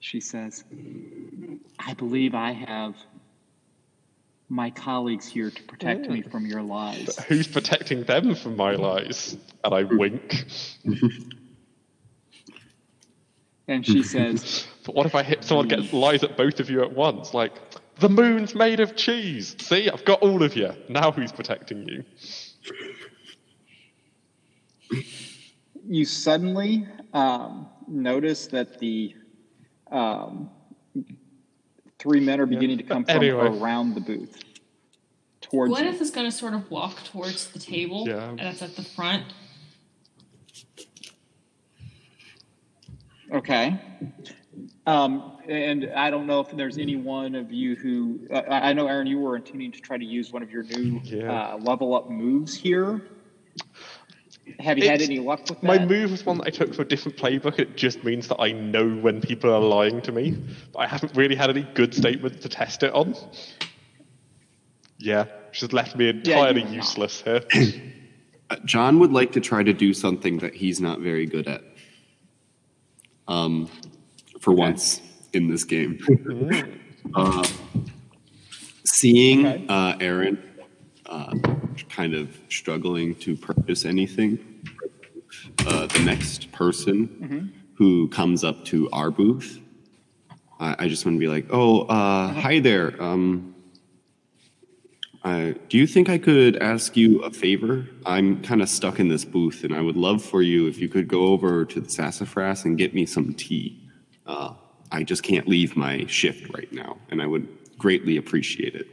She 0.00 0.20
says, 0.20 0.64
I 1.78 1.94
believe 1.94 2.34
I 2.34 2.52
have 2.52 2.94
my 4.48 4.70
colleagues 4.70 5.26
here 5.26 5.50
to 5.50 5.62
protect 5.64 6.08
me 6.08 6.22
from 6.22 6.46
your 6.46 6.62
lies. 6.62 7.16
But 7.16 7.24
Who's 7.28 7.46
protecting 7.46 8.04
them 8.04 8.34
from 8.34 8.56
my 8.56 8.74
lies? 8.74 9.36
And 9.64 9.74
I 9.74 9.82
wink. 9.84 10.44
And 13.70 13.84
she 13.84 14.02
says, 14.02 14.66
But 14.86 14.94
what 14.94 15.04
if 15.04 15.14
I 15.14 15.22
hit 15.22 15.44
someone 15.44 15.68
gets 15.68 15.92
lies 15.92 16.24
at 16.24 16.38
both 16.38 16.58
of 16.58 16.70
you 16.70 16.82
at 16.82 16.90
once? 16.90 17.34
Like, 17.34 17.52
the 17.98 18.08
moon's 18.08 18.54
made 18.54 18.80
of 18.80 18.96
cheese. 18.96 19.54
See, 19.60 19.90
I've 19.90 20.06
got 20.06 20.22
all 20.22 20.42
of 20.42 20.56
you. 20.56 20.72
Now 20.88 21.12
who's 21.12 21.32
protecting 21.32 21.86
you? 21.86 22.04
you 25.86 26.06
suddenly 26.06 26.86
um, 27.12 27.68
notice 27.86 28.46
that 28.46 28.78
the 28.78 29.14
um, 29.90 30.50
three 31.98 32.20
men 32.20 32.40
are 32.40 32.46
beginning 32.46 32.78
to 32.78 32.84
come 32.84 33.04
from 33.06 33.16
Anyway. 33.16 33.46
around 33.58 33.94
the 33.94 34.00
booth 34.00 34.42
towards 35.40 35.70
you. 35.70 35.76
Gwyneth 35.86 36.00
is 36.00 36.10
gonna 36.10 36.32
sort 36.32 36.54
of 36.54 36.70
walk 36.70 37.02
towards 37.04 37.48
the 37.50 37.58
table 37.58 38.06
Yeah. 38.06 38.34
that's 38.36 38.62
at 38.62 38.76
the 38.76 38.82
front. 38.82 39.24
Okay. 43.32 43.78
Um, 44.86 45.36
and 45.48 45.90
I 45.94 46.10
don't 46.10 46.26
know 46.26 46.40
if 46.40 46.50
there's 46.56 46.78
any 46.78 46.96
one 46.96 47.34
of 47.34 47.52
you 47.52 47.76
who 47.76 48.20
I, 48.32 48.70
I 48.70 48.72
know, 48.72 48.86
Aaron, 48.88 49.06
you 49.06 49.18
were 49.18 49.36
intending 49.36 49.70
to 49.72 49.80
try 49.80 49.98
to 49.98 50.04
use 50.04 50.32
one 50.32 50.42
of 50.42 50.50
your 50.50 50.62
new 50.62 51.00
Yeah. 51.04 51.52
uh, 51.54 51.58
level 51.58 51.94
up 51.94 52.10
moves 52.10 52.54
here. 52.54 53.02
Have 54.60 54.78
you 54.78 54.88
had 54.88 55.00
any 55.02 55.18
luck 55.18 55.40
with 55.48 55.60
that? 55.60 55.62
My 55.62 55.78
move 55.84 56.10
was 56.10 56.24
one 56.24 56.38
that 56.38 56.46
I 56.46 56.50
took 56.50 56.74
from 56.74 56.84
a 56.84 56.88
different 56.88 57.18
playbook. 57.18 57.58
It 57.58 57.76
just 57.76 58.04
means 58.04 58.28
that 58.28 58.40
I 58.40 58.52
know 58.52 58.88
when 58.88 59.20
people 59.20 59.52
are 59.52 59.60
lying 59.60 60.00
to 60.02 60.12
me. 60.12 60.36
But 60.72 60.80
I 60.80 60.86
haven't 60.86 61.14
really 61.16 61.34
had 61.36 61.50
any 61.50 61.62
good 61.74 61.94
statements 61.94 62.42
to 62.42 62.48
test 62.48 62.82
it 62.82 62.92
on. 62.92 63.14
Yeah, 64.98 65.24
which 65.48 65.60
has 65.60 65.72
left 65.72 65.96
me 65.96 66.08
entirely 66.08 66.60
have 66.62 66.70
not. 66.70 66.76
useless 66.76 67.20
here. 67.22 67.42
Uh, 68.50 68.56
John 68.64 68.98
would 68.98 69.12
like 69.12 69.32
to 69.32 69.40
try 69.40 69.62
to 69.62 69.74
do 69.74 69.92
something 69.92 70.38
that 70.38 70.54
he's 70.54 70.80
not 70.80 71.00
very 71.00 71.26
good 71.26 71.46
at. 71.46 71.62
Um, 73.26 73.68
for 74.40 74.54
once 74.54 75.02
in 75.34 75.50
this 75.50 75.64
game. 75.64 75.98
uh, 77.14 77.46
seeing 78.86 79.46
Okay. 79.46 79.66
uh, 79.68 79.96
Aaron 80.00 80.42
uh, 81.08 81.34
kind 81.88 82.14
of 82.14 82.36
struggling 82.48 83.14
to 83.16 83.36
purchase 83.36 83.84
anything, 83.84 84.38
uh, 85.66 85.86
the 85.86 86.02
next 86.04 86.50
person 86.52 87.52
who 87.74 88.08
comes 88.08 88.44
up 88.44 88.64
to 88.66 88.88
our 88.90 89.10
booth, 89.10 89.60
I, 90.60 90.76
I 90.80 90.88
just 90.88 91.04
want 91.04 91.16
to 91.16 91.20
be 91.20 91.28
like, 91.28 91.46
"Oh, 91.50 91.82
uh, 91.82 92.32
hi 92.32 92.58
there. 92.60 93.00
Um, 93.02 93.54
uh, 95.24 95.52
do 95.68 95.76
you 95.76 95.86
think 95.86 96.08
I 96.08 96.18
could 96.18 96.56
ask 96.56 96.96
you 96.96 97.20
a 97.20 97.30
favor? 97.30 97.86
I'm 98.06 98.42
kind 98.42 98.62
of 98.62 98.68
stuck 98.68 99.00
in 99.00 99.08
this 99.08 99.24
booth, 99.24 99.64
and 99.64 99.74
I 99.74 99.80
would 99.80 99.96
love 99.96 100.22
for 100.22 100.42
you 100.42 100.68
if 100.68 100.78
you 100.78 100.88
could 100.88 101.08
go 101.08 101.26
over 101.26 101.64
to 101.64 101.80
the 101.80 101.88
Sassafras 101.88 102.64
and 102.64 102.78
get 102.78 102.94
me 102.94 103.04
some 103.04 103.34
tea. 103.34 103.88
Uh, 104.26 104.54
I 104.90 105.02
just 105.02 105.22
can't 105.22 105.48
leave 105.48 105.76
my 105.76 106.06
shift 106.06 106.52
right 106.54 106.72
now, 106.72 106.98
and 107.10 107.20
I 107.20 107.26
would 107.26 107.48
greatly 107.78 108.16
appreciate 108.16 108.74
it. 108.74 108.88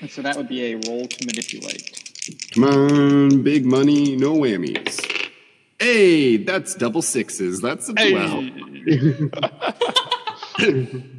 And 0.00 0.10
so 0.10 0.22
that 0.22 0.36
would 0.36 0.48
be 0.48 0.72
a 0.72 0.74
roll 0.74 1.06
to 1.06 1.26
manipulate. 1.26 2.04
Come 2.52 2.64
on, 2.64 3.42
big 3.42 3.64
money, 3.64 4.16
no 4.16 4.34
whammies. 4.34 5.04
Hey, 5.78 6.36
that's 6.36 6.74
double 6.74 7.02
sixes. 7.02 7.60
That's 7.60 7.88
a 7.88 7.94
12. 7.94 8.44
Hey. 10.56 11.04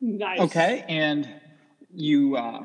Nice. 0.00 0.38
Okay, 0.40 0.84
and 0.88 1.28
you, 1.92 2.36
uh, 2.36 2.60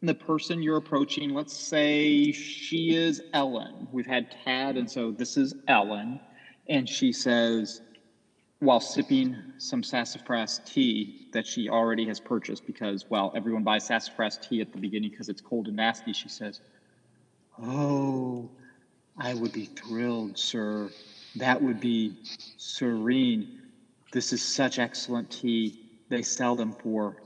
the 0.00 0.14
person 0.14 0.62
you're 0.62 0.76
approaching, 0.76 1.34
let's 1.34 1.52
say 1.52 2.30
she 2.30 2.94
is 2.94 3.20
Ellen. 3.34 3.88
We've 3.90 4.06
had 4.06 4.30
Tad, 4.44 4.76
and 4.76 4.88
so 4.88 5.10
this 5.10 5.36
is 5.36 5.54
Ellen. 5.66 6.20
And 6.68 6.88
she 6.88 7.12
says, 7.12 7.80
while 8.60 8.80
sipping 8.80 9.36
some 9.58 9.82
sassafras 9.82 10.60
tea 10.64 11.28
that 11.32 11.46
she 11.46 11.68
already 11.68 12.06
has 12.06 12.18
purchased, 12.18 12.66
because, 12.66 13.08
well, 13.08 13.32
everyone 13.36 13.62
buys 13.62 13.84
sassafras 13.86 14.36
tea 14.38 14.60
at 14.60 14.72
the 14.72 14.78
beginning 14.78 15.10
because 15.10 15.28
it's 15.28 15.40
cold 15.40 15.68
and 15.68 15.76
nasty, 15.76 16.12
she 16.12 16.28
says, 16.28 16.60
Oh, 17.60 18.50
I 19.16 19.34
would 19.34 19.52
be 19.52 19.66
thrilled, 19.66 20.38
sir. 20.38 20.90
That 21.36 21.60
would 21.60 21.80
be 21.80 22.16
serene. 22.56 23.62
This 24.12 24.32
is 24.32 24.42
such 24.42 24.78
excellent 24.78 25.30
tea. 25.30 25.80
They 26.08 26.22
sell 26.22 26.56
them 26.56 26.72
for 26.72 27.16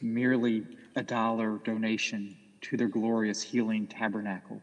merely 0.00 0.64
a 0.96 1.02
dollar 1.02 1.58
donation 1.64 2.36
to 2.62 2.76
their 2.76 2.88
glorious 2.88 3.42
healing 3.42 3.86
tabernacle. 3.86 4.60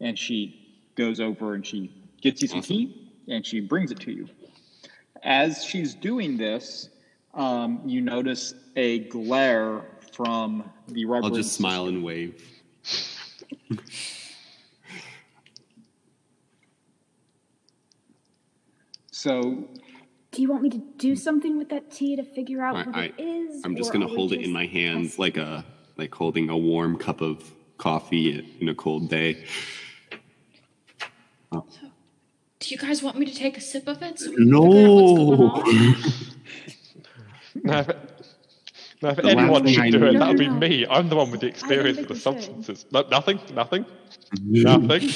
And 0.00 0.18
she 0.18 0.82
goes 0.96 1.20
over 1.20 1.54
and 1.54 1.66
she 1.66 1.92
gets 2.20 2.42
you 2.42 2.48
some 2.48 2.58
Awesome. 2.58 2.76
tea 2.76 3.10
and 3.28 3.44
she 3.44 3.60
brings 3.60 3.90
it 3.90 4.00
to 4.00 4.12
you. 4.12 4.28
As 5.22 5.64
she's 5.64 5.94
doing 5.94 6.36
this, 6.36 6.88
um, 7.34 7.80
you 7.84 8.00
notice 8.00 8.54
a 8.76 9.00
glare 9.00 9.82
from 10.12 10.70
the 10.88 11.04
rubber. 11.04 11.26
I'll 11.26 11.34
just 11.34 11.52
smile 11.52 11.86
and 11.86 12.02
wave. 12.02 12.42
So 19.20 19.68
Do 20.30 20.40
you 20.40 20.48
want 20.48 20.62
me 20.62 20.70
to 20.70 20.78
do 20.96 21.14
something 21.14 21.58
with 21.58 21.68
that 21.68 21.90
tea 21.90 22.16
to 22.16 22.22
figure 22.22 22.62
out 22.62 22.74
I, 22.74 22.82
what 22.84 22.96
I, 22.96 23.04
it 23.04 23.20
is? 23.20 23.62
I'm 23.66 23.76
just 23.76 23.92
gonna 23.92 24.06
hold 24.06 24.32
it 24.32 24.40
in 24.40 24.50
my 24.50 24.64
hands 24.64 25.08
test- 25.08 25.18
like 25.18 25.36
a 25.36 25.62
like 25.98 26.14
holding 26.14 26.48
a 26.48 26.56
warm 26.56 26.96
cup 26.96 27.20
of 27.20 27.44
coffee 27.76 28.56
in 28.60 28.70
a 28.70 28.74
cold 28.74 29.10
day. 29.10 29.44
Do 32.60 32.68
you 32.74 32.78
guys 32.78 33.02
want 33.02 33.18
me 33.18 33.26
to 33.26 33.34
take 33.34 33.56
a 33.56 33.60
sip 33.60 33.88
of 33.88 34.02
it? 34.02 34.18
So 34.18 34.30
we 34.30 34.36
can 34.36 34.44
figure 34.62 34.86
out 34.86 34.94
what's 34.94 35.12
going 35.12 35.40
No. 35.40 35.46
on? 35.50 35.94
Now, 37.64 37.80
if, 37.80 37.88
now, 39.02 39.08
if 39.10 39.18
anyone 39.24 39.66
should 39.66 39.90
do 39.92 40.04
it, 40.06 40.18
that 40.18 40.28
would 40.28 40.38
be 40.38 40.48
me. 40.48 40.86
I'm 40.88 41.08
the 41.08 41.16
one 41.16 41.30
with 41.32 41.40
the 41.40 41.48
experience 41.48 41.96
think 41.96 42.08
with 42.08 42.18
the 42.18 42.22
substances. 42.22 42.86
No, 42.92 43.02
nothing, 43.10 43.40
nothing, 43.54 43.84
nothing. 44.42 45.08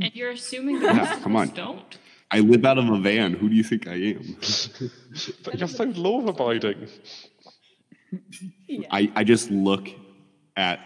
And 0.00 0.14
you're 0.14 0.30
assuming 0.30 0.78
the 0.78 0.86
Yeah, 0.86 1.18
come 1.20 1.34
on. 1.34 1.48
don't? 1.48 1.98
I 2.30 2.38
live 2.40 2.64
out 2.64 2.78
of 2.78 2.88
a 2.88 2.98
van. 3.00 3.32
Who 3.34 3.48
do 3.48 3.56
you 3.56 3.64
think 3.64 3.88
I 3.88 3.94
am? 3.94 4.36
but 5.44 5.58
you're 5.58 5.66
so 5.66 5.84
law 5.84 6.24
abiding. 6.26 6.86
I, 8.90 9.10
I 9.16 9.24
just 9.24 9.50
look 9.50 9.88
at 10.56 10.78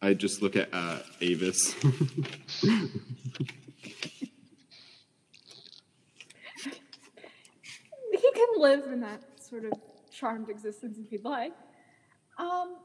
I 0.00 0.14
just 0.14 0.42
look 0.42 0.54
at 0.56 0.68
uh, 0.72 0.98
Avis. 1.20 1.74
He 8.12 8.30
can 8.32 8.46
live 8.56 8.84
in 8.92 9.00
that 9.00 9.22
sort 9.42 9.64
of 9.64 9.72
charmed 10.10 10.48
existence 10.48 10.98
if 10.98 11.10
he'd 11.10 11.24
like. 11.24 11.52
Um, 12.38 12.76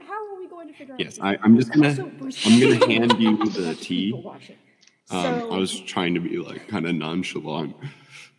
how 0.00 0.32
are 0.34 0.38
we 0.38 0.48
going 0.48 0.68
to 0.68 0.74
figure 0.74 0.94
out? 0.94 1.00
yes, 1.00 1.18
I'm 1.22 1.56
just 1.56 1.72
gonna 1.72 1.88
I'm 1.90 2.60
gonna 2.60 2.86
hand 2.86 3.14
you 3.20 3.36
the 3.50 3.74
tea. 3.80 4.12
Um, 4.24 4.40
So- 5.40 5.50
I 5.52 5.58
was 5.58 5.78
trying 5.80 6.14
to 6.14 6.20
be 6.20 6.38
like 6.38 6.68
kind 6.68 6.86
of 6.86 6.94
nonchalant, 6.94 7.76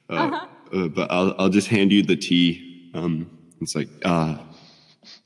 uh, 0.10 0.14
Uh-huh. 0.14 0.48
uh, 0.74 0.88
but 0.88 1.12
I'll 1.12 1.36
I'll 1.38 1.50
just 1.50 1.68
hand 1.68 1.92
you 1.92 2.04
the 2.04 2.16
tea. 2.18 2.92
Um, 2.94 3.30
it's 3.62 3.76
like 3.76 3.90
uh, 4.04 4.38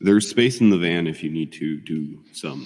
there's 0.01 0.29
space 0.29 0.61
in 0.61 0.69
the 0.69 0.77
van 0.77 1.07
if 1.07 1.23
you 1.23 1.29
need 1.29 1.51
to 1.53 1.77
do 1.79 2.19
some 2.33 2.65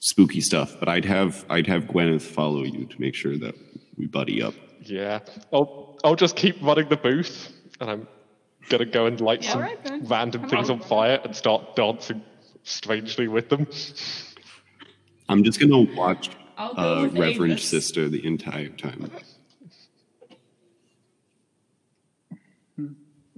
spooky 0.00 0.40
stuff. 0.40 0.76
But 0.78 0.88
I'd 0.88 1.04
have 1.04 1.44
I'd 1.50 1.66
have 1.66 1.84
Gwyneth 1.84 2.22
follow 2.22 2.62
you 2.64 2.86
to 2.86 3.00
make 3.00 3.14
sure 3.14 3.36
that 3.38 3.54
we 3.96 4.06
buddy 4.06 4.42
up. 4.42 4.54
Yeah, 4.82 5.20
I'll 5.52 5.98
I'll 6.04 6.16
just 6.16 6.36
keep 6.36 6.60
running 6.62 6.88
the 6.88 6.96
booth, 6.96 7.52
and 7.80 7.90
I'm 7.90 8.08
gonna 8.68 8.84
go 8.84 9.06
and 9.06 9.20
light 9.20 9.42
Yeah. 9.42 9.50
some 9.52 9.60
Alright 9.62 9.84
then. 9.84 10.04
random 10.06 10.42
Come 10.42 10.50
things 10.50 10.70
on. 10.70 10.80
on 10.80 10.86
fire 10.86 11.20
and 11.24 11.34
start 11.34 11.74
dancing 11.76 12.22
strangely 12.64 13.28
with 13.28 13.48
them. 13.48 13.66
I'm 15.28 15.42
just 15.44 15.60
gonna 15.60 15.80
watch 15.96 16.30
uh, 16.56 17.08
Reverend 17.12 17.52
Avis. 17.52 17.64
Sister 17.64 18.08
the 18.08 18.24
entire 18.26 18.68
time. 18.70 19.10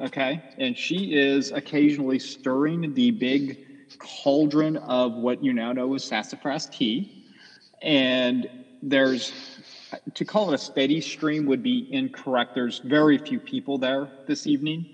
Okay. 0.01 0.43
And 0.57 0.77
she 0.77 1.13
is 1.15 1.51
occasionally 1.51 2.19
stirring 2.19 2.95
the 2.95 3.11
big 3.11 3.59
cauldron 3.99 4.77
of 4.79 5.15
what 5.15 5.43
you 5.43 5.53
now 5.53 5.73
know 5.73 5.95
as 5.95 6.05
sassafras 6.05 6.67
tea. 6.67 7.07
And 7.83 8.47
there's, 8.83 9.33
to 10.15 10.25
call 10.25 10.51
it 10.51 10.55
a 10.55 10.59
steady 10.59 11.01
stream 11.01 11.45
would 11.47 11.63
be 11.63 11.87
incorrect. 11.91 12.55
There's 12.55 12.81
very 12.83 13.19
few 13.19 13.41
people 13.41 13.79
there 13.79 14.11
this 14.27 14.47
evening. 14.47 14.87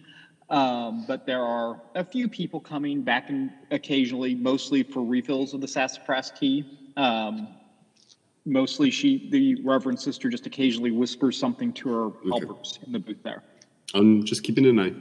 Um, 0.49 1.05
but 1.07 1.25
there 1.27 1.43
are 1.43 1.81
a 1.95 2.05
few 2.05 2.29
people 2.29 2.61
coming 2.61 3.03
back 3.03 3.31
and 3.31 3.53
occasionally, 3.71 4.35
mostly 4.35 4.85
for 4.85 5.05
refills 5.05 5.55
of 5.55 5.61
the 5.61 5.69
sassafras 5.69 6.31
tea. 6.31 6.67
Um, 6.97 7.49
mostly, 8.45 8.91
she, 8.91 9.23
the 9.29 9.57
Reverend 9.63 10.01
Sister, 10.01 10.29
just 10.29 10.47
occasionally 10.47 10.93
whispers 10.93 11.37
something 11.39 11.73
to 11.75 11.89
her 11.91 12.11
helpers 12.29 12.79
in 12.87 12.93
the 12.93 13.01
booth 13.01 13.19
there. 13.25 13.45
I'm 13.95 14.25
just 14.25 14.43
keeping 14.43 14.67
an 14.67 14.79
eye. 14.81 14.93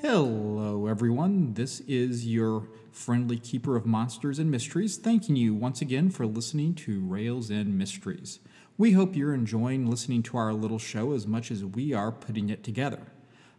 Hello, 0.00 0.86
everyone. 0.86 1.54
This 1.54 1.80
is 1.80 2.26
your 2.26 2.68
friendly 2.90 3.38
keeper 3.38 3.76
of 3.76 3.84
monsters 3.84 4.38
and 4.38 4.50
mysteries, 4.50 4.96
thanking 4.96 5.36
you 5.36 5.54
once 5.54 5.80
again 5.80 6.10
for 6.10 6.26
listening 6.26 6.74
to 6.74 7.00
Rails 7.00 7.50
and 7.50 7.76
Mysteries. 7.76 8.40
We 8.78 8.92
hope 8.92 9.14
you're 9.14 9.34
enjoying 9.34 9.90
listening 9.90 10.22
to 10.24 10.36
our 10.36 10.52
little 10.54 10.78
show 10.78 11.12
as 11.12 11.26
much 11.26 11.50
as 11.50 11.64
we 11.64 11.92
are 11.92 12.12
putting 12.12 12.48
it 12.48 12.64
together. 12.64 13.12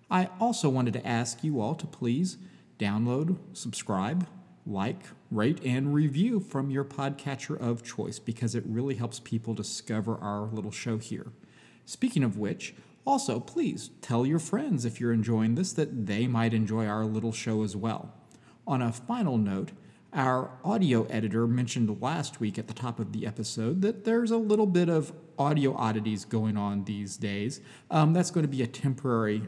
I 0.10 0.30
also 0.40 0.70
wanted 0.70 0.94
to 0.94 1.06
ask 1.06 1.44
you 1.44 1.60
all 1.62 1.76
to 1.76 1.86
please 1.86 2.38
download, 2.80 3.38
subscribe, 3.54 4.28
like, 4.68 5.04
rate, 5.32 5.60
and 5.64 5.94
review 5.94 6.40
from 6.40 6.70
your 6.70 6.84
podcatcher 6.84 7.60
of 7.60 7.84
choice 7.84 8.20
because 8.20 8.56
it 8.56 8.64
really 8.66 8.96
helps 8.96 9.20
people 9.20 9.54
discover 9.54 10.18
our 10.18 10.48
little 10.48 10.72
show 10.72 10.98
here. 10.98 11.32
Speaking 11.86 12.24
of 12.24 12.38
which, 12.38 12.76
also 13.06 13.40
please 13.40 13.92
tell 14.02 14.26
your 14.26 14.40
friends 14.40 14.84
if 14.84 15.00
you're 15.00 15.14
enjoying 15.14 15.56
this 15.56 15.72
that 15.74 16.06
they 16.06 16.28
might 16.28 16.54
enjoy 16.54 16.86
our 16.86 17.06
little 17.06 17.32
show 17.32 17.64
as 17.64 17.76
well. 17.76 18.14
On 18.68 18.82
a 18.82 18.92
final 18.92 19.38
note, 19.38 19.72
our 20.14 20.52
audio 20.64 21.06
editor 21.06 21.48
mentioned 21.48 22.02
last 22.02 22.40
week 22.40 22.58
at 22.58 22.68
the 22.68 22.74
top 22.74 23.00
of 23.00 23.14
the 23.14 23.26
episode 23.26 23.82
that 23.82 24.04
there's 24.04 24.32
a 24.32 24.38
little 24.38 24.66
bit 24.66 24.90
of 24.90 25.14
audio 25.38 25.74
oddities 25.76 26.26
going 26.26 26.58
on 26.58 26.84
these 26.84 27.18
days. 27.18 27.62
Um, 27.92 28.14
that's 28.14 28.32
going 28.32 28.44
to 28.44 28.52
be 28.52 28.62
a 28.62 28.68
temporary 28.68 29.44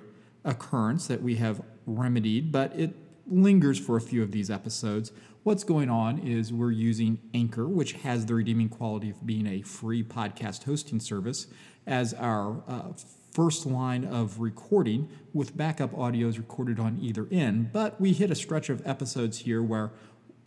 occurrence 0.46 1.08
that 1.08 1.22
we 1.22 1.36
have 1.36 1.62
remedied, 1.86 2.52
but 2.52 2.74
it 2.80 2.96
lingers 3.30 3.80
for 3.80 3.98
a 3.98 4.02
few 4.02 4.22
of 4.24 4.32
these 4.32 4.50
episodes. 4.50 5.12
What's 5.44 5.64
going 5.64 5.90
on 5.90 6.20
is 6.20 6.52
we're 6.52 6.72
using 6.72 7.20
Anchor, 7.34 7.68
which 7.68 7.94
has 7.94 8.26
the 8.26 8.36
redeeming 8.36 8.70
quality 8.70 9.10
of 9.10 9.26
being 9.26 9.48
a 9.48 9.62
free 9.62 10.04
podcast 10.04 10.66
hosting 10.66 11.00
service, 11.00 11.48
as 11.88 12.14
our 12.14 12.62
uh, 12.68 12.92
first 13.32 13.66
line 13.66 14.06
of 14.06 14.40
recording 14.40 15.10
with 15.34 15.56
backup 15.56 15.92
audios 15.94 16.38
recorded 16.38 16.80
on 16.80 16.98
either 17.00 17.28
end. 17.32 17.72
But 17.72 18.00
we 18.02 18.14
hit 18.14 18.32
a 18.32 18.36
stretch 18.36 18.70
of 18.70 18.86
episodes 18.86 19.40
here 19.40 19.64
where 19.64 19.92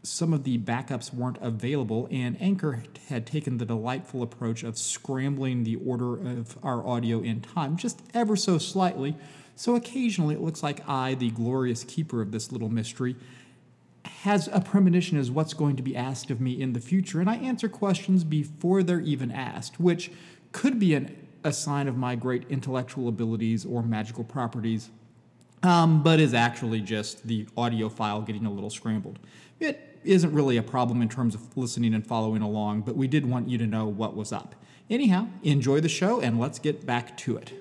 some 0.03 0.33
of 0.33 0.45
the 0.45 0.59
backups 0.59 1.15
weren't 1.15 1.39
available, 1.41 2.09
and 2.11 2.41
Anchor 2.43 2.83
had 3.09 3.27
taken 3.27 3.59
the 3.59 3.65
delightful 3.65 4.23
approach 4.23 4.63
of 4.65 4.77
scrambling 4.77 5.63
the 5.65 5.77
order 5.77 6.15
of 6.17 6.59
our 6.63 6.87
audio 6.87 7.21
in 7.21 7.41
time 7.41 7.77
just 7.77 8.03
ever 8.13 8.35
so 8.37 8.59
slightly. 8.59 9.17
So 9.57 9.75
occasionally 9.75 10.35
it 10.35 10.41
looks 10.41 10.63
like 10.63 10.87
I, 10.89 11.15
the 11.15 11.31
glorious 11.31 11.85
keeper 11.85 12.21
of 12.21 12.33
this 12.33 12.53
little 12.53 12.69
mystery, 12.69 13.17
has 14.05 14.49
a 14.53 14.61
premonition 14.61 15.19
as 15.19 15.31
what's 15.31 15.55
going 15.55 15.77
to 15.77 15.83
be 15.83 15.97
asked 15.97 16.31
of 16.31 16.41
me 16.41 16.61
in 16.61 16.73
the 16.73 16.81
future, 16.81 17.21
and 17.21 17.31
I 17.31 17.37
answer 17.37 17.69
questions 17.69 18.25
before 18.25 18.83
they're 18.83 19.01
even 19.01 19.31
asked, 19.31 19.79
which 19.79 20.11
could 20.51 20.79
be 20.79 20.95
an, 20.95 21.17
a 21.45 21.53
sign 21.53 21.89
of 21.89 21.97
my 21.97 22.15
great 22.15 22.45
intellectual 22.49 23.09
abilities 23.09 23.65
or 23.65 23.83
magical 23.83 24.25
properties 24.25 24.91
um, 25.63 26.03
but 26.03 26.21
is 26.21 26.35
actually 26.35 26.81
just 26.81 27.27
the 27.27 27.47
audio 27.57 27.89
file 27.89 28.21
getting 28.23 28.47
a 28.47 28.51
little 28.51 28.71
scrambled. 28.71 29.19
It 29.61 29.99
isn't 30.05 30.33
really 30.33 30.57
a 30.57 30.63
problem 30.63 31.01
in 31.01 31.09
terms 31.09 31.35
of 31.35 31.57
listening 31.57 31.95
and 31.95 32.07
following 32.07 32.43
along, 32.43 32.83
but 32.83 32.97
we 32.97 33.07
did 33.07 33.25
want 33.27 33.49
you 33.49 33.59
to 33.59 33.67
know 33.67 33.87
what 33.87 34.17
was 34.17 34.33
up. 34.33 34.55
anyhow, 34.91 35.27
enjoy 35.43 35.81
the 35.81 35.89
show 35.89 36.21
and 36.21 36.39
let's 36.39 36.59
get 36.59 36.85
back 36.85 37.17
to 37.17 37.37
it. 37.37 37.53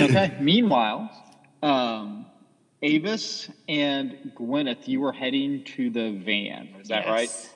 Okay. 0.00 0.36
Meanwhile, 0.40 1.10
um, 1.62 2.26
Avis 2.82 3.50
and 3.68 4.32
Gwyneth, 4.34 4.88
you 4.88 5.00
were 5.00 5.12
heading 5.12 5.64
to 5.76 5.90
the 5.90 6.12
van. 6.12 6.68
Is 6.80 6.88
that 6.88 7.06
right? 7.06 7.28
Yes. 7.28 7.50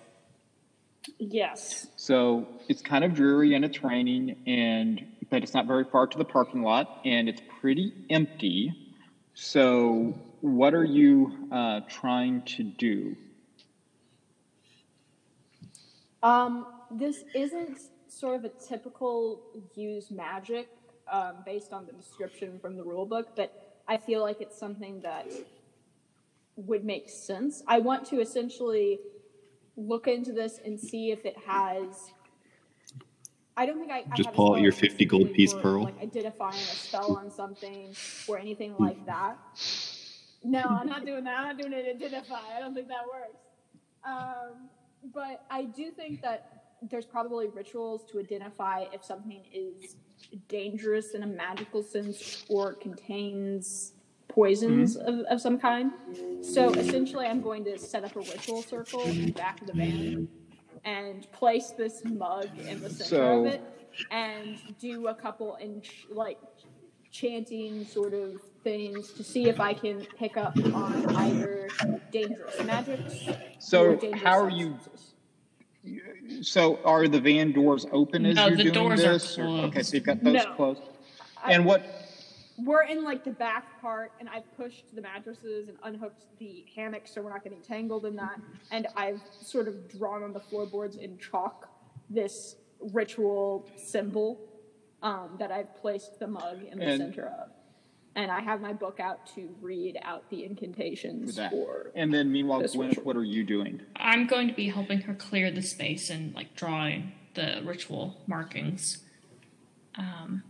Yes. 1.18 1.86
So 1.96 2.46
it's 2.68 2.82
kind 2.82 3.04
of 3.04 3.14
dreary 3.14 3.54
and 3.54 3.64
it's 3.64 3.82
raining, 3.82 4.36
and 4.46 5.04
but 5.30 5.42
it's 5.42 5.54
not 5.54 5.66
very 5.66 5.84
far 5.84 6.06
to 6.06 6.18
the 6.18 6.24
parking 6.24 6.62
lot, 6.62 7.00
and 7.04 7.28
it's 7.28 7.42
pretty 7.60 7.92
empty. 8.10 8.72
So, 9.34 10.14
what 10.40 10.74
are 10.74 10.84
you 10.84 11.48
uh, 11.50 11.80
trying 11.88 12.42
to 12.42 12.62
do? 12.62 13.16
Um, 16.22 16.66
this 16.90 17.24
isn't 17.34 17.80
sort 18.08 18.36
of 18.36 18.44
a 18.44 18.48
typical 18.48 19.42
use 19.74 20.10
magic 20.10 20.68
um, 21.10 21.36
based 21.44 21.72
on 21.72 21.86
the 21.86 21.92
description 21.92 22.58
from 22.60 22.76
the 22.76 22.82
rule 22.82 23.06
book, 23.06 23.28
but 23.36 23.82
I 23.86 23.96
feel 23.96 24.22
like 24.22 24.40
it's 24.40 24.58
something 24.58 25.00
that 25.02 25.26
would 26.56 26.84
make 26.84 27.08
sense. 27.10 27.62
I 27.66 27.78
want 27.80 28.06
to 28.06 28.20
essentially 28.20 29.00
look 29.76 30.06
into 30.06 30.32
this 30.32 30.60
and 30.64 30.78
see 30.78 31.10
if 31.10 31.24
it 31.24 31.36
has. 31.46 32.12
I 33.56 33.66
don't 33.66 33.78
think 33.78 33.92
I 33.92 34.04
I 34.10 34.16
Just 34.16 34.30
a 34.30 34.32
pull 34.32 34.54
out 34.54 34.60
your 34.60 34.72
50 34.72 35.04
gold 35.04 35.32
piece 35.32 35.54
pearl. 35.54 35.84
like 35.84 36.00
identifying 36.02 36.54
a 36.54 36.58
spell 36.58 37.16
on 37.16 37.30
something 37.30 37.94
or 38.26 38.38
anything 38.38 38.74
like 38.78 39.04
that. 39.06 39.38
No, 40.42 40.62
I'm 40.62 40.86
not 40.88 41.06
doing 41.06 41.24
that. 41.24 41.38
I'm 41.38 41.56
not 41.56 41.58
doing 41.58 41.72
it. 41.72 41.86
Identify. 41.96 42.40
I 42.56 42.60
don't 42.60 42.74
think 42.74 42.88
that 42.88 43.04
works. 43.06 43.38
Um, 44.04 44.68
but 45.12 45.44
I 45.50 45.64
do 45.64 45.90
think 45.90 46.22
that 46.22 46.64
there's 46.90 47.06
probably 47.06 47.48
rituals 47.48 48.04
to 48.12 48.18
identify 48.18 48.84
if 48.92 49.04
something 49.04 49.42
is 49.52 49.96
dangerous 50.48 51.14
in 51.14 51.22
a 51.22 51.26
magical 51.26 51.82
sense 51.82 52.44
or 52.48 52.74
contains 52.74 53.92
poisons 54.28 54.96
mm-hmm. 54.96 55.08
of, 55.08 55.26
of 55.26 55.40
some 55.40 55.58
kind. 55.58 55.92
So 56.42 56.70
essentially, 56.70 57.26
I'm 57.26 57.40
going 57.40 57.64
to 57.64 57.78
set 57.78 58.04
up 58.04 58.16
a 58.16 58.20
ritual 58.20 58.62
circle 58.62 59.02
in 59.02 59.26
the 59.26 59.32
back 59.32 59.60
of 59.60 59.68
the 59.68 59.72
van 59.72 60.28
and 60.84 61.30
place 61.32 61.70
this 61.70 62.02
mug 62.04 62.48
in 62.58 62.80
the 62.80 62.90
center 62.90 63.04
So- 63.04 63.44
of 63.44 63.46
it 63.46 63.62
and 64.10 64.58
do 64.80 65.06
a 65.06 65.14
couple 65.14 65.56
in 65.56 65.82
like 66.10 66.38
chanting 67.10 67.84
sort 67.86 68.12
of 68.12 68.40
things 68.64 69.12
to 69.12 69.22
see 69.22 69.48
if 69.48 69.60
I 69.60 69.72
can 69.72 70.04
pick 70.18 70.36
up 70.36 70.56
on 70.74 71.14
either 71.14 71.68
dangerous 72.10 72.62
magics. 72.64 73.14
So, 73.60 73.94
dangerous 73.94 74.22
how 74.22 74.40
are 74.40 74.50
you? 74.50 74.74
substances. 74.82 75.13
So, 76.42 76.78
are 76.84 77.06
the 77.08 77.20
van 77.20 77.52
doors 77.52 77.86
open 77.92 78.24
as 78.26 78.36
No, 78.36 78.46
you're 78.48 78.56
the 78.56 78.62
doing 78.64 78.74
doors 78.74 79.04
are 79.04 79.12
this? 79.14 79.38
or- 79.38 79.44
okay, 79.66 79.82
so 79.82 79.96
you've 79.96 80.04
got 80.06 80.22
those 80.22 80.34
No. 80.34 80.54
closed. 80.54 80.82
I- 81.42 81.52
And 81.52 81.64
what? 81.66 81.84
We're 82.56 82.84
in 82.84 83.02
like 83.02 83.24
the 83.24 83.32
back 83.32 83.80
part, 83.80 84.12
and 84.20 84.28
I've 84.28 84.50
pushed 84.56 84.94
the 84.94 85.02
mattresses 85.02 85.68
and 85.68 85.76
unhooked 85.82 86.24
the 86.38 86.64
hammock 86.76 87.06
so 87.08 87.20
we're 87.20 87.30
not 87.30 87.42
getting 87.42 87.60
tangled 87.62 88.06
in 88.06 88.14
that. 88.16 88.40
And 88.70 88.86
I've 88.96 89.20
sort 89.40 89.66
of 89.68 89.88
drawn 89.88 90.22
on 90.22 90.32
the 90.32 90.38
floorboards 90.40 90.96
in 90.96 91.18
chalk 91.18 91.68
this 92.08 92.56
ritual 92.92 93.68
symbol 93.76 94.38
um, 95.02 95.36
that 95.38 95.50
I've 95.50 95.74
placed 95.76 96.18
the 96.20 96.26
mug 96.28 96.62
in 96.62 96.78
the 96.78 96.84
And- 96.86 96.98
center 96.98 97.26
of. 97.26 97.50
And 98.16 98.30
I 98.30 98.40
have 98.40 98.60
my 98.60 98.72
book 98.72 99.00
out 99.00 99.26
to 99.34 99.48
read 99.60 99.98
out 100.02 100.28
the 100.30 100.44
incantations 100.44 101.34
that? 101.34 101.50
for. 101.50 101.90
And 101.96 102.14
then, 102.14 102.30
meanwhile, 102.30 102.60
This 102.60 102.76
Gwyneth, 102.76 102.88
ritual. 102.90 103.04
what 103.04 103.16
are 103.16 103.24
you 103.24 103.42
doing? 103.44 103.80
I'm 103.96 104.26
going 104.26 104.46
to 104.48 104.54
be 104.54 104.68
helping 104.68 105.00
her 105.02 105.14
clear 105.14 105.50
the 105.50 105.62
space 105.62 106.10
and 106.10 106.32
like 106.34 106.54
drawing 106.54 107.12
the 107.34 107.60
ritual 107.64 108.22
markings. 108.28 108.98
Um, 109.98 110.44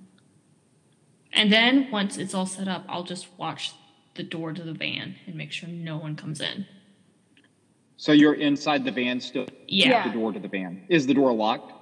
and 1.33 1.51
then 1.51 1.91
once 1.91 2.19
it's 2.19 2.35
all 2.35 2.47
set 2.47 2.69
up, 2.69 2.85
I'll 2.89 3.03
just 3.03 3.29
watch 3.39 3.73
the 4.15 4.23
door 4.23 4.53
to 4.53 4.63
the 4.63 4.75
van 4.75 5.17
and 5.27 5.35
make 5.35 5.51
sure 5.51 5.69
no 5.69 5.97
one 5.97 6.17
comes 6.17 6.41
in. 6.41 6.67
So 7.97 8.13
you're 8.13 8.35
inside 8.35 8.85
the 8.85 8.91
van 8.91 9.21
still. 9.21 9.47
Yeah. 9.67 10.07
The 10.07 10.13
door 10.13 10.33
to 10.33 10.39
the 10.39 10.49
van 10.49 10.85
is 10.89 11.07
the 11.07 11.15
door 11.15 11.33
locked? 11.33 11.73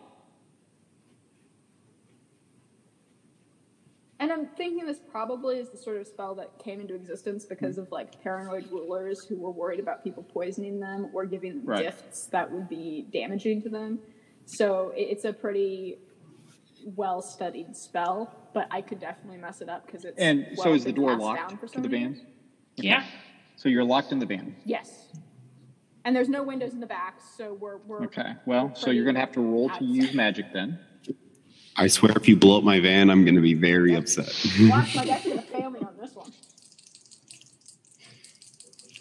And 4.22 4.30
I'm 4.30 4.46
thinking 4.46 4.86
this 4.86 5.00
probably 5.10 5.58
is 5.58 5.70
the 5.70 5.76
sort 5.76 5.96
of 5.96 6.06
spell 6.06 6.36
that 6.36 6.56
came 6.62 6.80
into 6.80 6.94
existence 6.94 7.44
because 7.44 7.76
of 7.76 7.90
like 7.90 8.22
paranoid 8.22 8.70
rulers 8.70 9.24
who 9.24 9.36
were 9.36 9.50
worried 9.50 9.80
about 9.80 10.04
people 10.04 10.22
poisoning 10.22 10.78
them 10.78 11.10
or 11.12 11.26
giving 11.26 11.56
them 11.56 11.66
Right. 11.66 11.82
gifts 11.86 12.26
that 12.26 12.48
would 12.52 12.68
be 12.68 13.08
damaging 13.12 13.62
to 13.62 13.68
them. 13.68 13.98
So 14.44 14.92
it's 14.96 15.24
a 15.24 15.32
pretty 15.32 15.98
well 16.84 17.20
studied 17.20 17.74
spell, 17.74 18.32
but 18.54 18.68
I 18.70 18.80
could 18.80 19.00
definitely 19.00 19.38
mess 19.38 19.60
it 19.60 19.68
up 19.68 19.86
because 19.86 20.04
it's 20.04 20.16
And 20.20 20.46
so 20.54 20.72
is 20.72 20.84
the 20.84 20.92
door 20.92 21.16
locked 21.16 21.58
for 21.58 21.66
to 21.66 21.80
the 21.80 21.88
many 21.88 22.04
van? 22.04 22.26
Yeah. 22.76 23.04
So 23.56 23.68
you're 23.68 23.82
locked 23.82 24.12
in 24.12 24.20
the 24.20 24.26
van. 24.26 24.54
Yes. 24.64 25.08
And 26.04 26.14
there's 26.14 26.28
no 26.28 26.44
windows 26.44 26.74
in 26.74 26.78
the 26.78 26.86
back, 26.86 27.20
so 27.36 27.54
we're 27.54 27.78
we're 27.78 28.04
Okay. 28.04 28.34
Well, 28.46 28.72
so 28.76 28.90
you're 28.90 29.04
going 29.04 29.16
to 29.16 29.20
have 29.20 29.32
to 29.32 29.40
roll 29.40 29.68
to 29.70 29.84
use 29.84 30.14
magic 30.14 30.52
then. 30.52 30.78
I 31.76 31.86
swear, 31.86 32.12
if 32.16 32.28
you 32.28 32.36
blow 32.36 32.58
up 32.58 32.64
my 32.64 32.80
van, 32.80 33.10
I'm 33.10 33.24
going 33.24 33.34
to 33.34 33.40
be 33.40 33.54
very 33.54 33.94
upset. 33.94 34.26
Watch 34.60 34.94
my 34.94 35.04
deck's 35.04 35.26
gonna 35.26 35.42
fail 35.42 35.70
me 35.70 35.80
on 35.80 35.96
this 36.00 36.14
one. 36.14 36.30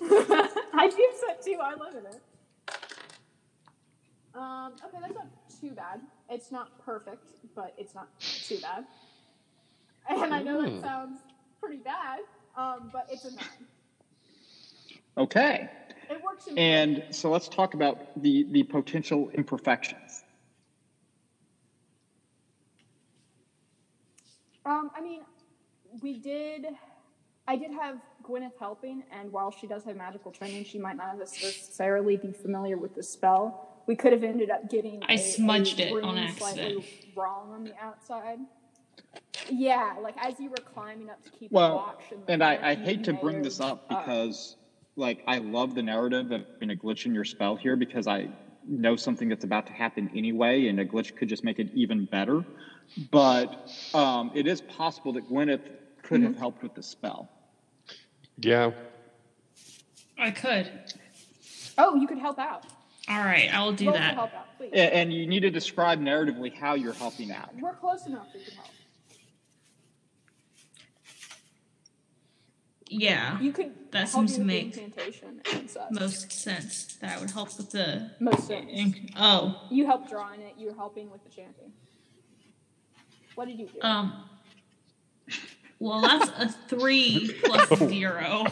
I 0.73 0.87
do 0.89 1.09
set 1.19 1.43
two. 1.43 1.57
I 1.61 1.75
live 1.75 1.95
in 1.95 2.05
it. 2.05 2.21
Um, 4.33 4.73
okay, 4.85 4.97
that's 5.01 5.13
not 5.13 5.27
too 5.59 5.71
bad. 5.71 6.01
It's 6.29 6.51
not 6.51 6.83
perfect, 6.83 7.27
but 7.55 7.73
it's 7.77 7.93
not 7.93 8.07
too 8.19 8.57
bad. 8.61 8.85
And 10.09 10.33
I 10.33 10.41
know 10.41 10.61
that 10.61 10.81
sounds 10.81 11.19
pretty 11.59 11.77
bad, 11.77 12.19
um, 12.55 12.89
but 12.91 13.07
it's 13.11 13.25
a 13.25 13.35
nine. 13.35 13.67
Okay. 15.17 15.69
It 16.09 16.21
works 16.23 16.47
in 16.47 16.57
And 16.57 17.03
so 17.11 17.29
let's 17.29 17.47
talk 17.47 17.73
about 17.73 18.21
the, 18.21 18.45
the 18.51 18.63
potential 18.63 19.29
imperfections. 19.33 20.20
Um, 24.65 24.91
I 24.95 25.01
mean, 25.01 25.21
we 26.01 26.17
did. 26.17 26.67
I 27.47 27.55
did 27.55 27.71
have 27.71 27.97
Gwyneth 28.23 28.57
helping, 28.59 29.03
and 29.11 29.31
while 29.31 29.51
she 29.51 29.67
does 29.67 29.83
have 29.83 29.95
magical 29.95 30.31
training, 30.31 30.63
she 30.65 30.77
might 30.77 30.95
not 30.95 31.17
necessarily 31.17 32.17
be 32.17 32.31
familiar 32.31 32.77
with 32.77 32.95
the 32.95 33.03
spell. 33.03 33.67
We 33.87 33.95
could 33.95 34.13
have 34.13 34.23
ended 34.23 34.49
up 34.51 34.69
getting. 34.69 35.01
I 35.07 35.13
a- 35.13 35.17
smudged 35.17 35.79
a 35.79 35.87
it 35.87 36.03
on 36.03 36.17
accident. 36.17 36.37
Slightly 36.37 36.85
wrong 37.15 37.51
on 37.53 37.63
the 37.63 37.73
outside. 37.81 38.39
Yeah, 39.49 39.95
like 40.01 40.15
as 40.23 40.39
you 40.39 40.49
were 40.49 40.57
climbing 40.57 41.09
up 41.09 41.23
to 41.23 41.29
keep 41.31 41.51
Well, 41.51 41.75
watch. 41.77 42.03
in 42.11 42.19
the 42.25 42.31
and 42.31 42.43
I, 42.43 42.71
I 42.71 42.75
hate 42.75 43.03
to 43.05 43.13
bring 43.13 43.41
this 43.41 43.59
up 43.59 43.89
because, 43.89 44.55
like, 44.95 45.23
I 45.27 45.39
love 45.39 45.73
the 45.73 45.81
narrative 45.81 46.31
of 46.31 46.59
being 46.59 46.71
a 46.71 46.75
glitch 46.75 47.05
in 47.05 47.13
your 47.13 47.25
spell 47.25 47.55
here 47.55 47.75
because 47.75 48.07
I 48.07 48.29
know 48.67 48.95
something 48.95 49.27
that's 49.27 49.43
about 49.43 49.65
to 49.67 49.73
happen 49.73 50.11
anyway, 50.15 50.67
and 50.67 50.79
a 50.79 50.85
glitch 50.85 51.15
could 51.15 51.27
just 51.27 51.43
make 51.43 51.59
it 51.59 51.69
even 51.73 52.05
better. 52.05 52.45
But 53.11 53.69
um, 53.93 54.31
it 54.35 54.47
is 54.47 54.61
possible 54.61 55.13
that 55.13 55.29
Gwyneth 55.29 55.61
could 56.03 56.19
Mm-hmm. 56.21 56.25
have 56.33 56.37
helped 56.37 56.61
with 56.63 56.73
the 56.75 56.83
spell. 56.83 57.29
Yeah. 58.37 58.71
I 60.19 60.31
could. 60.31 60.69
oh, 61.77 61.95
you 61.95 62.05
could 62.07 62.17
help 62.19 62.37
out. 62.37 62.65
All 63.09 63.17
right, 63.23 63.49
I 63.53 63.63
will 63.63 63.71
do 63.73 63.85
Roll 63.85 63.93
to 63.93 63.99
that. 63.99 64.13
help 64.15 64.33
out, 64.33 64.45
please. 64.57 64.71
A- 64.73 64.93
And 64.93 65.11
you 65.13 65.25
need 65.25 65.39
to 65.41 65.49
describe 65.49 65.99
narratively 66.01 66.53
how 66.53 66.73
you're 66.75 66.93
helping 66.93 67.31
out. 67.31 67.49
We're 67.59 67.73
close 67.73 68.05
enough. 68.05 68.27
We 68.33 68.43
can 68.43 68.53
help. 68.55 68.67
Yeah. 72.89 73.39
You 73.39 73.51
could. 73.53 73.71
That 73.91 74.09
help 74.09 74.27
seems 74.27 74.37
me 74.39 74.59
to 74.59 74.65
with 74.65 74.75
the 74.75 74.81
make 74.81 74.95
incantation 74.95 75.41
and 75.53 75.69
such. 75.69 75.91
Most 75.91 76.31
sense. 76.31 76.97
That 77.01 77.19
would 77.21 77.31
help 77.31 77.57
with 77.57 77.71
the. 77.71 78.11
Most 78.19 78.47
sense. 78.47 78.69
Oh. 79.15 79.61
You 79.71 79.85
help 79.85 80.09
drawing 80.09 80.41
it. 80.41 80.55
You're 80.57 80.75
helping 80.75 81.09
with 81.09 81.23
the 81.23 81.29
chanting. 81.29 81.71
What 83.41 83.47
did 83.47 83.59
you 83.59 83.65
do? 83.73 83.81
Um. 83.81 84.23
Well, 85.79 86.01
that's 86.01 86.29
a 86.37 86.47
three 86.67 87.35
plus 87.43 87.75
zero. 87.89 88.45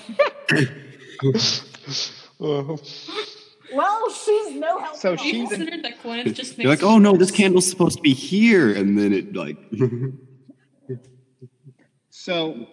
Well, 2.39 4.09
she's 4.09 4.55
no 4.55 4.79
help. 4.79 4.95
So 4.95 5.13
at 5.13 5.19
all. 5.19 5.23
she's 5.23 5.33
You 5.35 5.41
in- 5.43 5.47
considered 5.47 5.83
that 5.83 6.01
Gwyneth 6.01 6.33
just 6.33 6.57
makes 6.57 6.63
You're 6.63 6.71
like, 6.71 6.81
oh 6.81 6.97
no, 6.97 7.15
this 7.15 7.29
candle's 7.29 7.69
supposed 7.69 7.97
to 7.97 8.01
be 8.01 8.13
here, 8.13 8.73
and 8.75 8.97
then 8.97 9.13
it 9.13 9.35
like. 9.35 9.57
So, 12.09 12.65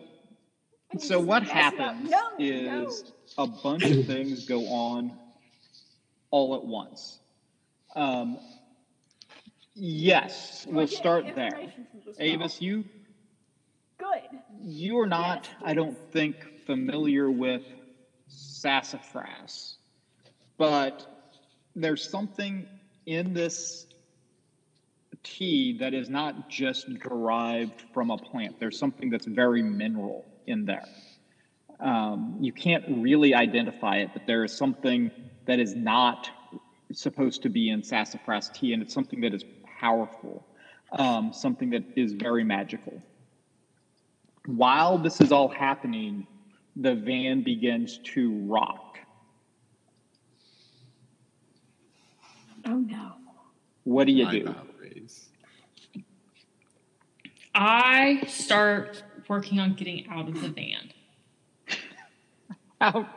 so 0.98 1.20
what 1.20 1.42
mess 1.44 1.52
it 1.52 1.56
up. 1.58 1.74
happens 1.74 2.10
No, 2.10 2.30
is 2.38 3.12
no. 3.36 3.44
a 3.44 3.46
bunch 3.46 3.84
of 3.84 4.06
things 4.06 4.46
go 4.46 4.60
on 4.66 5.12
all 6.30 6.54
at 6.56 6.64
once. 6.64 7.18
Um, 7.94 8.38
yes, 9.76 10.66
we'll 10.68 10.86
start 10.86 11.24
there. 11.34 11.46
information 11.46 11.86
from 11.90 12.00
the 12.06 12.14
spell. 12.14 12.26
Avis, 12.26 12.60
you 12.62 12.84
Good. 13.98 14.40
you 14.60 14.98
are 14.98 15.06
not, 15.06 15.48
Yes, 15.52 15.62
I 15.64 15.74
don't 15.74 15.96
think, 16.12 16.36
familiar 16.66 17.30
with 17.30 17.62
sassafras. 18.28 19.76
but 20.58 21.06
there's 21.74 22.08
something 22.08 22.66
in 23.06 23.32
this 23.34 23.86
tea 25.22 25.76
that 25.78 25.92
is 25.94 26.08
not 26.08 26.48
just 26.48 26.86
derived 27.00 27.84
from 27.92 28.10
a 28.10 28.16
plant. 28.16 28.58
There's 28.58 28.78
something 28.78 29.10
that's 29.10 29.26
very 29.26 29.62
mineral 29.62 30.24
in 30.46 30.64
there. 30.64 30.86
Um, 31.80 32.36
you 32.40 32.52
can't 32.52 32.84
really 32.88 33.34
identify 33.34 33.96
it, 33.96 34.10
but 34.14 34.26
there 34.26 34.44
is 34.44 34.56
something 34.56 35.10
that 35.44 35.58
is 35.58 35.74
not 35.74 36.30
supposed 36.92 37.42
to 37.42 37.48
be 37.50 37.68
in 37.70 37.82
sassafras 37.82 38.50
tea, 38.54 38.72
and 38.72 38.82
it's 38.82 38.94
something 38.94 39.20
that 39.20 39.34
is 39.34 39.44
powerful, 39.78 40.46
um, 40.92 41.32
something 41.32 41.70
that 41.70 41.84
is 41.96 42.12
very 42.12 42.44
magical. 42.44 43.02
While 44.46 44.98
this 44.98 45.20
is 45.20 45.32
all 45.32 45.48
happening, 45.48 46.26
the 46.76 46.94
van 46.94 47.42
begins 47.42 47.98
to 48.14 48.32
rock. 48.46 48.98
Oh 52.64 52.78
no. 52.78 53.12
What 53.84 54.06
do 54.06 54.12
you 54.12 54.24
My 54.24 54.32
do? 54.32 54.44
bow. 54.44 54.54
I 57.58 58.22
start 58.26 59.02
working 59.28 59.58
on 59.60 59.74
getting 59.74 60.06
out 60.10 60.28
of 60.28 60.40
the 60.40 60.48
van. 60.50 60.92
How, 62.80 63.08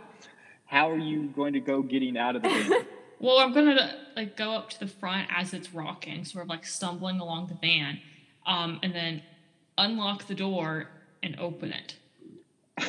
how 0.65 0.89
are 0.89 0.97
you 0.97 1.27
going 1.35 1.51
to 1.53 1.59
go 1.59 1.81
getting 1.81 2.17
out 2.17 2.37
of 2.37 2.43
the 2.43 2.49
van? 2.49 2.71
Well, 3.21 3.39
I'm 3.39 3.51
gonna 3.53 3.97
like 4.19 4.35
go 4.35 4.51
up 4.51 4.69
to 4.69 4.79
the 4.79 4.87
front 4.87 5.29
as 5.33 5.53
it's 5.53 5.73
rocking, 5.73 6.25
sort 6.25 6.43
of 6.43 6.49
like 6.49 6.65
stumbling 6.65 7.19
along 7.19 7.47
the 7.47 7.55
van, 7.55 7.99
um, 8.45 8.79
and 8.83 8.93
then 8.93 9.21
unlock 9.77 10.27
the 10.27 10.35
door 10.35 10.87
and 11.23 11.39
open 11.39 11.73
it. 11.73 11.95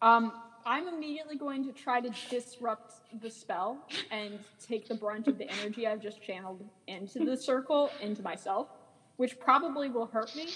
Um, 0.00 0.32
I'm 0.66 0.88
immediately 0.88 1.36
going 1.36 1.64
to 1.64 1.70
try 1.70 2.00
to 2.00 2.10
disrupt 2.28 2.94
the 3.22 3.30
spell 3.30 3.86
and 4.10 4.36
take 4.60 4.88
the 4.88 4.96
brunt 4.96 5.28
of 5.28 5.38
the 5.38 5.48
energy 5.48 5.86
I've 5.86 6.02
just 6.02 6.20
channeled 6.20 6.68
into 6.88 7.24
the 7.24 7.36
circle 7.36 7.88
into 8.00 8.20
myself, 8.20 8.66
which 9.16 9.38
probably 9.38 9.90
will 9.90 10.06
hurt 10.06 10.34
me, 10.34 10.48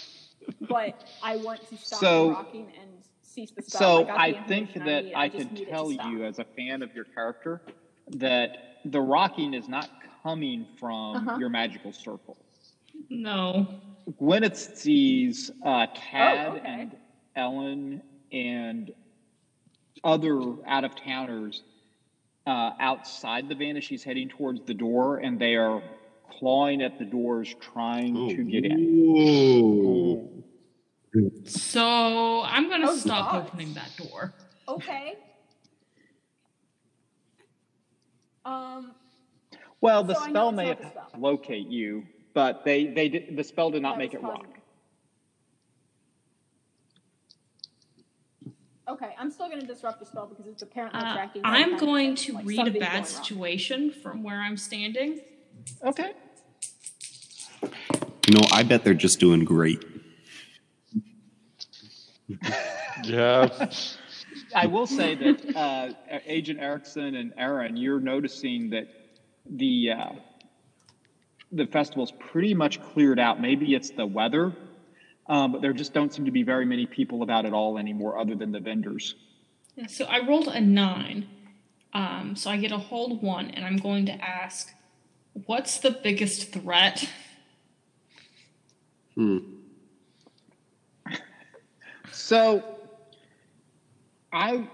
but 0.62 1.08
I 1.22 1.36
want 1.36 1.64
to 1.68 1.76
stop 1.76 2.00
So- 2.00 2.30
rocking 2.30 2.72
and 2.80 2.90
cease 3.36 3.50
the 3.54 3.62
spell. 3.62 3.80
So 4.00 4.04
got 4.04 4.14
the 4.16 4.20
I 4.22 4.32
think 4.46 4.72
that 4.74 5.04
need, 5.04 5.14
I 5.14 5.28
just 5.28 5.38
could 5.48 5.52
need 5.52 5.60
it 5.62 5.64
to 5.66 5.70
tell 5.70 5.92
you 5.92 6.24
as 6.24 6.38
a 6.38 6.44
fan 6.56 6.82
of 6.82 6.94
your 6.94 7.04
character 7.04 7.60
that 8.08 8.56
the 8.84 9.00
rocking 9.00 9.52
is 9.54 9.68
not 9.68 9.88
coming 10.22 10.66
from 10.80 11.16
Uh-huh. 11.16 11.36
your 11.38 11.48
magical 11.50 11.92
circle. 11.92 12.36
No. 13.10 13.66
Gwyneth 14.20 14.56
sees 14.56 15.50
uh, 15.64 15.86
Tad 15.94 16.48
Oh, 16.48 16.56
okay. 16.56 16.62
and 16.66 16.96
Ellen 17.36 18.02
and 18.32 18.90
other 20.02 20.40
out 20.66 20.84
of 20.84 20.94
towners 20.96 21.62
uh, 22.46 22.70
outside 22.80 23.48
the 23.48 23.54
van 23.54 23.76
as 23.76 23.84
she's 23.84 24.04
heading 24.04 24.28
towards 24.28 24.60
the 24.66 24.74
door, 24.74 25.18
and 25.18 25.38
they 25.38 25.56
are 25.56 25.82
clawing 26.38 26.80
at 26.80 26.98
the 26.98 27.04
doors 27.04 27.52
trying 27.60 28.16
Oh, 28.16 28.28
to 28.30 28.44
get 28.44 28.64
in. 28.64 29.04
whoa. 29.04 30.28
So 31.46 32.42
I'm 32.44 32.68
gonna 32.68 32.88
Oh, 32.90 32.96
stop 32.96 33.32
God. 33.32 33.46
opening 33.46 33.74
that 33.74 33.90
door. 33.96 34.34
Okay. 34.68 35.14
Um, 38.44 38.92
Well, 39.80 40.04
the 40.04 40.14
So 40.14 40.28
spell 40.28 40.52
may 40.52 40.68
have 40.68 40.78
spell. 40.78 41.10
locate 41.18 41.68
you, 41.68 42.06
but 42.34 42.64
they, 42.64 42.86
they 42.86 43.08
did, 43.08 43.36
the 43.36 43.44
spell 43.44 43.70
did 43.70 43.82
not 43.82 43.92
that 43.94 43.98
make 43.98 44.14
it 44.14 44.20
causing 44.20 44.40
rock. 44.40 44.46
Okay, 48.88 49.14
I'm 49.18 49.30
still 49.32 49.48
going 49.48 49.60
to 49.60 49.66
disrupt 49.66 49.98
the 49.98 50.06
spell 50.06 50.26
because 50.26 50.46
it's 50.46 50.62
apparently 50.62 51.00
Uh, 51.00 51.12
tracking. 51.14 51.42
I'm 51.44 51.70
some 51.70 51.78
going 51.80 52.14
to 52.14 52.34
like 52.34 52.46
read 52.46 52.68
a 52.68 52.70
bad 52.70 52.80
going 52.80 52.94
wrong. 52.94 53.04
situation 53.04 53.90
from 53.90 54.22
where 54.22 54.40
I'm 54.40 54.56
standing. 54.56 55.20
Okay. 55.84 56.12
You 57.62 58.34
know, 58.34 58.46
I 58.52 58.62
bet 58.62 58.84
they're 58.84 58.94
just 58.94 59.18
doing 59.18 59.44
great. 59.44 59.84
Yeah. 63.04 63.70
I 64.54 64.66
will 64.66 64.86
say 64.86 65.14
that 65.14 65.56
uh, 65.56 65.92
Agent 66.26 66.60
Erickson 66.60 67.14
and 67.14 67.32
Aaron, 67.36 67.76
you're 67.76 68.00
noticing 68.00 68.70
that 68.70 68.88
the 69.48 69.92
uh, 69.92 70.12
the 71.52 71.66
festival's 71.66 72.12
pretty 72.12 72.54
much 72.54 72.82
cleared 72.82 73.18
out. 73.18 73.40
Maybe 73.40 73.74
it's 73.74 73.90
the 73.90 74.06
weather, 74.06 74.52
um, 75.26 75.52
but 75.52 75.62
there 75.62 75.72
just 75.72 75.92
don't 75.92 76.12
seem 76.12 76.24
to 76.24 76.30
be 76.30 76.42
very 76.42 76.64
many 76.64 76.86
people 76.86 77.22
about 77.22 77.46
at 77.46 77.52
all 77.52 77.78
anymore, 77.78 78.18
other 78.18 78.34
than 78.34 78.52
the 78.52 78.60
vendors. 78.60 79.14
Yeah, 79.76 79.86
so 79.86 80.04
I 80.04 80.26
rolled 80.26 80.48
a 80.48 80.60
nine. 80.60 81.28
Um, 81.92 82.36
so 82.36 82.50
I 82.50 82.58
get 82.58 82.72
a 82.72 82.78
hold 82.78 83.22
one, 83.22 83.50
and 83.50 83.64
I'm 83.64 83.78
going 83.78 84.06
to 84.06 84.12
ask, 84.12 84.70
what's 85.46 85.78
the 85.78 85.90
biggest 85.90 86.52
threat? 86.52 87.08
So, 92.16 92.64
I 94.32 94.66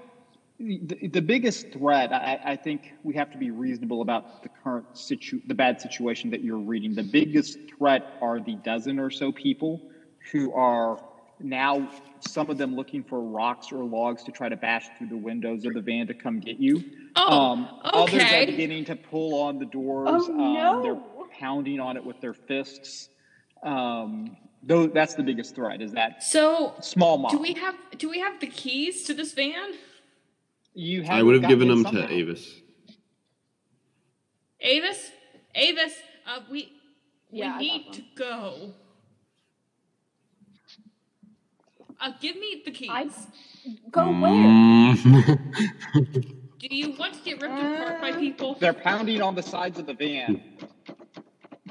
the, 0.59 1.09
the 1.09 1.21
biggest 1.21 1.73
threat. 1.73 2.13
I, 2.13 2.41
I 2.45 2.57
think 2.57 2.93
we 3.03 3.15
have 3.15 3.33
to 3.33 3.39
be 3.39 3.51
reasonable 3.51 4.01
about 4.01 4.45
the 4.45 4.49
current 4.63 4.87
situ 4.97 5.41
the 5.49 5.55
bad 5.55 5.81
situation 5.81 6.31
that 6.31 6.45
you're 6.45 6.57
reading. 6.59 6.95
The 6.95 7.03
biggest 7.03 7.59
threat 7.77 8.15
are 8.21 8.39
the 8.39 8.55
dozen 8.55 9.01
or 9.01 9.11
so 9.11 9.33
people 9.33 9.83
who 10.31 10.53
are 10.53 11.03
now 11.41 11.91
some 12.21 12.49
of 12.49 12.59
them 12.59 12.77
looking 12.77 13.03
for 13.03 13.21
rocks 13.21 13.73
or 13.73 13.83
logs 13.83 14.23
to 14.23 14.31
try 14.31 14.49
to 14.49 14.57
bash 14.57 14.87
through 14.97 15.09
the 15.09 15.17
windows 15.17 15.65
of 15.65 15.75
the 15.75 15.81
van 15.81 16.07
to 16.07 16.15
come 16.15 16.39
get 16.39 16.61
you. 16.61 16.77
Um, 17.17 17.69
Oh, 17.85 18.05
Others 18.05 18.23
are 18.23 18.47
beginning 18.47 18.85
to 18.85 18.95
pull 18.95 19.43
on 19.43 19.59
the 19.59 19.67
doors. 19.67 20.09
Oh, 20.13 20.33
um, 20.33 20.55
no. 20.55 20.83
They're 20.83 21.29
pounding 21.41 21.81
on 21.81 21.97
it 21.97 22.05
with 22.05 22.21
their 22.21 22.35
fists. 22.35 23.09
Um, 23.65 24.37
though 24.63 24.87
that's 24.87 25.15
the 25.15 25.23
biggest 25.23 25.55
threat. 25.55 25.81
Is 25.83 25.93
that 25.93 26.23
So 26.23 26.75
small 26.81 27.19
mob? 27.19 27.33
do 27.33 27.39
we 27.39 27.53
have 27.55 27.75
do 27.99 28.09
we 28.11 28.19
have 28.21 28.41
the 28.41 28.47
keys 28.47 29.05
to 29.05 29.15
this 29.15 29.33
van? 29.35 29.73
You 30.75 31.05
I 31.09 31.23
would 31.23 31.35
have 31.41 31.49
given 31.49 31.69
them 31.69 31.83
gotten 31.83 32.07
to. 32.09 32.13
Avis. 32.13 32.61
Avis, 34.61 35.11
Avis, 35.55 35.95
uh, 36.27 36.41
we 36.51 36.73
Yeah, 37.31 37.59
we 37.59 37.69
need 37.69 37.93
to 37.95 38.03
go. 38.17 38.73
Uh, 42.01 42.13
give 42.21 42.37
me 42.37 42.63
the 42.65 42.71
keys. 42.71 42.91
I 42.91 43.09
go 43.91 44.03
Mm. 44.03 44.21
where? 44.23 46.03
Do 46.59 46.69
you 46.71 46.93
want 46.93 47.15
to 47.15 47.21
get 47.25 47.41
ripped 47.43 47.59
apart 47.59 48.01
by 48.01 48.13
people? 48.13 48.55
They're 48.61 48.73
pounding 48.73 49.21
on 49.21 49.35
the 49.35 49.43
sides 49.43 49.79
of 49.81 49.87
the 49.87 49.95
van. 49.95 50.41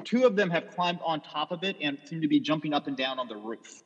Two 0.04 0.24
of 0.26 0.36
them 0.36 0.50
have 0.50 0.68
climbed 0.70 1.00
on 1.04 1.20
top 1.20 1.50
of 1.52 1.62
it 1.64 1.76
and 1.80 1.98
seem 2.04 2.20
to 2.20 2.28
be 2.28 2.40
jumping 2.40 2.74
up 2.74 2.86
and 2.86 2.96
down 2.96 3.18
on 3.18 3.28
the 3.28 3.36
roof. 3.36 3.82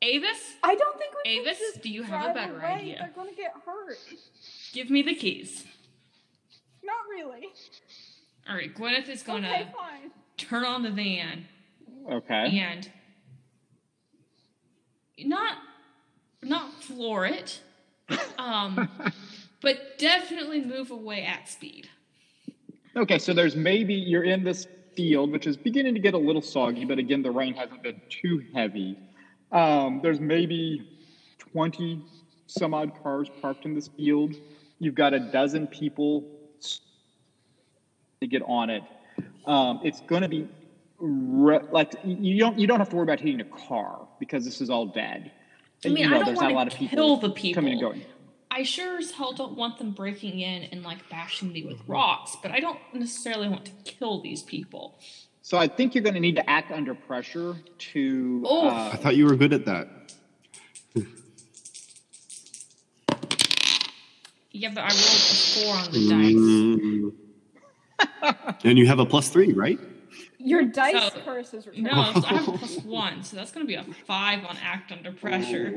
Avis, 0.00 0.38
I 0.62 0.74
don't 0.76 0.96
think 0.98 1.12
we 1.24 1.30
can 1.38 1.42
Avis, 1.46 1.58
just 1.58 1.82
do 1.82 1.88
you 1.90 2.02
have 2.04 2.20
a 2.30 2.32
drive 2.32 2.34
better 2.34 2.58
away. 2.58 2.66
idea? 2.74 2.96
They're 3.00 3.12
going 3.14 3.30
to 3.30 3.34
get 3.34 3.52
hurt. 3.66 3.98
give 4.72 4.90
me 4.90 5.02
the 5.02 5.14
keys. 5.14 5.64
Not 6.84 6.96
really. 7.10 7.48
All 8.48 8.54
right, 8.54 8.74
Gwyneth 8.74 9.08
is 9.08 9.22
gonna 9.22 9.48
Okay, 9.48 9.68
fine. 9.76 10.10
turn 10.38 10.64
on 10.64 10.82
the 10.82 10.90
van 10.90 11.46
Okay. 12.10 12.58
and 12.60 12.90
not 15.18 15.58
not 16.42 16.72
floor 16.82 17.26
it, 17.26 17.60
um, 18.38 18.88
but 19.60 19.98
definitely 19.98 20.64
move 20.64 20.90
away 20.92 21.24
at 21.24 21.48
speed. 21.48 21.90
Okay, 22.98 23.18
so 23.18 23.32
there's 23.32 23.54
maybe 23.54 23.94
you're 23.94 24.24
in 24.24 24.42
this 24.42 24.66
field, 24.96 25.30
which 25.30 25.46
is 25.46 25.56
beginning 25.56 25.94
to 25.94 26.00
get 26.00 26.14
a 26.14 26.18
little 26.18 26.42
soggy, 26.42 26.84
but 26.84 26.98
again, 26.98 27.22
the 27.22 27.30
rain 27.30 27.54
hasn't 27.54 27.80
been 27.80 28.00
too 28.08 28.42
heavy. 28.52 28.98
Um, 29.52 30.00
there's 30.02 30.18
maybe 30.18 30.82
20 31.38 32.02
some 32.46 32.74
odd 32.74 32.92
cars 33.00 33.30
parked 33.40 33.64
in 33.66 33.74
this 33.74 33.86
field. 33.86 34.34
You've 34.80 34.96
got 34.96 35.14
a 35.14 35.20
dozen 35.20 35.68
people 35.68 36.24
to 38.20 38.26
get 38.26 38.42
on 38.42 38.68
it. 38.68 38.82
Um, 39.46 39.80
it's 39.84 40.00
going 40.00 40.22
to 40.22 40.28
be 40.28 40.48
re- 40.98 41.60
like 41.70 41.94
you 42.02 42.40
don't 42.40 42.58
you 42.58 42.66
don't 42.66 42.80
have 42.80 42.88
to 42.88 42.96
worry 42.96 43.04
about 43.04 43.20
hitting 43.20 43.40
a 43.40 43.44
car 43.44 44.08
because 44.18 44.44
this 44.44 44.60
is 44.60 44.70
all 44.70 44.86
dead. 44.86 45.30
I 45.84 45.88
mean, 45.88 45.98
You 45.98 46.10
know, 46.10 46.16
I 46.16 46.18
don't 46.18 46.26
there's 46.26 46.40
not 46.40 46.50
a 46.50 46.54
lot 46.54 46.56
want 46.56 46.72
of 46.72 46.78
people 46.78 46.96
kill 46.96 47.16
the 47.18 47.30
people. 47.30 47.62
coming 47.62 47.72
and 47.74 47.80
going. 47.80 48.02
I 48.50 48.62
sure 48.62 48.98
as 48.98 49.10
hell 49.12 49.32
don't 49.32 49.56
want 49.56 49.78
them 49.78 49.90
breaking 49.92 50.40
in 50.40 50.64
and 50.64 50.82
like 50.82 51.08
bashing 51.10 51.52
me 51.52 51.64
with 51.64 51.78
rocks, 51.86 52.36
but 52.42 52.50
I 52.50 52.60
don't 52.60 52.78
necessarily 52.92 53.48
want 53.48 53.66
to 53.66 53.72
kill 53.84 54.20
these 54.22 54.42
people. 54.42 54.98
So 55.42 55.58
I 55.58 55.68
think 55.68 55.94
you're 55.94 56.04
going 56.04 56.14
to 56.14 56.20
need 56.20 56.36
to 56.36 56.48
act 56.50 56.72
under 56.72 56.94
pressure 56.94 57.56
to. 57.92 58.42
Oh. 58.46 58.68
uh, 58.68 58.90
I 58.92 58.96
thought 58.96 59.16
you 59.16 59.26
were 59.26 59.36
good 59.36 59.52
at 59.52 59.64
that. 59.66 59.88
Yeah, 64.50 64.70
but 64.74 64.80
I 64.80 64.88
rolled 64.88 64.94
a 64.96 64.96
four 64.96 65.74
on 65.76 65.92
the 65.92 67.12
dice. 68.00 68.34
And 68.64 68.76
you 68.78 68.86
have 68.88 68.98
a 68.98 69.06
plus 69.06 69.28
three, 69.28 69.52
right? 69.52 69.78
Your 70.38 70.64
dice 70.64 71.12
So- 71.12 71.20
curse 71.20 71.54
is 71.54 71.66
returned. 71.66 71.84
No, 71.84 72.12
so 72.14 72.26
I 72.26 72.34
have 72.34 72.48
a 72.48 72.52
plus 72.58 72.78
one, 72.84 73.22
so 73.22 73.36
that's 73.36 73.52
going 73.52 73.64
to 73.64 73.68
be 73.68 73.74
a 73.76 73.84
five 74.06 74.44
on 74.44 74.56
act 74.62 74.90
under 74.90 75.12
pressure. 75.12 75.72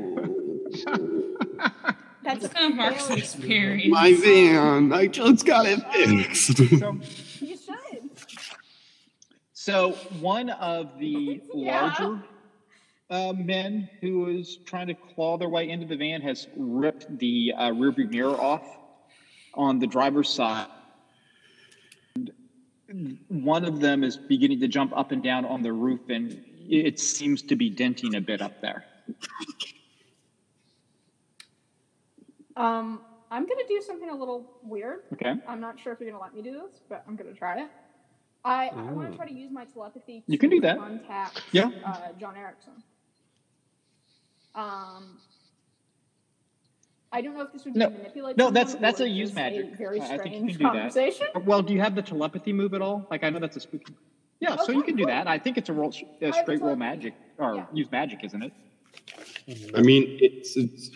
That's 2.24 2.44
It's 2.44 2.54
kind 2.54 2.70
of 2.72 2.76
Mark's 2.76 3.06
failure. 3.06 3.22
experience. 3.22 3.90
My 3.92 4.14
van, 4.14 4.92
I 4.92 5.06
just 5.08 5.44
got 5.44 5.66
it 5.66 5.80
fixed. 5.92 6.56
So, 6.78 6.96
You 7.40 7.56
should. 7.56 8.10
so 9.52 9.92
one 10.20 10.50
of 10.50 10.98
the 10.98 11.40
Yeah. 11.54 11.82
larger 11.98 12.22
uh, 13.10 13.32
men 13.34 13.88
who 14.00 14.20
was 14.20 14.58
trying 14.64 14.86
to 14.86 14.94
claw 14.94 15.36
their 15.36 15.48
way 15.48 15.68
into 15.68 15.86
the 15.86 15.96
van 15.96 16.20
has 16.22 16.46
ripped 16.56 17.18
the 17.18 17.52
uh, 17.56 17.70
rearview 17.70 18.08
mirror 18.10 18.40
off 18.40 18.64
on 19.54 19.78
the 19.80 19.86
driver's 19.86 20.28
side. 20.30 20.66
And 22.88 23.18
one 23.28 23.64
of 23.64 23.80
them 23.80 24.04
is 24.04 24.16
beginning 24.16 24.60
to 24.60 24.68
jump 24.68 24.92
up 24.96 25.12
and 25.12 25.22
down 25.22 25.44
on 25.44 25.62
the 25.62 25.72
roof, 25.72 26.08
and 26.08 26.42
it 26.68 26.98
seems 27.00 27.42
to 27.42 27.56
be 27.56 27.68
denting 27.70 28.14
a 28.14 28.20
bit 28.20 28.40
up 28.42 28.60
there. 28.60 28.84
Um, 32.56 33.00
I'm 33.30 33.42
gonna 33.44 33.66
do 33.68 33.80
something 33.80 34.10
a 34.10 34.14
little 34.14 34.58
weird. 34.62 35.00
Okay. 35.14 35.34
I'm 35.48 35.60
not 35.60 35.80
sure 35.80 35.92
if 35.92 36.00
you're 36.00 36.10
gonna 36.10 36.22
let 36.22 36.34
me 36.34 36.42
do 36.42 36.52
this, 36.52 36.80
but 36.88 37.02
I'm 37.08 37.16
gonna 37.16 37.32
try 37.32 37.60
it. 37.62 37.68
I, 38.44 38.68
I 38.68 38.82
want 38.92 39.10
to 39.10 39.16
try 39.16 39.26
to 39.28 39.32
use 39.32 39.50
my 39.52 39.64
telepathy. 39.64 40.24
You 40.26 40.36
can 40.36 40.50
do 40.50 40.60
that. 40.62 40.76
Contact. 40.78 41.42
Yeah. 41.52 41.70
Uh, 41.84 42.08
John 42.18 42.36
Erickson. 42.36 42.72
Um. 44.54 45.18
I 47.14 47.20
don't 47.20 47.34
know 47.34 47.42
if 47.42 47.52
this 47.52 47.64
would 47.66 47.74
be 47.74 47.80
No. 47.80 47.90
manipulate. 47.90 48.38
No, 48.38 48.50
that's- 48.50 48.74
that's 48.76 49.00
a 49.00 49.08
use 49.08 49.28
just 49.28 49.34
magic. 49.36 49.76
very 49.76 50.00
I 50.00 50.16
think 50.18 50.24
you 50.24 50.28
strange 50.30 50.50
can 50.52 50.58
do 50.58 50.64
that. 50.64 50.72
conversation. 50.72 51.26
Well, 51.44 51.60
do 51.62 51.74
you 51.74 51.80
have 51.80 51.94
the 51.94 52.00
telepathy 52.00 52.54
move 52.54 52.72
at 52.72 52.80
all? 52.80 53.06
Like, 53.10 53.22
I 53.22 53.28
know 53.28 53.38
that's 53.38 53.56
a 53.56 53.60
spooky. 53.60 53.94
Yeah, 54.40 54.56
so 54.56 54.72
you 54.72 54.82
can 54.82 54.96
do 54.96 55.04
cool. 55.04 55.12
that. 55.12 55.26
I 55.28 55.38
think 55.38 55.58
it's 55.58 55.68
a 55.68 55.74
roll, 55.74 55.92
a 56.22 56.32
straight 56.32 56.62
roll 56.62 56.74
magic 56.74 57.12
or 57.38 57.56
Yeah. 57.56 57.66
use 57.74 57.90
magic, 57.92 58.24
isn't 58.24 58.42
it? 58.42 58.52
I 59.76 59.82
mean, 59.82 60.16
it's, 60.22 60.56
it's 60.56 60.90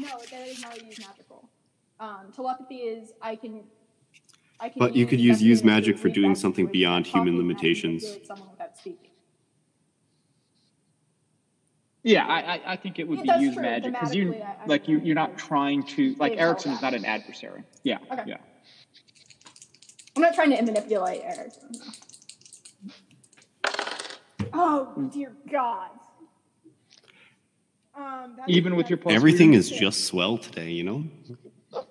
No, 0.00 0.08
that 0.30 0.48
is 0.48 0.62
not 0.62 0.78
a 0.78 0.84
use 0.84 0.98
magical. 0.98 1.48
Um, 1.98 2.32
telepathy 2.34 2.76
is 2.76 3.12
I 3.20 3.36
can. 3.36 3.62
I 4.58 4.68
can 4.70 4.78
But 4.78 4.96
you 4.96 5.06
could 5.06 5.20
use 5.20 5.42
use 5.42 5.62
magic 5.62 5.98
for 5.98 6.08
doing 6.08 6.34
something 6.34 6.66
beyond 6.66 7.06
human 7.06 7.36
limitations. 7.36 8.04
Someone 8.26 8.50
without 8.50 8.76
speaking. 8.78 9.10
Yeah, 12.02 12.26
I, 12.26 12.40
I, 12.54 12.60
I 12.72 12.76
think 12.76 12.98
it 12.98 13.06
would 13.06 13.24
Yeah, 13.24 13.36
be 13.36 13.44
use 13.44 13.54
true. 13.54 13.62
magic 13.62 13.92
because 13.92 14.14
you 14.14 14.32
Thematically, 14.32 14.42
I- 14.42 14.56
I 14.62 14.66
like 14.66 14.88
you 14.88 15.00
you're 15.00 15.14
not 15.14 15.36
trying 15.36 15.82
to 15.82 16.14
like 16.18 16.32
Didn't 16.32 16.42
Erickson 16.44 16.72
is 16.72 16.80
not 16.82 16.94
an 16.94 17.04
adversary. 17.04 17.62
Yeah, 17.82 17.98
Okay. 18.10 18.22
yeah. 18.26 18.36
I'm 20.16 20.22
not 20.22 20.34
trying 20.34 20.50
to 20.56 20.62
manipulate 20.62 21.20
Erickson. 21.24 21.70
no. 22.84 22.90
Oh 24.52 25.10
dear 25.12 25.32
God. 25.50 25.90
Um, 28.00 28.36
Even 28.46 28.76
with 28.76 28.88
your 28.88 28.96
plus 28.96 29.14
everything 29.14 29.54
is 29.54 29.68
just 29.70 30.04
swell 30.06 30.38
today, 30.38 30.70
you 30.70 30.84
know. 30.84 31.04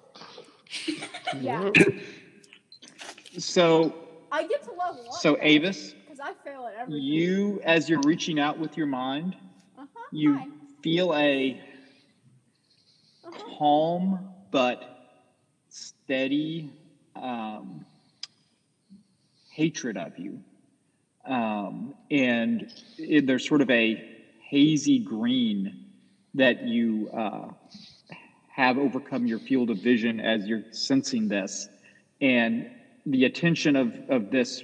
yeah. 1.41 1.69
So 3.37 3.93
I 4.31 4.45
get 4.47 4.63
to 4.63 4.71
level 4.71 5.05
up. 5.07 5.13
so 5.13 5.37
Avis, 5.39 5.93
because 6.03 6.19
I 6.19 6.33
fail 6.43 6.65
at 6.65 6.73
everything. 6.81 7.01
you 7.03 7.61
as 7.63 7.87
you're 7.87 8.01
reaching 8.01 8.39
out 8.39 8.57
with 8.57 8.75
your 8.75 8.87
mind, 8.87 9.35
uh-huh. 9.77 9.85
you 10.11 10.35
Hi. 10.35 10.47
feel 10.81 11.13
a 11.15 11.61
Uh-huh. 13.23 13.57
calm 13.57 14.19
but 14.51 14.81
steady 15.69 16.71
um, 17.15 17.85
hatred 19.51 19.95
of 19.95 20.17
you. 20.17 20.41
Um, 21.23 21.93
and 22.09 22.73
it, 22.97 23.27
there's 23.27 23.47
sort 23.47 23.61
of 23.61 23.69
a 23.69 24.03
hazy 24.41 24.99
green 24.99 25.78
that 26.39 26.63
you 26.63 27.09
uh, 27.13 27.49
have 28.47 28.77
overcome 28.77 29.27
your 29.27 29.39
field 29.39 29.69
of 29.69 29.77
vision 29.77 30.19
as 30.19 30.47
you're 30.47 30.63
sensing 30.71 31.27
this. 31.27 31.67
And 32.21 32.69
the 33.05 33.25
attention 33.25 33.75
of, 33.75 33.93
of 34.09 34.31
this 34.31 34.63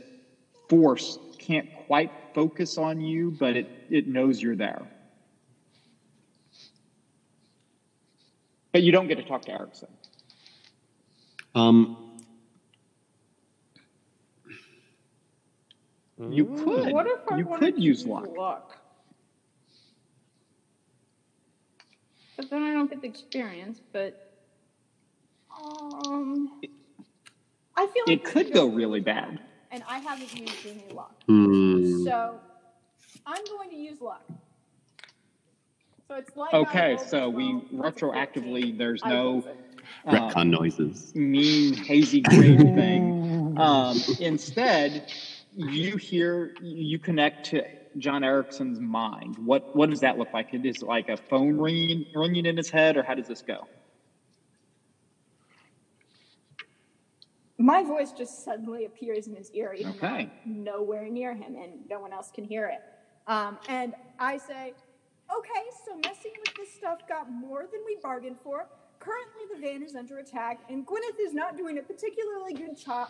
force 0.70 1.20
can't 1.38 1.68
quite 1.86 2.12
focus 2.34 2.78
on 2.78 3.02
you, 3.02 3.32
but 3.32 3.56
it, 3.58 3.68
it 3.90 4.08
knows 4.08 4.42
you're 4.42 4.56
there. 4.56 4.88
But 8.72 8.84
you 8.84 8.92
don't 8.92 9.08
get 9.08 9.16
to 9.16 9.24
talk 9.24 9.44
to 9.44 9.52
Erickson. 9.52 9.90
Um, 11.54 11.98
You 16.30 16.46
could. 16.46 16.94
What 16.94 17.08
if 17.08 17.20
I 17.30 17.38
you 17.38 17.46
could 17.46 17.76
to 17.76 17.82
use 17.82 18.06
luck. 18.06 18.28
luck? 18.38 18.85
But 22.38 22.50
then 22.50 22.64
I 22.64 22.74
don't 22.74 22.90
get 22.90 23.02
the 23.02 23.08
experience. 23.08 23.82
But 23.92 24.32
um, 25.58 26.62
I 27.76 27.88
feel 27.88 28.04
like 28.08 28.18
It 28.20 28.24
could 28.24 28.52
go 28.54 28.68
really 28.68 29.00
bad. 29.00 29.40
and 29.72 29.84
I 29.88 30.00
haven't 30.00 30.34
used 30.38 30.66
any 30.66 30.94
luck. 30.94 31.14
hmm. 31.28 32.04
So 32.04 32.40
I'm 33.26 33.44
going 33.46 33.70
to 33.70 33.76
use 33.76 34.02
luck. 34.02 34.24
So 36.08 36.16
it's 36.18 36.36
like 36.36 36.54
Okay, 36.54 36.98
so 37.08 37.30
we 37.30 37.52
12 37.72 37.96
retroactively 37.96 38.78
there's 38.78 39.04
no 39.04 39.24
rolled 39.32 39.48
it. 39.48 39.58
um, 40.06 40.16
retcon 40.16 40.50
noises. 40.50 41.16
mean 41.16 41.74
hazy 41.74 42.22
green 42.22 42.76
thing. 42.76 43.58
Um, 43.58 43.98
instead, 44.20 45.12
you 45.56 45.96
hear 45.98 46.54
you 46.62 47.00
connect 47.00 47.48
to 47.48 47.64
John 47.98 48.24
Erickson's 48.24 48.80
mind. 48.80 49.38
What 49.38 49.76
what 49.76 49.90
does 49.90 50.02
that 50.02 50.18
look 50.18 50.34
like? 50.34 50.54
It 50.54 50.66
is 50.66 50.82
like 50.82 51.10
a 51.10 51.18
phone 51.18 51.58
ringing 51.58 52.06
ringing 52.14 52.46
in 52.46 52.58
his 52.58 52.70
head, 52.70 52.98
or 52.98 53.04
how 53.04 53.16
does 53.16 53.28
this 53.28 53.42
go? 53.42 53.68
My 57.58 57.84
voice 57.84 58.12
just 58.12 58.44
suddenly 58.44 58.84
appears 58.86 59.28
in 59.28 59.36
his 59.36 59.50
ear, 59.52 59.74
even 59.74 59.94
Okay. 59.94 60.02
though 60.02 60.08
I'm 60.08 60.32
nowhere 60.46 61.08
near 61.10 61.34
him 61.34 61.56
and 61.56 61.88
no 61.90 62.00
one 62.02 62.12
else 62.12 62.30
can 62.30 62.44
hear 62.44 62.68
it. 62.68 62.82
Um, 63.28 63.58
and 63.70 63.94
I 64.20 64.38
say, 64.38 64.74
okay, 65.36 65.64
so 65.86 65.96
messing 65.96 66.34
with 66.46 66.54
this 66.58 66.74
stuff 66.74 67.08
got 67.08 67.32
more 67.32 67.62
than 67.62 67.82
we 67.86 67.98
bargained 68.04 68.36
for. 68.44 68.68
Currently, 69.00 69.42
the 69.56 69.62
van 69.62 69.84
is 69.84 69.96
under 69.96 70.18
attack, 70.18 70.60
and 70.70 70.86
Gwyneth 70.86 71.20
is 71.20 71.34
not 71.34 71.56
doing 71.58 71.78
a 71.78 71.82
particularly 71.82 72.54
good 72.54 72.78
cho- 72.78 73.08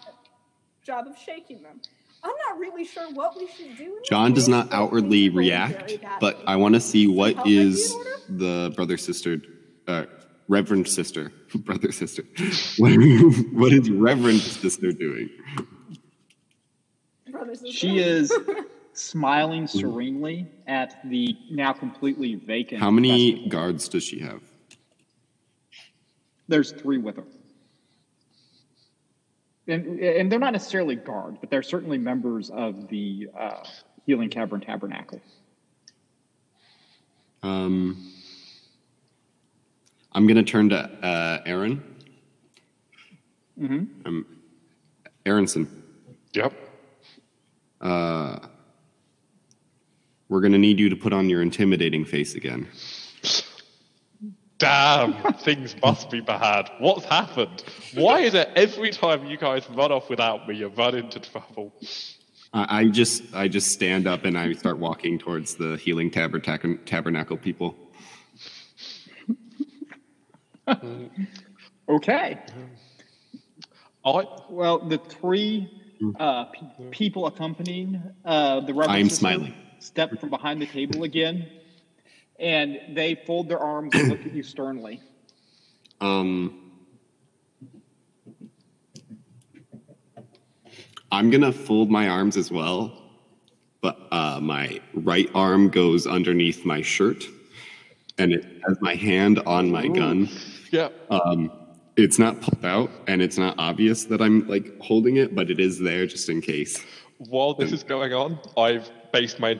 job 0.83 1.07
of 1.07 1.17
shaking 1.17 1.63
them. 1.63 1.81
I'm 2.25 2.33
not 2.49 2.59
really 2.59 2.85
sure 2.85 3.11
what 3.13 3.37
we 3.37 3.47
should 3.47 3.77
do. 3.77 3.99
John 4.03 4.33
does 4.33 4.49
not 4.49 4.73
outwardly 4.73 5.29
things 5.29 5.29
are 5.29 5.33
going 5.33 5.45
react, 5.45 6.19
but 6.19 6.41
I 6.47 6.55
want 6.55 6.73
to 6.73 6.81
see 6.81 7.05
what 7.07 7.35
Help 7.35 7.45
like 7.45 7.47
is 7.47 7.95
the 8.27 8.73
brother 8.75 8.97
sister, 8.97 9.41
uh, 9.87 10.05
reverend 10.47 10.87
sister, 10.87 11.31
brother 11.55 11.91
sister. 11.91 12.23
What, 12.77 12.93
what 13.53 13.71
is 13.71 13.91
reverend 13.91 14.41
sister 14.41 14.91
doing? 14.91 15.29
Brothers 17.29 17.61
and 17.61 17.71
She 17.71 17.99
is 17.99 18.33
smiling 18.93 19.67
serenely 19.67 20.47
at 20.65 20.97
the 21.05 21.37
now 21.51 21.73
completely 21.73 22.35
vacant. 22.35 22.81
How 22.81 22.89
many 22.89 23.33
festival. 23.33 23.49
guards 23.49 23.87
does 23.87 24.03
she 24.03 24.19
have? 24.19 24.41
There's 26.47 26.71
three 26.71 26.97
with 26.97 27.17
her. 27.17 27.23
And, 29.67 29.99
and 29.99 30.31
they're 30.31 30.39
not 30.39 30.53
necessarily 30.53 30.95
guards, 30.95 31.37
but 31.39 31.49
they're 31.49 31.63
certainly 31.63 31.97
members 31.97 32.49
of 32.51 32.87
the 32.87 33.29
uh, 33.37 33.63
Healing 34.05 34.29
Cavern 34.29 34.61
Tabernacle. 34.61 35.19
Um, 37.41 38.11
I'm 40.11 40.27
gonna 40.27 40.43
turn 40.43 40.69
to 40.69 40.77
uh, 40.77 41.41
Aaron. 41.45 41.83
Mm-hmm. 43.59 44.07
Um, 44.07 44.25
Aronson, 45.25 45.83
Yep. 46.33 46.53
uh, 47.81 48.39
we're 50.29 50.41
gonna 50.41 50.57
need 50.57 50.79
you 50.79 50.89
to 50.89 50.95
put 50.95 51.13
on 51.13 51.29
your 51.29 51.41
intimidating 51.41 52.05
face 52.05 52.35
again. 52.35 52.67
Damn, 54.57 55.33
things 55.33 55.75
must 55.81 56.09
be 56.09 56.21
bad. 56.21 56.69
What's 56.79 57.05
happened? 57.05 57.63
Why 57.93 58.19
is 58.21 58.33
it 58.33 58.49
every 58.55 58.91
time 58.91 59.25
you 59.25 59.37
guys 59.37 59.69
run 59.69 59.91
off 59.91 60.09
without 60.09 60.47
me, 60.47 60.55
you 60.55 60.67
run 60.69 60.95
into 60.95 61.19
trouble? 61.19 61.73
I, 62.53 62.79
I 62.79 62.87
just 62.87 63.23
I 63.33 63.47
just 63.49 63.71
stand 63.71 64.07
up 64.07 64.23
and 64.23 64.37
I 64.37 64.53
start 64.53 64.77
walking 64.77 65.19
towards 65.19 65.55
the 65.55 65.75
healing 65.75 66.09
tabernacle, 66.09 66.77
tabernacle 66.85 67.37
people. 67.37 67.75
Okay. 71.87 72.39
I 74.03 74.25
Well, 74.49 74.79
the 74.79 74.97
three 74.97 75.69
uh, 76.19 76.45
pe- 76.45 76.89
people 76.89 77.27
accompanying 77.27 78.01
uh, 78.23 78.61
the 78.61 78.73
Reverend 78.73 78.91
I 78.91 78.97
am 78.99 79.09
smiling. 79.09 79.53
step 79.77 80.19
from 80.19 80.29
behind 80.31 80.59
the 80.61 80.65
table 80.65 81.03
again, 81.03 81.47
and 82.39 82.79
they 82.89 83.15
fold 83.15 83.49
their 83.49 83.59
arms 83.59 83.93
and 83.95 84.09
look 84.09 84.25
at 84.25 84.33
you 84.33 84.43
sternly. 84.43 85.01
Um, 86.01 86.65
I'm 91.09 91.29
gonna 91.29 91.53
fold 91.53 91.89
my 91.89 92.09
arms 92.09 92.35
as 92.35 92.51
well, 92.51 93.01
but 93.79 93.97
uh, 94.11 94.41
my 94.41 94.81
right 94.93 95.29
arm 95.33 95.69
goes 95.69 96.05
underneath 96.05 96.65
my 96.65 96.81
shirt, 96.81 97.23
and 98.17 98.33
it 98.33 98.43
has 98.67 98.77
my 98.81 98.93
hand 98.93 99.39
on 99.45 99.71
my 99.71 99.87
gun. 99.87 100.27
Yeah. 100.69 100.89
Um, 101.09 101.49
it's 101.95 102.19
not 102.19 102.41
pulled 102.41 102.65
out, 102.65 102.91
and 103.07 103.21
it's 103.21 103.37
not 103.37 103.55
obvious 103.57 104.03
that 104.05 104.21
I'm 104.21 104.45
like 104.49 104.77
holding 104.81 105.15
it, 105.15 105.33
but 105.33 105.49
it 105.49 105.61
is 105.61 105.79
there 105.79 106.05
just 106.05 106.27
in 106.27 106.41
case. 106.41 106.83
While 107.17 107.53
this 107.53 107.71
is 107.71 107.83
going 107.83 108.13
on, 108.13 108.37
I've 108.57 108.91
based 109.13 109.39
my 109.39 109.59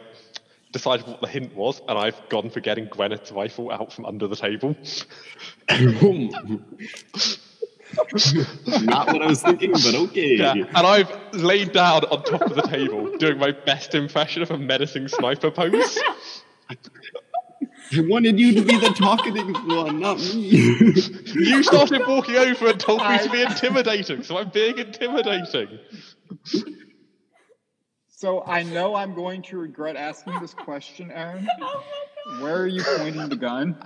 decided 0.76 1.08
what 1.08 1.22
the 1.22 1.28
hint 1.28 1.56
was, 1.56 1.82
and 1.88 1.98
I've 1.98 2.20
gone 2.28 2.50
for 2.50 2.60
getting 2.60 2.88
Gwyneth's 2.88 3.32
rifle 3.32 3.72
out 3.72 3.94
from 3.94 4.06
under 4.06 4.28
the 4.28 4.36
table. 4.36 4.76
not 8.84 9.08
what 9.08 9.22
I 9.22 9.28
was 9.28 9.42
thinking, 9.42 9.72
but 9.72 9.96
okay. 9.96 10.36
Yeah, 10.36 10.52
and 10.52 10.76
I've 10.76 11.10
laid 11.34 11.72
down 11.72 12.04
on 12.04 12.24
top 12.24 12.42
of 12.42 12.56
the 12.56 12.64
table, 12.64 13.18
doing 13.18 13.38
my 13.38 13.52
best 13.52 13.96
impression 13.96 14.42
of 14.44 14.52
a 14.52 14.58
menacing 14.58 15.08
sniper 15.08 15.50
pose. 15.50 15.98
I 16.70 16.76
wanted 18.02 18.38
you 18.38 18.54
to 18.56 18.62
be 18.62 18.78
the 18.78 18.90
talkative 18.90 19.48
one, 19.68 20.02
not 20.02 20.18
me. 20.18 20.50
You 21.36 21.64
started 21.64 22.06
walking 22.06 22.36
over 22.36 22.68
and 22.68 22.80
told 22.80 23.02
me 23.02 23.18
to 23.20 23.30
be 23.30 23.44
intimidating, 23.44 24.24
so 24.24 24.38
I'm 24.38 24.50
being 24.50 24.78
intimidating. 24.78 25.80
So 28.26 28.44
I 28.48 28.64
know 28.64 28.96
I'm 28.96 29.14
going 29.14 29.44
to 29.44 29.60
regret 29.60 29.96
asking 29.96 30.40
this 30.40 30.56
question, 30.56 31.12
Aaron. 31.12 31.48
Oh 31.62 32.42
where 32.42 32.64
are 32.64 32.66
you 32.66 32.82
pointing 32.84 33.30
the 33.30 33.36
gun? 33.36 33.78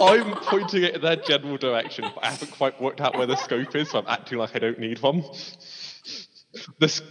I'm 0.00 0.36
pointing 0.36 0.84
it 0.84 0.94
in 0.94 1.00
that 1.00 1.26
general 1.26 1.56
direction, 1.56 2.04
but 2.14 2.24
I 2.24 2.30
haven't 2.30 2.52
quite 2.52 2.80
worked 2.80 3.00
out 3.00 3.18
where 3.18 3.26
the 3.26 3.34
scope 3.34 3.74
is, 3.74 3.90
so 3.90 3.98
I'm 3.98 4.06
acting 4.06 4.38
like 4.38 4.54
I 4.54 4.60
don't 4.60 4.78
need 4.78 5.02
one. 5.02 5.24
This, 6.78 7.02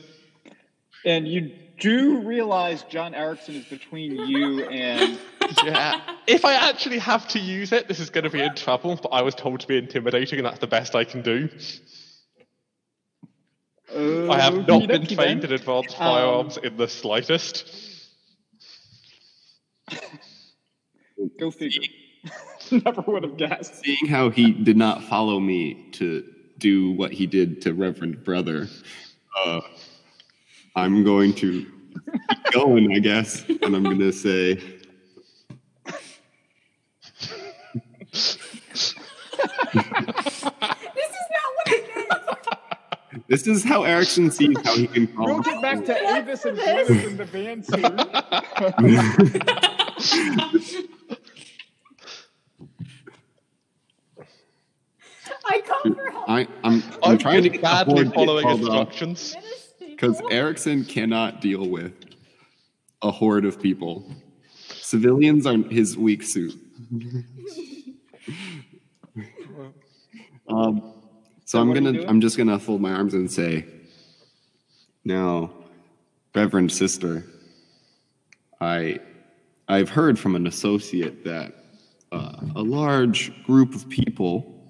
And 1.04 1.28
you 1.28 1.52
do 1.78 2.20
realize 2.20 2.84
John 2.84 3.14
Erickson 3.14 3.56
is 3.56 3.66
between 3.66 4.16
you 4.16 4.64
and 4.64 5.20
yeah. 5.66 6.00
If 6.26 6.46
I 6.46 6.54
actually 6.54 7.00
have 7.00 7.28
to 7.30 7.40
use 7.40 7.74
it, 7.74 7.90
this 7.90 8.00
is 8.00 8.10
going 8.10 8.24
to 8.24 8.30
be 8.30 8.42
in 8.42 8.56
trouble, 8.56 8.96
but 8.96 9.10
I 9.10 9.24
was 9.24 9.36
told 9.36 9.60
to 9.60 9.68
be 9.68 9.78
intimidating, 9.78 10.40
and 10.40 10.46
that's 10.46 10.60
the 10.60 10.68
best 10.68 10.96
I 10.96 11.04
can 11.04 11.22
do. 11.22 11.50
I 13.94 14.40
have 14.40 14.68
not 14.68 14.88
been 14.88 15.06
trained 15.06 15.44
in 15.44 15.52
advanced 15.52 15.96
Um, 16.00 16.08
firearms 16.08 16.58
in 16.58 16.78
the 16.78 16.88
slightest. 16.88 17.66
Go 21.40 21.52
figure. 21.52 21.82
Never 22.72 23.02
would 23.08 23.24
have 23.24 23.38
guessed. 23.38 23.84
Seeing 23.84 24.06
how 24.10 24.30
he 24.30 24.52
did 24.52 24.78
not 24.78 25.04
follow 25.04 25.40
me 25.40 25.90
to 25.94 26.24
do 26.58 26.92
what 26.92 27.12
he 27.12 27.28
did 27.28 27.62
to 27.64 27.74
Reverend 27.74 28.24
Brother, 28.24 28.70
uh, 29.38 29.62
I'm 30.76 31.04
going 31.04 31.34
to 31.36 31.66
keep 31.66 32.52
going, 32.54 32.94
I 32.96 33.00
guess, 33.00 33.44
and 33.48 33.76
I'm 33.76 33.84
going 33.84 34.00
to 34.00 34.14
say, 34.14 34.54
This 38.14 38.38
is 38.38 38.96
not 41.32 41.48
what 41.56 41.68
I 41.68 41.72
meant. 41.98 43.20
"This 43.32 43.48
is 43.48 43.64
how 43.64 43.84
Erickson 43.84 44.30
sees 44.30 44.58
how 44.62 44.76
he 44.76 44.88
can 44.88 45.08
call. 45.08 45.26
We'll 45.28 45.40
get 45.40 45.62
back 45.62 45.86
to 45.86 45.98
I 45.98 46.18
Avis 46.18 46.44
and 46.44 46.58
this. 46.58 46.90
In 46.90 47.16
the 47.16 47.24
van 47.24 47.64
soon. 47.64 47.86
I 55.46 55.62
come 55.66 55.96
for 55.96 56.12
help. 56.12 56.30
I, 56.30 56.42
I'm, 56.42 56.48
I'm 56.66 56.84
I'm 57.04 57.18
trying 57.18 57.44
to 57.44 57.50
get 57.50 57.62
the 57.62 57.64
badly 57.64 57.94
horde 57.94 58.04
to 58.04 58.10
get 58.10 58.16
following 58.16 58.50
instructions. 58.50 59.38
Because 59.80 60.22
Erickson 60.30 60.84
cannot 60.84 61.40
deal 61.40 61.70
with 61.70 61.94
a 63.02 63.12
horde 63.12 63.46
of 63.46 63.62
people. 63.62 64.14
Civilians 64.68 65.46
are 65.46 65.56
his 65.56 65.98
weak 65.98 66.24
suit. 66.24 66.54
um, 70.50 71.01
so 71.52 71.60
I'm 71.60 71.70
are 71.70 71.76
you 71.76 71.82
gonna. 71.82 72.08
I'm 72.08 72.22
just 72.22 72.38
gonna 72.38 72.58
fold 72.58 72.80
my 72.80 72.94
arms 72.94 73.14
and 73.14 73.30
say, 73.30 73.66
"Now, 75.04 75.52
Reverend 76.34 76.72
Sister, 76.72 77.26
I, 78.62 79.02
I've 79.68 79.90
heard 79.90 80.18
from 80.18 80.38
an 80.38 80.48
associate 80.48 81.26
that 81.26 81.54
uh, 82.14 82.38
a 82.56 82.62
large 82.62 83.44
group 83.44 83.76
of 83.76 83.90
people 83.90 84.64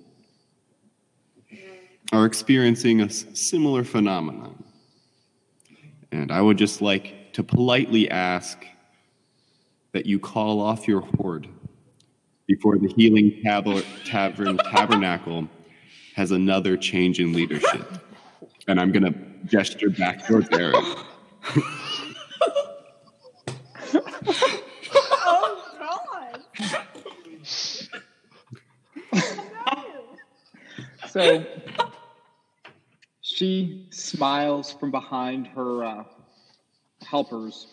are 2.11 2.25
experiencing 2.25 3.01
a 3.01 3.11
similar 3.11 3.83
phenomenon." 3.83 4.63
And 6.11 6.31
I 6.31 6.41
would 6.41 6.57
just 6.57 6.81
like 6.81 7.31
to 7.33 7.43
politely 7.43 8.09
ask 8.09 8.57
that 9.91 10.07
you 10.07 10.17
call 10.17 10.59
off 10.59 10.87
your 10.87 11.01
horde 11.01 11.47
before 12.47 12.79
the 12.79 12.87
Healing 12.87 13.39
Tab- 13.43 13.85
Tavern 14.03 14.57
Tabernacle 14.57 15.47
has 16.15 16.31
another 16.31 16.77
change 16.77 17.19
in 17.19 17.33
leadership. 17.33 17.87
And 18.67 18.79
I'm 18.79 18.91
going 18.91 19.03
to 19.03 19.13
gesture 19.45 19.89
back 19.89 20.25
towards 20.27 20.49
Eric. 20.51 20.75
Oh 25.23 25.63
God! 25.79 26.41
So 31.09 31.45
she 33.21 33.87
smiles 33.89 34.71
from 34.71 34.91
behind 34.91 35.47
her 35.47 35.83
uh, 35.83 36.03
helpers 37.03 37.67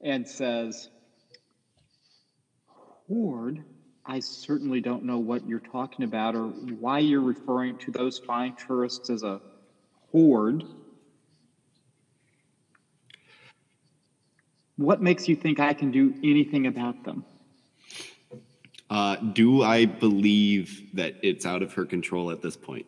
and 0.00 0.28
says, 0.28 0.88
Horde, 3.08 3.64
I 4.10 4.20
certainly 4.20 4.80
don't 4.80 5.04
know 5.04 5.18
what 5.18 5.46
you're 5.46 5.60
talking 5.60 6.02
about 6.06 6.34
or 6.34 6.46
why 6.46 6.98
you're 7.00 7.20
referring 7.20 7.76
to 7.80 7.90
those 7.90 8.18
fine 8.18 8.54
tourists 8.56 9.10
as 9.10 9.22
a 9.22 9.38
horde. 10.10 10.64
What 14.76 15.02
makes 15.02 15.28
you 15.28 15.36
think 15.36 15.60
I 15.60 15.74
can 15.74 15.90
do 15.90 16.14
anything 16.24 16.66
about 16.66 17.04
them? 17.04 17.22
Uh, 18.88 19.16
do 19.16 19.62
I 19.62 19.84
believe 19.84 20.94
that 20.94 21.16
it's 21.22 21.44
out 21.44 21.62
of 21.62 21.74
her 21.74 21.84
control 21.84 22.30
at 22.30 22.40
this 22.40 22.56
point? 22.56 22.86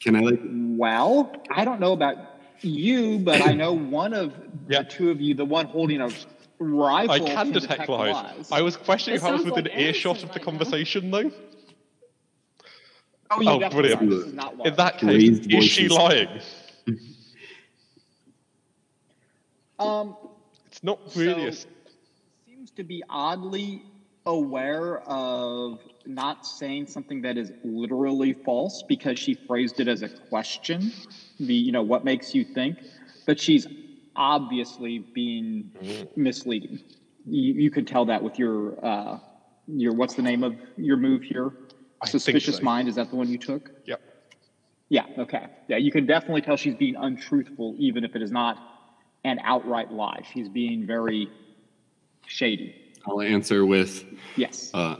Can 0.00 0.16
I 0.16 0.20
like 0.20 0.40
Well, 0.42 1.32
I 1.50 1.64
don't 1.64 1.78
know 1.78 1.92
about 1.92 2.16
you, 2.62 3.20
but 3.20 3.40
I 3.40 3.52
know 3.52 3.72
one 3.74 4.12
of 4.12 4.34
Yeah. 4.68 4.82
the 4.82 4.88
two 4.88 5.10
of 5.10 5.20
you, 5.20 5.34
the 5.34 5.44
one 5.44 5.66
holding 5.66 6.00
a 6.00 6.10
rifle, 6.58 7.10
I 7.12 7.18
can 7.20 7.52
detect 7.52 7.88
lies. 7.88 8.12
lies. 8.14 8.52
I 8.52 8.62
was 8.62 8.76
questioning 8.76 9.14
It 9.16 9.18
if 9.18 9.24
I 9.24 9.32
was 9.32 9.44
within 9.44 9.64
like 9.64 9.78
earshot 9.78 10.16
of 10.22 10.22
the 10.22 10.26
right 10.28 10.38
now. 10.38 10.44
conversation, 10.44 11.10
though. 11.10 11.30
oh, 13.30 13.40
you 13.40 13.50
oh, 13.50 13.70
brilliant. 13.70 14.02
are. 14.02 14.06
This 14.06 14.26
is 14.26 14.32
not 14.34 14.66
In 14.66 14.74
that 14.76 14.98
case, 14.98 15.08
Raised 15.08 15.52
is 15.52 15.64
she 15.64 15.88
lying? 15.88 16.40
um, 19.78 20.16
It's 20.66 20.82
not 20.82 20.98
really 21.14 21.46
a 21.46 21.52
So- 21.52 21.68
seems 22.46 22.70
to 22.72 22.82
be 22.84 23.02
oddly 23.08 23.82
aware 24.26 24.98
of 25.08 25.80
not 26.06 26.46
saying 26.46 26.86
something 26.86 27.22
that 27.22 27.36
is 27.38 27.52
literally 27.64 28.32
false 28.32 28.82
because 28.88 29.18
she 29.18 29.34
phrased 29.34 29.80
it 29.80 29.88
as 29.88 30.02
a 30.02 30.08
question. 30.08 30.92
The 31.38 31.54
you 31.54 31.72
know 31.72 31.82
what 31.82 32.04
makes 32.04 32.34
you 32.34 32.44
think, 32.44 32.78
but 33.26 33.38
she's 33.40 33.66
obviously 34.18 34.98
being 34.98 35.70
misleading. 36.16 36.80
You, 37.24 37.54
you 37.54 37.70
could 37.70 37.86
tell 37.86 38.04
that 38.06 38.22
with 38.22 38.38
your 38.38 38.84
uh, 38.84 39.18
your 39.66 39.94
what's 39.94 40.14
the 40.14 40.22
name 40.22 40.42
of 40.44 40.56
your 40.76 40.96
move 40.96 41.22
here? 41.22 41.52
I 42.02 42.08
Suspicious 42.08 42.56
so. 42.56 42.62
mind. 42.62 42.88
Is 42.88 42.96
that 42.96 43.10
the 43.10 43.16
one 43.16 43.28
you 43.28 43.38
took? 43.38 43.70
Yep. 43.86 44.00
Yeah, 44.90 45.04
okay. 45.18 45.46
Yeah, 45.68 45.76
you 45.76 45.92
can 45.92 46.06
definitely 46.06 46.42
tell 46.42 46.56
she's 46.56 46.74
being 46.74 46.96
untruthful, 46.96 47.76
even 47.78 48.04
if 48.04 48.16
it 48.16 48.22
is 48.22 48.32
not 48.32 48.58
an 49.24 49.38
outright 49.44 49.92
lie. 49.92 50.20
She's 50.32 50.48
being 50.48 50.86
very 50.86 51.28
shady. 52.26 52.74
I'll 53.06 53.20
answer 53.20 53.66
with 53.66 54.04
Yes. 54.36 54.70
uh, 54.74 54.96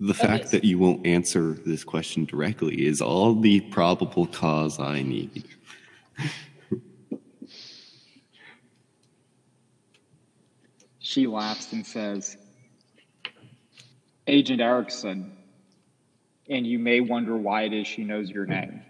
the 0.00 0.14
fact 0.14 0.50
that 0.50 0.64
you 0.64 0.78
won't 0.78 1.06
answer 1.06 1.58
this 1.66 1.84
question 1.84 2.24
directly 2.24 2.86
is 2.86 3.00
all 3.00 3.34
the 3.34 3.60
probable 3.60 4.26
cause 4.26 4.80
I 4.80 5.02
need. 5.02 5.44
She 11.10 11.26
laughs 11.26 11.72
and 11.72 11.84
says, 11.84 12.36
Agent 14.28 14.60
Erickson, 14.60 15.32
and 16.48 16.64
you 16.64 16.78
may 16.78 17.00
wonder 17.00 17.36
why 17.36 17.62
it 17.62 17.72
is 17.72 17.88
she 17.88 18.04
knows 18.04 18.30
your 18.30 18.46
name. 18.46 18.82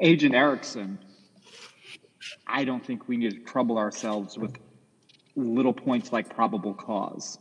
Agent 0.00 0.34
Erickson, 0.34 0.98
I 2.46 2.64
don't 2.64 2.82
think 2.82 3.08
we 3.08 3.18
need 3.18 3.32
to 3.32 3.38
trouble 3.40 3.76
ourselves 3.76 4.38
with 4.38 4.56
little 5.34 5.74
points 5.74 6.14
like 6.14 6.34
probable 6.34 6.72
cause. 6.72 7.38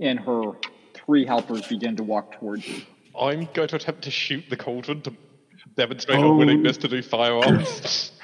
And 0.00 0.18
her 0.18 0.50
three 0.94 1.24
helpers 1.24 1.64
begin 1.68 1.94
to 1.94 2.02
walk 2.02 2.40
towards 2.40 2.66
you. 2.66 2.82
I'm 3.16 3.48
going 3.54 3.68
to 3.68 3.76
attempt 3.76 4.02
to 4.02 4.10
shoot 4.10 4.46
the 4.50 4.56
cauldron 4.56 5.02
to 5.02 5.14
demonstrate 5.76 6.18
Oh. 6.18 6.32
a 6.32 6.36
willingness 6.36 6.76
to 6.78 6.88
do 6.88 7.02
firearms. 7.02 8.10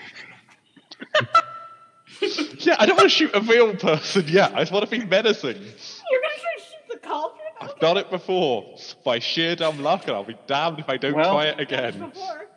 Yeah, 2.66 2.74
I 2.80 2.86
don't 2.86 2.96
want 2.96 3.08
to 3.08 3.14
shoot 3.14 3.30
a 3.32 3.40
real 3.40 3.76
person 3.76 4.26
yet. 4.26 4.52
I 4.54 4.58
just 4.60 4.72
want 4.72 4.84
to 4.84 4.90
be 4.90 5.04
menacing. 5.04 5.54
You're 5.54 5.60
gonna 5.62 6.34
try 6.40 6.54
to 6.56 6.62
shoot 6.62 6.90
the 6.90 6.98
cauldron? 6.98 7.40
I've 7.60 7.78
done 7.78 7.96
it 7.96 8.10
before. 8.10 8.76
By 9.04 9.20
sheer 9.20 9.54
dumb 9.54 9.80
luck, 9.80 10.02
and 10.08 10.16
I'll 10.16 10.24
be 10.24 10.36
damned 10.48 10.80
if 10.80 10.88
I 10.88 10.96
don't 10.96 11.14
Well- 11.14 11.32
try 11.34 11.46
it 11.46 11.60
again. 11.60 12.10
Before. 12.10 12.48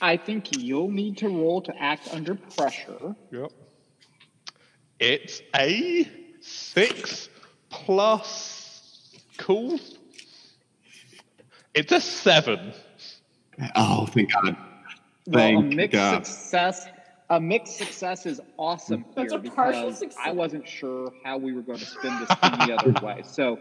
I 0.00 0.16
think 0.16 0.56
you'll 0.56 0.90
need 0.92 1.18
to 1.18 1.28
roll 1.28 1.60
to 1.62 1.74
act 1.76 2.14
under 2.14 2.36
pressure. 2.36 3.16
Yep. 3.32 3.50
It's 5.00 5.42
a 5.56 6.08
six 6.40 7.28
plus 7.70 9.10
cool. 9.38 9.80
It's 11.74 11.90
a 11.90 12.00
seven. 12.00 12.72
Oh, 13.74 14.06
thank 14.06 14.32
God. 14.32 14.56
Well, 15.26 15.42
a 15.44 15.60
Thank 15.60 15.74
mixed 15.74 15.92
God. 15.92 16.24
success. 16.26 16.86
A 17.30 17.38
mixed 17.38 17.76
success 17.76 18.24
is 18.24 18.40
awesome 18.56 19.04
That's 19.14 19.32
here 19.32 19.40
a 19.40 19.42
partial 19.50 19.82
because 19.82 19.98
success. 19.98 20.22
I 20.24 20.32
wasn't 20.32 20.66
sure 20.66 21.12
how 21.24 21.36
we 21.36 21.52
were 21.52 21.62
going 21.62 21.78
to 21.78 21.84
spin 21.84 22.18
this 22.20 22.30
any 22.42 22.72
other 22.72 22.94
way. 23.04 23.22
So, 23.24 23.58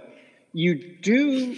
you 0.53 0.98
do 1.02 1.56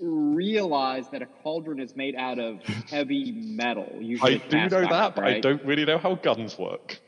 realize 0.00 1.08
that 1.10 1.22
a 1.22 1.26
cauldron 1.26 1.80
is 1.80 1.94
made 1.96 2.14
out 2.14 2.38
of 2.38 2.62
heavy 2.88 3.32
metal. 3.32 3.88
I 4.22 4.34
do 4.36 4.68
know 4.68 4.78
iron, 4.78 4.88
that, 4.90 5.14
but 5.14 5.24
I 5.24 5.40
don't 5.40 5.64
really 5.64 5.84
know 5.84 5.98
how 5.98 6.14
guns 6.14 6.58
work. 6.58 6.98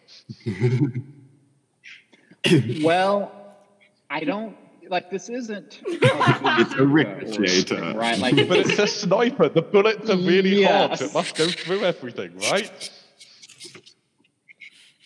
Well, 2.83 3.31
I 4.11 4.25
don't 4.25 4.57
like 4.89 5.11
this. 5.11 5.29
Isn't 5.29 5.81
It's 5.87 6.75
a 6.75 6.85
ricochet 6.85 7.93
right? 7.95 8.19
Like, 8.19 8.49
But 8.49 8.59
it's 8.59 8.79
a 8.81 8.89
sniper. 8.89 9.49
The 9.49 9.63
bullets 9.63 10.11
are 10.11 10.17
really 10.17 10.65
hot. 10.65 10.91
Yes. 10.91 11.03
It 11.03 11.15
must 11.15 11.37
go 11.37 11.47
through 11.47 11.85
everything, 11.85 12.37
right? 12.51 12.91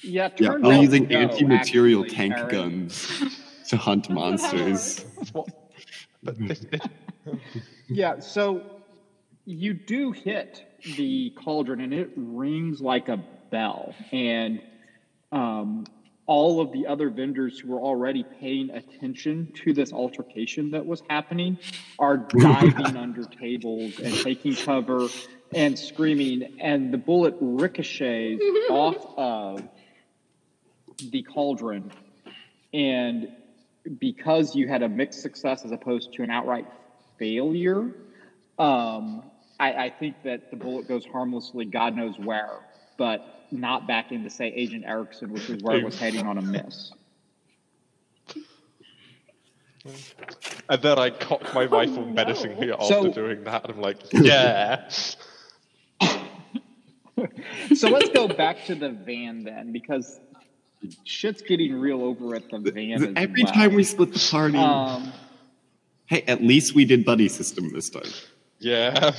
Yeah, 0.06 0.30
Yeah, 0.38 0.52
I'm 0.52 0.82
using 0.82 1.08
no, 1.08 1.18
anti-material 1.18 2.04
actually, 2.04 2.16
tank 2.16 2.34
Aaron. 2.34 2.48
guns 2.48 3.22
to 3.68 3.76
hunt 3.76 4.08
monsters. 4.10 5.04
That's 5.16 5.34
what. 5.34 5.48
But 6.22 6.38
this, 6.38 6.60
this, 6.60 6.80
Yeah, 7.88 8.20
so 8.20 8.62
you 9.44 9.74
do 9.74 10.12
hit 10.12 10.64
the 10.96 11.30
cauldron 11.30 11.80
and 11.80 11.94
it 11.94 12.10
rings 12.16 12.80
like 12.80 13.08
a 13.08 13.22
bell. 13.50 13.94
And 14.12 14.60
um, 15.32 15.86
all 16.26 16.60
of 16.60 16.72
the 16.72 16.86
other 16.86 17.10
vendors 17.10 17.60
who 17.60 17.72
were 17.72 17.80
already 17.80 18.24
paying 18.40 18.70
attention 18.70 19.52
to 19.64 19.72
this 19.72 19.92
altercation 19.92 20.72
that 20.72 20.84
was 20.84 21.02
happening 21.08 21.58
are 21.98 22.16
diving 22.28 22.96
under 22.96 23.24
tables 23.24 23.98
and 24.00 24.14
taking 24.14 24.54
cover 24.56 25.08
and 25.54 25.78
screaming. 25.78 26.58
And 26.60 26.92
the 26.92 26.98
bullet 26.98 27.36
ricochets 27.40 28.42
off 28.70 29.14
of 29.16 29.62
the 30.98 31.22
cauldron. 31.22 31.90
And 32.72 33.28
because 33.98 34.54
you 34.54 34.68
had 34.68 34.82
a 34.82 34.88
mixed 34.88 35.20
success 35.22 35.64
as 35.64 35.72
opposed 35.72 36.12
to 36.14 36.22
an 36.22 36.30
outright 36.30 36.66
failure, 37.18 37.90
um, 38.58 39.22
I, 39.58 39.72
I 39.72 39.90
think 39.90 40.22
that 40.24 40.50
the 40.50 40.56
bullet 40.56 40.88
goes 40.88 41.04
harmlessly, 41.06 41.64
God 41.64 41.96
knows 41.96 42.18
where, 42.18 42.58
but 42.98 43.46
not 43.50 43.86
back 43.86 44.12
into, 44.12 44.28
say, 44.28 44.48
Agent 44.48 44.84
Erickson, 44.86 45.32
which 45.32 45.48
is 45.48 45.62
where 45.62 45.76
it 45.76 45.84
was 45.84 45.98
heading 45.98 46.26
on 46.26 46.38
a 46.38 46.42
miss. 46.42 46.92
and 50.68 50.82
then 50.82 50.98
I 50.98 51.10
cocked 51.10 51.54
my 51.54 51.64
rifle 51.66 52.04
no. 52.04 52.12
menacingly 52.12 52.72
after 52.72 52.86
So- 52.86 53.12
doing 53.12 53.44
that, 53.44 53.64
and 53.64 53.74
I'm 53.74 53.80
like, 53.80 53.98
yeah. 54.12 54.88
So 57.74 57.88
let's 57.88 58.10
go 58.10 58.28
back 58.28 58.66
to 58.66 58.74
the 58.74 58.90
van 58.90 59.42
then, 59.42 59.72
because 59.72 60.20
shit's 61.04 61.42
getting 61.42 61.74
real 61.78 62.02
over 62.02 62.34
at 62.34 62.48
the 62.50 62.58
van. 62.58 63.16
Every 63.16 63.44
well. 63.44 63.52
time 63.52 63.74
we 63.74 63.84
split 63.84 64.12
the 64.12 64.28
party, 64.30 64.58
Um, 64.58 65.12
hey, 66.06 66.22
at 66.22 66.42
least 66.42 66.74
we 66.74 66.84
did 66.84 67.04
buddy 67.04 67.28
system 67.28 67.72
this 67.72 67.90
time. 67.90 68.10
Yeah. 68.58 69.12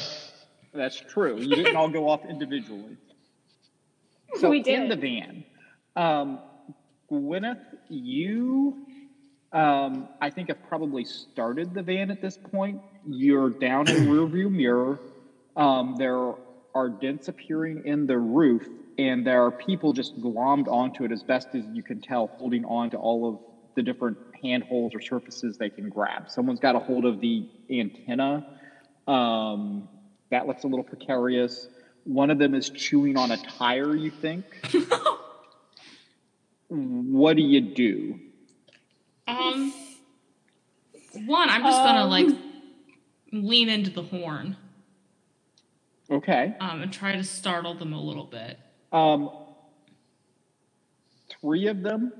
That's 0.74 1.00
true. 1.00 1.38
You 1.40 1.56
didn't 1.56 1.76
all 1.76 1.90
go 1.90 2.10
off 2.10 2.26
individually. 2.26 2.98
So 4.40 4.50
We 4.50 4.62
did. 4.62 4.74
in 4.74 4.90
did. 4.90 4.98
the 4.98 5.02
van, 5.02 5.44
um, 5.96 6.40
Gwyneth, 7.10 7.64
you, 7.90 8.86
um, 9.54 10.10
I 10.20 10.30
think, 10.30 10.50
have 10.50 10.62
probably 10.68 11.06
started 11.06 11.74
the 11.74 11.82
van 11.82 12.12
at 12.12 12.22
this 12.22 12.38
point. 12.38 12.82
You're 13.08 13.50
down 13.50 13.90
in 13.90 14.06
rearview 14.08 14.52
mirror. 14.52 15.00
Um, 15.56 15.96
there 15.98 16.34
are 16.76 16.90
dents 16.90 17.30
appearing 17.30 17.84
in 17.86 18.06
the 18.06 18.18
roof, 18.18 18.68
and 18.98 19.26
there 19.26 19.44
are 19.46 19.52
people 19.52 19.94
just 19.94 20.20
glommed 20.22 20.68
onto 20.68 21.04
it 21.04 21.12
as 21.12 21.24
best 21.24 21.50
as 21.54 21.64
you 21.74 21.84
can 21.84 22.02
tell, 22.02 22.28
holding 22.28 22.66
on 22.66 22.90
to 22.92 22.98
all 22.98 23.30
of 23.30 23.40
the 23.76 23.84
different 23.84 24.18
handholds 24.42 24.96
or 24.96 25.02
surfaces 25.02 25.58
they 25.58 25.70
can 25.70 25.90
grab. 25.90 26.30
Someone's 26.30 26.60
got 26.60 26.76
a 26.76 26.80
hold 26.80 27.06
of 27.06 27.22
the 27.22 27.48
antenna. 27.70 28.46
Um, 29.08 29.88
that 30.32 30.48
looks 30.48 30.64
a 30.64 30.68
little 30.68 30.84
precarious. 30.84 31.68
One 32.04 32.32
of 32.32 32.38
them 32.40 32.56
is 32.56 32.70
chewing 32.70 33.18
on 33.18 33.32
a 33.32 33.38
tire, 33.38 33.96
you 33.96 34.10
think. 34.12 34.46
what 36.68 37.36
do 37.36 37.44
you 37.44 37.62
do? 37.62 38.20
Um, 39.28 39.74
one, 41.26 41.50
I'm 41.50 41.64
just 41.64 41.78
gonna 41.78 42.04
Um. 42.04 42.10
like 42.10 42.28
lean 43.34 43.68
into 43.70 43.90
the 43.92 44.02
horn 44.04 44.56
Okay. 46.10 46.56
um, 46.62 46.82
and 46.82 46.92
try 46.94 47.12
to 47.14 47.24
startle 47.24 47.74
them 47.74 47.92
a 47.94 48.02
little 48.02 48.24
bit. 48.24 48.58
Um, 48.92 49.30
three 51.30 51.68
of 51.68 51.82
them 51.82 52.14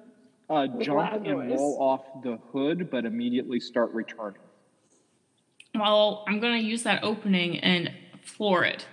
uh, 0.50 0.68
jump 0.82 1.14
and 1.14 1.24
noise. 1.24 1.52
roll 1.58 1.78
off 1.82 2.24
the 2.24 2.38
hood, 2.52 2.90
but 2.90 3.06
immediately 3.06 3.60
start 3.60 3.92
returning. 3.94 4.42
Well, 5.76 6.26
I'm 6.28 6.40
gonna 6.40 6.58
use 6.58 6.84
that 6.84 7.04
opening 7.04 7.60
and 7.60 7.92
floor 8.24 8.64
it. 8.66 8.86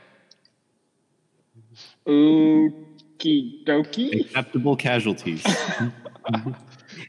Okie 2.07 3.65
dokie. 3.65 4.21
Acceptable 4.21 4.77
casualties. 4.77 5.45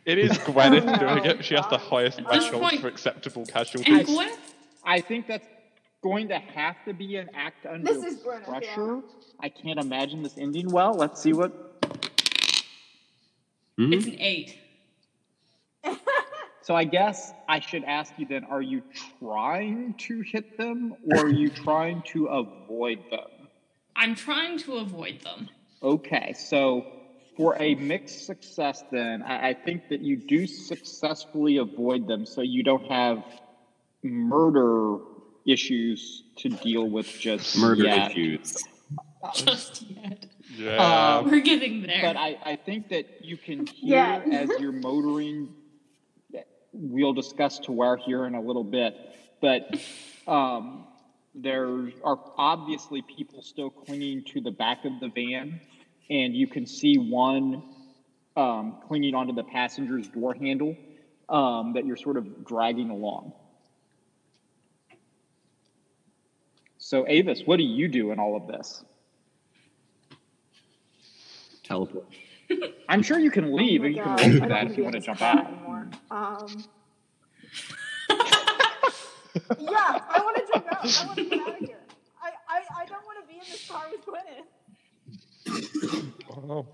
It 0.05 0.19
is 0.19 0.31
Gwyneth 0.39 0.99
doing 0.99 1.25
it. 1.25 1.43
She 1.45 1.55
has 1.55 1.65
the 1.69 1.77
highest 1.79 2.17
this 2.17 2.25
threshold 2.27 2.61
point- 2.61 2.81
for 2.81 2.87
acceptable 2.87 3.41
And 3.41 3.51
casualties. 3.51 4.07
Gwyneth, 4.07 4.37
I 4.83 5.01
think 5.01 5.25
that's 5.27 5.47
going 6.05 6.27
to 6.27 6.37
have 6.37 6.75
to 6.85 6.93
be 6.93 7.15
an 7.15 7.27
act 7.33 7.65
under 7.65 7.91
This 7.91 8.03
is 8.03 8.19
Gwyneth, 8.19 8.41
yeah. 8.41 8.59
pressure. 8.75 9.01
I 9.39 9.49
can't 9.49 9.79
imagine 9.79 10.21
this 10.21 10.37
ending 10.37 10.69
well. 10.69 10.93
Let's 10.93 11.19
see 11.19 11.33
what. 11.33 11.51
Hmm? 13.77 13.91
it's 13.91 14.05
an 14.05 14.17
eight. 14.19 14.57
So 16.61 16.73
I 16.73 16.83
guess 16.83 17.31
I 17.47 17.59
should 17.59 17.83
ask 17.83 18.11
you 18.17 18.25
then: 18.25 18.45
Are 18.45 18.61
you 18.61 18.81
trying 19.19 19.93
to 20.07 20.21
hit 20.21 20.57
them, 20.57 20.95
or 21.11 21.25
are 21.25 21.29
you 21.29 21.49
trying 21.49 22.01
to 22.13 22.25
avoid 22.25 23.03
them? 23.11 23.29
I'm 23.95 24.15
trying 24.15 24.57
to 24.65 24.77
avoid 24.77 25.21
them. 25.21 25.47
Okay, 25.83 26.33
so 26.33 26.87
for 27.37 27.55
a 27.59 27.75
mixed 27.75 28.25
success, 28.25 28.83
then 28.91 29.21
I, 29.21 29.49
I 29.49 29.53
think 29.53 29.89
that 29.89 30.01
you 30.01 30.15
do 30.17 30.47
successfully 30.47 31.57
avoid 31.57 32.07
them, 32.07 32.25
so 32.25 32.41
you 32.41 32.63
don't 32.63 32.89
have 32.89 33.23
murder 34.01 34.97
issues 35.45 36.23
to 36.37 36.49
deal 36.49 36.87
with 36.89 37.07
just 37.07 37.57
Murder 37.57 37.83
yet. 37.83 38.11
issues. 38.11 38.63
Just 39.33 39.83
yet. 39.89 40.25
Yeah. 40.57 41.17
Um, 41.17 41.31
We're 41.31 41.39
getting 41.41 41.81
there. 41.81 42.01
But 42.01 42.17
I, 42.17 42.37
I 42.45 42.55
think 42.55 42.89
that 42.89 43.23
you 43.25 43.37
can 43.37 43.65
hear 43.65 43.95
Yeah. 43.97 44.23
as 44.31 44.49
you're 44.59 44.71
motoring. 44.71 45.49
We'll 46.73 47.13
discuss 47.13 47.59
to 47.59 47.71
where 47.71 47.95
here 47.95 48.25
in 48.25 48.35
a 48.35 48.41
little 48.41 48.63
bit, 48.63 48.95
but 49.41 49.79
um, 50.27 50.85
there 51.33 51.67
are 52.03 52.19
obviously 52.37 53.01
people 53.01 53.41
still 53.41 53.69
clinging 53.69 54.23
to 54.25 54.41
the 54.41 54.51
back 54.51 54.83
of 54.83 54.99
the 54.99 55.07
van, 55.07 55.61
and 56.09 56.35
you 56.35 56.47
can 56.47 56.65
see 56.65 56.97
one 56.97 57.63
um, 58.35 58.79
clinging 58.89 59.15
onto 59.15 59.33
the 59.33 59.43
passenger's 59.45 60.09
door 60.09 60.33
handle 60.33 60.75
um, 61.29 61.71
that 61.73 61.85
you're 61.85 61.95
sort 61.95 62.17
of 62.17 62.45
dragging 62.45 62.89
along. 62.89 63.31
So, 66.85 67.05
Avis, 67.07 67.41
what 67.45 67.57
do 67.57 67.63
you 67.63 67.87
do 67.87 68.11
in 68.11 68.19
all 68.19 68.37
of 68.37 68.45
this? 68.45 68.83
Teleport. 71.63 72.05
I'm 72.87 73.01
sure 73.01 73.17
you 73.17 73.31
can 73.31 73.55
leave, 73.55 73.81
Oh 73.81 73.85
and 73.85 73.95
my 73.95 73.97
you 73.97 74.03
can 74.03 74.15
God, 74.15 74.21
roll 74.21 74.29
I 74.29 74.33
for 74.33 74.39
don't 74.39 74.49
that 74.49 74.67
if 74.67 74.77
you 74.77 74.83
want 74.83 74.93
to 74.93 75.01
jump 75.01 75.19
out. 75.23 75.47
Um, 76.11 76.11
yeah, 79.57 79.99
I 80.11 80.19
want 80.19 80.37
to 80.37 80.43
jump 80.53 80.67
out. 80.71 80.85
I 80.85 81.05
want 81.07 81.17
to 81.17 81.23
get 81.25 81.39
out 81.39 81.49
of 81.49 81.57
here. 81.57 81.79
I, 82.21 82.29
I, 82.47 82.61
I 82.79 82.85
don't 82.85 83.03
want 83.03 83.17
to 83.19 83.25
be 83.27 83.33
in 83.33 83.39
this 83.49 83.67
car 83.67 83.89
with 83.89 84.05
Gwyneth. 84.05 84.45
Oh. 86.37 86.67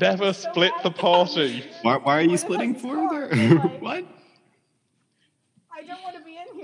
Never 0.00 0.24
is 0.24 0.38
so 0.38 0.50
split 0.50 0.72
the 0.82 0.90
party. 0.90 1.62
Why, 1.82 1.98
why 1.98 2.18
are 2.18 2.22
you 2.22 2.36
splitting 2.36 2.74
has 2.74 2.82
this 2.82 2.90
for 2.90 2.96
car, 2.96 3.14
there? 3.14 3.28
and, 3.32 3.54
like, 3.60 3.72
what? 3.80 4.04
I 5.72 5.82
don't 5.86 6.02
want 6.02 6.16
to 6.16 6.22
be 6.24 6.36
in 6.36 6.55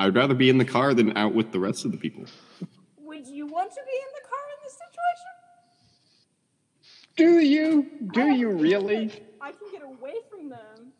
here. 0.00 0.06
I'd 0.08 0.14
rather 0.16 0.34
be 0.34 0.48
in 0.50 0.58
the 0.58 0.64
car 0.64 0.94
than 0.94 1.16
out 1.16 1.34
with 1.34 1.52
the 1.52 1.58
rest 1.60 1.84
of 1.84 1.92
the 1.92 1.98
people. 1.98 2.24
Would 3.00 3.26
you 3.26 3.46
want 3.46 3.70
to 3.70 3.80
be 3.84 3.96
in 3.96 4.12
the 4.14 4.28
car 4.28 4.44
in 4.56 4.58
this 4.64 4.78
situation? 4.86 5.32
Do 7.16 7.40
you? 7.40 7.86
Do 8.12 8.30
you 8.32 8.50
really? 8.50 9.12
I 9.40 9.50
can 9.52 9.68
get 9.72 9.82
away 9.82 10.14
from 10.30 10.48
them. 10.48 10.92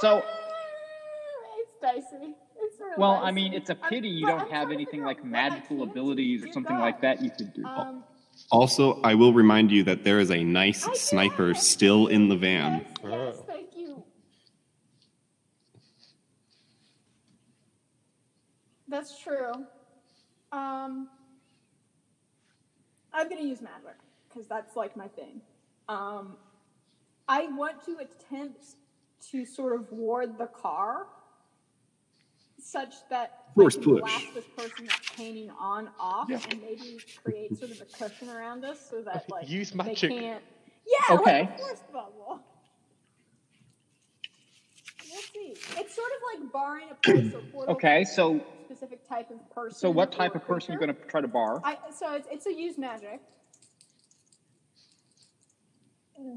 So, 0.00 0.22
Ah, 0.24 1.58
it's 1.58 1.72
dicey. 1.82 2.34
It's 2.56 2.80
real 2.80 2.90
well, 2.96 3.14
dicey. 3.16 3.26
I 3.26 3.30
mean, 3.32 3.52
it's 3.52 3.70
a 3.70 3.76
I'm- 3.82 3.90
pity 3.90 4.08
you 4.08 4.26
don't 4.26 4.40
I'm 4.42 4.50
have 4.50 4.70
anything 4.70 5.02
like 5.04 5.18
out 5.18 5.24
what 5.24 5.28
I 5.28 5.30
magical 5.50 5.82
abilities 5.82 6.42
or 6.42 6.44
dear 6.46 6.52
something 6.54 6.78
like 6.78 7.00
that 7.02 7.22
you 7.22 7.30
could 7.30 7.52
do. 7.52 7.64
Um, 7.64 8.04
Also, 8.50 9.00
I 9.02 9.14
will 9.14 9.34
remind 9.34 9.70
you 9.70 9.82
that 9.84 10.04
there 10.04 10.18
is 10.18 10.30
a 10.30 10.42
nice 10.42 10.86
I 10.88 10.94
sniper 10.94 11.52
still 11.54 12.06
in 12.06 12.28
the 12.28 12.36
van. 12.36 12.86
Yes, 13.04 13.12
yes, 13.12 13.42
thank 13.46 13.76
you. 13.76 14.02
That's 18.92 19.18
true. 19.18 19.52
Um, 20.52 21.08
I'm 23.14 23.26
gonna 23.30 23.40
use 23.40 23.62
magic 23.62 23.96
because 24.28 24.46
that's 24.46 24.76
like 24.76 24.94
my 24.98 25.08
thing. 25.08 25.40
Um, 25.88 26.36
I 27.26 27.46
want 27.46 27.82
to 27.86 27.96
attempt 28.00 28.62
to 29.30 29.46
sort 29.46 29.80
of 29.80 29.90
ward 29.90 30.36
the 30.36 30.46
car, 30.48 31.06
such 32.62 32.92
that 33.08 33.44
Force 33.54 33.78
I 33.78 33.80
can 33.82 33.90
push. 33.92 34.00
blast 34.02 34.34
this 34.34 34.44
person 34.58 34.84
that's 34.84 35.10
painting 35.16 35.50
on 35.58 35.88
off, 35.98 36.28
and 36.30 36.60
maybe 36.60 36.98
create 37.24 37.56
sort 37.58 37.70
of 37.70 37.80
a 37.80 37.86
cushion 37.86 38.28
around 38.28 38.62
us 38.62 38.90
so 38.90 39.00
that 39.00 39.24
like 39.30 39.48
Use 39.48 39.70
they 39.70 39.94
can't. 39.94 40.42
Yeah, 40.86 41.14
Okay. 41.16 41.40
like 41.44 41.54
a 41.54 41.58
force 41.58 41.82
bubble. 41.90 42.40
We'll 45.10 45.20
see. 45.32 45.54
It's 45.78 45.94
sort 45.94 46.10
of 46.10 46.40
like 46.42 46.52
barring 46.52 46.88
a 46.90 46.94
place 46.94 47.32
or 47.34 47.40
portal. 47.52 47.74
Okay, 47.74 48.04
so 48.04 48.44
specific 48.72 49.06
type 49.08 49.30
of 49.30 49.50
person. 49.54 49.78
so 49.78 49.90
what 49.90 50.12
type 50.12 50.34
of 50.34 50.44
person 50.44 50.70
are 50.70 50.74
you 50.74 50.78
creature. 50.78 50.92
going 50.94 51.04
to 51.04 51.10
try 51.10 51.20
to 51.20 51.28
bar? 51.28 51.60
I 51.64 51.76
so 51.94 52.14
it's, 52.14 52.28
it's 52.30 52.46
a 52.46 52.52
use 52.54 52.78
magic. 52.78 53.20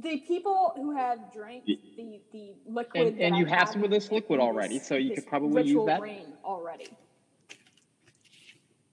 The 0.01 0.17
people 0.27 0.73
who 0.75 0.95
have 0.95 1.31
drank 1.33 1.65
the 1.65 2.19
the 2.31 2.53
liquid, 2.67 3.07
And- 3.07 3.21
and 3.21 3.37
you 3.37 3.45
have 3.45 3.69
some 3.69 3.83
of 3.83 3.91
this 3.91 4.11
liquid 4.11 4.39
already, 4.39 4.79
this- 4.79 4.87
so 4.87 4.95
you 4.95 5.13
could 5.15 5.27
probably 5.27 5.61
use 5.63 5.69
ritual 5.71 5.85
that. 5.87 6.01
rain 6.01 6.33
already. 6.43 6.87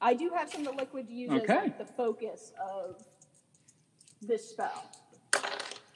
I 0.00 0.14
do 0.14 0.30
have 0.30 0.50
some 0.50 0.66
of 0.66 0.72
the 0.72 0.78
liquid 0.82 1.06
to 1.08 1.14
use 1.14 1.30
as 1.32 1.48
like 1.48 1.78
the 1.78 1.84
focus 1.84 2.52
of 2.60 3.02
this 4.20 4.48
spell. 4.50 4.84
I 5.34 5.40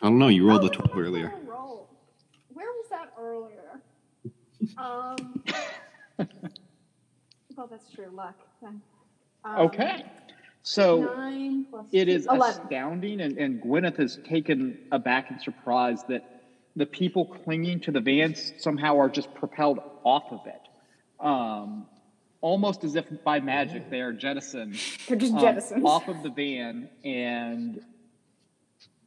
don't 0.02 0.18
know. 0.18 0.28
You 0.28 0.48
rolled 0.48 0.62
Oh, 0.62 0.66
a 0.66 0.70
12 0.70 0.96
earlier. 0.96 1.32
Roll. 1.44 1.88
Where 2.52 2.66
was 2.66 2.86
that 2.90 3.12
earlier? 3.18 3.82
Um. 4.78 5.44
well, 7.56 7.66
that's 7.70 7.90
true. 7.90 8.08
Luck. 8.12 8.36
Um, 8.64 8.82
Okay. 9.58 10.04
So 10.62 11.02
Nine 11.16 11.66
plus 11.70 11.86
it 11.92 12.06
two- 12.06 12.10
is 12.10 12.26
eleven. 12.26 12.62
astounding, 12.64 13.20
and, 13.20 13.38
and 13.38 13.62
Gwyneth 13.62 14.00
is 14.00 14.18
taken 14.28 14.78
aback 14.90 15.30
and 15.30 15.40
surprised 15.40 16.08
that 16.08 16.42
the 16.74 16.86
people 16.86 17.24
clinging 17.44 17.80
to 17.80 17.92
the 17.92 18.00
vans 18.00 18.52
somehow 18.58 18.98
are 18.98 19.08
just 19.08 19.32
propelled 19.34 19.78
off 20.04 20.24
of 20.32 20.40
it. 20.46 21.24
Um, 21.24 21.86
almost 22.40 22.82
as 22.84 22.96
if 22.96 23.06
by 23.24 23.38
magic 23.40 23.88
they 23.90 24.00
are 24.00 24.12
jettisoned 24.12 24.76
They're 25.08 25.16
just 25.16 25.32
um, 25.34 25.40
jettisoned. 25.40 25.86
off 25.86 26.08
of 26.08 26.22
the 26.24 26.30
van, 26.30 26.88
and 27.04 27.80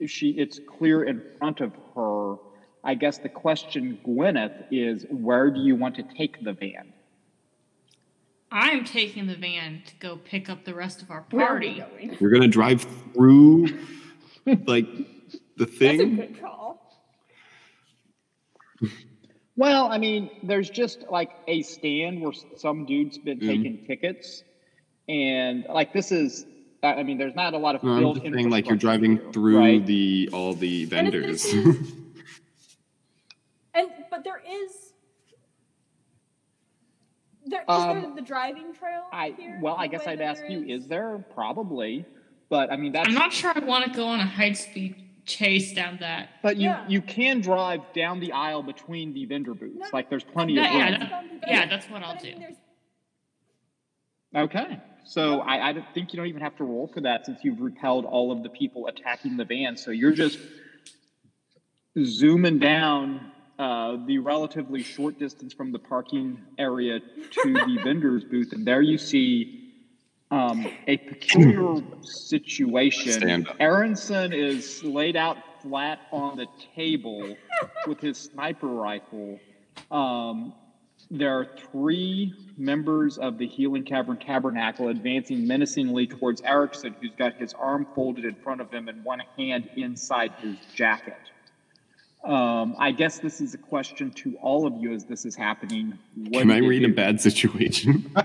she 0.07 0.29
it's 0.29 0.59
clear 0.65 1.03
in 1.03 1.21
front 1.39 1.59
of 1.59 1.73
her. 1.95 2.35
I 2.85 2.93
guess 2.93 3.17
the 3.17 3.27
question, 3.27 3.99
Gwyneth, 4.07 4.67
is 4.71 5.05
where 5.11 5.51
do 5.51 5.59
you 5.59 5.75
want 5.75 5.95
to 5.95 6.03
take 6.03 6.41
the 6.41 6.53
van? 6.53 6.93
I'm 8.51 8.83
taking 8.83 9.27
the 9.27 9.35
van 9.35 9.83
to 9.85 9.95
go 9.99 10.17
pick 10.17 10.49
up 10.49 10.65
the 10.65 10.73
rest 10.73 11.01
of 11.01 11.11
our 11.11 11.25
Where 11.29 11.47
are 11.47 11.59
we 11.59 11.79
party. 11.79 12.07
going? 12.07 12.17
You're 12.19 12.31
gonna 12.31 12.47
drive 12.47 12.85
through 13.13 13.67
like 14.65 14.87
the 15.57 15.65
thing. 15.65 15.97
That's 15.97 16.01
a 16.01 16.05
thing. 16.05 16.15
good 16.15 16.41
call. 16.41 16.75
Well, 19.55 19.87
I 19.91 19.97
mean, 19.97 20.29
there's 20.41 20.69
just 20.69 21.05
like 21.09 21.31
a 21.47 21.61
stand 21.63 22.21
where 22.21 22.31
some 22.55 22.85
dude's 22.85 23.17
been 23.17 23.39
Mm. 23.39 23.47
taking 23.47 23.85
tickets, 23.85 24.43
and 25.07 25.65
like 25.69 25.93
this 25.93 26.11
is. 26.11 26.45
I 26.81 26.93
I 26.95 27.03
mean, 27.03 27.17
there's 27.17 27.35
not 27.35 27.53
a 27.53 27.57
lot 27.57 27.75
of 27.75 27.83
No, 27.83 27.91
I'm 27.93 27.99
built 27.99 28.21
just 28.23 28.33
saying, 28.33 28.49
like 28.49 28.67
you're 28.69 28.77
driving 28.77 29.17
here, 29.17 29.31
through 29.33 29.57
right? 29.59 29.85
the 29.85 30.29
all 30.31 30.53
the 30.53 30.85
vendors. 30.85 31.43
this 31.43 31.53
is- 31.53 31.91
And 33.75 33.89
but 34.09 34.23
there 34.23 34.41
is 34.49 34.71
there 37.49 37.61
is 37.61 37.65
Um, 37.67 38.01
there 38.01 38.15
the 38.15 38.21
driving 38.21 38.73
trail. 38.73 39.03
I 39.11 39.31
here 39.37 39.59
well, 39.61 39.75
I 39.77 39.87
guess 39.87 40.05
I'd 40.07 40.21
ask 40.21 40.41
there 40.41 40.51
you: 40.51 40.75
Is 40.75 40.87
there 40.87 41.23
probably? 41.33 42.05
But 42.49 42.71
I 42.71 42.77
mean, 42.77 42.91
that's 42.93 43.07
I'm 43.07 43.13
not 43.13 43.31
sure 43.33 43.51
I 43.55 43.59
want 43.59 43.85
to 43.85 43.91
go 43.95 44.05
on 44.07 44.19
a 44.19 44.25
high 44.25 44.53
speed 44.53 44.95
chase 45.25 45.73
down 45.73 45.97
that. 46.01 46.29
But 46.41 46.57
you 46.57 46.69
Yeah. 46.69 46.87
you 46.87 47.01
can 47.01 47.41
drive 47.41 47.81
down 47.93 48.19
the 48.19 48.31
aisle 48.31 48.63
between 48.63 49.13
the 49.13 49.25
vendor 49.25 49.53
booths. 49.53 49.77
No, 49.79 49.87
like 49.93 50.09
there's 50.09 50.23
plenty 50.23 50.53
Yeah, 50.53 50.65
of 50.67 50.73
yeah, 50.73 50.89
room. 50.89 50.99
that- 51.41 51.49
yeah, 51.49 51.65
that's 51.67 51.87
what 51.89 52.01
I'll 52.03 52.17
I 52.19 52.23
mean, 52.23 52.39
do. 54.33 54.39
Okay. 54.39 54.79
So 55.05 55.41
I, 55.41 55.69
I 55.69 55.73
think 55.93 56.13
you 56.13 56.17
don't 56.17 56.27
even 56.27 56.41
have 56.41 56.55
to 56.57 56.63
roll 56.63 56.87
for 56.87 57.01
that 57.01 57.25
since 57.25 57.39
you've 57.43 57.61
repelled 57.61 58.05
all 58.05 58.31
of 58.31 58.43
the 58.43 58.49
people 58.49 58.85
attacking 58.87 59.37
the 59.37 59.45
van. 59.45 59.75
So 59.77 59.89
you're 59.91 60.11
just 60.11 60.37
zooming 62.03 62.59
down 62.59 63.31
uh, 63.59 63.97
the 64.05 64.17
relatively 64.17 64.81
short 64.81 65.19
distance 65.19 65.53
from 65.53 65.71
the 65.73 65.79
parking 65.79 66.39
area 66.57 66.99
to 66.99 67.53
the 67.53 67.79
vendor's 67.83 68.23
booth, 68.23 68.53
and 68.53 68.65
there 68.65 68.81
you 68.81 68.97
see 68.97 69.73
um, 70.31 70.65
a 70.87 70.95
peculiar 70.95 71.83
situation. 72.01 73.11
Stand 73.11 73.49
up. 73.49 73.57
Aronson 73.59 74.31
is 74.31 74.81
laid 74.83 75.17
out 75.17 75.37
flat 75.61 75.99
on 76.11 76.37
the 76.37 76.47
table 76.73 77.35
with 77.85 77.99
his 77.99 78.17
sniper 78.17 78.67
rifle. 78.67 79.37
Um, 79.91 80.53
there 81.11 81.37
are 81.37 81.47
three 81.71 82.33
members 82.55 83.17
of 83.17 83.37
the 83.37 83.47
Healing 83.47 83.83
Cavern 83.83 84.17
Tabernacle 84.17 84.89
advancing 84.89 85.45
menacingly 85.45 86.07
towards 86.07 86.41
Erickson, 86.43 86.95
who's 87.01 87.15
got 87.17 87.33
his 87.33 87.53
arm 87.53 87.87
folded 87.93 88.23
in 88.23 88.35
front 88.35 88.61
of 88.61 88.71
him 88.71 88.87
and 88.87 89.03
one 89.03 89.21
hand 89.37 89.69
inside 89.75 90.31
his 90.39 90.55
jacket. 90.75 91.17
Um, 92.23 92.75
I 92.77 92.91
guess 92.91 93.19
this 93.19 93.39
is 93.39 93.53
a 93.53 93.57
question 93.57 94.11
to 94.11 94.35
all 94.41 94.67
of 94.67 94.75
you 94.77 94.93
as 94.93 95.05
this 95.05 95.25
is 95.25 95.35
happening. 95.35 95.97
What 96.15 96.41
Can 96.41 96.51
I 96.51 96.57
you 96.57 96.67
read 96.69 96.83
a 96.83 96.89
bad 96.89 97.21
situation? 97.21 98.11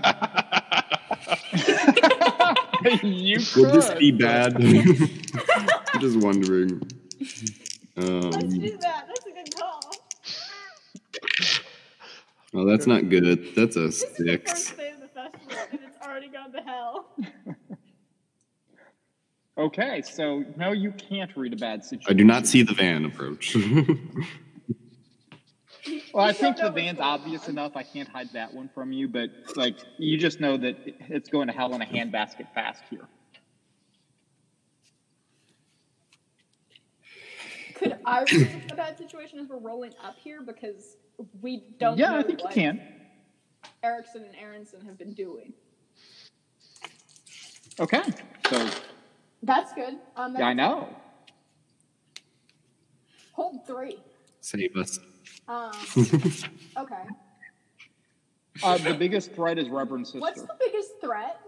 you 3.03 3.37
Would 3.55 3.71
this 3.73 3.93
be 3.95 4.11
bad? 4.11 4.55
I'm 4.57 6.01
just 6.01 6.17
wondering. 6.17 6.81
Let's 7.19 7.79
Um, 7.97 8.29
do 8.31 8.77
that. 8.79 9.05
That's 9.07 9.25
a 9.25 9.31
good 9.31 9.55
call. 9.55 9.79
well, 12.53 12.65
that's 12.65 12.85
not 12.87 13.07
good. 13.09 13.55
That's 13.55 13.77
a 13.77 13.87
This 13.87 14.03
is 14.03 14.17
the 14.17 14.25
six. 14.25 14.51
first 14.51 14.77
day 14.77 14.91
of 14.91 14.99
the 14.99 15.07
festival, 15.07 15.47
and 15.71 15.79
it's 15.87 15.97
already 16.05 16.27
gone 16.27 16.51
to 16.51 16.59
hell. 16.61 17.04
Okay, 19.57 20.01
so 20.01 20.43
no, 20.57 20.73
you 20.73 20.91
can't 20.91 21.31
read 21.37 21.53
a 21.53 21.57
bad 21.57 21.83
situation. 21.83 22.09
I 22.09 22.13
do 22.13 22.25
not 22.25 22.45
see 22.45 22.61
the 22.61 22.73
van 22.73 23.05
approach. 23.05 23.55
Well, 26.13 26.25
I 26.25 26.33
think 26.33 26.57
the 26.57 26.71
van's 26.71 26.99
obvious 26.99 27.47
enough. 27.47 27.75
I 27.75 27.83
can't 27.83 28.07
hide 28.07 28.29
that 28.33 28.53
one 28.53 28.69
from 28.73 28.91
you, 28.91 29.07
but 29.07 29.29
like 29.55 29.77
you 29.97 30.17
just 30.17 30.39
know 30.39 30.57
that 30.57 30.77
it's 31.09 31.29
going 31.29 31.47
to 31.47 31.53
hell 31.53 31.75
in 31.75 31.81
a 31.81 31.85
handbasket 31.85 32.53
fast 32.53 32.83
here. 32.89 33.07
Could 37.75 37.99
I 38.05 38.21
read 38.21 38.71
a 38.71 38.75
bad 38.75 38.97
situation 38.97 39.39
as 39.39 39.49
we're 39.49 39.59
rolling 39.59 39.93
up 40.01 40.15
here 40.17 40.41
because 40.41 40.95
we 41.41 41.63
don't 41.79 41.97
yeah, 41.97 42.11
know 42.11 42.19
I 42.19 42.23
think 42.23 42.41
you 42.41 42.49
can. 42.49 42.81
Erickson 43.83 44.23
and 44.23 44.35
Aronson 44.35 44.81
have 44.85 44.97
been 44.97 45.13
doing. 45.13 45.53
Okay, 47.79 48.03
so 48.49 48.69
That's 49.45 49.73
good. 49.73 49.97
Um, 50.15 50.35
yeah, 50.35 50.45
I 50.45 50.53
know. 50.53 50.89
Hold 53.33 53.67
three. 53.67 53.99
Save 54.41 54.75
us. 54.75 54.99
Um, 55.47 55.71
okay. 56.77 57.03
Uh, 58.63 58.77
the 58.79 58.95
biggest 58.97 59.33
threat 59.33 59.59
is 59.59 59.69
Reverend 59.69 60.07
Sister. 60.07 60.19
What's 60.19 60.41
the 60.41 60.55
biggest 60.59 60.93
threat? 60.99 61.39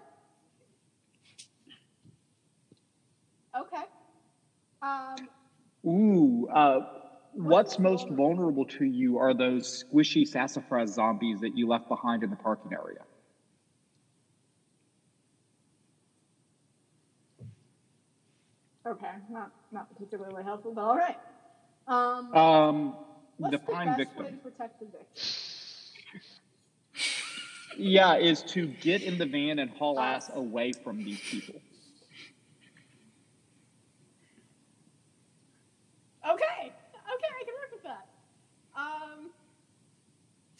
Okay. 3.59 3.83
Um, 4.83 5.15
Ooh, 5.83 6.47
uh, 6.53 6.81
what's 7.33 7.79
most 7.79 8.09
vulnerable 8.09 8.65
to 8.65 8.85
you 8.85 9.17
are 9.17 9.33
those 9.33 9.83
squishy 9.83 10.27
sassafras 10.27 10.93
zombies 10.93 11.39
that 11.39 11.57
you 11.57 11.67
left 11.67 11.87
behind 11.87 12.21
in 12.21 12.29
the 12.29 12.35
parking 12.35 12.73
area. 12.73 12.99
Okay, 18.87 19.11
not 19.29 19.51
not 19.71 19.93
particularly 19.93 20.43
helpful, 20.43 20.73
but 20.73 20.81
all 20.81 20.95
right. 20.95 21.17
Um, 21.87 22.33
um 22.33 22.95
what's 23.37 23.51
the, 23.51 23.57
the 23.57 23.73
best 23.73 23.97
victim. 23.97 24.25
way 24.25 24.31
to 24.31 24.37
protect 24.37 24.79
the 24.79 24.85
victim? 24.85 25.23
yeah, 27.77 28.15
is 28.15 28.43
to 28.43 28.67
get 28.67 29.03
in 29.03 29.17
the 29.17 29.25
van 29.25 29.59
and 29.59 29.69
haul 29.71 29.99
uh, 29.99 30.03
ass 30.03 30.31
away 30.33 30.71
from 30.71 31.03
these 31.03 31.19
people. 31.19 31.55
Okay, 36.29 36.33
okay, 36.33 37.31
I 37.39 37.43
can 37.43 37.53
work 37.55 37.71
with 37.71 37.83
that. 37.83 38.07
Um, 38.75 39.29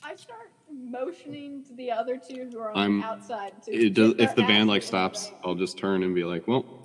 I 0.04 0.16
start 0.16 0.52
motioning 0.72 1.64
to 1.66 1.74
the 1.74 1.92
other 1.92 2.18
two 2.18 2.50
who 2.52 2.60
are 2.60 2.72
on 2.72 2.78
I'm, 2.78 3.00
the 3.00 3.06
outside. 3.06 3.64
To, 3.64 3.72
it 3.72 3.94
does, 3.94 4.16
if 4.18 4.36
the 4.36 4.44
van 4.44 4.68
like 4.68 4.84
stops. 4.84 5.32
I'll 5.46 5.56
just 5.56 5.78
turn 5.78 6.04
and 6.04 6.14
be 6.14 6.24
like, 6.24 6.46
"Well, 6.48 6.77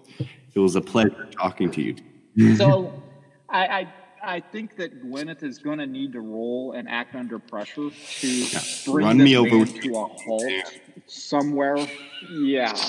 it 0.54 0.58
was 0.58 0.76
a 0.76 0.80
pleasure 0.80 1.28
talking 1.32 1.70
to 1.72 1.82
you." 1.82 2.56
So 2.56 3.02
I, 3.48 3.66
I 3.66 3.92
I 4.24 4.40
think 4.40 4.76
that 4.76 5.02
Gwyneth 5.04 5.42
is 5.42 5.58
going 5.58 5.78
to 5.78 5.86
need 5.86 6.12
to 6.12 6.20
roll 6.20 6.72
and 6.72 6.88
act 6.88 7.16
under 7.16 7.38
pressure 7.40 7.90
to 7.90 8.44
bring 8.84 9.06
Run 9.06 9.18
this 9.18 9.24
me 9.24 9.36
over 9.36 9.58
with 9.58 9.80
to 9.80 9.96
a 9.96 10.04
halt 10.04 10.80
somewhere. 11.06 11.76
Yeah. 12.30 12.74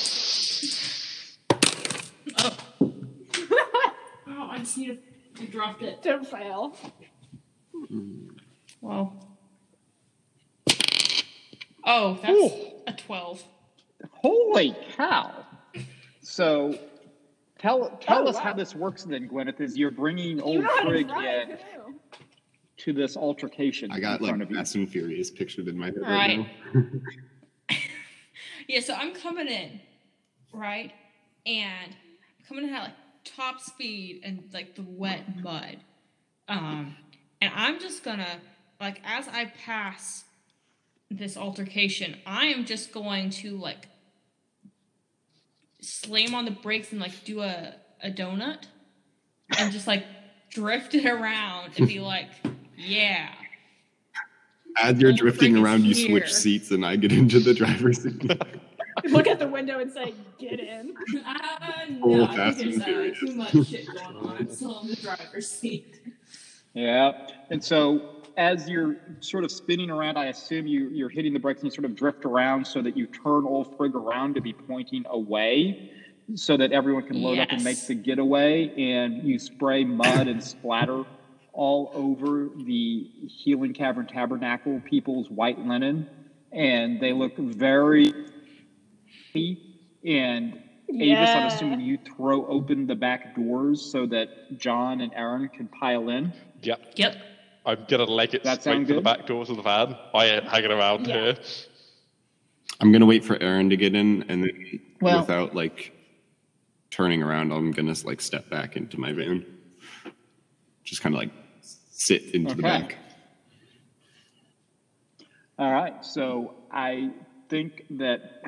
Oh, 4.36 4.50
I 4.50 4.58
just 4.60 4.78
need 4.78 5.00
to, 5.36 5.46
to 5.46 5.52
drop 5.52 5.82
it. 5.82 6.02
Don't 6.02 6.26
fail. 6.26 6.76
Mm-hmm. 7.76 8.30
Well. 8.82 9.38
Oh, 11.86 12.18
that's 12.22 13.00
a 13.02 13.04
12. 13.04 13.44
Holy 14.12 14.76
cow! 14.96 15.46
So 16.22 16.78
tell 17.64 17.98
tell 18.02 18.28
Oh, 18.28 18.30
us 18.30 18.38
how 18.38 18.54
this 18.54 18.76
works 18.76 19.04
then, 19.04 19.28
Gwyneth. 19.28 19.60
Is 19.62 19.76
you're 19.78 19.90
bringing 19.92 20.40
old 20.42 20.62
know 20.62 20.68
how 20.70 20.82
to 20.84 20.90
Frigg 20.90 21.10
in 21.10 21.58
who 21.76 21.96
to 22.78 22.94
this 22.94 23.16
altercation 23.18 23.92
I 23.92 24.00
got 24.00 24.20
in 24.20 24.28
front 24.28 24.40
like 24.40 24.48
of 24.48 24.52
you. 24.52 24.58
Fast 24.58 24.76
and 24.76 24.90
Furious 24.90 25.32
pictured 25.32 25.68
in 25.68 25.78
my 25.78 25.86
head 25.88 25.96
right, 26.02 26.10
Right. 26.12 26.48
now. 26.76 26.84
Yeah, 28.68 28.80
so 28.80 28.94
I'm 28.94 29.14
coming 29.14 29.48
in, 29.50 29.82
right? 30.54 30.92
And 31.46 31.90
I'm 31.92 32.46
coming 32.48 32.68
in 32.68 32.74
at 32.74 32.84
like 32.84 32.94
top 33.26 33.60
speed 33.60 34.22
and 34.24 34.50
like 34.54 34.76
the 34.76 34.86
wet 34.88 35.42
mud. 35.44 35.78
Um, 36.48 36.96
and 37.42 37.52
I'm 37.54 37.80
just 37.82 38.04
gonna, 38.06 38.40
like, 38.80 39.02
as 39.04 39.28
I 39.28 39.52
pass 39.66 40.24
this 41.12 41.36
altercation, 41.36 42.16
I 42.26 42.46
am 42.48 42.64
just 42.64 42.94
going 42.94 43.32
to 43.32 43.58
like 43.58 43.88
slam 45.84 46.34
on 46.34 46.46
the 46.46 46.52
brakes 46.52 46.92
and 46.92 47.02
like 47.02 47.24
do 47.26 47.42
a, 47.42 47.74
a 48.02 48.10
donut 48.10 48.64
and 49.58 49.72
just 49.72 49.88
like 49.88 50.06
drift 50.50 50.96
it 50.96 51.06
around 51.06 51.72
and 51.78 51.88
be 51.88 52.00
like, 52.00 52.30
yeah. 52.78 53.30
As 54.82 55.00
you're 55.00 55.12
Old 55.12 55.20
drifting 55.20 55.58
around, 55.58 55.84
you 55.84 55.94
switch 55.94 56.34
seats, 56.34 56.72
and 56.72 56.84
I 56.84 56.96
get 56.96 57.12
into 57.12 57.40
the 57.40 57.54
driver's 57.54 58.02
seat. 58.02 58.24
Look 59.06 59.28
at 59.28 59.38
the 59.38 59.48
window 59.48 59.80
and 59.80 59.92
say, 59.92 60.16
"Get 60.40 60.60
in." 60.60 60.96
Uh, 61.26 62.00
Full 62.02 62.18
no, 62.18 62.26
I 62.26 62.52
think 62.52 62.84
there's 62.84 63.16
uh, 63.16 63.20
too 63.20 63.36
much 63.36 63.68
shit 63.68 63.86
going 63.86 64.18
on. 64.18 64.38
I'm 64.38 64.50
still 64.50 64.82
in 64.82 64.88
the 64.88 64.96
driver's 64.96 65.50
seat. 65.50 66.02
Yeah. 66.74 67.28
And 67.50 67.64
so 67.64 68.23
as 68.38 68.70
you're 68.70 68.98
sort 69.20 69.44
of 69.44 69.52
spinning 69.52 69.90
around, 69.90 70.18
I 70.18 70.26
assume 70.26 70.68
you, 70.68 70.90
you're 70.90 71.10
hitting 71.10 71.34
the 71.34 71.40
brakes 71.40 71.62
and 71.62 71.72
you 71.72 71.76
sort 71.76 71.86
of 71.86 71.96
drift 71.96 72.26
around 72.26 72.66
so 72.66 72.82
that 72.82 72.98
you 72.98 73.08
turn 73.08 73.46
old 73.46 73.78
frig 73.78 73.94
around 73.94 74.36
to 74.36 74.42
be 74.42 74.54
pointing 74.54 75.06
away 75.10 75.92
so 76.36 76.58
that 76.58 76.72
everyone 76.72 77.04
can 77.04 77.22
load 77.22 77.40
up 77.40 77.50
and 77.52 77.64
make 77.64 77.86
the 77.86 77.96
getaway. 77.96 78.70
And 78.78 79.24
you 79.24 79.40
spray 79.40 79.84
mud 79.84 80.28
and 80.28 80.44
splatter 80.44 81.04
all 81.52 81.92
over 81.94 82.50
the 82.66 83.10
Healing 83.28 83.74
Cavern 83.74 84.08
Tabernacle 84.08 84.82
people's 84.86 85.30
white 85.30 85.60
linen. 85.60 86.10
And 86.52 87.00
they 87.02 87.10
mm-hmm. 87.10 87.20
look 87.20 87.38
very. 87.38 88.14
And 89.36 90.62
Avis, 90.90 91.30
I'm 91.30 91.48
assuming 91.48 91.82
you 91.82 91.98
throw 91.98 92.46
open 92.48 92.86
the 92.86 92.96
back 92.96 93.36
doors 93.36 93.82
so 93.82 94.06
that 94.08 94.58
John 94.58 95.02
and 95.02 95.12
Aaron 95.16 95.50
can 95.50 95.68
pile 95.68 96.10
in. 96.10 96.34
Yep. 96.62 96.94
Yep. 96.96 97.16
I'm 97.66 97.86
gonna 97.88 98.04
leg 98.06 98.34
it 98.34 98.44
That 98.44 98.62
straight 98.62 98.88
to 98.88 98.96
the 98.96 99.02
back 99.02 99.26
doors 99.26 99.50
of 99.50 99.56
the 99.58 99.62
van. 99.64 99.96
I 100.14 100.26
ain't 100.26 100.44
hanging 100.46 100.72
around 100.72 101.08
Yeah. 101.08 101.14
here. 101.14 101.38
I'm 102.82 102.92
gonna 102.92 103.06
wait 103.06 103.24
for 103.24 103.42
Aaron 103.42 103.70
to 103.70 103.78
get 103.78 103.96
in, 103.96 104.24
and 104.28 104.44
then 104.44 104.80
Well- 105.02 105.20
without 105.22 105.56
like 105.56 105.92
turning 106.92 107.24
around, 107.24 107.52
I'm 107.52 107.72
gonna 107.72 107.96
like 108.04 108.22
step 108.22 108.50
back 108.50 108.76
into 108.76 109.00
my 109.00 109.14
van, 109.14 109.46
just 110.84 111.02
kind 111.02 111.16
of 111.16 111.20
like 111.20 111.32
sit 111.92 112.34
into 112.36 112.56
the 112.56 112.62
back. 112.62 112.98
All 115.58 115.72
right, 115.72 116.04
so 116.04 116.56
I 116.72 117.12
think 117.50 117.86
that 117.92 118.42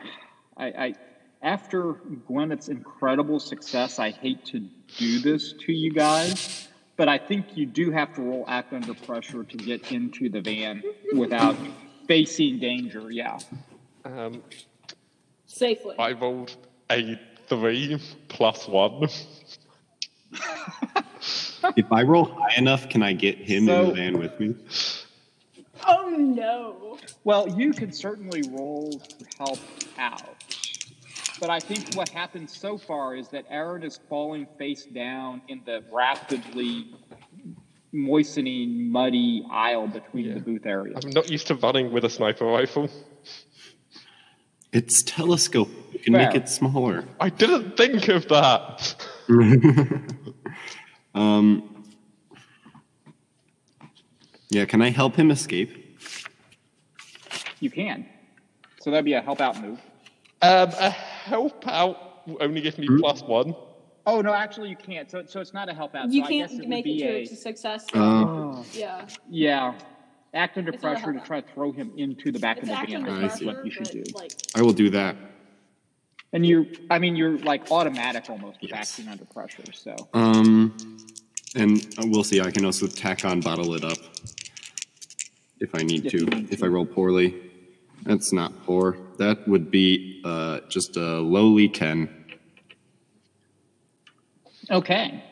I, 0.58 0.66
I 0.66 0.96
after 1.42 1.94
Gwyneth's 2.28 2.70
incredible 2.70 3.40
success, 3.40 4.00
I 4.00 4.10
hate 4.12 4.46
to 4.46 4.60
do 4.98 5.20
this 5.20 5.54
to 5.54 5.72
you 5.72 5.92
guys, 5.92 6.68
but 6.98 7.10
I 7.10 7.18
think 7.18 7.58
you 7.58 7.66
do 7.66 7.92
have 7.92 8.14
to 8.16 8.22
roll 8.22 8.46
act 8.48 8.74
under 8.74 8.94
pressure 8.94 9.44
to 9.44 9.58
get 9.58 9.92
into 9.92 10.30
the 10.30 10.42
van 10.42 10.84
without 11.14 11.58
facing 12.08 12.60
danger. 12.60 13.12
Yeah. 13.12 13.40
Um, 14.04 14.44
Safely. 15.46 15.96
I 15.98 16.12
rolled 16.14 16.56
a 16.92 17.20
three 17.48 18.00
plus 18.28 18.68
one. 18.68 19.08
If 21.76 21.92
I 21.92 22.04
roll 22.04 22.26
high 22.26 22.56
enough, 22.58 22.90
can 22.90 23.02
I 23.02 23.14
get 23.14 23.38
him 23.38 23.68
in 23.70 23.88
the 23.88 23.94
van 23.94 24.20
with 24.20 24.40
me? 24.40 24.56
Oh 25.88 26.10
no. 26.10 26.98
Well, 27.24 27.50
you 27.58 27.74
can 27.74 27.92
certainly 27.92 28.44
roll 28.52 28.92
to 28.92 29.26
help 29.38 29.60
out. 29.98 30.36
But 31.40 31.50
I 31.50 31.60
think 31.60 31.96
what 31.96 32.10
happened 32.10 32.50
so 32.50 32.78
far 32.78 33.16
is 33.16 33.28
that 33.30 33.46
Aaron 33.50 33.84
is 33.84 34.00
falling 34.10 34.48
face 34.58 34.86
down 34.86 35.42
in 35.48 35.62
the 35.66 35.84
rapidly 35.92 36.96
moistening, 37.92 38.92
muddy 38.92 39.46
aisle 39.52 39.88
between 39.88 40.34
the 40.34 40.40
booth 40.40 40.66
areas. 40.66 41.04
I'm 41.04 41.12
not 41.12 41.30
used 41.30 41.48
to 41.48 41.56
running 41.56 41.92
with 41.92 42.06
a 42.06 42.10
sniper 42.10 42.46
rifle. 42.46 42.90
It's 44.72 45.04
telescope. 45.04 45.70
You 45.94 46.00
can 46.00 46.14
Fair. 46.14 46.28
make 46.28 46.36
it 46.36 46.50
smaller. 46.50 47.06
I 47.20 47.30
didn't 47.30 47.78
think 47.78 48.08
of 48.10 48.28
that. 48.30 48.96
Um. 51.16 51.86
Yeah, 54.50 54.66
can 54.66 54.82
I 54.82 54.90
help 54.90 55.16
him 55.16 55.32
escape? 55.32 55.98
You 57.62 57.72
can. 57.72 58.06
So 58.82 58.92
that'd 58.92 59.06
be 59.06 59.14
a 59.14 59.22
help 59.22 59.40
out 59.40 59.60
move. 59.62 59.80
Um, 60.42 60.70
a 60.78 60.94
help 61.26 61.68
out 61.68 62.22
only 62.40 62.62
give 62.62 62.78
me 62.78 62.88
plus 63.00 63.22
one. 63.24 63.56
Oh 64.06 64.22
no, 64.22 64.34
actually 64.34 64.70
you 64.70 64.76
can't. 64.76 65.10
So 65.10 65.24
so 65.26 65.40
it's 65.42 65.54
not 65.54 65.68
a 65.70 65.74
help 65.74 65.96
out. 65.96 66.12
You 66.12 66.22
so 66.22 66.28
I 66.28 66.32
guess 66.32 66.52
can't 66.52 66.64
it 66.64 66.70
make 66.70 66.86
it 66.86 67.00
to 67.00 67.06
a, 67.06 67.22
a 67.24 67.26
success. 67.26 67.88
Uh, 67.94 68.64
yeah. 68.74 69.08
yeah. 69.30 69.74
Act 70.34 70.58
under 70.58 70.72
It's 70.72 70.82
pressure 70.84 71.14
to 71.14 71.20
try 71.22 71.42
to 71.42 71.52
throw 71.54 71.72
him 71.72 71.92
into 71.98 72.32
the 72.32 72.40
back 72.40 72.58
It's 72.58 72.70
of 72.70 72.70
the 72.70 72.76
van. 72.76 73.06
I 73.10 73.16
I 73.16 73.20
think 73.22 73.32
is 73.32 73.40
see. 73.40 73.46
what 73.46 73.66
you 73.66 73.72
should 73.72 73.90
do. 73.90 74.04
Like, 74.14 74.34
I 74.56 74.62
will 74.62 74.74
do 74.74 74.90
that. 74.92 75.16
And 76.34 76.46
you, 76.46 76.68
I 76.92 77.00
mean, 77.00 77.16
you're 77.16 77.38
like 77.40 77.72
automatic 77.72 78.30
almost 78.30 78.60
with 78.62 78.72
Yes. 78.72 78.92
acting 79.00 79.10
under 79.10 79.24
pressure. 79.26 79.72
So 79.72 79.96
Um, 80.14 80.76
and 81.56 81.82
uh, 81.98 82.04
we'll 82.08 82.26
see. 82.26 82.42
I 82.42 82.52
can 82.52 82.66
also 82.66 82.86
tack 82.88 83.24
on 83.24 83.40
bottle 83.40 83.74
it 83.76 83.86
up 83.86 83.98
if 85.62 85.74
I 85.74 85.84
need 85.84 86.06
If 86.06 86.12
to. 86.12 86.26
need 86.26 86.52
If 86.52 86.60
to. 86.60 86.66
I 86.66 86.68
roll 86.68 86.86
poorly, 86.86 87.34
that's 88.04 88.34
not 88.34 88.52
poor. 88.66 88.98
That 89.16 89.48
would 89.48 89.72
be 89.72 90.22
uh, 90.24 90.62
just 90.70 90.98
a 90.98 91.20
lowly 91.20 91.70
ten. 91.70 92.10
okay. 94.70 95.24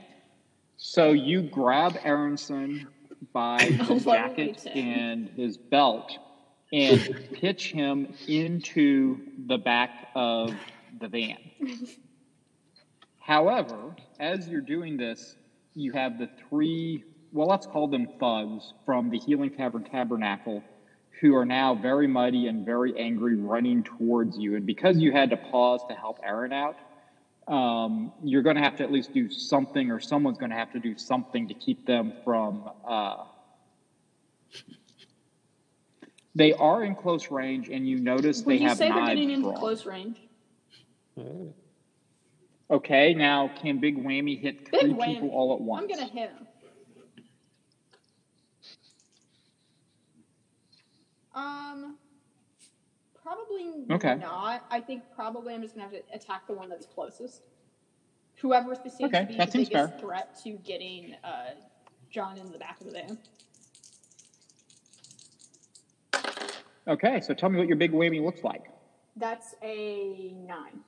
So 0.78 1.12
you 1.12 1.42
grab 1.44 1.98
Aronson 2.04 2.88
by 3.32 3.62
his 3.64 4.04
jacket 4.04 4.66
and 4.68 5.30
his 5.30 5.58
belt 5.58 6.18
and 6.74 7.28
pitch 7.34 7.72
him 7.72 8.14
into 8.28 9.20
the 9.48 9.58
back 9.58 10.10
of 10.16 10.54
the 11.00 11.08
van. 11.08 11.38
However, 13.20 13.96
as 14.20 14.48
you're 14.50 14.62
doing 14.62 14.98
this, 14.98 15.36
you 15.76 15.94
have 15.94 16.20
the 16.20 16.30
three, 16.50 17.04
well, 17.32 17.48
let's 17.48 17.66
call 17.66 17.88
them 17.88 18.08
thugs 18.20 18.74
from 18.86 19.10
the 19.10 19.18
Healing 19.18 19.52
Tavern 19.52 19.84
Tabernacle 19.84 20.64
who 21.24 21.34
are 21.38 21.46
now 21.46 21.74
very 21.74 22.06
muddy 22.06 22.48
and 22.48 22.66
very 22.66 23.00
angry 23.00 23.38
running 23.38 23.82
towards 23.82 24.38
you. 24.38 24.58
And 24.58 24.66
because 24.66 24.98
you 24.98 25.14
had 25.14 25.30
to 25.30 25.38
pause 25.38 25.80
to 25.88 25.96
help 25.96 26.20
Aaron 26.22 26.52
out, 26.52 26.76
um, 27.48 28.12
you're 28.22 28.42
going 28.42 28.58
to 28.58 28.62
have 28.62 28.76
to 28.76 28.84
at 28.84 28.92
least 28.92 29.14
do 29.14 29.30
something, 29.32 29.90
or 29.90 30.02
someone's 30.02 30.38
going 30.38 30.50
to 30.50 30.58
have 30.58 30.74
to 30.74 30.80
do 30.80 30.98
something 30.98 31.48
to 31.48 31.54
keep 31.54 31.86
them 31.86 32.12
from. 32.26 32.70
Uh, 32.86 33.24
they 36.36 36.52
are 36.52 36.84
in 36.84 36.94
close 36.94 37.32
range, 37.32 37.70
and 37.70 37.88
you 37.88 38.00
notice 38.00 38.42
when 38.44 38.58
they 38.58 38.62
you 38.64 38.68
have 38.68 38.78
say 38.78 38.90
they're 38.90 39.06
getting 39.06 39.30
into 39.30 39.44
drawn. 39.44 39.56
close 39.56 39.86
range, 39.86 40.18
Okay, 42.70 43.14
now 43.14 43.50
can 43.62 43.80
Big 43.80 43.98
Whammy 44.04 44.38
hit 44.38 44.70
Big 44.72 44.82
three 44.82 44.94
whammy. 44.94 45.14
people 45.16 45.30
all 45.30 45.54
at 45.54 45.62
once? 45.62 45.84
I'm 45.90 45.98
gonna 45.98 46.12
hit 46.12 46.32
him. 46.32 46.48
Um, 51.34 51.98
probably 53.22 53.86
Okay. 53.92 54.16
not. 54.16 54.64
I 54.70 54.80
think 54.80 55.04
probably 55.16 55.54
I'm 55.54 55.62
just 55.62 55.76
gonna 55.76 55.88
have 55.90 55.94
to 55.94 56.04
attack 56.14 56.48
the 56.48 56.54
one 56.54 56.70
that's 56.70 56.86
closest. 56.86 57.42
Whoever 58.42 58.76
seems 58.76 59.02
Okay, 59.02 59.22
to 59.22 59.26
be 59.26 59.38
the 59.38 59.46
biggest 59.46 59.72
fair. 59.72 59.94
threat 60.00 60.40
to 60.44 60.52
getting 60.66 61.16
uh, 61.24 61.52
John 62.10 62.38
in 62.38 62.52
the 62.52 62.58
back 62.60 62.80
of 62.82 62.88
the 62.88 62.94
van. 62.94 63.18
Okay, 66.88 67.22
so 67.22 67.34
tell 67.34 67.50
me 67.50 67.58
what 67.58 67.68
your 67.68 67.78
big 67.78 67.94
whammy 67.94 68.22
looks 68.22 68.44
like. 68.44 68.64
That's 69.16 69.56
a 69.64 70.34
nine. 70.46 70.82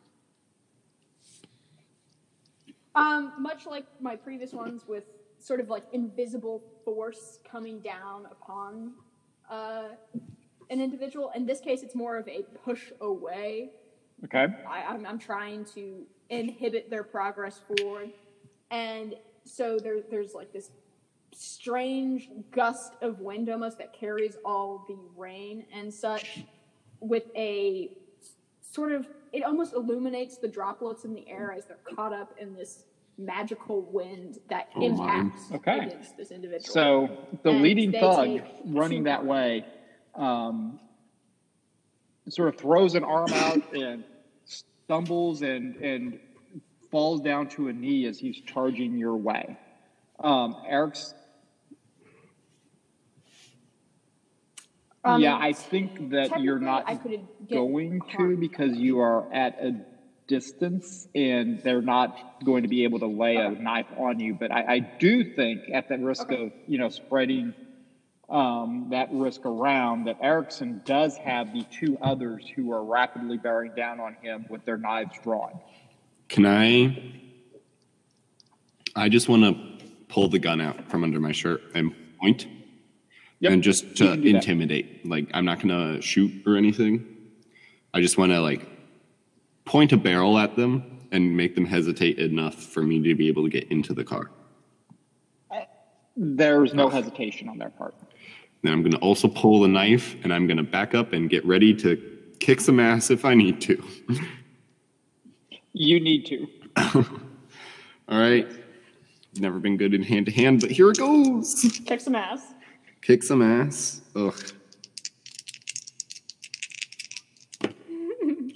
Um, 2.96 3.34
much 3.38 3.66
like 3.66 3.86
my 4.00 4.16
previous 4.16 4.52
ones, 4.54 4.86
with 4.88 5.04
sort 5.40 5.60
of 5.60 5.70
like 5.70 5.84
invisible 5.94 6.64
force 6.84 7.40
coming 7.50 7.80
down 7.80 8.26
upon 8.32 8.94
uh, 9.50 9.90
an 10.70 10.82
individual. 10.82 11.32
In 11.36 11.46
this 11.46 11.60
case, 11.60 11.84
it's 11.84 11.96
more 11.96 12.18
of 12.18 12.28
a 12.28 12.44
push 12.64 12.92
away. 13.02 13.72
Okay. 14.24 14.48
I, 14.68 14.84
I'm, 14.84 15.06
I'm 15.06 15.20
trying 15.20 15.66
to 15.76 16.04
inhibit 16.30 16.90
their 16.90 17.04
progress 17.04 17.62
forward, 17.78 18.12
and 18.72 19.16
so 19.44 19.78
there, 19.78 19.98
there's 20.10 20.34
like 20.34 20.52
this 20.52 20.72
strange 21.34 22.30
gust 22.52 22.94
of 23.02 23.20
wind 23.20 23.50
almost 23.50 23.78
that 23.78 23.94
carries 23.94 24.38
all 24.46 24.86
the 24.88 24.98
rain 25.18 25.66
and 25.74 25.94
such, 25.94 26.46
with 27.02 27.24
a 27.36 27.92
sort 28.62 28.92
of 28.94 29.06
it 29.34 29.44
almost 29.44 29.74
illuminates 29.74 30.38
the 30.38 30.48
droplets 30.48 31.04
in 31.04 31.14
the 31.14 31.28
air 31.30 31.52
as 31.56 31.66
they're 31.66 31.78
caught 31.96 32.14
up 32.14 32.34
in 32.40 32.54
this 32.56 32.86
magical 33.18 33.82
wind 33.82 34.40
that 34.50 34.70
Oh, 34.76 34.82
impacts 34.86 35.52
Okay. 35.52 35.80
against 35.80 36.16
this 36.18 36.32
individual. 36.32 36.74
So 36.74 37.10
the 37.44 37.50
And 37.52 37.62
leading 37.62 37.92
thug 37.92 38.42
running 38.66 39.04
that 39.04 39.18
damage. 39.20 39.28
way 39.30 39.66
um, 40.18 40.80
sort 42.30 42.50
of 42.50 42.60
throws 42.60 42.96
an 42.96 43.04
arm 43.04 43.34
out 43.34 43.74
and 43.74 44.04
stumbles 44.46 45.42
and, 45.42 45.76
and 45.78 46.20
falls 46.92 47.22
down 47.22 47.48
to 47.50 47.68
a 47.68 47.74
knee 47.74 48.06
as 48.06 48.20
he's 48.20 48.40
charging 48.42 48.98
your 48.98 49.16
way. 49.16 49.58
Um, 50.24 50.56
Eric's. 50.68 51.14
Um, 55.04 55.22
yeah, 55.22 55.38
I 55.40 55.54
think 55.54 56.10
that 56.10 56.42
you're 56.42 56.60
not 56.60 56.86
I 56.88 56.96
couldn't 56.96 57.48
get 57.48 57.54
going 57.56 58.02
to 58.18 58.38
because 58.38 58.76
you 58.76 59.00
are 59.00 59.32
at 59.32 59.64
a 59.64 59.86
distance 60.28 61.08
and 61.14 61.62
they're 61.64 61.84
not 61.84 62.44
going 62.44 62.64
to 62.64 62.70
be 62.70 62.86
able 62.86 63.00
to 63.00 63.06
lay 63.06 63.36
a 63.36 63.50
Okay. 63.50 63.62
knife 63.62 63.86
on 63.98 64.20
you. 64.20 64.34
But 64.34 64.52
I, 64.52 64.76
I 64.76 64.80
do 64.80 65.24
think, 65.36 65.62
at 65.72 65.88
the 65.90 65.98
risk 66.00 66.24
Okay. 66.24 66.46
of 66.46 66.52
you 66.68 66.80
know 66.80 66.90
spreading 66.90 67.54
um, 68.30 68.88
that 68.90 69.10
risk 69.12 69.46
around, 69.46 70.06
that 70.06 70.18
Erickson 70.22 70.82
does 70.86 71.18
have 71.18 71.54
the 71.54 71.64
two 71.72 71.98
others 72.02 72.46
who 72.56 72.72
are 72.72 72.84
rapidly 72.84 73.38
bearing 73.38 73.72
down 73.76 74.00
on 74.00 74.16
him 74.22 74.46
with 74.50 74.66
their 74.66 74.78
knives 74.78 75.16
drawn. 75.24 75.60
Can 76.28 76.46
I? 76.46 77.14
I 78.96 79.10
just 79.10 79.30
want 79.30 79.44
to 79.44 79.86
pull 80.08 80.30
the 80.30 80.40
gun 80.40 80.62
out 80.62 80.90
from 80.90 81.04
under 81.04 81.20
my 81.20 81.32
shirt 81.32 81.62
and 81.76 81.94
point, 82.20 82.48
Yep, 83.42 83.52
and 83.52 83.64
just 83.64 83.96
to 83.98 84.16
do 84.16 84.22
that. 84.22 84.26
intimidate. 84.26 85.06
Like 85.06 85.30
I'm 85.34 85.46
not 85.46 85.60
gonna 85.60 86.02
shoot 86.02 86.32
or 86.48 86.56
anything. 86.56 87.06
I 87.94 88.02
just 88.02 88.18
want 88.18 88.32
to 88.32 88.40
like 88.42 88.68
point 89.66 89.92
a 89.92 89.98
barrel 89.98 90.38
at 90.38 90.56
them 90.56 91.00
and 91.12 91.36
make 91.36 91.56
them 91.56 91.66
hesitate 91.66 92.18
enough 92.20 92.56
for 92.56 92.82
me 92.82 93.02
to 93.04 93.16
be 93.16 93.28
able 93.28 93.44
to 93.44 93.50
get 93.50 93.70
into 93.72 93.94
the 93.94 94.04
car. 94.04 94.32
There's 96.18 96.74
no 96.74 96.88
hesitation 96.90 97.50
on 97.50 97.58
their 97.58 97.70
part. 97.70 97.94
Then 98.66 98.74
I'm 98.74 98.82
gonna 98.82 98.98
also 98.98 99.28
pull 99.28 99.60
the 99.60 99.68
knife 99.68 100.16
and 100.24 100.34
I'm 100.34 100.48
gonna 100.48 100.64
back 100.64 100.96
up 100.96 101.14
and 101.14 101.30
get 101.30 101.46
ready 101.46 101.72
to 101.76 102.02
kick 102.40 102.60
some 102.60 102.80
ass 102.80 103.12
if 103.12 103.24
I 103.24 103.36
need 103.36 103.62
to. 103.62 103.84
You 105.74 106.00
need 106.00 106.26
to. 106.26 106.48
All 108.08 108.20
right. 108.20 108.48
Never 109.38 109.60
been 109.60 109.78
good 109.78 109.94
in 109.94 110.02
hand 110.02 110.26
to 110.26 110.32
hand, 110.32 110.62
but 110.62 110.72
here 110.72 110.90
it 110.90 110.98
goes. 110.98 111.62
kick 111.86 112.02
some 112.02 112.16
ass. 112.16 112.42
Kick 113.04 113.22
some 113.22 113.42
ass. 113.44 114.02
Ugh. 114.16 114.36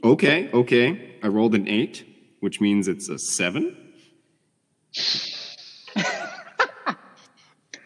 Okay, 0.01 0.49
okay. 0.53 1.17
I 1.21 1.27
rolled 1.27 1.53
an 1.55 1.67
eight, 1.67 2.05
which 2.39 2.61
means 2.61 2.87
it's 2.87 3.09
a 3.09 3.19
seven. 3.19 3.75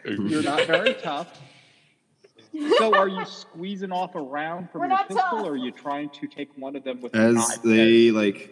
You're 0.04 0.44
not 0.44 0.64
very 0.68 0.94
tough. 0.94 1.40
So, 2.78 2.94
are 2.94 3.08
you 3.08 3.24
squeezing 3.24 3.90
off 3.90 4.14
a 4.14 4.20
round 4.20 4.70
from 4.70 4.82
We're 4.82 4.88
your 4.88 4.98
pistol, 4.98 5.16
tough. 5.16 5.44
or 5.44 5.52
are 5.52 5.56
you 5.56 5.72
trying 5.72 6.08
to 6.10 6.26
take 6.28 6.50
one 6.56 6.76
of 6.76 6.84
them 6.84 7.00
with 7.00 7.14
a 7.14 7.18
As 7.18 7.34
knife? 7.34 7.62
they 7.62 8.10
like 8.10 8.50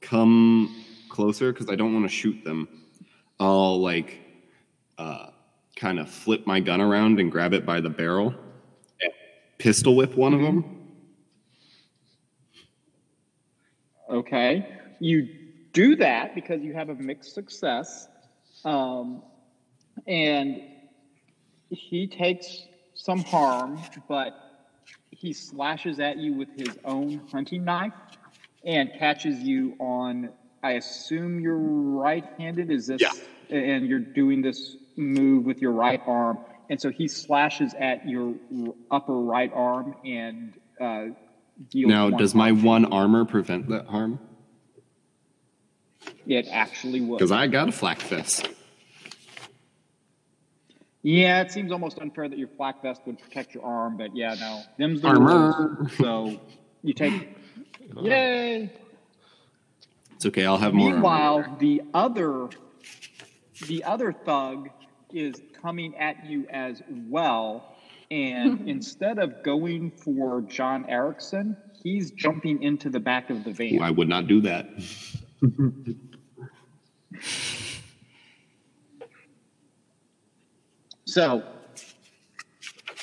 come 0.00 0.84
closer, 1.08 1.52
because 1.52 1.68
I 1.70 1.76
don't 1.76 1.92
want 1.94 2.04
to 2.04 2.08
shoot 2.14 2.42
them, 2.44 2.68
I'll 3.38 3.80
like 3.80 4.18
uh, 4.98 5.30
kind 5.76 6.00
of 6.00 6.10
flip 6.10 6.46
my 6.46 6.58
gun 6.58 6.80
around 6.80 7.20
and 7.20 7.30
grab 7.30 7.52
it 7.52 7.64
by 7.64 7.80
the 7.80 7.90
barrel, 7.90 8.34
and 9.00 9.12
pistol 9.58 9.94
whip 9.94 10.16
one 10.16 10.34
of 10.34 10.40
them. 10.40 10.74
Okay. 14.10 14.68
You 15.00 15.28
do 15.72 15.94
that 15.96 16.34
because 16.34 16.62
you 16.62 16.72
have 16.74 16.88
a 16.88 16.94
mixed 16.94 17.34
success. 17.34 18.08
Um, 18.64 19.22
and 20.06 20.62
he 21.70 22.06
takes 22.08 22.62
some 22.98 23.22
harm, 23.22 23.80
but 24.08 24.34
he 25.10 25.32
slashes 25.32 26.00
at 26.00 26.18
you 26.18 26.34
with 26.34 26.48
his 26.58 26.76
own 26.84 27.22
hunting 27.30 27.64
knife 27.64 27.92
and 28.64 28.90
catches 28.98 29.38
you 29.38 29.76
on, 29.78 30.30
I 30.62 30.72
assume 30.72 31.40
you're 31.40 31.56
right 31.56 32.24
handed. 32.38 32.70
Is 32.70 32.88
this? 32.88 33.00
Yeah. 33.00 33.56
And 33.56 33.86
you're 33.86 34.00
doing 34.00 34.42
this 34.42 34.76
move 34.96 35.44
with 35.44 35.62
your 35.62 35.72
right 35.72 36.02
arm. 36.06 36.38
And 36.68 36.80
so 36.80 36.90
he 36.90 37.06
slashes 37.08 37.72
at 37.78 38.06
your 38.06 38.34
upper 38.90 39.18
right 39.18 39.50
arm 39.54 39.94
and 40.04 40.52
uh, 40.80 41.04
deals 41.70 41.88
Now, 41.88 42.10
does 42.10 42.34
my 42.34 42.48
harm. 42.48 42.62
one 42.64 42.84
armor 42.86 43.24
prevent 43.24 43.68
that 43.68 43.86
harm? 43.86 44.18
It 46.26 46.48
actually 46.50 47.00
would. 47.00 47.18
Because 47.18 47.32
I 47.32 47.46
got 47.46 47.68
a 47.68 47.72
flak 47.72 48.02
vest. 48.02 48.48
Yeah, 51.02 51.40
it 51.40 51.52
seems 51.52 51.70
almost 51.70 51.98
unfair 51.98 52.28
that 52.28 52.38
your 52.38 52.48
flak 52.48 52.82
vest 52.82 53.02
would 53.06 53.18
protect 53.18 53.54
your 53.54 53.64
arm, 53.64 53.96
but 53.96 54.16
yeah, 54.16 54.34
no. 54.34 54.62
Them's 54.78 55.00
the 55.00 55.08
Armor. 55.08 55.78
rules. 55.78 55.96
So 55.96 56.40
you 56.82 56.92
take. 56.92 57.36
Yay! 58.02 58.72
It's 60.16 60.26
okay. 60.26 60.44
I'll 60.44 60.58
have 60.58 60.74
more. 60.74 60.88
armor. 60.88 60.96
Meanwhile, 60.96 61.56
the 61.60 61.82
other, 61.94 62.48
the 63.68 63.84
other 63.84 64.12
thug 64.12 64.70
is 65.12 65.40
coming 65.62 65.96
at 65.96 66.26
you 66.26 66.46
as 66.50 66.82
well, 66.88 67.76
and 68.10 68.60
instead 68.68 69.18
of 69.18 69.42
going 69.44 69.92
for 69.92 70.42
John 70.42 70.84
Erickson, 70.88 71.56
he's 71.82 72.10
jumping 72.10 72.62
into 72.62 72.90
the 72.90 73.00
back 73.00 73.30
of 73.30 73.44
the 73.44 73.52
van. 73.52 73.80
I 73.80 73.92
would 73.92 74.08
not 74.08 74.26
do 74.26 74.40
that. 74.42 74.68
So, 81.18 81.42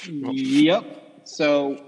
yep. 0.07 0.85
So, 1.25 1.83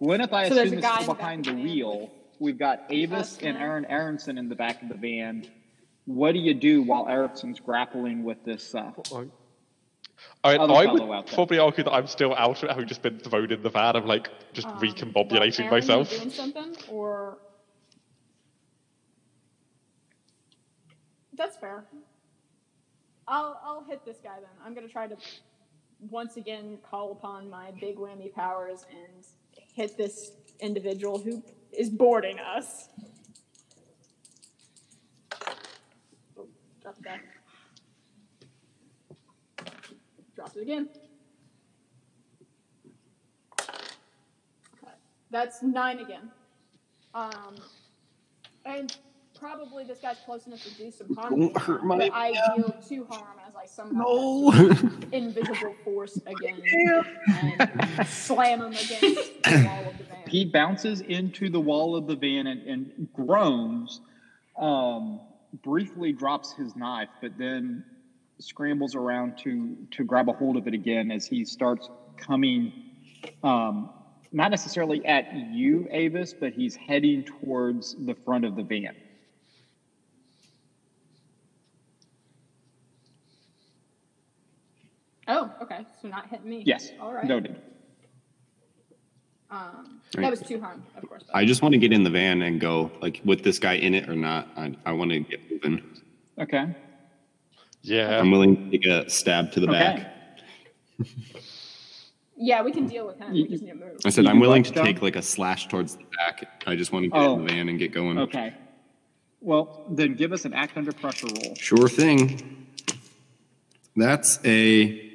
Gwyneth, 0.00 0.32
I 0.32 0.48
So 0.48 0.54
assume, 0.54 0.58
a 0.58 0.62
is 0.62 0.68
still 0.68 0.72
in 0.72 0.74
the 0.76 0.80
back 0.80 1.06
behind 1.06 1.44
the 1.44 1.50
the 1.52 1.62
wheel. 1.62 2.10
We've 2.38 2.58
got 2.58 2.84
Avis 2.88 3.38
and. 3.42 3.58
Aaron 3.58 3.84
Aronson 3.84 4.38
in 4.38 4.48
the 4.48 4.54
back 4.54 4.80
of 4.82 4.88
the 4.88 4.94
van. 4.94 5.46
What 6.06 6.32
do 6.32 6.38
you 6.38 6.54
do 6.54 6.82
while 6.82 7.06
Erickson's 7.06 7.60
grappling 7.60 8.24
with 8.24 8.42
this? 8.44 8.74
Uh, 8.74 8.92
I, 10.42 10.56
Other 10.56 10.72
I 10.72 10.84
fellow 10.86 11.06
would 11.06 11.12
out 11.16 11.26
there. 11.26 11.34
probably 11.34 11.58
argue 11.58 11.84
that 11.84 11.92
I'm 11.92 12.06
still 12.06 12.34
out 12.34 12.56
of 12.58 12.64
it, 12.64 12.70
having 12.70 12.86
just 12.86 13.02
been 13.02 13.18
thrown 13.18 13.52
in 13.52 13.62
the 13.62 13.68
van. 13.68 13.94
I'm 13.96 14.06
like 14.06 14.30
just 14.54 14.68
Um, 14.68 14.78
recombobulating 14.80 15.60
Aaron, 15.60 15.70
myself. 15.70 16.10
You 16.12 16.18
doing 16.18 16.30
something 16.30 16.76
or? 16.88 17.38
That's 21.34 21.56
fair. 21.58 21.84
I'll 23.26 23.60
I'll 23.62 23.84
hit 23.84 24.04
this 24.06 24.16
guy 24.24 24.36
then. 24.40 24.48
I'm 24.64 24.74
gonna 24.74 24.88
try 24.88 25.06
to 25.06 25.16
once 26.00 26.36
again 26.36 26.78
call 26.88 27.12
upon 27.12 27.50
my 27.50 27.70
big 27.80 27.96
whammy 27.96 28.32
powers 28.32 28.86
and 28.90 29.24
hit 29.74 29.96
this 29.96 30.32
individual 30.60 31.18
who 31.18 31.42
is 31.72 31.90
boarding 31.90 32.38
us. 32.38 32.88
Oh, 36.38 36.46
drop 36.80 36.96
it 36.98 37.02
back. 37.04 37.24
Drop 40.34 40.56
it 40.56 40.62
again. 40.62 40.88
That's 45.30 45.62
nine 45.62 45.98
again. 45.98 46.30
Um, 47.14 47.56
and 48.64 48.96
probably 49.38 49.84
this 49.84 49.98
guy's 50.00 50.16
close 50.24 50.46
enough 50.46 50.62
to 50.62 50.74
do 50.74 50.90
some 50.90 51.14
harm. 51.14 51.38
Don't 51.38 51.56
hurt 51.58 51.84
my- 51.84 52.10
I 52.12 52.32
deal 52.56 52.74
two 52.86 53.04
harm 53.04 53.38
as 53.62 53.70
I 53.70 53.72
somehow 53.72 54.02
No. 54.02 54.50
invisible 55.12 55.74
force 55.84 56.18
again 56.26 56.62
and 57.36 58.06
slam 58.06 58.60
him 58.60 58.72
against 58.72 59.42
the 59.42 59.42
wall 59.66 59.86
of 59.88 59.98
the 59.98 60.04
van. 60.04 60.28
he 60.28 60.44
bounces 60.44 61.00
into 61.00 61.50
the 61.50 61.60
wall 61.60 61.96
of 61.96 62.06
the 62.06 62.16
van 62.16 62.46
and, 62.46 62.62
and 62.66 63.08
groans. 63.12 64.00
Um, 64.58 65.20
briefly 65.62 66.12
drops 66.12 66.52
his 66.52 66.76
knife, 66.76 67.08
but 67.22 67.38
then 67.38 67.84
scrambles 68.40 68.94
around 68.94 69.38
to 69.38 69.76
to 69.92 70.04
grab 70.04 70.28
a 70.28 70.32
hold 70.32 70.56
of 70.56 70.66
it 70.68 70.74
again 70.74 71.10
as 71.10 71.26
he 71.26 71.44
starts 71.44 71.88
coming 72.16 72.72
um, 73.42 73.90
not 74.32 74.50
necessarily 74.50 75.04
at 75.06 75.32
you, 75.52 75.88
Avis, 75.90 76.34
but 76.34 76.52
he's 76.52 76.76
heading 76.76 77.24
towards 77.24 77.96
the 78.04 78.14
front 78.14 78.44
of 78.44 78.56
the 78.56 78.62
van. 78.62 78.94
Oh, 85.28 85.52
okay. 85.62 85.86
So 86.00 86.08
not 86.08 86.28
hitting 86.28 86.48
me. 86.48 86.62
Yes, 86.64 86.90
All 87.00 87.12
right. 87.12 87.24
noted. 87.26 87.56
Um, 89.50 89.94
Right. 90.16 90.22
That 90.22 90.30
was 90.30 90.40
two 90.40 90.58
harm, 90.58 90.82
of 90.96 91.06
course. 91.06 91.24
I 91.34 91.44
just 91.44 91.60
want 91.60 91.72
to 91.74 91.78
get 91.78 91.92
in 91.92 92.02
the 92.02 92.08
van 92.10 92.40
and 92.40 92.58
go, 92.58 92.90
like, 93.02 93.20
with 93.26 93.42
this 93.44 93.58
guy 93.58 93.74
in 93.74 93.94
it 93.94 94.08
or 94.08 94.14
not. 94.14 94.48
I, 94.56 94.74
I 94.86 94.92
want 94.92 95.10
to 95.10 95.20
get 95.20 95.40
moving. 95.50 95.82
Okay. 96.40 96.74
Yeah. 97.82 98.18
I'm 98.18 98.30
willing 98.30 98.56
to 98.56 98.78
take 98.78 98.86
a 98.86 99.08
stab 99.10 99.52
to 99.52 99.60
the 99.60 99.68
Okay. 99.68 99.78
back. 99.78 100.14
Yeah, 102.40 102.62
we 102.62 102.70
can 102.70 102.86
deal 102.86 103.04
with 103.04 103.18
him. 103.18 103.34
You- 103.34 103.42
We 103.46 103.48
just 103.48 103.64
need 103.64 103.70
to 103.70 103.76
move. 103.76 103.96
I 104.06 104.10
said 104.10 104.22
You 104.22 104.30
I'm 104.30 104.38
willing 104.38 104.62
to 104.62 104.70
down? 104.70 104.84
take 104.84 105.02
like 105.02 105.16
a 105.16 105.22
slash 105.22 105.66
towards 105.66 105.96
the 105.96 106.04
back. 106.16 106.62
I 106.68 106.76
just 106.76 106.92
want 106.92 107.02
to 107.02 107.08
get 107.08 107.18
Oh. 107.18 107.34
in 107.34 107.44
the 107.44 107.52
van 107.52 107.68
and 107.68 107.80
get 107.80 107.90
going. 107.92 108.16
Okay. 108.16 108.54
Well, 109.40 109.84
then 109.90 110.14
give 110.14 110.32
us 110.32 110.44
an 110.44 110.54
act 110.54 110.76
under 110.76 110.92
pressure 110.92 111.26
roll. 111.26 111.56
Sure 111.56 111.88
thing. 111.88 112.64
That's 113.96 114.38
a 114.44 115.07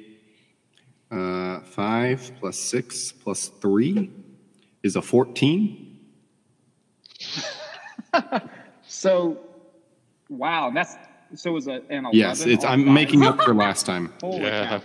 uh, 1.64 1.70
five 1.70 2.32
plus 2.40 2.58
six 2.58 3.12
plus 3.12 3.48
three 3.60 4.10
is 4.82 4.96
a 4.96 5.02
fourteen. 5.02 5.98
So, 8.86 9.38
wow, 10.28 10.70
that's 10.72 10.94
so 11.34 11.50
it 11.50 11.54
was 11.54 11.66
a, 11.66 11.72
an 11.90 12.04
11. 12.04 12.10
Yes, 12.12 12.40
it's. 12.46 12.64
I'm 12.64 12.84
five. 12.84 12.94
making 12.94 13.24
up 13.24 13.40
for 13.44 13.54
last 13.54 13.86
time. 13.86 14.12
Holy 14.20 14.42
Yeah. 14.42 14.78
cow. 14.78 14.82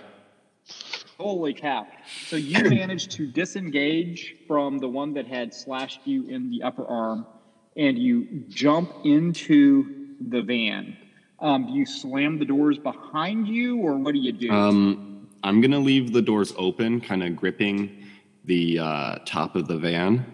Holy 1.19 1.53
cow. 1.53 1.85
So 2.27 2.38
you 2.38 2.64
managed 2.69 3.11
to 3.11 3.27
disengage 3.27 4.35
from 4.47 4.80
the 4.80 4.88
one 4.88 5.14
that 5.14 5.27
had 5.27 5.53
slashed 5.53 5.99
you 6.06 6.27
in 6.27 6.49
the 6.49 6.64
upper 6.64 6.88
arm 6.88 7.27
and 7.76 7.99
you 7.99 8.26
jump 8.49 8.91
into 9.03 10.15
the 10.27 10.41
van. 10.41 10.97
Um, 11.39 11.68
do 11.68 11.73
you 11.73 11.85
slam 11.85 12.39
the 12.39 12.45
doors 12.45 12.77
behind 12.80 13.47
you 13.47 13.77
or 13.77 13.95
what 13.97 14.14
do 14.14 14.19
you 14.19 14.31
do? 14.31 14.49
Um, 14.49 15.09
I'm 15.43 15.61
gonna 15.61 15.79
leave 15.79 16.13
the 16.13 16.21
doors 16.21 16.53
open, 16.57 16.99
kind 17.01 17.23
of 17.23 17.35
gripping 17.35 18.05
the 18.45 18.79
uh, 18.79 19.15
top 19.25 19.55
of 19.55 19.67
the 19.67 19.77
van, 19.77 20.25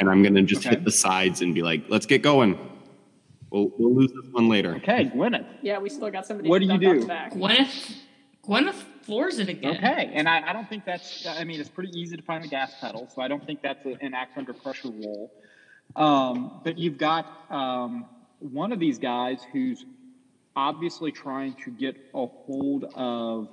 and 0.00 0.08
I'm 0.10 0.22
gonna 0.22 0.42
just 0.42 0.66
Okay. 0.66 0.70
hit 0.76 0.84
the 0.84 0.90
sides 0.92 1.40
and 1.42 1.54
be 1.54 1.62
like, 1.62 1.84
"Let's 1.88 2.06
get 2.06 2.22
going. 2.22 2.58
We'll 3.50 3.70
we'll 3.78 3.94
lose 3.94 4.12
this 4.12 4.30
one 4.32 4.48
later." 4.48 4.74
okay, 4.76 5.06
Gwyneth. 5.06 5.46
Yeah, 5.62 5.78
we 5.78 5.88
still 5.88 6.10
got 6.10 6.26
somebody. 6.26 6.48
What 6.48 6.58
to 6.60 6.66
do 6.66 6.72
you 6.72 6.78
dump 6.78 6.84
out 6.90 6.94
do? 6.94 7.00
the 7.00 7.06
back. 7.06 7.32
Gwyneth, 7.32 7.94
Gwyneth 8.46 8.82
floors 9.02 9.38
it 9.38 9.48
again. 9.48 9.76
Okay, 9.76 10.10
and 10.12 10.28
I, 10.28 10.50
I 10.50 10.52
don't 10.52 10.68
think 10.68 10.84
that's, 10.84 11.26
I 11.26 11.42
mean, 11.44 11.58
it's 11.60 11.70
pretty 11.70 11.98
easy 11.98 12.14
to 12.16 12.22
find 12.22 12.44
the 12.44 12.48
gas 12.48 12.74
pedal, 12.78 13.08
so 13.14 13.22
I 13.22 13.28
don't 13.28 13.44
think 13.46 13.62
that's 13.62 13.84
a, 13.86 13.96
an 14.02 14.12
act 14.12 14.36
under 14.36 14.52
pressure 14.52 14.90
rule. 14.90 15.30
Um, 15.96 16.60
but 16.62 16.76
you've 16.76 16.98
got 16.98 17.26
um, 17.50 18.04
one 18.40 18.70
of 18.70 18.78
these 18.78 18.98
guys 18.98 19.40
who's 19.50 19.86
obviously 20.54 21.10
trying 21.10 21.54
to 21.64 21.70
get 21.70 21.96
a 22.14 22.26
hold 22.26 22.84
of, 22.94 23.48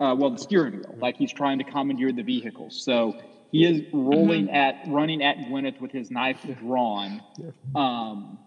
uh, 0.00 0.14
well, 0.18 0.30
the 0.30 0.38
steering 0.38 0.78
wheel, 0.78 0.94
like 0.98 1.16
he's 1.16 1.32
trying 1.32 1.58
to 1.58 1.64
commandeer 1.64 2.12
the 2.12 2.22
vehicle. 2.22 2.70
So 2.70 3.16
he 3.52 3.64
is 3.64 3.82
rolling 3.92 4.50
at, 4.50 4.82
running 4.88 5.22
at 5.22 5.36
Gwyneth 5.38 5.80
with 5.80 5.92
his 5.92 6.10
knife 6.10 6.44
drawn. 6.58 7.22
Um, 7.74 8.38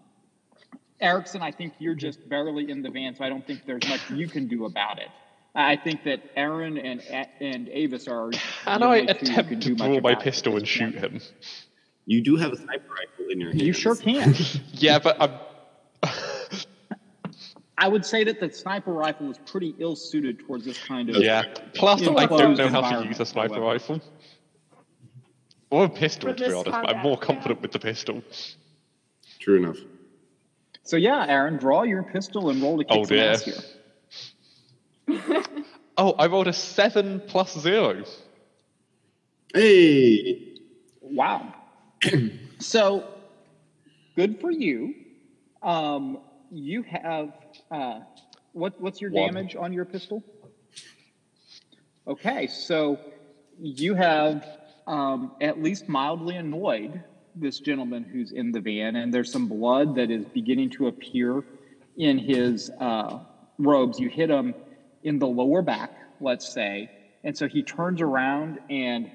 Erickson, 1.00 1.42
I 1.42 1.52
think 1.52 1.74
you're 1.78 1.94
just 1.94 2.28
barely 2.28 2.70
in 2.70 2.82
the 2.82 2.90
van, 2.90 3.14
so 3.14 3.24
I 3.24 3.28
don't 3.28 3.46
think 3.46 3.64
there's 3.66 3.86
much 3.88 4.00
you 4.10 4.28
can 4.28 4.48
do 4.48 4.64
about 4.64 4.98
it. 4.98 5.08
I 5.54 5.76
think 5.76 6.04
that 6.04 6.22
Aaron 6.36 6.78
and 6.78 7.00
and 7.40 7.68
Avis 7.70 8.06
are. 8.06 8.30
Can 8.30 8.80
the 8.80 8.86
I 8.86 9.00
only 9.00 9.06
two 9.06 9.12
who 9.12 9.32
attempt 9.32 9.50
can 9.50 9.60
to 9.60 9.68
do 9.68 9.74
much 9.76 10.00
draw 10.00 10.00
my 10.00 10.14
pistol 10.14 10.56
and 10.56 10.68
shoot 10.68 10.94
him? 10.94 11.20
You 12.06 12.22
do 12.22 12.36
have 12.36 12.52
a 12.52 12.56
sniper 12.56 12.88
rifle 12.88 13.30
in 13.30 13.40
your 13.40 13.50
hand. 13.50 13.62
You 13.62 13.72
sure 13.72 13.96
can. 13.96 14.34
Yeah, 14.72 14.98
but 14.98 15.20
I'm. 15.20 15.32
I 17.80 17.86
would 17.88 18.04
say 18.04 18.24
that 18.24 18.40
the 18.40 18.50
sniper 18.50 18.92
rifle 18.92 19.30
is 19.30 19.38
pretty 19.46 19.74
ill 19.78 19.94
suited 19.96 20.40
towards 20.40 20.64
this 20.64 20.82
kind 20.84 21.08
of. 21.10 21.16
Yeah. 21.16 21.44
Plus, 21.74 22.02
I 22.02 22.26
don't 22.26 22.56
know 22.58 22.68
how 22.82 23.00
to 23.00 23.06
use 23.06 23.20
a 23.20 23.24
sniper 23.26 23.54
however. 23.54 23.66
rifle. 23.66 24.00
Or 25.70 25.84
a 25.84 25.88
pistol, 25.88 26.30
to 26.30 26.34
be 26.34 26.44
this 26.44 26.54
honest. 26.54 26.64
But 26.66 26.74
I'm 26.74 26.84
combat, 26.86 27.02
more 27.04 27.18
yeah. 27.20 27.26
confident 27.26 27.62
with 27.62 27.72
the 27.72 27.78
pistol. 27.78 28.22
True 29.38 29.56
enough. 29.58 29.76
So 30.82 30.96
yeah, 30.96 31.26
Aaron, 31.28 31.56
draw 31.58 31.82
your 31.84 32.02
pistol 32.02 32.50
and 32.50 32.60
roll 32.60 32.78
to 32.78 32.84
kick 32.84 32.96
Oh, 32.96 33.04
some 33.04 33.16
dear. 33.16 33.30
ass 33.30 33.44
here. 35.06 35.42
Oh, 35.96 36.12
I 36.12 36.26
rolled 36.26 36.48
a 36.48 36.52
seven 36.52 37.20
plus 37.26 37.56
zero. 37.58 38.02
Hey, 39.54 40.44
Wow. 41.00 41.54
so 42.58 43.06
good 44.16 44.40
for 44.40 44.50
you. 44.50 44.94
Um, 45.62 46.18
you 46.50 46.82
have 46.82 47.32
uh, 47.70 48.00
what? 48.52 48.80
What's 48.80 49.00
your 49.00 49.10
One. 49.10 49.26
damage 49.26 49.56
on 49.56 49.72
your 49.72 49.84
pistol? 49.84 50.22
Okay, 52.06 52.46
so 52.46 52.98
you 53.58 53.94
have 53.94 54.46
um, 54.86 55.32
at 55.40 55.62
least 55.62 55.88
mildly 55.88 56.36
annoyed 56.36 57.02
this 57.34 57.60
gentleman 57.60 58.02
who's 58.02 58.32
in 58.32 58.52
the 58.52 58.60
van, 58.60 58.96
and 58.96 59.12
there's 59.12 59.30
some 59.30 59.48
blood 59.48 59.94
that 59.96 60.10
is 60.10 60.24
beginning 60.26 60.70
to 60.70 60.88
appear 60.88 61.44
in 61.96 62.18
his 62.18 62.70
uh, 62.80 63.20
robes. 63.58 63.98
You 63.98 64.08
hit 64.08 64.30
him 64.30 64.54
in 65.02 65.18
the 65.18 65.26
lower 65.26 65.62
back, 65.62 65.92
let's 66.20 66.48
say, 66.52 66.90
and 67.24 67.36
so 67.36 67.46
he 67.46 67.62
turns 67.62 68.00
around 68.00 68.58
and 68.70 69.10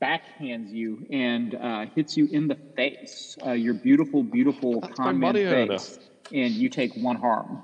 backhands 0.00 0.72
you 0.72 1.06
and 1.10 1.54
uh, 1.54 1.86
hits 1.94 2.16
you 2.16 2.26
in 2.32 2.48
the 2.48 2.56
face, 2.74 3.36
uh, 3.44 3.52
your 3.52 3.74
beautiful, 3.74 4.22
beautiful 4.22 4.80
That's 4.80 4.98
my 4.98 5.04
con 5.04 5.18
man 5.18 5.34
face, 5.34 5.98
and 6.32 6.52
you 6.52 6.68
take 6.68 6.94
one 6.96 7.16
harm. 7.16 7.62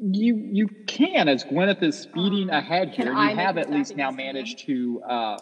You 0.00 0.36
you 0.36 0.68
can 0.86 1.28
as 1.28 1.44
Gwyneth 1.44 1.82
is 1.82 1.98
speeding 1.98 2.50
Um, 2.50 2.56
ahead 2.56 2.90
here. 2.90 3.12
You 3.12 3.18
I 3.18 3.32
have 3.32 3.56
at 3.56 3.70
least 3.70 3.96
now 3.96 4.10
managed 4.10 4.58
to 4.66 5.02
uh, 5.02 5.38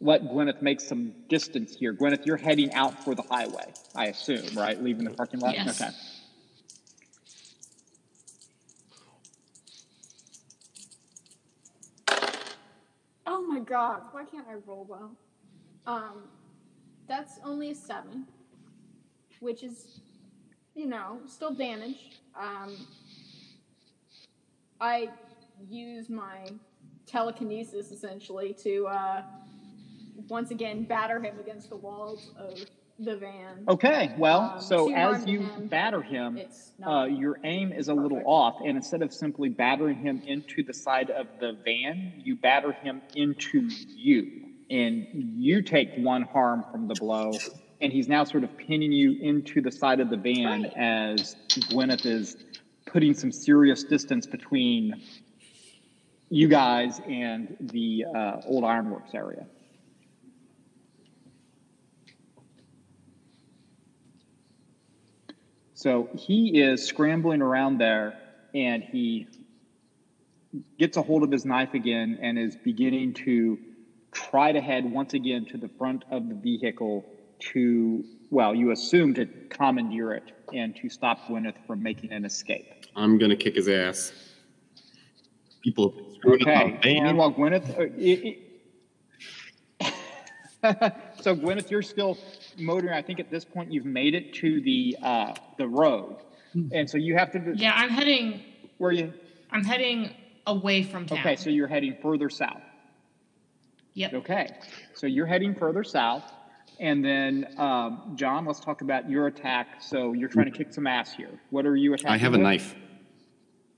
let 0.00 0.22
Gwyneth 0.24 0.62
make 0.62 0.80
some 0.80 1.12
distance 1.28 1.74
here. 1.74 1.92
Gwyneth, 1.92 2.24
you're 2.24 2.36
heading 2.36 2.72
out 2.72 3.02
for 3.04 3.14
the 3.14 3.22
highway, 3.22 3.72
I 3.94 4.06
assume, 4.06 4.56
right? 4.56 4.80
Leaving 4.80 5.04
the 5.04 5.10
parking 5.10 5.40
lot. 5.40 5.54
Yes. 5.54 5.80
Okay. 5.80 5.90
Oh 13.26 13.42
my 13.42 13.60
god, 13.60 14.02
why 14.12 14.24
can't 14.24 14.46
I 14.48 14.54
roll 14.66 14.86
well? 14.88 15.16
Um, 15.86 16.24
that's 17.08 17.38
only 17.44 17.70
a 17.70 17.74
seven, 17.74 18.26
which 19.40 19.62
is, 19.62 20.00
you 20.74 20.86
know, 20.86 21.18
still 21.26 21.52
damage. 21.52 22.20
Um, 22.38 22.76
I 24.80 25.10
use 25.68 26.08
my 26.08 26.46
telekinesis 27.06 27.90
essentially 27.90 28.54
to 28.62 28.86
uh, 28.86 29.22
once 30.28 30.50
again 30.50 30.84
batter 30.84 31.18
him 31.20 31.38
against 31.38 31.70
the 31.70 31.76
walls 31.76 32.30
of 32.38 32.58
the 32.98 33.16
van. 33.16 33.64
Okay, 33.68 34.14
well, 34.18 34.52
Um, 34.54 34.60
so 34.60 34.94
as 34.94 35.26
you 35.26 35.40
him, 35.40 35.66
batter 35.68 36.02
him, 36.02 36.38
uh, 36.86 37.04
your 37.04 37.38
aim 37.44 37.72
is 37.72 37.88
a 37.88 37.94
little 37.94 38.22
off, 38.26 38.60
and 38.60 38.76
instead 38.76 39.02
of 39.02 39.12
simply 39.12 39.48
battering 39.48 39.96
him 39.96 40.22
into 40.26 40.62
the 40.62 40.74
side 40.74 41.10
of 41.10 41.26
the 41.40 41.56
van, 41.64 42.12
you 42.22 42.36
batter 42.36 42.72
him 42.72 43.00
into 43.16 43.68
you, 43.88 44.49
and 44.70 45.06
you 45.12 45.62
take 45.62 45.90
one 45.96 46.22
harm 46.22 46.64
from 46.70 46.86
the 46.86 46.94
blow, 46.94 47.32
and 47.80 47.92
he's 47.92 48.08
now 48.08 48.24
sort 48.24 48.44
of 48.44 48.56
pinning 48.56 48.92
you 48.92 49.18
into 49.20 49.60
the 49.60 49.72
side 49.72 50.00
of 50.00 50.10
the 50.10 50.16
van 50.16 50.62
Right. 50.62 50.72
as 50.76 51.36
Gwyneth 51.48 52.06
is 52.06 52.36
putting 52.86 53.14
some 53.14 53.32
serious 53.32 53.84
distance 53.84 54.26
between 54.26 55.02
you 56.28 56.46
guys 56.46 57.00
and 57.08 57.56
the 57.60 58.04
uh, 58.14 58.40
old 58.46 58.64
ironworks 58.64 59.14
area. 59.14 59.46
So 65.74 66.08
he 66.14 66.60
is 66.60 66.86
scrambling 66.86 67.40
around 67.40 67.78
there 67.78 68.18
and 68.54 68.82
he 68.82 69.26
gets 70.78 70.96
a 70.98 71.02
hold 71.02 71.22
of 71.22 71.30
his 71.30 71.46
knife 71.46 71.72
again 71.74 72.18
and 72.20 72.38
is 72.38 72.54
beginning 72.54 73.14
to 73.14 73.58
try 74.12 74.52
to 74.52 74.60
head 74.60 74.90
once 74.90 75.14
again 75.14 75.44
to 75.46 75.56
the 75.58 75.68
front 75.78 76.04
of 76.10 76.28
the 76.28 76.34
vehicle 76.34 77.04
to, 77.52 78.04
well, 78.30 78.54
you 78.54 78.70
assume 78.70 79.14
to 79.14 79.26
commandeer 79.48 80.12
it 80.14 80.32
and 80.52 80.74
to 80.76 80.88
stop 80.88 81.26
Gwyneth 81.26 81.54
from 81.66 81.82
making 81.82 82.12
an 82.12 82.24
escape. 82.24 82.66
I'm 82.96 83.18
gonna 83.18 83.36
kick 83.36 83.54
his 83.54 83.68
ass. 83.68 84.12
People 85.62 85.90
have 85.90 85.96
been 85.96 86.14
screwing 86.14 86.42
up 86.42 86.48
Okay. 86.48 86.64
my 86.72 86.80
van. 86.82 87.04
Meanwhile, 87.04 87.32
Gwyneth. 87.34 87.78
Uh, 87.78 87.82
it, 87.96 88.24
it- 88.26 88.46
so 91.22 91.34
Gwyneth, 91.34 91.70
you're 91.70 91.80
still 91.82 92.18
motoring. 92.58 92.92
I 92.92 93.00
think 93.02 93.18
at 93.20 93.30
this 93.30 93.44
point 93.46 93.72
you've 93.72 93.86
made 93.86 94.14
it 94.14 94.34
to 94.34 94.60
the 94.60 94.96
uh, 95.02 95.34
the 95.56 95.66
road, 95.66 96.16
and 96.72 96.88
so 96.88 96.98
you 96.98 97.16
have 97.16 97.32
to. 97.32 97.52
Yeah, 97.56 97.72
I'm 97.74 97.88
heading. 97.88 98.42
Where 98.76 98.90
are 98.90 98.92
you? 98.92 99.12
I'm 99.50 99.64
heading 99.64 100.14
away 100.46 100.82
from 100.82 101.06
town. 101.06 101.18
Okay, 101.20 101.36
so 101.36 101.48
you're 101.48 101.66
heading 101.66 101.96
further 102.02 102.28
south. 102.28 102.60
Yep. 104.00 104.14
Okay, 104.14 104.48
so 104.94 105.06
you're 105.06 105.26
heading 105.26 105.54
further 105.54 105.84
south, 105.84 106.24
and 106.78 107.04
then 107.04 107.54
um, 107.58 108.12
John, 108.16 108.44
let's 108.46 108.60
talk 108.60 108.80
about 108.80 109.08
your 109.10 109.26
attack. 109.26 109.82
So 109.82 110.12
you're 110.12 110.28
trying 110.28 110.50
to 110.50 110.56
kick 110.56 110.72
some 110.72 110.86
ass 110.86 111.12
here. 111.12 111.30
What 111.50 111.66
are 111.66 111.76
you 111.76 111.94
attacking? 111.94 112.12
I 112.12 112.18
have 112.18 112.32
a 112.34 112.38
with? 112.38 112.42
knife. 112.42 112.74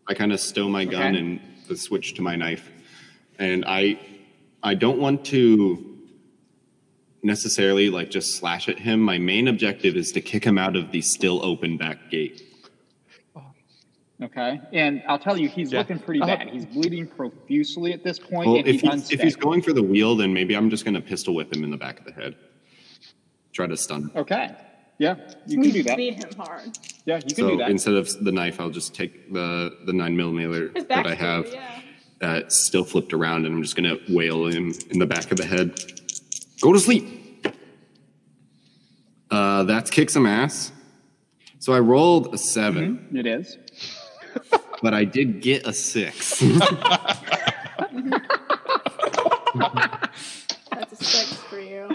I 0.09 0.15
kind 0.15 0.33
of 0.33 0.41
stow 0.41 0.69
my 0.69 0.85
gun 0.85 1.15
Okay. 1.15 1.19
and 1.19 1.41
the 1.69 1.77
switch 1.77 2.15
to 2.15 2.23
my 2.23 2.37
knife, 2.37 2.71
and 3.39 3.65
I, 3.67 3.99
I 4.63 4.75
don't 4.75 4.99
want 4.99 5.25
to 5.27 5.89
necessarily 7.23 7.89
like 7.89 8.11
just 8.11 8.35
slash 8.37 8.69
at 8.69 8.79
him. 8.79 9.01
My 9.01 9.19
main 9.19 9.47
objective 9.49 9.97
is 9.97 10.11
to 10.13 10.21
kick 10.21 10.45
him 10.45 10.59
out 10.59 10.75
of 10.77 10.91
the 10.91 11.01
still 11.01 11.45
open 11.45 11.77
back 11.77 12.11
gate. 12.11 12.43
Okay, 14.23 14.61
and 14.73 15.03
I'll 15.09 15.19
tell 15.19 15.37
you, 15.37 15.49
he's 15.49 15.73
Yeah. 15.73 15.81
looking 15.81 15.99
pretty 15.99 16.21
Uh, 16.21 16.27
bad. 16.27 16.49
He's 16.51 16.65
bleeding 16.67 17.07
profusely 17.07 17.93
at 17.93 18.05
this 18.05 18.19
point, 18.19 18.47
Well, 18.49 18.57
and 18.59 18.69
if 18.69 18.81
he's, 18.81 18.93
he's, 18.93 19.11
if 19.11 19.21
he's 19.21 19.37
going 19.37 19.63
for 19.63 19.73
the 19.73 19.83
wheel, 19.83 20.15
then 20.17 20.33
maybe 20.33 20.55
I'm 20.57 20.71
just 20.71 20.85
going 20.85 20.95
to 20.95 21.01
pistol 21.01 21.35
whip 21.35 21.55
him 21.55 21.65
in 21.65 21.71
the 21.71 21.77
back 21.77 21.99
of 21.99 22.05
the 22.05 22.13
head. 22.13 22.37
Try 23.53 23.67
to 23.67 23.77
stun. 23.77 24.03
him. 24.03 24.11
Okay, 24.17 24.51
yeah, 24.99 25.17
you 25.47 25.61
can 25.61 25.71
do 25.71 25.83
that. 25.83 25.97
Beat 25.97 26.15
him 26.15 26.31
hard. 26.37 26.79
Yeah, 27.05 27.17
you 27.17 27.23
can 27.23 27.31
So 27.31 27.51
do 27.51 27.57
that. 27.59 27.71
instead 27.71 27.95
of 27.95 28.25
the 28.25 28.31
knife, 28.33 28.61
I'll 28.61 28.71
just 28.71 28.95
take 28.95 29.33
the 29.33 29.77
the 29.87 29.93
nine 29.93 30.17
millimeter 30.17 30.69
that 30.89 31.07
I 31.07 31.15
have 31.15 31.45
to 31.47 31.51
you, 31.51 31.57
yeah. 31.57 31.81
that's 32.21 32.57
still 32.57 32.85
flipped 32.85 33.13
around, 33.13 33.45
and 33.47 33.55
I'm 33.57 33.63
just 33.63 33.75
going 33.77 33.91
to 33.97 34.01
wail 34.15 34.47
him 34.47 34.73
in 34.91 34.99
the 34.99 35.07
back 35.07 35.31
of 35.33 35.37
the 35.39 35.45
head. 35.47 35.79
Go 36.61 36.73
to 36.73 36.79
sleep. 36.79 37.07
Uh, 39.31 39.65
that's 39.65 39.91
kick 39.91 40.11
some 40.11 40.27
ass. 40.27 40.71
So 41.59 41.73
I 41.73 41.79
rolled 41.79 42.35
a 42.35 42.39
7 42.39 43.09
it 43.15 43.25
is. 43.27 43.57
But 44.83 44.93
I 44.95 45.05
did 45.05 45.41
get 45.41 45.67
a 45.67 45.73
six. 45.73 46.41
That's 50.71 50.93
a 50.93 50.97
six 51.05 51.35
for 51.49 51.61
you. 51.61 51.89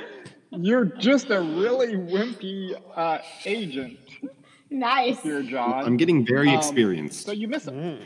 You're 0.52 0.86
just 0.86 1.30
a 1.30 1.42
really 1.42 1.94
wimpy 1.96 2.80
uh, 2.96 3.20
agent 3.46 4.00
Nice. 4.70 5.22
here, 5.22 5.44
John. 5.44 5.86
I'm 5.86 5.98
getting 5.98 6.26
very 6.26 6.50
Um, 6.50 6.56
experienced. 6.58 7.26
So 7.26 7.32
you 7.32 7.48
miss 7.48 7.66
him. 7.66 8.00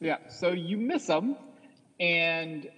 Yeah, 0.00 0.16
so 0.28 0.52
you 0.52 0.76
miss 0.76 1.06
him, 1.08 1.34
and 1.98 2.68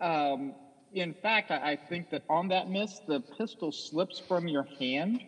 um, 0.00 0.52
in 0.92 1.14
fact, 1.14 1.50
I, 1.50 1.72
I 1.72 1.76
think 1.76 2.10
that 2.10 2.22
on 2.28 2.48
that 2.48 2.68
miss, 2.68 3.00
the 3.08 3.20
pistol 3.38 3.72
slips 3.72 4.18
from 4.18 4.46
your 4.46 4.64
hand 4.78 5.22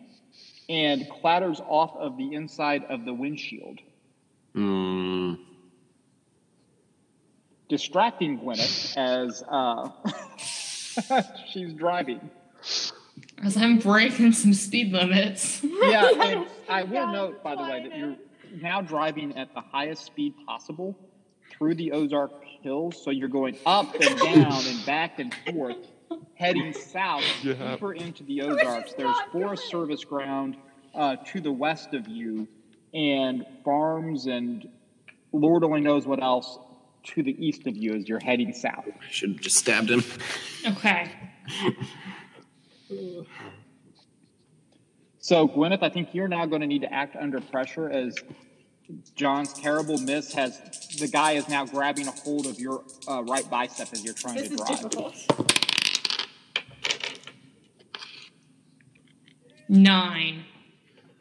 and 0.69 1.09
clatters 1.09 1.59
off 1.67 1.95
of 1.97 2.17
the 2.17 2.33
inside 2.35 2.83
of 2.85 3.03
the 3.05 3.13
windshield, 3.13 3.79
Mm, 4.55 5.37
distracting 7.69 8.39
Gwyneth 8.39 8.97
as 8.97 9.43
uh, 9.49 9.89
she's 11.51 11.73
driving. 11.73 12.29
As 13.43 13.55
I'm 13.55 13.79
breaking 13.79 14.33
some 14.33 14.53
speed 14.53 14.91
limits. 14.91 15.63
Yeah, 15.63 16.09
and 16.19 16.47
I 16.67 16.83
will 16.83 17.07
note, 17.11 17.43
by 17.43 17.55
the 17.55 17.61
way, 17.63 17.87
that 17.87 17.97
you're 17.97 18.15
now 18.61 18.81
driving 18.81 19.37
at 19.37 19.53
the 19.53 19.61
highest 19.61 20.05
speed 20.05 20.33
possible 20.45 20.97
through 21.51 21.75
the 21.75 21.91
Ozark 21.91 22.31
Hills. 22.61 23.01
So 23.03 23.11
you're 23.11 23.29
going 23.29 23.55
up 23.65 23.93
and 23.99 24.19
down 24.23 24.65
and 24.65 24.85
back 24.85 25.19
and 25.19 25.33
forth, 25.51 25.77
heading 26.35 26.73
south 26.73 27.23
Yeah. 27.43 27.71
deeper 27.71 27.93
into 27.93 28.23
the 28.23 28.41
Ozarks. 28.41 28.93
There's 28.93 29.15
Forest. 29.31 29.69
Service 29.69 30.03
ground 30.03 30.57
uh, 30.95 31.17
to 31.27 31.39
the 31.39 31.51
west 31.51 31.93
of 31.93 32.07
you, 32.07 32.47
and 32.93 33.45
farms 33.63 34.25
and 34.25 34.67
Lord 35.31 35.63
only 35.63 35.81
knows 35.81 36.05
what 36.05 36.21
else 36.21 36.57
to 37.03 37.23
the 37.23 37.35
east 37.45 37.65
of 37.67 37.77
you 37.77 37.93
as 37.95 38.07
you're 38.09 38.19
heading 38.19 38.53
south. 38.53 38.85
I 38.87 38.91
should 39.11 39.29
have 39.31 39.39
just 39.41 39.57
stabbed 39.57 39.89
him. 39.89 40.03
Okay. 40.65 41.11
So, 45.21 45.47
Gwyneth, 45.47 45.83
I 45.83 45.89
think 45.89 46.15
you're 46.15 46.27
now 46.27 46.47
going 46.47 46.61
to 46.61 46.67
need 46.67 46.81
to 46.81 46.91
act 46.91 47.15
under 47.15 47.39
pressure 47.39 47.87
as 47.87 48.15
John's 49.15 49.53
terrible 49.53 49.99
miss 49.99 50.33
has 50.33 50.59
the 50.97 51.07
guy 51.07 51.33
is 51.33 51.47
now 51.47 51.65
grabbing 51.65 52.07
a 52.07 52.11
hold 52.11 52.47
of 52.47 52.59
your 52.59 52.83
uh, 53.07 53.21
right 53.23 53.47
bicep 53.47 53.89
as 53.93 54.03
you're 54.03 54.15
trying 54.15 54.37
This 54.37 54.47
to 54.47 54.53
is 54.55 54.59
drive. 54.61 54.69
difficult. 54.79 55.15
Nine. 59.67 60.43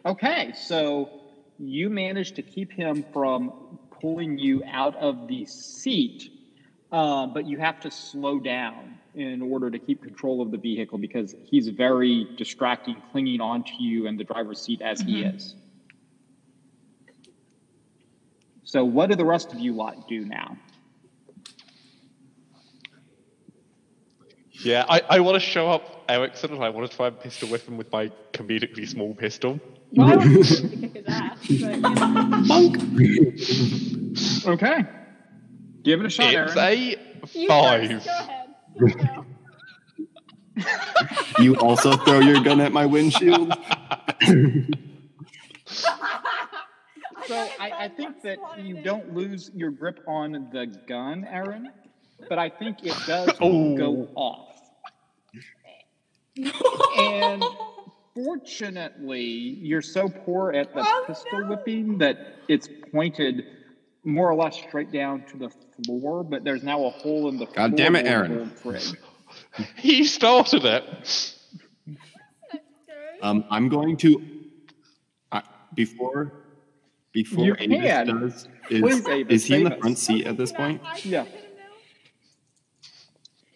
Okay, 0.07 0.53
so 0.57 1.18
you 1.59 1.91
managed 1.91 2.37
to 2.37 2.43
keep 2.43 2.73
him 2.73 3.05
from 3.13 3.79
pulling 4.01 4.39
you 4.39 4.63
out 4.65 4.97
of 4.97 5.27
the 5.29 5.45
seat, 5.47 6.31
uh, 6.93 7.27
but 7.27 7.47
you 7.47 7.59
have 7.59 7.81
to 7.81 7.91
slow 7.91 8.39
down 8.39 8.99
in 9.15 9.43
order 9.43 9.71
to 9.71 9.79
keep 9.79 10.03
control 10.03 10.41
of 10.41 10.51
the 10.51 10.57
vehicle 10.57 10.99
because 10.99 11.35
he's 11.45 11.69
very 11.69 12.29
distracting, 12.37 12.97
clinging 13.11 13.41
onto 13.41 13.75
you 13.81 14.07
in 14.07 14.17
the 14.17 14.25
driver's 14.25 14.61
seat 14.61 14.81
as 14.81 15.01
he 15.01 15.23
is. 15.23 15.57
So, 18.63 18.85
what 18.85 19.11
do 19.11 19.17
the 19.17 19.25
rest 19.25 19.53
of 19.53 19.59
you 19.59 19.73
lot 19.73 20.09
do 20.09 20.25
now? 20.25 20.57
Yeah, 24.53 24.85
I, 24.89 25.03
I 25.09 25.21
want 25.21 25.37
to 25.37 25.41
show 25.41 25.71
up 25.71 26.05
Erickson 26.09 26.53
and 26.53 26.63
I 26.63 26.69
want 26.69 26.91
to 26.91 26.97
try 26.97 27.07
and 27.07 27.19
pistol 27.19 27.49
whip 27.49 27.67
him 27.67 27.77
with 27.77 27.91
my 27.91 28.11
comedically 28.33 28.87
small 28.87 29.15
pistol. 29.15 29.61
Well, 29.93 30.09
I 30.09 30.17
want 30.17 30.45
to 30.47 30.69
kick 30.69 30.95
his 30.95 31.05
ass, 31.07 31.39
but 31.49 31.51
you 31.51 31.67
know. 34.45 34.53
Okay, 34.53 34.85
give 35.83 36.01
it 36.01 36.07
a 36.07 36.11
shot, 36.11 36.33
It's 36.35 36.57
Aaron. 36.57 36.59
a 36.59 36.99
You 37.39 37.49
five. 37.49 37.91
first, 37.91 38.07
Go 38.79 38.87
ahead. 38.87 39.25
You. 40.57 40.65
You 41.41 41.55
also 41.59 41.93
throw 41.99 42.19
your 42.19 42.41
gun 42.43 42.61
at 42.61 42.73
my 42.73 42.85
windshield? 42.87 43.55
So 47.27 47.35
I, 47.61 47.71
I 47.85 47.89
think 47.89 48.23
that 48.23 48.39
you 48.59 48.81
don't 48.83 49.13
lose 49.15 49.51
your 49.55 49.71
grip 49.71 50.01
on 50.09 50.49
the 50.51 50.65
gun, 50.87 51.27
Aaron, 51.29 51.71
but 52.27 52.39
I 52.39 52.49
think 52.49 52.79
it 52.85 52.95
does 53.07 53.31
Oh. 53.41 53.77
go 53.77 54.09
off. 54.15 54.59
And 56.99 57.45
fortunately, 58.25 59.23
you're 59.23 59.83
so 59.83 60.09
poor 60.09 60.53
at 60.53 60.75
the 60.75 60.81
Oh, 60.85 61.05
pistol 61.07 61.41
no. 61.41 61.47
whipping 61.51 61.99
that 61.99 62.37
it's 62.49 62.69
pointed 62.91 63.45
more 64.05 64.31
or 64.31 64.35
less 64.35 64.57
straight 64.57 64.91
down 64.91 65.23
to 65.31 65.37
the 65.37 65.51
floor, 65.85 66.25
but 66.25 66.43
there's 66.45 66.63
now 66.63 66.85
a 66.85 66.91
hole 66.91 67.29
in 67.29 67.39
the 67.39 67.47
God 67.47 67.77
damn 67.77 67.95
it, 67.97 68.07
Aaron. 68.07 68.33
of 68.41 68.63
the 68.63 68.69
frig. 68.71 68.97
He 69.77 70.05
started 70.05 70.65
it. 70.65 71.35
Um, 73.21 73.45
I'm 73.51 73.69
going 73.69 73.97
to 73.99 74.23
uh, 75.33 75.41
before 75.75 76.33
before 77.13 77.45
You 77.47 77.57
Avis 77.59 77.79
can. 77.81 78.07
does. 78.07 78.49
Is, 78.71 78.81
Please, 78.81 79.09
Avis, 79.09 79.33
is 79.35 79.45
he 79.47 79.55
in 79.57 79.65
the 79.65 79.71
save 79.71 79.77
us. 79.77 79.81
front 79.81 79.99
seat 79.99 80.27
at 80.29 80.37
this 80.37 80.53
point? 80.53 80.81
Yeah. 81.05 81.25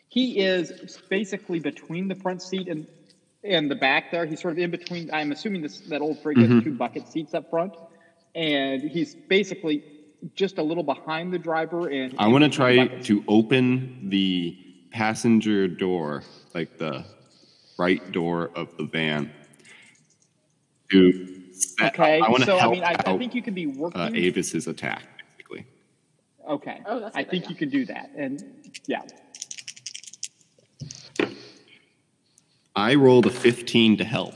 He 0.09 0.40
is 0.40 0.98
basically 1.09 1.60
between 1.60 2.09
the 2.09 2.16
front 2.16 2.43
seat 2.43 2.66
and 2.66 2.89
and 3.44 3.70
the 3.70 3.74
back 3.74 4.10
there. 4.10 4.27
He's 4.27 4.40
sort 4.40 4.52
of 4.52 4.59
in 4.59 4.70
between. 4.70 5.10
I'm 5.12 5.32
assuming 5.32 5.62
this 5.62 5.81
that 5.89 6.01
old 6.01 6.23
frig 6.23 6.36
Mm-hmm. 6.36 6.55
has 6.56 6.64
two 6.64 6.74
bucket 6.74 7.09
seats 7.09 7.35
up 7.35 7.51
front, 7.51 7.74
and 8.35 8.82
he's 8.82 9.14
basically 9.14 9.85
just 10.35 10.59
a 10.59 10.62
little 10.62 10.85
behind 10.85 11.32
the 11.32 11.39
driver. 11.39 11.89
And 11.89 12.14
I 12.19 12.28
want 12.28 12.44
to 12.44 12.51
try 12.51 12.86
to 12.86 13.24
open 13.28 14.09
the 14.09 14.56
passenger 14.93 15.66
door, 15.69 16.23
like 16.55 16.78
the 16.78 17.05
right 17.78 18.12
door 18.12 18.51
of 18.55 18.77
the 18.77 18.85
van. 18.85 19.32
To 20.90 21.28
set, 21.52 21.94
Okay, 21.94 22.20
I, 22.20 22.28
want 22.28 22.40
to 22.40 22.47
so 22.47 22.59
help 22.59 22.70
I 22.70 22.74
mean, 22.74 22.85
I, 22.85 22.94
I 23.06 23.16
think 23.16 23.35
you 23.35 23.40
could 23.43 23.55
be 23.55 23.66
working. 23.66 23.98
uh, 24.01 24.10
Avis's 24.10 24.66
attack, 24.66 25.02
basically. 25.27 25.64
okay, 26.47 26.82
Oh, 26.85 27.01
that's 27.01 27.16
a 27.16 27.19
I 27.19 27.23
good 27.23 27.31
think 27.31 27.44
idea. 27.44 27.51
you 27.51 27.56
can 27.56 27.69
do 27.70 27.85
that, 27.86 28.10
and 28.16 28.44
yeah. 28.86 29.01
I 32.74 32.94
rolled 32.94 33.27
a 33.27 33.31
15 33.31 33.99
to 33.99 34.05
help. 34.05 34.35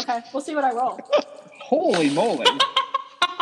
Okay, 0.00 0.20
we'll 0.32 0.42
see 0.42 0.54
what 0.54 0.64
I 0.64 0.72
roll. 0.72 1.00
Holy 1.60 2.10
moly! 2.10 2.46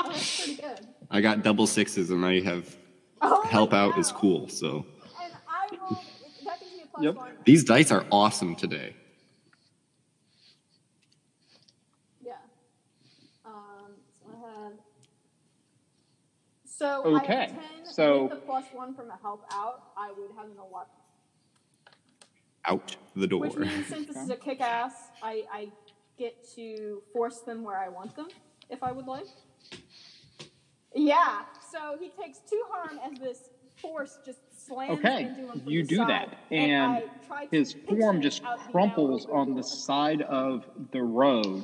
Oh, 0.01 0.11
that's 0.13 0.41
pretty 0.45 0.63
good. 0.63 0.87
I 1.11 1.21
got 1.21 1.43
double 1.43 1.67
sixes, 1.67 2.11
and 2.11 2.25
I 2.25 2.41
have 2.41 2.77
Oh, 3.21 3.43
help 3.43 3.75
out 3.75 3.95
wow. 3.95 4.01
is 4.01 4.13
cool. 4.13 4.49
So 4.49 4.87
And 5.21 5.33
I 5.49 5.77
roll. 5.77 6.01
That 6.45 6.61
gives 6.61 6.73
me 6.73 6.83
a 6.85 6.87
plus 6.87 7.05
Yep. 7.05 7.15
one. 7.17 7.33
these 7.45 7.65
dice 7.65 7.91
are 7.91 8.07
awesome 8.13 8.55
today. 8.55 8.95
Yeah. 12.25 12.35
Um, 13.45 13.97
so 14.23 14.29
I 14.33 14.63
had. 14.63 14.73
So 16.65 17.03
I 17.17 17.21
Okay, 17.23 17.35
have 17.35 17.49
10 17.51 17.59
so- 17.93 18.23
with 18.23 18.31
the 18.31 18.37
plus 18.37 18.65
one 18.73 18.95
from 18.95 19.09
the 19.09 19.17
help 19.21 19.45
out, 19.53 19.83
I 19.97 20.13
would 20.13 20.31
have 20.37 20.47
an 20.47 20.57
11. 20.59 20.89
Out 22.69 22.97
the 23.17 23.27
door. 23.27 23.41
Which 23.41 23.57
means 23.57 23.87
since 23.87 24.07
this 24.07 24.17
is 24.17 24.31
a 24.31 24.37
kick 24.37 24.61
ass, 24.61 24.93
I, 25.23 25.45
I 25.53 25.69
get 26.19 26.35
to 26.55 27.03
force 27.13 27.41
them 27.41 27.63
where 27.63 27.79
I 27.79 27.89
want 27.89 28.15
them, 28.15 28.29
if 28.71 28.83
I 28.83 28.93
would 28.93 29.07
like. 29.07 29.27
Yeah. 30.95 31.43
so 31.73 31.97
he 32.01 32.11
takes 32.21 32.39
two 32.49 32.63
harm 32.71 32.99
as 33.05 33.19
this 33.19 33.51
force 33.81 34.19
just 34.27 34.41
slams 34.67 34.99
Okay, 34.99 35.23
into 35.25 35.41
him 35.53 35.61
from 35.61 35.63
you 35.71 35.83
the 35.83 35.89
do 35.89 35.97
side, 35.97 36.09
that, 36.09 36.39
and 36.51 36.93
I 36.93 37.05
try 37.27 37.47
to 37.47 37.57
his 37.57 37.75
form 37.89 38.21
just 38.21 38.43
out 38.45 38.59
the 38.67 38.73
crumples 38.73 39.27
on 39.33 39.55
the 39.55 39.63
side 39.63 40.23
of 40.23 40.65
the 40.93 41.01
road. 41.03 41.63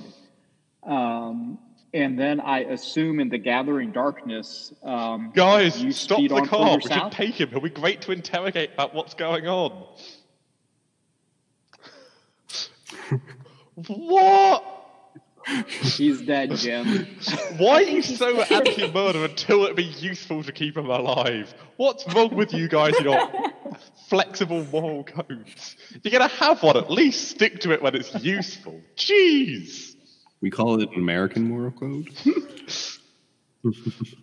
Um, 0.85 1.59
and 1.93 2.18
then 2.18 2.40
I 2.40 2.60
assume 2.60 3.20
in 3.20 3.28
the 3.28 3.39
gathering 3.39 3.93
darkness, 3.93 4.72
um, 4.82 5.32
Guys, 5.35 5.82
you 5.82 5.93
stop 5.93 6.20
the 6.20 6.28
car. 6.43 6.47
further 6.47 6.76
We 6.76 6.81
should 6.82 6.90
south. 6.93 7.12
take 7.12 7.35
him. 7.40 7.48
He'll 7.51 7.60
be 7.60 7.70
great 7.70 8.01
to 8.02 8.12
interrogate 8.12 8.70
about 8.74 8.94
what's 8.94 9.14
going 9.14 9.47
on. 9.47 9.86
What? 13.74 14.64
He's 15.96 16.22
dead, 16.22 16.55
Jim. 16.56 17.06
Why 17.59 17.76
are 17.76 17.82
you 17.82 18.02
so 18.02 18.40
anti-murder 18.40 19.24
until 19.24 19.64
it'd 19.64 19.76
be 19.76 19.84
useful 19.84 20.42
to 20.42 20.52
keep 20.52 20.76
him 20.76 20.88
alive? 20.88 21.52
What's 21.76 22.06
wrong 22.14 22.34
with 22.34 22.55
you 22.55 22.66
guys 22.68 22.96
in 22.98 23.05
your 23.05 23.30
flexible 24.09 24.64
moral 24.72 25.05
codes? 25.05 25.76
You're 26.02 26.12
gonna 26.12 26.28
have 26.28 26.62
one, 26.62 26.76
at 26.76 26.90
least 26.90 27.28
stick 27.28 27.60
to 27.60 27.72
it 27.72 27.82
when 27.82 27.94
it's 27.94 28.14
useful. 28.24 28.80
Jeez. 28.96 29.94
We 30.40 30.51
call 30.51 30.80
it 30.80 30.88
an 30.90 30.94
American 30.94 31.48
moral 31.48 31.72
code. 31.72 32.10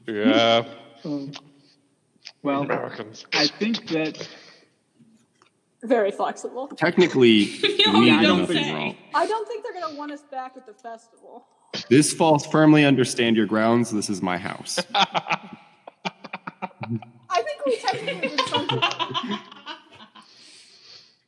Yeah, 0.07 0.65
hmm. 1.01 1.31
Well, 2.43 2.61
Americans. 2.61 3.25
I 3.33 3.47
think 3.47 3.87
that 3.87 4.27
Very 5.83 6.11
flexible. 6.11 6.67
Technically, 6.69 7.45
No, 7.87 7.99
we 7.99 8.09
did 8.11 8.21
don't 8.21 8.41
nothing 8.41 8.57
say. 8.63 8.73
wrong. 8.73 8.95
I 9.15 9.25
don't 9.25 9.47
think 9.47 9.63
they're 9.63 9.73
gonna 9.81 9.95
want 9.95 10.11
us 10.11 10.21
back 10.31 10.53
at 10.55 10.65
the 10.67 10.73
festival. 10.73 11.45
This 11.89 12.13
falls 12.13 12.45
firmly 12.45 12.85
under 12.85 13.03
stand 13.05 13.35
your 13.35 13.45
grounds. 13.47 13.89
This 13.91 14.09
is 14.09 14.21
my 14.21 14.37
house. 14.37 14.77
I 14.93 15.49
think 17.41 17.65
we 17.65 17.77
technically 17.77 18.29
did 18.29 18.41
something. 18.47 18.79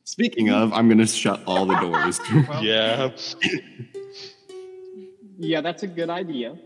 Speaking 0.04 0.50
of, 0.50 0.72
I'm 0.72 0.86
going 0.88 0.98
to 0.98 1.06
shut 1.06 1.40
all 1.46 1.66
the 1.66 1.76
doors. 1.80 2.20
Yeah. 2.62 3.10
yeah, 5.38 5.60
that's 5.62 5.82
a 5.82 5.86
good 5.86 6.10
idea. 6.10 6.56